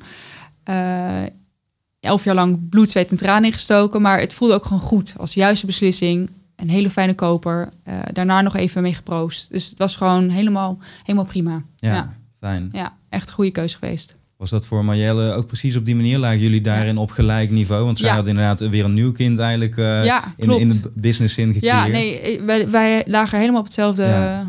Uh, 0.69 1.21
elf 2.01 2.23
jaar 2.23 2.35
lang 2.35 2.69
bloed, 2.69 2.89
zweet 2.91 3.11
en 3.11 3.17
tranen 3.17 3.45
ingestoken. 3.45 4.01
Maar 4.01 4.19
het 4.19 4.33
voelde 4.33 4.53
ook 4.53 4.65
gewoon 4.65 4.81
goed. 4.81 5.13
Als 5.17 5.33
juiste 5.33 5.65
beslissing. 5.65 6.29
Een 6.55 6.69
hele 6.69 6.89
fijne 6.89 7.13
koper. 7.13 7.69
Uh, 7.87 7.93
daarna 8.13 8.41
nog 8.41 8.55
even 8.55 8.81
mee 8.81 8.93
geproost. 8.93 9.51
Dus 9.51 9.69
het 9.69 9.77
was 9.77 9.95
gewoon 9.95 10.29
helemaal, 10.29 10.77
helemaal 11.03 11.25
prima. 11.25 11.61
Ja, 11.77 11.93
Ja. 11.93 12.13
fijn. 12.39 12.69
Ja, 12.71 12.93
echt 13.09 13.27
een 13.27 13.33
goede 13.33 13.51
keus 13.51 13.75
geweest. 13.75 14.15
Was 14.37 14.49
dat 14.49 14.67
voor 14.67 14.85
Marjelle 14.85 15.33
ook 15.33 15.47
precies 15.47 15.75
op 15.75 15.85
die 15.85 15.95
manier? 15.95 16.17
Lagen 16.17 16.39
jullie 16.39 16.61
daarin 16.61 16.97
op 16.97 17.11
gelijk 17.11 17.49
niveau? 17.49 17.85
Want 17.85 17.97
zij 17.97 18.07
Ja. 18.09 18.15
had 18.15 18.27
inderdaad 18.27 18.59
weer 18.59 18.85
een 18.85 18.93
nieuw 18.93 19.11
kind 19.11 19.37
eigenlijk 19.37 19.75
uh, 19.77 20.05
Ja, 20.05 20.33
in, 20.37 20.49
in 20.59 20.69
de 20.69 20.91
business 20.95 21.33
zin 21.33 21.53
gecreëerd. 21.53 21.75
Ja, 21.75 21.87
nee, 21.87 22.41
wij, 22.41 22.69
wij 22.69 23.03
lagen 23.07 23.39
helemaal 23.39 23.59
op 23.59 23.65
hetzelfde, 23.65 24.03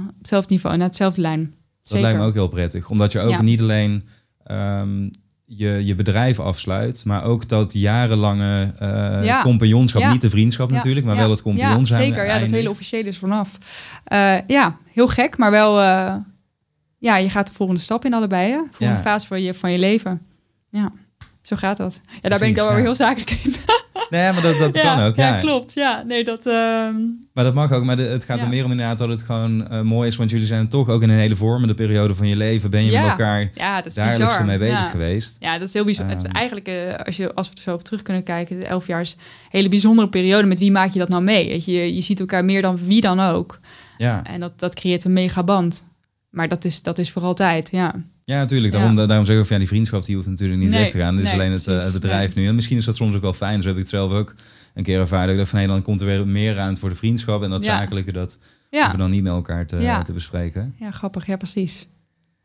op 0.09 0.18
hetzelfde 0.18 0.53
niveau, 0.53 0.76
naar 0.76 0.86
hetzelfde 0.86 1.20
lijn. 1.20 1.40
Dat 1.40 1.53
Zeker. 1.82 2.03
lijkt 2.03 2.18
me 2.18 2.24
ook 2.26 2.34
heel 2.34 2.48
prettig. 2.48 2.90
Omdat 2.90 3.12
je 3.12 3.20
ook 3.20 3.40
niet 3.42 3.61
alleen 3.61 4.09
ehm, 4.44 5.09
je, 5.57 5.84
je 5.84 5.94
bedrijf 5.94 6.40
afsluit, 6.40 7.05
maar 7.05 7.24
ook 7.24 7.48
dat 7.48 7.72
jarenlange 7.72 8.72
eh 8.78 9.18
Ja. 9.22 9.42
compagnonschap, 9.42 10.03
Ja. 10.03 10.12
niet 10.12 10.20
de 10.20 10.30
vriendschap 10.30 10.70
Ja. 10.70 10.76
natuurlijk, 10.76 11.07
maar 11.07 11.16
wel 11.16 11.30
het 11.30 11.42
compagnon 11.42 11.78
ja, 11.78 11.84
zijn. 11.84 12.03
Zeker, 12.09 12.26
ja, 12.26 12.38
dat 12.38 12.50
hele 12.50 12.70
officiële 12.70 13.09
is 13.09 13.18
vanaf. 13.18 13.59
Eh, 14.05 14.34
ja, 14.46 14.76
heel 14.92 15.09
gek, 15.09 15.36
maar 15.36 15.50
wel... 15.50 15.80
eh, 15.80 16.14
ja, 16.98 17.16
je 17.16 17.30
gaat 17.30 17.46
de 17.46 17.53
volgende 17.53 17.80
stap 17.80 18.05
in 18.05 18.14
allebei, 18.14 18.50
hè? 18.53 18.59
Volgende 18.70 19.03
fase 19.03 19.26
van 19.26 19.42
je, 19.42 19.55
van 19.55 19.72
je 19.72 19.78
leven. 19.78 20.20
Ja, 20.70 20.92
zo 21.42 21.57
gaat 21.57 21.76
dat. 21.76 22.00
Ja, 22.22 22.28
daar 22.28 22.38
ben 22.38 22.48
ik 22.48 22.55
dan 22.57 22.64
wel 22.66 22.74
weer 22.74 22.84
heel 22.84 22.94
zakelijk 22.94 23.30
in. 23.30 23.55
Nee, 24.12 24.32
maar 24.32 24.42
dat, 24.42 24.58
dat 24.58 24.78
kan 24.86 25.00
ook. 25.00 25.16
Ja. 25.16 25.40
klopt. 25.40 25.72
Ja, 25.74 26.02
nee, 26.06 26.24
dat... 26.24 26.46
ehm, 26.46 26.94
Maar 27.32 27.44
dat 27.44 27.54
mag 27.54 27.72
ook. 27.72 27.84
Maar 27.84 27.96
de- 27.96 28.02
het 28.02 28.24
gaat 28.24 28.36
Ja. 28.38 28.42
er 28.42 28.48
meer 28.48 28.64
om 28.64 28.70
inderdaad 28.70 28.98
dat 28.98 29.08
het 29.08 29.22
gewoon 29.22 29.68
eh, 29.68 29.80
mooi 29.80 30.08
is. 30.08 30.16
Want 30.16 30.30
jullie 30.30 30.46
zijn 30.46 30.68
toch 30.68 30.88
ook 30.88 31.02
in 31.02 31.10
een 31.10 31.18
hele 31.18 31.36
vormende 31.36 31.74
periode 31.74 32.14
van 32.14 32.26
je 32.28 32.36
leven. 32.36 32.70
Ben 32.70 32.84
je 32.84 32.92
met 32.92 33.10
elkaar 33.10 33.50
ja, 33.54 33.76
dat 33.76 33.86
is 33.86 33.94
dagelijks 33.94 34.38
ermee 34.38 34.58
bezig 34.58 34.90
geweest. 34.90 35.36
Ja, 35.40 35.58
dat 35.58 35.68
is 35.68 35.74
heel 35.74 35.84
bijzonder. 35.84 36.16
Ehm. 36.16 36.26
Eigenlijk, 36.26 36.68
eh, 36.68 36.74
als, 37.06 37.16
je, 37.16 37.34
als 37.34 37.48
we 37.48 37.54
er 37.54 37.60
zo 37.62 37.74
op 37.74 37.82
terug 37.84 38.02
kunnen 38.02 38.22
kijken, 38.22 38.58
de 38.60 38.66
elf 38.66 38.86
jaar 38.86 39.00
is 39.00 39.10
een 39.12 39.18
hele 39.48 39.68
bijzondere 39.68 40.08
periode. 40.08 40.46
Met 40.46 40.58
wie 40.58 40.70
maak 40.72 40.92
je 40.92 40.98
dat 40.98 41.08
nou 41.08 41.22
mee? 41.22 41.48
Weet 41.48 41.64
je, 41.64 41.94
je 41.94 42.00
ziet 42.00 42.20
elkaar 42.20 42.44
meer 42.44 42.62
dan 42.62 42.78
wie 42.86 43.00
dan 43.00 43.20
ook. 43.20 43.58
Ja, 43.98 44.22
En 44.24 44.40
dat, 44.40 44.58
dat 44.60 44.74
creëert 44.74 45.04
een 45.04 45.12
mega 45.12 45.42
band. 45.42 45.86
Maar 46.30 46.48
dat 46.48 46.64
is, 46.64 46.82
dat 46.82 46.98
is 46.98 47.10
voor 47.10 47.22
altijd, 47.22 47.70
ja. 47.70 47.94
Ja 48.24 48.38
natuurlijk. 48.38 48.72
Ja. 48.72 48.78
Daarom, 48.78 49.06
daarom 49.06 49.26
zeg 49.26 49.36
ik 49.38 49.42
van 49.42 49.52
ja, 49.52 49.58
die 49.58 49.68
vriendschap 49.68 50.04
die 50.04 50.14
hoeft 50.16 50.28
natuurlijk 50.28 50.60
niet 50.60 50.70
Nee, 50.70 50.78
weg 50.80 50.90
te 50.90 50.98
gaan. 50.98 51.14
Dit 51.16 51.24
is 51.24 51.30
nee, 51.30 51.40
alleen 51.40 51.52
het, 51.52 51.60
eh, 51.60 51.66
precies. 51.66 51.92
het 51.92 52.00
bedrijf 52.02 52.34
nu. 52.34 52.46
En 52.46 52.54
misschien 52.54 52.78
is 52.78 52.84
dat 52.84 52.96
soms 52.96 53.14
ook 53.14 53.22
wel 53.22 53.32
fijn. 53.32 53.60
Zo 53.60 53.66
heb 53.66 53.76
ik 53.76 53.82
het 53.82 53.90
zelf 53.90 54.12
ook 54.12 54.34
een 54.74 54.82
keer 54.84 55.00
ervaren. 55.00 55.22
Dat 55.24 55.30
ik 55.32 55.36
dacht 55.38 55.50
van 55.50 55.58
nee, 55.58 55.68
dan 55.68 55.82
komt 55.82 56.00
er 56.00 56.06
weer 56.06 56.26
meer 56.26 56.54
ruimte 56.54 56.80
voor 56.80 56.88
de 56.88 56.94
vriendschap. 56.94 57.42
En 57.42 57.50
dat 57.50 57.64
Ja. 57.64 57.78
zakelijke, 57.78 58.12
dat 58.12 58.38
Ja, 58.70 58.78
hoeven 58.78 58.96
we 58.98 59.02
dan 59.02 59.10
niet 59.12 59.22
met 59.22 59.32
elkaar 59.32 59.66
te, 59.66 59.76
Ja. 59.76 60.02
te 60.02 60.12
bespreken. 60.12 60.74
ja 60.78 60.90
grappig. 60.90 61.26
Ja, 61.26 61.36
precies. 61.36 61.86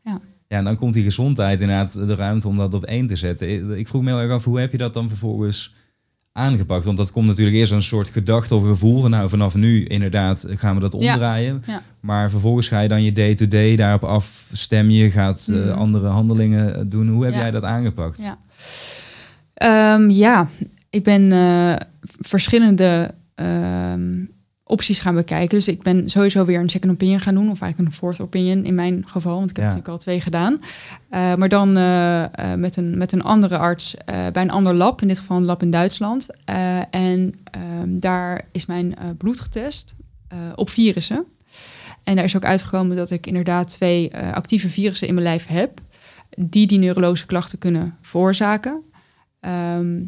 Ja, 0.04 0.20
en 0.58 0.64
dan 0.64 0.76
komt 0.76 0.94
die 0.94 1.04
gezondheid 1.04 1.60
inderdaad 1.60 1.92
de 1.92 2.14
ruimte 2.14 2.48
om 2.48 2.56
dat 2.56 2.74
op 2.74 2.84
één 2.84 3.06
te 3.06 3.16
zetten. 3.16 3.50
Ik- 3.54 3.78
Ik 3.78 3.88
vroeg 3.88 4.02
me 4.02 4.08
heel 4.08 4.20
erg 4.20 4.30
af, 4.32 4.44
hoe 4.44 4.60
heb 4.60 4.72
je 4.72 4.78
dat 4.78 4.94
dan 4.94 5.08
vervolgens 5.08 5.74
aangepakt? 6.38 6.84
Want 6.84 6.96
dat 6.96 7.12
komt 7.12 7.26
natuurlijk 7.26 7.56
eerst 7.56 7.72
een 7.72 7.82
soort 7.82 8.08
gedachte 8.08 8.54
of 8.54 8.62
gevoel 8.62 9.00
van 9.00 9.10
nou 9.10 9.28
vanaf 9.28 9.54
nu 9.54 9.84
inderdaad 9.84 10.46
gaan 10.48 10.74
we 10.74 10.80
dat 10.80 10.94
omdraaien. 10.94 11.62
Ja. 11.66 11.82
Maar 12.00 12.30
vervolgens 12.30 12.68
ga 12.68 12.80
je 12.80 12.88
dan 12.88 13.02
je 13.02 13.12
day-to-day 13.12 13.76
daarop 13.76 14.04
afstemmen. 14.04 14.94
Je 14.94 15.10
gaat 15.10 15.48
eh, 15.52 15.56
Mhm. 15.58 15.70
andere 15.78 16.06
handelingen 16.06 16.74
eh, 16.76 16.82
doen. 16.86 17.08
Hoe 17.08 17.24
heb 17.24 17.32
Ja. 17.34 17.38
jij 17.40 17.50
dat 17.50 17.64
aangepakt? 17.64 18.22
Ja. 18.22 18.38
Ehm, 19.54 20.10
ja, 20.10 20.48
ik 20.90 21.04
ben 21.04 21.32
eh, 21.32 21.74
verschillende 22.20 23.14
ehm, 23.34 24.10
opties 24.68 24.98
gaan 24.98 25.14
bekijken. 25.14 25.56
Dus 25.56 25.68
ik 25.68 25.82
ben 25.82 26.10
sowieso 26.10 26.44
weer 26.44 26.60
een 26.60 26.68
second 26.68 26.92
opinion 26.92 27.20
gaan 27.20 27.34
doen. 27.34 27.50
Of 27.50 27.60
eigenlijk 27.60 27.92
een 27.92 27.98
fourth 27.98 28.20
opinion 28.20 28.64
in 28.64 28.74
mijn 28.74 29.04
geval. 29.06 29.36
Want 29.38 29.50
ik 29.50 29.56
heb 29.56 29.64
Ja. 29.64 29.70
natuurlijk 29.70 29.98
al 29.98 30.02
twee 30.02 30.20
gedaan. 30.20 30.60
Eh, 31.08 31.34
maar 31.34 31.48
dan 31.48 31.76
eh, 31.76 32.24
eh, 32.24 32.58
met, 32.58 32.76
een, 32.76 32.98
met 32.98 33.12
een 33.12 33.22
andere 33.22 33.58
arts 33.58 33.94
bij 34.04 34.42
een 34.42 34.50
ander 34.50 34.74
lab. 34.74 35.02
In 35.02 35.08
dit 35.08 35.18
geval 35.18 35.36
een 35.36 35.44
lab 35.44 35.62
in 35.62 35.70
Duitsland. 35.70 36.26
En 36.90 37.34
ehm, 37.44 37.98
daar 37.98 38.44
is 38.52 38.66
mijn 38.66 38.94
bloed 39.18 39.40
getest 39.40 39.94
op 40.54 40.70
virussen. 40.70 41.24
En 42.02 42.16
daar 42.16 42.24
is 42.24 42.36
ook 42.36 42.44
uitgekomen 42.44 42.96
dat 42.96 43.10
ik 43.10 43.26
inderdaad 43.26 43.70
twee 43.70 44.16
actieve 44.16 44.68
virussen 44.68 45.08
in 45.08 45.14
mijn 45.14 45.26
lijf 45.26 45.46
heb. 45.46 45.80
Die 46.36 46.66
die 46.66 46.78
neurologische 46.78 47.26
klachten 47.26 47.58
kunnen 47.58 47.96
veroorzaken. 48.00 48.82
Ehm, 49.40 50.00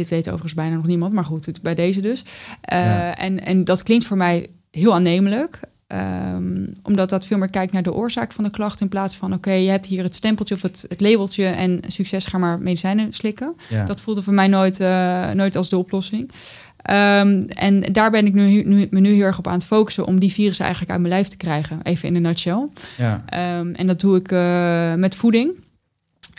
dit 0.00 0.08
weet 0.10 0.26
overigens 0.26 0.54
bijna 0.54 0.74
nog 0.76 0.86
niemand, 0.86 1.12
maar 1.12 1.24
goed, 1.24 1.46
het- 1.46 1.62
bij 1.62 1.74
deze 1.74 2.00
dus. 2.00 2.22
Eh, 2.60 2.78
Ja. 2.84 3.16
en, 3.16 3.44
en 3.44 3.64
dat 3.64 3.82
klinkt 3.82 4.04
voor 4.06 4.16
mij 4.16 4.46
heel 4.70 4.94
aannemelijk. 4.94 5.60
ehm, 5.86 6.66
omdat 6.82 7.10
dat 7.10 7.26
veel 7.26 7.38
meer 7.38 7.50
kijkt 7.50 7.72
naar 7.72 7.82
de 7.82 7.92
oorzaak 7.94 8.32
van 8.32 8.44
de 8.44 8.50
klacht. 8.50 8.80
In 8.80 8.88
plaats 8.88 9.16
van, 9.16 9.32
oké, 9.32 9.50
je 9.52 9.70
hebt 9.70 9.86
hier 9.86 10.02
het 10.02 10.14
stempeltje 10.14 10.54
of 10.54 10.62
het, 10.62 10.84
het 10.88 11.00
labeltje... 11.00 11.44
en 11.46 11.80
succes, 11.86 12.26
ga 12.26 12.38
maar 12.38 12.58
medicijnen 12.58 13.12
slikken. 13.12 13.54
Ja. 13.68 13.84
Dat 13.84 14.00
voelde 14.00 14.22
voor 14.22 14.32
mij 14.34 14.46
nooit, 14.48 14.80
eh, 14.80 15.30
nooit 15.30 15.56
als 15.56 15.68
de 15.68 15.76
oplossing. 15.76 16.30
Ehm, 16.76 17.42
en 17.48 17.80
daar 17.92 18.10
ben 18.10 18.26
ik 18.26 18.34
nu, 18.34 18.62
nu, 18.62 18.88
me 18.90 19.00
nu 19.00 19.12
heel 19.14 19.24
erg 19.24 19.38
op 19.38 19.46
aan 19.46 19.52
het 19.54 19.64
focussen 19.64 20.06
om 20.06 20.20
die 20.20 20.32
virussen 20.32 20.64
eigenlijk 20.64 20.92
uit 20.92 21.00
mijn 21.02 21.12
lijf 21.14 21.28
te 21.28 21.36
krijgen. 21.36 21.80
Even 21.82 22.08
in 22.08 22.14
een 22.16 22.22
nutshell. 22.22 22.66
Ja. 22.96 23.22
Ehm, 23.26 23.72
en 23.74 23.86
dat 23.86 24.00
doe 24.00 24.16
ik 24.16 24.32
eh, 24.32 24.94
met 24.94 25.14
voeding. 25.14 25.50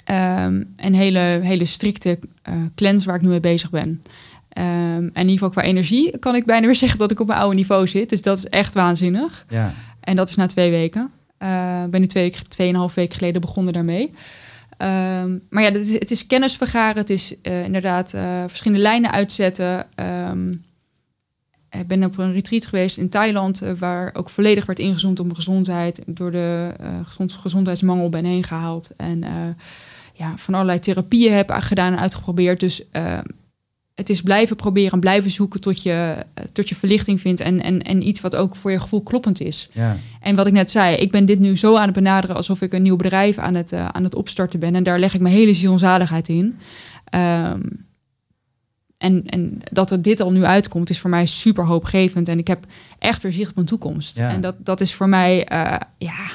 Ehm, 0.04 0.64
een 0.76 0.95
hele, 0.95 1.39
hele 1.43 1.66
strikte 1.66 2.20
uh, 2.49 2.56
cleanse 2.76 3.06
waar 3.06 3.16
ik 3.16 3.22
nu 3.22 3.28
mee 3.28 3.39
bezig 3.39 3.70
ben. 3.70 4.04
en 4.49 5.12
in 5.14 5.22
ieder 5.22 5.32
geval 5.32 5.49
qua 5.49 5.62
energie 5.62 6.20
kan 6.20 6.36
ik 6.36 6.45
bijna 6.45 6.66
weer 6.66 6.76
zeggen 6.86 6.99
dat 6.99 7.12
ik 7.12 7.20
op 7.20 7.28
mijn 7.28 7.39
oude 7.39 7.56
niveau 7.56 7.88
zit. 7.88 8.10
Dus 8.10 8.22
dat 8.22 8.38
is 8.38 8.45
echt 8.45 8.74
waanzinnig. 8.74 9.45
Ja. 9.49 9.74
En 9.99 10.16
dat 10.16 10.30
is 10.30 10.36
na 10.36 10.45
twee 10.45 10.72
weken. 10.72 11.12
Uh, 11.39 11.84
ben 11.89 11.99
nu 11.99 12.08
twee, 12.08 12.34
tweeënhalf 12.47 12.93
weken 12.93 13.18
geleden 13.18 13.41
begonnen 13.41 13.74
daarmee. 13.74 14.14
Um, 14.78 15.41
maar 15.49 15.64
ja, 15.64 15.72
het 15.72 15.88
is, 15.88 15.93
het 15.93 16.12
is 16.12 16.28
kennis 16.28 16.56
vergaren. 16.56 16.97
Het 16.97 17.10
is 17.10 17.34
uh, 17.43 17.64
inderdaad 17.64 18.14
uh, 18.14 18.43
verschillende 18.47 18.84
lijnen 18.84 19.12
uitzetten. 19.12 19.88
Um, 20.30 20.64
ik 21.70 21.88
ben 21.88 22.04
op 22.04 22.18
een 22.18 22.34
retreat 22.34 22.66
geweest 22.66 22.97
in 22.97 23.10
Thailand, 23.10 23.64
uh, 23.64 23.72
waar 23.72 24.10
ook 24.14 24.30
volledig 24.30 24.66
werd 24.66 24.80
ingezoomd 24.80 25.20
op 25.20 25.34
gezondheid. 25.34 26.02
Door 26.06 26.32
de 26.32 26.70
gezond, 27.04 27.32
gezondheidsmangel 27.32 28.10
ben 28.10 28.26
heen 28.26 28.43
gehaald. 28.43 28.89
En 28.97 29.24
ja, 30.22 30.34
van 30.38 30.54
allerlei 30.54 30.80
therapieën 30.80 31.34
heb 31.34 31.52
gedaan 31.52 31.94
en 31.94 32.00
uitgeprobeerd. 32.00 32.60
Dus 32.60 32.90
ehm, 32.92 33.24
het 33.96 34.10
is 34.10 34.22
blijven 34.22 34.56
proberen, 34.56 35.00
blijven 35.00 35.32
zoeken 35.32 35.62
tot 35.62 35.84
je, 35.84 36.26
tot 36.52 36.70
je 36.70 36.76
verlichting 36.76 37.22
vindt. 37.22 37.40
En, 37.40 37.62
en, 37.62 37.82
en 37.82 38.08
iets 38.08 38.22
wat 38.22 38.36
ook 38.36 38.56
voor 38.56 38.72
je 38.72 38.80
gevoel 38.80 39.02
kloppend 39.02 39.42
is. 39.42 39.70
Ja. 39.72 39.98
En 40.20 40.36
wat 40.36 40.48
ik 40.48 40.54
net 40.54 40.72
zei, 40.72 40.96
ik 40.96 41.12
ben 41.12 41.26
dit 41.26 41.40
nu 41.40 41.58
zo 41.58 41.76
aan 41.76 41.86
het 41.86 41.94
benaderen 41.94 42.36
alsof 42.36 42.62
ik 42.62 42.74
een 42.74 42.82
nieuw 42.82 42.96
bedrijf 42.96 43.38
aan 43.38 43.54
het, 43.54 43.72
uh, 43.72 43.88
aan 43.88 44.04
het 44.04 44.16
opstarten 44.16 44.60
ben. 44.60 44.76
En 44.76 44.84
daar 44.84 45.00
leg 45.00 45.14
ik 45.14 45.22
mijn 45.22 45.36
hele 45.36 45.54
ziel 45.54 45.72
en 45.72 45.80
zaligheid 45.80 46.28
in. 46.28 46.58
Um, 47.16 47.86
en, 48.98 49.24
en 49.26 49.62
dat 49.64 49.92
er 49.92 50.02
dit 50.02 50.20
al 50.20 50.32
nu 50.32 50.46
uitkomt, 50.46 50.90
is 50.90 51.00
voor 51.00 51.10
mij 51.10 51.26
super 51.26 51.66
hoopgevend. 51.66 52.28
En 52.28 52.38
ik 52.38 52.48
heb 52.48 52.66
echt 53.00 53.22
weer 53.24 53.34
zicht 53.34 53.50
op 53.50 53.56
mijn 53.56 53.68
toekomst. 53.68 54.18
Ja. 54.18 54.30
En 54.30 54.42
dat, 54.42 54.56
dat 54.58 54.82
is 54.82 54.94
voor 54.94 55.10
mij, 55.10 55.48
ja, 55.98 56.32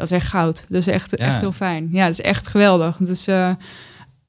dat 0.00 0.10
is 0.10 0.16
echt 0.16 0.26
goud. 0.26 0.64
Dat 0.68 0.80
is 0.80 0.86
echt, 0.86 1.10
Ja. 1.10 1.16
echt 1.16 1.40
heel 1.40 1.52
fijn. 1.52 1.88
Ja, 1.92 2.04
dat 2.04 2.12
is 2.18 2.20
echt 2.20 2.46
geweldig. 2.46 2.96
Dus 2.96 3.28
uh, 3.28 3.50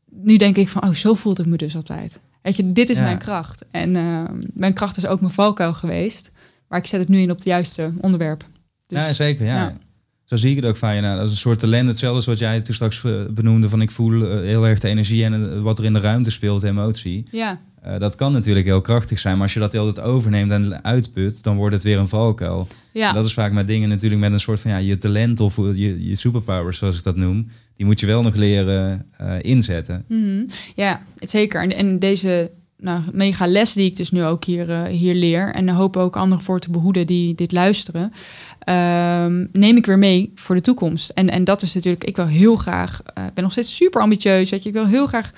nu 0.09 0.38
denk 0.38 0.55
ik 0.57 0.69
van, 0.69 0.84
oh, 0.84 0.93
zo 0.93 1.13
voelde 1.13 1.41
ik 1.41 1.47
me 1.47 1.57
dus 1.57 1.76
altijd. 1.76 2.19
Weet 2.41 2.55
je, 2.55 2.72
dit 2.72 2.89
is 2.89 2.97
Ja. 2.97 3.03
mijn 3.03 3.17
kracht. 3.17 3.65
En 3.72 3.97
uh, 3.97 4.24
mijn 4.53 4.74
kracht 4.74 4.97
is 4.97 5.05
ook 5.05 5.19
mijn 5.22 5.34
valkuil 5.34 5.74
geweest. 5.74 6.32
Maar 6.67 6.80
ik 6.80 6.86
zet 6.86 6.99
het 6.99 7.09
nu 7.09 7.19
in 7.19 7.30
op 7.32 7.36
het 7.36 7.45
juiste 7.45 7.91
onderwerp. 8.01 8.43
Dus, 8.88 8.99
ja, 8.99 9.13
zeker. 9.13 9.45
Ja. 9.45 9.55
ja. 9.55 9.74
Zo 10.32 10.38
zie 10.38 10.49
ik 10.49 10.55
het 10.55 10.65
ook 10.65 10.77
van 10.77 10.95
je. 10.95 11.01
Nou, 11.01 11.15
dat 11.15 11.25
is 11.25 11.32
een 11.32 11.38
soort 11.38 11.59
talent. 11.59 11.88
Hetzelfde 11.88 12.17
als 12.17 12.25
wat 12.25 12.39
jij 12.39 12.61
toen 12.61 12.73
straks 12.73 13.03
eh, 13.03 13.11
benoemde. 13.29 13.69
Van 13.69 13.82
ik 13.82 13.91
voel 13.91 14.25
eh, 14.25 14.39
heel 14.39 14.67
erg 14.67 14.79
de 14.79 14.88
energie 14.88 15.23
en 15.23 15.34
eh, 15.34 15.61
wat 15.61 15.79
er 15.79 15.86
in 15.86 15.93
de 15.93 15.99
ruimte 15.99 16.32
speelt, 16.32 16.61
de 16.61 16.67
emotie. 16.67 17.23
Ja, 17.32 17.61
dat 17.97 18.15
kan 18.15 18.32
natuurlijk 18.32 18.65
heel 18.65 18.82
krachtig 18.82 19.19
zijn. 19.19 19.34
Maar 19.34 19.43
als 19.43 19.53
je 19.53 19.59
dat 19.59 19.75
altijd 19.75 20.05
overneemt 20.05 20.51
en 20.51 20.84
uitput, 20.84 21.43
dan 21.43 21.55
wordt 21.55 21.75
het 21.75 21.84
weer 21.84 21.97
een 21.97 22.07
valkuil. 22.07 22.67
ja. 22.91 23.09
En 23.09 23.15
Dat 23.15 23.25
is 23.25 23.34
vaak 23.34 23.51
met 23.51 23.67
dingen 23.67 23.89
natuurlijk 23.89 24.21
met 24.21 24.32
een 24.32 24.39
soort 24.39 24.59
van 24.59 24.71
ja, 24.71 24.77
je 24.77 24.97
talent 24.97 25.39
of 25.39 25.55
je, 25.55 26.07
je 26.07 26.15
superpowers, 26.15 26.77
zoals 26.77 26.97
ik 26.97 27.03
dat 27.03 27.15
noem. 27.15 27.47
Die 27.75 27.86
moet 27.86 27.99
je 27.99 28.05
wel 28.05 28.21
nog 28.21 28.36
leren 28.36 29.05
inzetten. 29.41 30.05
Mhm. 30.07 30.43
Ja, 30.75 31.03
het 31.17 31.29
zeker. 31.29 31.61
En, 31.61 31.75
en 31.75 31.99
deze 31.99 32.51
nou, 32.82 33.01
mega 33.11 33.47
les 33.47 33.73
die 33.73 33.86
ik 33.86 33.95
dus 33.95 34.11
nu 34.11 34.23
ook 34.23 34.45
hier, 34.45 34.69
uh, 34.69 34.84
hier 34.84 35.15
leer... 35.15 35.53
en 35.53 35.69
hoop 35.69 35.97
ook 35.97 36.15
anderen 36.15 36.43
voor 36.43 36.59
te 36.59 36.71
behoeden 36.71 37.07
die 37.07 37.36
dit 37.36 37.51
luisteren... 37.51 38.11
Um, 38.69 39.49
neem 39.51 39.77
ik 39.77 39.86
weer 39.86 39.97
mee 39.97 40.32
voor 40.36 40.55
de 40.55 40.61
toekomst. 40.61 41.09
En, 41.09 41.29
en 41.29 41.43
dat 41.43 41.61
is 41.61 41.73
natuurlijk, 41.73 42.03
ik 42.03 42.15
wil 42.15 42.27
heel 42.27 42.55
graag... 42.55 43.01
Ik 43.01 43.17
uh, 43.17 43.23
ben 43.34 43.43
nog 43.43 43.51
steeds 43.51 43.75
super 43.75 44.01
ambitieus, 44.01 44.49
weet 44.49 44.63
je. 44.63 44.69
Ik 44.69 44.75
wil 44.75 44.88
heel 44.88 45.07
graag 45.07 45.32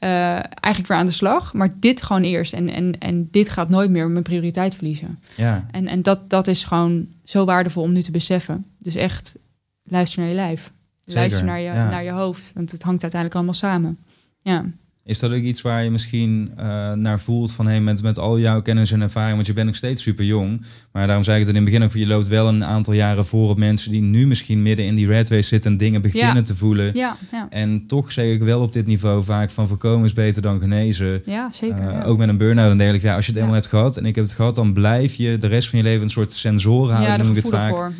uh, 0.00 0.10
eigenlijk 0.32 0.86
weer 0.86 0.96
aan 0.96 1.06
de 1.06 1.12
slag. 1.12 1.54
Maar 1.54 1.72
dit 1.76 2.02
gewoon 2.02 2.22
eerst. 2.22 2.52
En, 2.52 2.68
en, 2.68 2.98
en 2.98 3.28
dit 3.30 3.48
gaat 3.48 3.68
nooit 3.68 3.90
meer 3.90 4.08
mijn 4.08 4.24
prioriteit 4.24 4.76
verliezen. 4.76 5.18
Ja. 5.34 5.66
En, 5.70 5.88
en 5.88 6.02
dat, 6.02 6.30
dat 6.30 6.46
is 6.46 6.64
gewoon 6.64 7.06
zo 7.24 7.44
waardevol 7.44 7.82
om 7.82 7.92
nu 7.92 8.02
te 8.02 8.10
beseffen. 8.10 8.66
Dus 8.78 8.94
echt, 8.94 9.36
luister 9.84 10.20
naar 10.20 10.28
je 10.28 10.34
lijf. 10.34 10.70
Zeker, 11.04 11.20
Luister 11.20 11.44
naar 11.44 11.58
je, 11.58 11.64
ja. 11.64 11.90
naar 11.90 12.04
je 12.04 12.10
hoofd. 12.10 12.50
Want 12.54 12.72
het 12.72 12.82
hangt 12.82 13.02
uiteindelijk 13.02 13.40
allemaal 13.40 13.60
samen. 13.60 13.98
Ja. 14.42 14.64
Is 15.04 15.18
dat 15.18 15.32
ook 15.32 15.40
iets 15.40 15.62
waar 15.62 15.84
je 15.84 15.90
misschien 15.90 16.50
uh, 16.58 16.92
naar 16.92 17.20
voelt 17.20 17.52
van 17.52 17.66
hey, 17.66 17.80
met, 17.80 18.02
met 18.02 18.18
al 18.18 18.38
jouw 18.38 18.62
kennis 18.62 18.92
en 18.92 19.00
ervaring, 19.00 19.34
want 19.34 19.46
je 19.46 19.52
bent 19.52 19.66
nog 19.66 19.76
steeds 19.76 20.02
super 20.02 20.24
jong. 20.24 20.62
Maar 20.92 21.06
daarom 21.06 21.24
zei 21.24 21.40
ik 21.40 21.46
het 21.46 21.56
in 21.56 21.62
het 21.62 21.70
begin 21.70 21.86
ook, 21.86 21.92
je 21.92 22.06
loopt 22.06 22.28
wel 22.28 22.48
een 22.48 22.64
aantal 22.64 22.94
jaren 22.94 23.26
voor 23.26 23.48
op 23.50 23.58
mensen 23.58 23.90
die 23.90 24.02
nu 24.02 24.26
misschien 24.26 24.62
midden 24.62 24.86
in 24.86 24.94
die 24.94 25.06
red 25.06 25.28
race 25.28 25.48
zitten 25.48 25.70
en 25.70 25.76
dingen 25.76 26.02
beginnen 26.02 26.34
ja. 26.34 26.42
te 26.42 26.56
voelen. 26.56 26.90
Ja, 26.94 27.16
ja. 27.32 27.46
En 27.50 27.86
toch 27.86 28.12
zeg 28.12 28.24
ik 28.24 28.42
wel 28.42 28.60
op 28.60 28.72
dit 28.72 28.86
niveau 28.86 29.24
vaak 29.24 29.50
van 29.50 29.68
voorkomen 29.68 30.04
is 30.04 30.12
beter 30.12 30.42
dan 30.42 30.60
genezen. 30.60 31.22
Ja, 31.24 31.52
zeker. 31.52 31.78
Uh, 31.78 31.92
ja. 31.92 32.02
Ook 32.02 32.18
met 32.18 32.28
een 32.28 32.38
burn-out 32.38 32.70
en 32.70 32.76
dergelijke. 32.76 33.06
Ja, 33.06 33.14
als 33.14 33.26
je 33.26 33.32
het 33.32 33.40
eenmaal 33.40 33.54
hebt 33.54 33.66
gehad 33.66 33.96
en 33.96 34.06
ik 34.06 34.14
heb 34.14 34.24
het 34.24 34.34
gehad, 34.34 34.54
dan 34.54 34.72
blijf 34.72 35.14
je 35.14 35.38
de 35.38 35.46
rest 35.46 35.68
van 35.68 35.78
je 35.78 35.84
leven 35.84 36.02
een 36.02 36.10
soort 36.10 36.32
sensor 36.32 36.90
houden, 36.90 37.10
ja, 37.10 37.16
noem 37.16 37.30
ik 37.30 37.36
het 37.36 37.48
vaak. 37.48 37.70
Voor. 37.70 37.92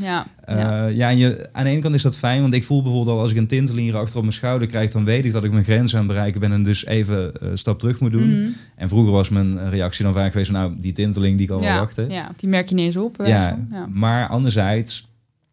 Ja, 0.51 0.57
Uh, 0.57 0.63
ja. 0.63 0.87
ja, 0.87 1.11
en 1.11 1.19
je, 1.19 1.49
aan 1.53 1.65
de 1.65 1.71
ene 1.71 1.81
kant 1.81 1.95
is 1.95 2.03
dat 2.03 2.19
fijn, 2.19 2.41
want 2.41 2.55
ik 2.55 2.65
voel 2.65 2.83
bijvoorbeeld 2.83 3.17
al 3.17 3.23
als 3.23 3.31
ik 3.31 3.37
een 3.37 3.47
tinteling 3.47 3.87
hier 3.87 3.97
achter 3.97 4.17
op 4.17 4.23
mijn 4.23 4.35
schouder 4.35 4.69
krijg, 4.69 4.91
dan 4.91 5.05
weet 5.05 5.25
ik 5.25 5.33
dat 5.33 5.45
ik 5.45 5.53
mijn 5.53 5.65
grens 5.65 5.93
aan 5.93 5.99
het 5.99 6.09
bereiken 6.09 6.41
ben 6.41 6.53
en 6.53 6.63
dus 6.63 6.87
even 6.87 7.33
uh, 7.43 7.49
stap 7.55 7.79
terug 7.79 8.01
moet 8.01 8.13
doen. 8.13 8.29
Mhm. 8.29 8.37
Mm 8.37 8.41
-hmm. 8.41 8.55
En 8.77 8.89
vroeger 8.89 9.13
was 9.13 9.29
mijn 9.29 9.71
reactie 9.71 10.05
dan 10.05 10.13
vaak 10.13 10.33
geweest, 10.33 10.51
nou, 10.51 10.73
die 10.79 10.93
tinteling 10.93 11.39
die 11.39 11.47
kan 11.47 11.61
ja, 11.61 11.73
wel 11.73 11.81
wachten. 11.81 12.11
Ja, 12.11 12.33
die 12.37 12.49
merk 12.49 12.69
je 12.69 12.75
niet 12.75 12.87
eens 12.87 12.97
op. 12.97 13.17
Ja, 13.25 13.59
ja, 13.71 13.87
maar 13.93 14.29
anderzijds, 14.29 15.09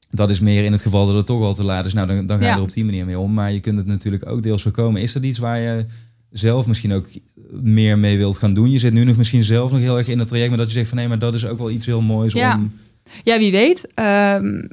dat 0.09 0.29
is 0.29 0.39
meer 0.39 0.63
in 0.63 0.71
het 0.71 0.81
geval 0.81 1.05
dat 1.05 1.15
het 1.15 1.25
toch 1.25 1.41
al 1.41 1.53
te 1.53 1.63
laat 1.63 1.85
is. 1.85 1.93
Nou, 1.93 2.07
dan, 2.07 2.25
dan 2.25 2.39
ga 2.39 2.45
je 2.45 2.51
er 2.51 2.61
op 2.61 2.71
die 2.71 2.85
manier 2.85 3.05
mee 3.05 3.19
om. 3.19 3.33
Maar 3.33 3.51
je 3.51 3.59
kunt 3.59 3.77
het 3.77 3.87
natuurlijk 3.87 4.29
ook 4.29 4.43
deels 4.43 4.61
voorkomen. 4.61 5.01
Is 5.01 5.13
dat 5.13 5.23
iets 5.23 5.39
waar 5.39 5.59
je 5.59 5.85
zelf 6.31 6.67
misschien 6.67 6.93
ook 6.93 7.07
meer 7.51 7.99
mee 7.99 8.17
wilt 8.17 8.37
gaan 8.37 8.53
doen? 8.53 8.71
Je 8.71 8.79
zit 8.79 8.93
nu 8.93 9.03
nog 9.03 9.17
misschien 9.17 9.43
zelf 9.43 9.71
nog 9.71 9.79
heel 9.79 9.97
erg 9.97 10.07
in 10.07 10.19
het 10.19 10.27
traject, 10.27 10.49
maar 10.49 10.57
dat 10.57 10.67
je 10.67 10.73
zegt 10.73 10.87
van 10.87 10.97
nee, 10.97 11.07
maar 11.07 11.19
dat 11.19 11.33
is 11.33 11.45
ook 11.45 11.57
wel 11.57 11.71
iets 11.71 11.85
heel 11.85 12.01
moois 12.01 12.33
ja. 12.33 12.55
om... 12.55 12.73
Ja, 13.23 13.37
wie 13.37 13.51
weet. 13.51 13.87
Um, 13.95 14.67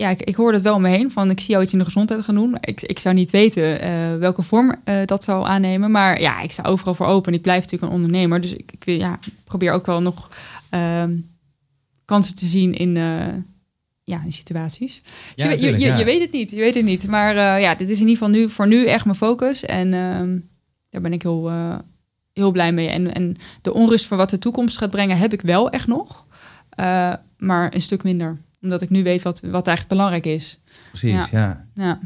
ja, 0.00 0.08
ik, 0.10 0.22
ik 0.22 0.34
hoor 0.34 0.52
het 0.52 0.62
wel 0.62 0.74
om 0.74 0.82
me 0.82 0.88
heen 0.88 1.10
van 1.10 1.30
ik 1.30 1.40
zie 1.40 1.50
jou 1.50 1.62
iets 1.62 1.72
in 1.72 1.78
de 1.78 1.84
gezondheid 1.84 2.24
gaan 2.24 2.34
doen. 2.34 2.56
Ik, 2.60 2.82
ik 2.82 2.98
zou 2.98 3.14
niet 3.14 3.30
weten 3.30 3.84
uh, 3.84 4.16
welke 4.18 4.42
vorm 4.42 4.74
uh, 4.84 4.94
dat 5.04 5.24
zou 5.24 5.46
aannemen. 5.46 5.90
Maar 5.90 6.20
ja, 6.20 6.40
ik 6.40 6.50
sta 6.50 6.62
overal 6.62 6.94
voor 6.94 7.06
open. 7.06 7.34
Ik 7.34 7.42
blijf 7.42 7.60
natuurlijk 7.62 7.92
een 7.92 7.98
ondernemer. 7.98 8.40
Dus 8.40 8.52
ik, 8.52 8.72
ik 8.78 8.84
ja, 8.84 9.18
probeer 9.44 9.72
ook 9.72 9.86
wel 9.86 10.02
nog 10.02 10.28
uh, 10.74 11.04
kansen 12.04 12.34
te 12.34 12.46
zien 12.46 12.74
in, 12.74 12.96
uh, 12.96 13.26
ja, 14.04 14.22
in 14.24 14.32
situaties. 14.32 15.02
Ja, 15.34 15.48
dus 15.48 15.60
je, 15.60 15.66
je, 15.66 15.72
je, 15.72 15.86
ja. 15.86 15.96
je, 15.96 16.04
weet 16.04 16.20
het 16.20 16.32
niet. 16.32 16.50
Je 16.50 16.56
weet 16.56 16.74
het 16.74 16.84
niet. 16.84 17.06
Maar 17.06 17.60
ja, 17.60 17.74
dit 17.74 17.90
is 17.90 18.00
in 18.00 18.08
ieder 18.08 18.24
geval 18.24 18.40
nu 18.40 18.50
voor 18.50 18.66
nu 18.66 18.86
echt 18.86 19.04
mijn 19.04 19.16
focus. 19.16 19.64
En 19.64 19.94
ehm, 19.94 20.38
daar 20.90 21.00
ben 21.00 21.12
ik 21.12 21.22
heel, 21.22 21.50
heel 22.32 22.50
blij 22.50 22.72
mee. 22.72 22.88
En, 22.88 23.14
en 23.14 23.36
de 23.62 23.74
onrust 23.74 24.06
voor 24.06 24.16
wat 24.16 24.30
de 24.30 24.38
toekomst 24.38 24.78
gaat 24.78 24.90
brengen 24.90 25.18
heb 25.18 25.32
ik 25.32 25.40
wel 25.40 25.70
echt 25.70 25.86
nog. 25.86 26.24
Maar 27.36 27.74
een 27.74 27.80
stuk 27.80 28.02
minder 28.02 28.38
omdat 28.62 28.82
ik 28.82 28.90
nu 28.90 29.02
weet 29.02 29.22
wat, 29.22 29.40
wat 29.40 29.66
eigenlijk 29.66 29.88
belangrijk 29.88 30.26
is. 30.26 30.58
Precies, 30.88 31.30
ja. 31.30 31.66
ja. 31.74 32.00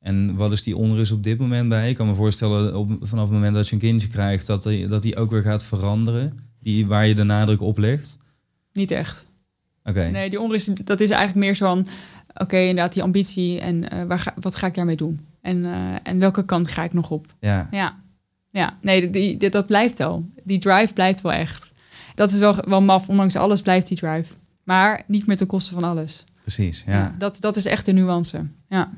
En 0.00 0.34
wat 0.34 0.52
is 0.52 0.62
die 0.62 0.76
onrust 0.76 1.12
op 1.12 1.22
dit 1.22 1.38
moment 1.38 1.68
bij? 1.68 1.88
Ik 1.90 1.96
kan 1.96 2.06
me 2.06 2.14
voorstellen, 2.14 2.76
op, 2.76 2.96
vanaf 3.00 3.24
het 3.24 3.32
moment 3.32 3.54
dat 3.54 3.68
je 3.68 3.74
een 3.74 3.80
kindje 3.80 4.08
krijgt, 4.08 4.46
dat 4.46 4.62
die, 4.62 4.86
dat 4.86 5.02
die 5.02 5.16
ook 5.16 5.30
weer 5.30 5.42
gaat 5.42 5.64
veranderen. 5.64 6.38
Die, 6.60 6.86
waar 6.86 7.06
je 7.06 7.14
de 7.14 7.22
nadruk 7.22 7.60
op 7.60 7.78
legt. 7.78 8.18
Niet 8.72 8.90
echt. 8.90 9.26
Oké. 9.80 9.98
Okay. 9.98 10.10
Nee, 10.10 10.30
die 10.30 10.40
onrust, 10.40 10.86
dat 10.86 11.00
is 11.00 11.10
eigenlijk 11.10 11.46
meer 11.46 11.54
zo 11.54 11.66
van, 11.66 11.78
oké, 12.28 12.42
okay, 12.42 12.60
inderdaad, 12.60 12.92
die 12.92 13.02
ambitie 13.02 13.60
en 13.60 13.94
uh, 13.94 14.02
waar 14.02 14.18
ga, 14.18 14.34
wat 14.40 14.56
ga 14.56 14.66
ik 14.66 14.74
daarmee 14.74 14.96
doen? 14.96 15.20
En, 15.40 15.56
uh, 15.56 15.94
en 16.02 16.18
welke 16.18 16.44
kant 16.44 16.68
ga 16.68 16.84
ik 16.84 16.92
nog 16.92 17.10
op? 17.10 17.26
Ja. 17.40 17.68
Ja, 17.70 17.96
ja. 18.50 18.76
nee, 18.80 19.10
die, 19.10 19.36
die, 19.36 19.50
dat 19.50 19.66
blijft 19.66 19.98
wel. 19.98 20.26
Die 20.42 20.58
drive 20.58 20.92
blijft 20.92 21.20
wel 21.20 21.32
echt. 21.32 21.70
Dat 22.14 22.30
is 22.30 22.38
wel, 22.38 22.56
wel 22.68 22.82
maf, 22.82 23.08
ondanks 23.08 23.36
alles 23.36 23.62
blijft 23.62 23.88
die 23.88 23.96
drive. 23.96 24.32
Maar 24.66 25.02
niet 25.06 25.26
met 25.26 25.38
de 25.38 25.46
kosten 25.46 25.74
van 25.80 25.88
alles. 25.90 26.24
Precies, 26.42 26.82
ja. 26.86 26.92
ja. 26.92 27.14
dat, 27.18 27.36
dat 27.40 27.56
is 27.56 27.64
echt 27.64 27.84
de 27.84 27.92
nuance. 27.92 28.46
Ja. 28.68 28.90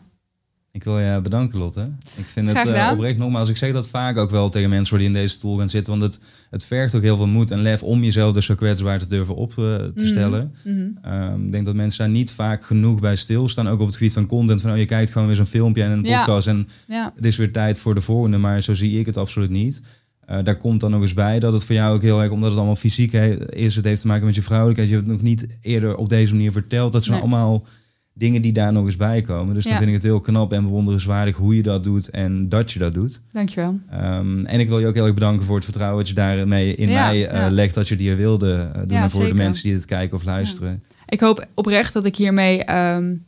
Ik 0.71 0.85
wil 0.85 0.99
je 0.99 1.21
bedanken, 1.21 1.59
Lotte. 1.59 1.91
Ik 2.17 2.27
vind 2.27 2.53
het 2.53 2.67
uh, 2.67 2.91
oprecht 2.93 3.19
nogmaals. 3.19 3.49
Ik 3.49 3.57
zeg 3.57 3.73
dat 3.73 3.89
vaak 3.89 4.17
ook 4.17 4.31
wel 4.31 4.51
tegen 4.51 4.69
mensen 4.69 4.99
die 4.99 5.07
in 5.07 5.13
deze 5.13 5.35
stoel 5.35 5.59
gaan 5.59 5.69
zitten. 5.69 5.99
Want 5.99 6.15
het, 6.15 6.25
het 6.51 6.65
vergt 6.65 6.95
ook 6.95 7.03
heel 7.03 7.17
veel 7.17 7.27
moed 7.27 7.51
en 7.51 7.59
lef 7.63 7.83
om 7.83 8.05
jezelf 8.05 8.33
dus 8.33 8.47
zo 8.47 8.55
kwetsbaar 8.55 8.99
te 8.99 9.07
durven 9.07 9.35
op 9.35 9.51
uh, 9.51 9.57
te 9.77 9.93
Mhm. 9.95 10.07
stellen. 10.07 10.55
Mm 10.65 10.99
-hmm. 11.03 11.13
um, 11.13 11.47
ik 11.47 11.53
denk 11.53 11.65
dat 11.67 11.75
mensen 11.75 11.99
daar 11.99 12.09
niet 12.09 12.33
vaak 12.33 12.65
genoeg 12.65 13.01
bij 13.01 13.17
stilstaan. 13.17 13.69
Ook 13.69 13.81
op 13.81 13.87
het 13.87 13.97
gebied 13.97 14.13
van 14.13 14.27
content. 14.27 14.61
Van 14.61 14.71
oh, 14.71 14.77
je 14.79 14.85
kijkt 14.85 15.11
gewoon 15.11 15.27
weer 15.27 15.37
zo'n 15.37 15.47
filmpje 15.47 15.83
en 15.83 15.91
een 15.91 16.03
podcast. 16.03 16.47
Ja. 16.47 16.53
En 16.53 16.69
ja. 16.89 17.13
het 17.17 17.25
is 17.25 17.37
weer 17.37 17.53
tijd 17.53 17.79
voor 17.81 17.95
de 17.95 18.01
volgende. 18.01 18.37
Maar 18.37 18.61
zo 18.61 18.75
zie 18.75 18.99
ik 18.99 19.07
het 19.07 19.17
absoluut 19.17 19.51
niet. 19.51 19.83
Uh, 20.31 20.39
daar 20.45 20.57
komt 20.57 20.81
dan 20.81 20.91
nog 20.91 21.03
eens 21.03 21.15
bij 21.15 21.39
dat 21.41 21.53
het 21.53 21.65
voor 21.65 21.75
jou 21.75 21.95
ook 21.95 22.03
heel 22.03 22.23
erg, 22.23 22.31
omdat 22.31 22.49
het 22.49 22.59
allemaal 22.59 22.77
fysiek 22.77 23.13
is, 23.13 23.77
het 23.77 23.85
heeft 23.85 24.01
te 24.01 24.07
maken 24.07 24.27
met 24.27 24.35
je 24.35 24.43
vrouwelijkheid. 24.43 24.89
Je 24.91 24.97
hebt 24.97 25.07
het 25.09 25.17
nog 25.17 25.27
niet 25.27 25.47
eerder 25.61 25.97
op 25.97 26.09
deze 26.09 26.35
manier 26.35 26.53
verteld. 26.53 26.93
Dat 26.93 27.05
zijn 27.05 27.17
Nee. 27.17 27.25
allemaal 27.27 27.65
dingen 28.13 28.43
die 28.43 28.53
daar 28.53 28.73
nog 28.73 28.85
eens 28.85 28.97
bij 28.97 29.23
komen. 29.23 29.55
Dus 29.55 29.65
Ja. 29.65 29.71
dan 29.71 29.79
vind 29.79 29.89
ik 29.91 29.97
het 29.97 30.05
heel 30.05 30.21
knap 30.21 30.53
en 30.53 30.63
bewonderenswaardig 30.63 31.37
hoe 31.37 31.57
je 31.57 31.63
dat 31.63 31.85
doet 31.85 32.11
en 32.11 32.49
dat 32.49 32.73
je 32.73 32.79
dat 32.79 32.93
doet. 32.95 33.21
Dankjewel. 33.33 33.79
Um, 33.93 34.45
en 34.47 34.61
ik 34.61 34.69
wil 34.69 34.79
je 34.79 34.87
ook 34.87 34.95
heel 34.95 35.05
erg 35.05 35.15
bedanken 35.15 35.45
voor 35.45 35.55
het 35.55 35.65
vertrouwen 35.65 35.99
dat 35.99 36.09
je 36.09 36.15
daarmee 36.15 36.75
in 36.75 36.89
Ja, 36.89 37.07
mij 37.07 37.17
uh, 37.17 37.33
ja. 37.33 37.51
legt 37.51 37.75
dat 37.75 37.89
je 37.89 37.95
het 37.95 38.03
hier 38.03 38.17
wilde 38.17 38.71
uh, 38.77 38.83
doen. 38.87 38.99
En 38.99 39.11
voor 39.11 39.21
zeker. 39.21 39.37
de 39.37 39.43
mensen 39.43 39.63
die 39.63 39.73
dit 39.73 39.85
kijken 39.85 40.17
of 40.17 40.25
luisteren. 40.25 40.83
Ik 41.09 41.21
hoop 41.21 41.47
oprecht 41.55 41.93
dat 41.93 42.05
ik 42.05 42.17
hiermee 42.17 42.75
um, 42.75 43.25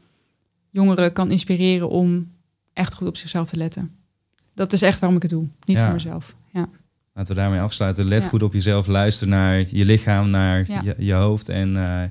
jongeren 0.71 1.13
kan 1.13 1.31
inspireren 1.31 1.89
om 1.89 2.29
echt 2.73 2.95
goed 2.95 3.09
op 3.09 3.17
zichzelf 3.17 3.49
te 3.49 3.57
letten. 3.57 3.91
Dat 4.55 4.73
is 4.73 4.83
echt 4.83 4.99
waarom 5.01 5.17
ik 5.17 5.23
het 5.23 5.31
doe, 5.31 5.45
niet 5.65 5.79
voor 5.79 5.93
mezelf. 5.93 6.35
Laten 7.15 7.35
we 7.35 7.41
daarmee 7.41 7.61
afsluiten. 7.61 8.05
Let 8.09 8.23
Ja. 8.23 8.29
goed 8.29 8.43
op 8.43 8.53
jezelf. 8.53 8.87
Luister 8.87 9.29
naar 9.29 9.65
je 9.71 9.85
lichaam, 9.85 10.31
naar 10.31 10.65
Ja. 10.69 10.81
je, 10.85 10.95
je 10.99 11.13
hoofd. 11.13 11.49
En 11.49 11.77
eh, 11.77 12.03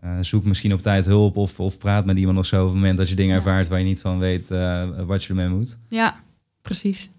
eh, 0.00 0.18
zoek 0.20 0.44
misschien 0.44 0.72
op 0.72 0.82
tijd 0.82 1.04
hulp 1.04 1.36
of, 1.36 1.60
of 1.60 1.78
praat 1.78 2.04
met 2.04 2.16
iemand 2.16 2.38
of 2.38 2.46
zo. 2.46 2.60
Op 2.60 2.66
het 2.66 2.74
moment 2.74 2.98
dat 2.98 3.08
je 3.08 3.14
dingen 3.14 3.30
Ja. 3.32 3.36
ervaart 3.36 3.68
waar 3.68 3.78
je 3.78 3.84
niet 3.84 4.00
van 4.00 4.18
weet 4.18 4.50
eh, 4.50 4.88
wat 5.06 5.22
je 5.22 5.28
ermee 5.28 5.48
moet. 5.48 5.78
Ja, 5.88 6.20
precies. 6.62 7.10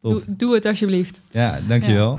Doe, 0.00 0.22
doe 0.26 0.54
het 0.54 0.64
alsjeblieft. 0.66 1.20
Ja, 1.30 1.58
dankjewel. 1.68 2.18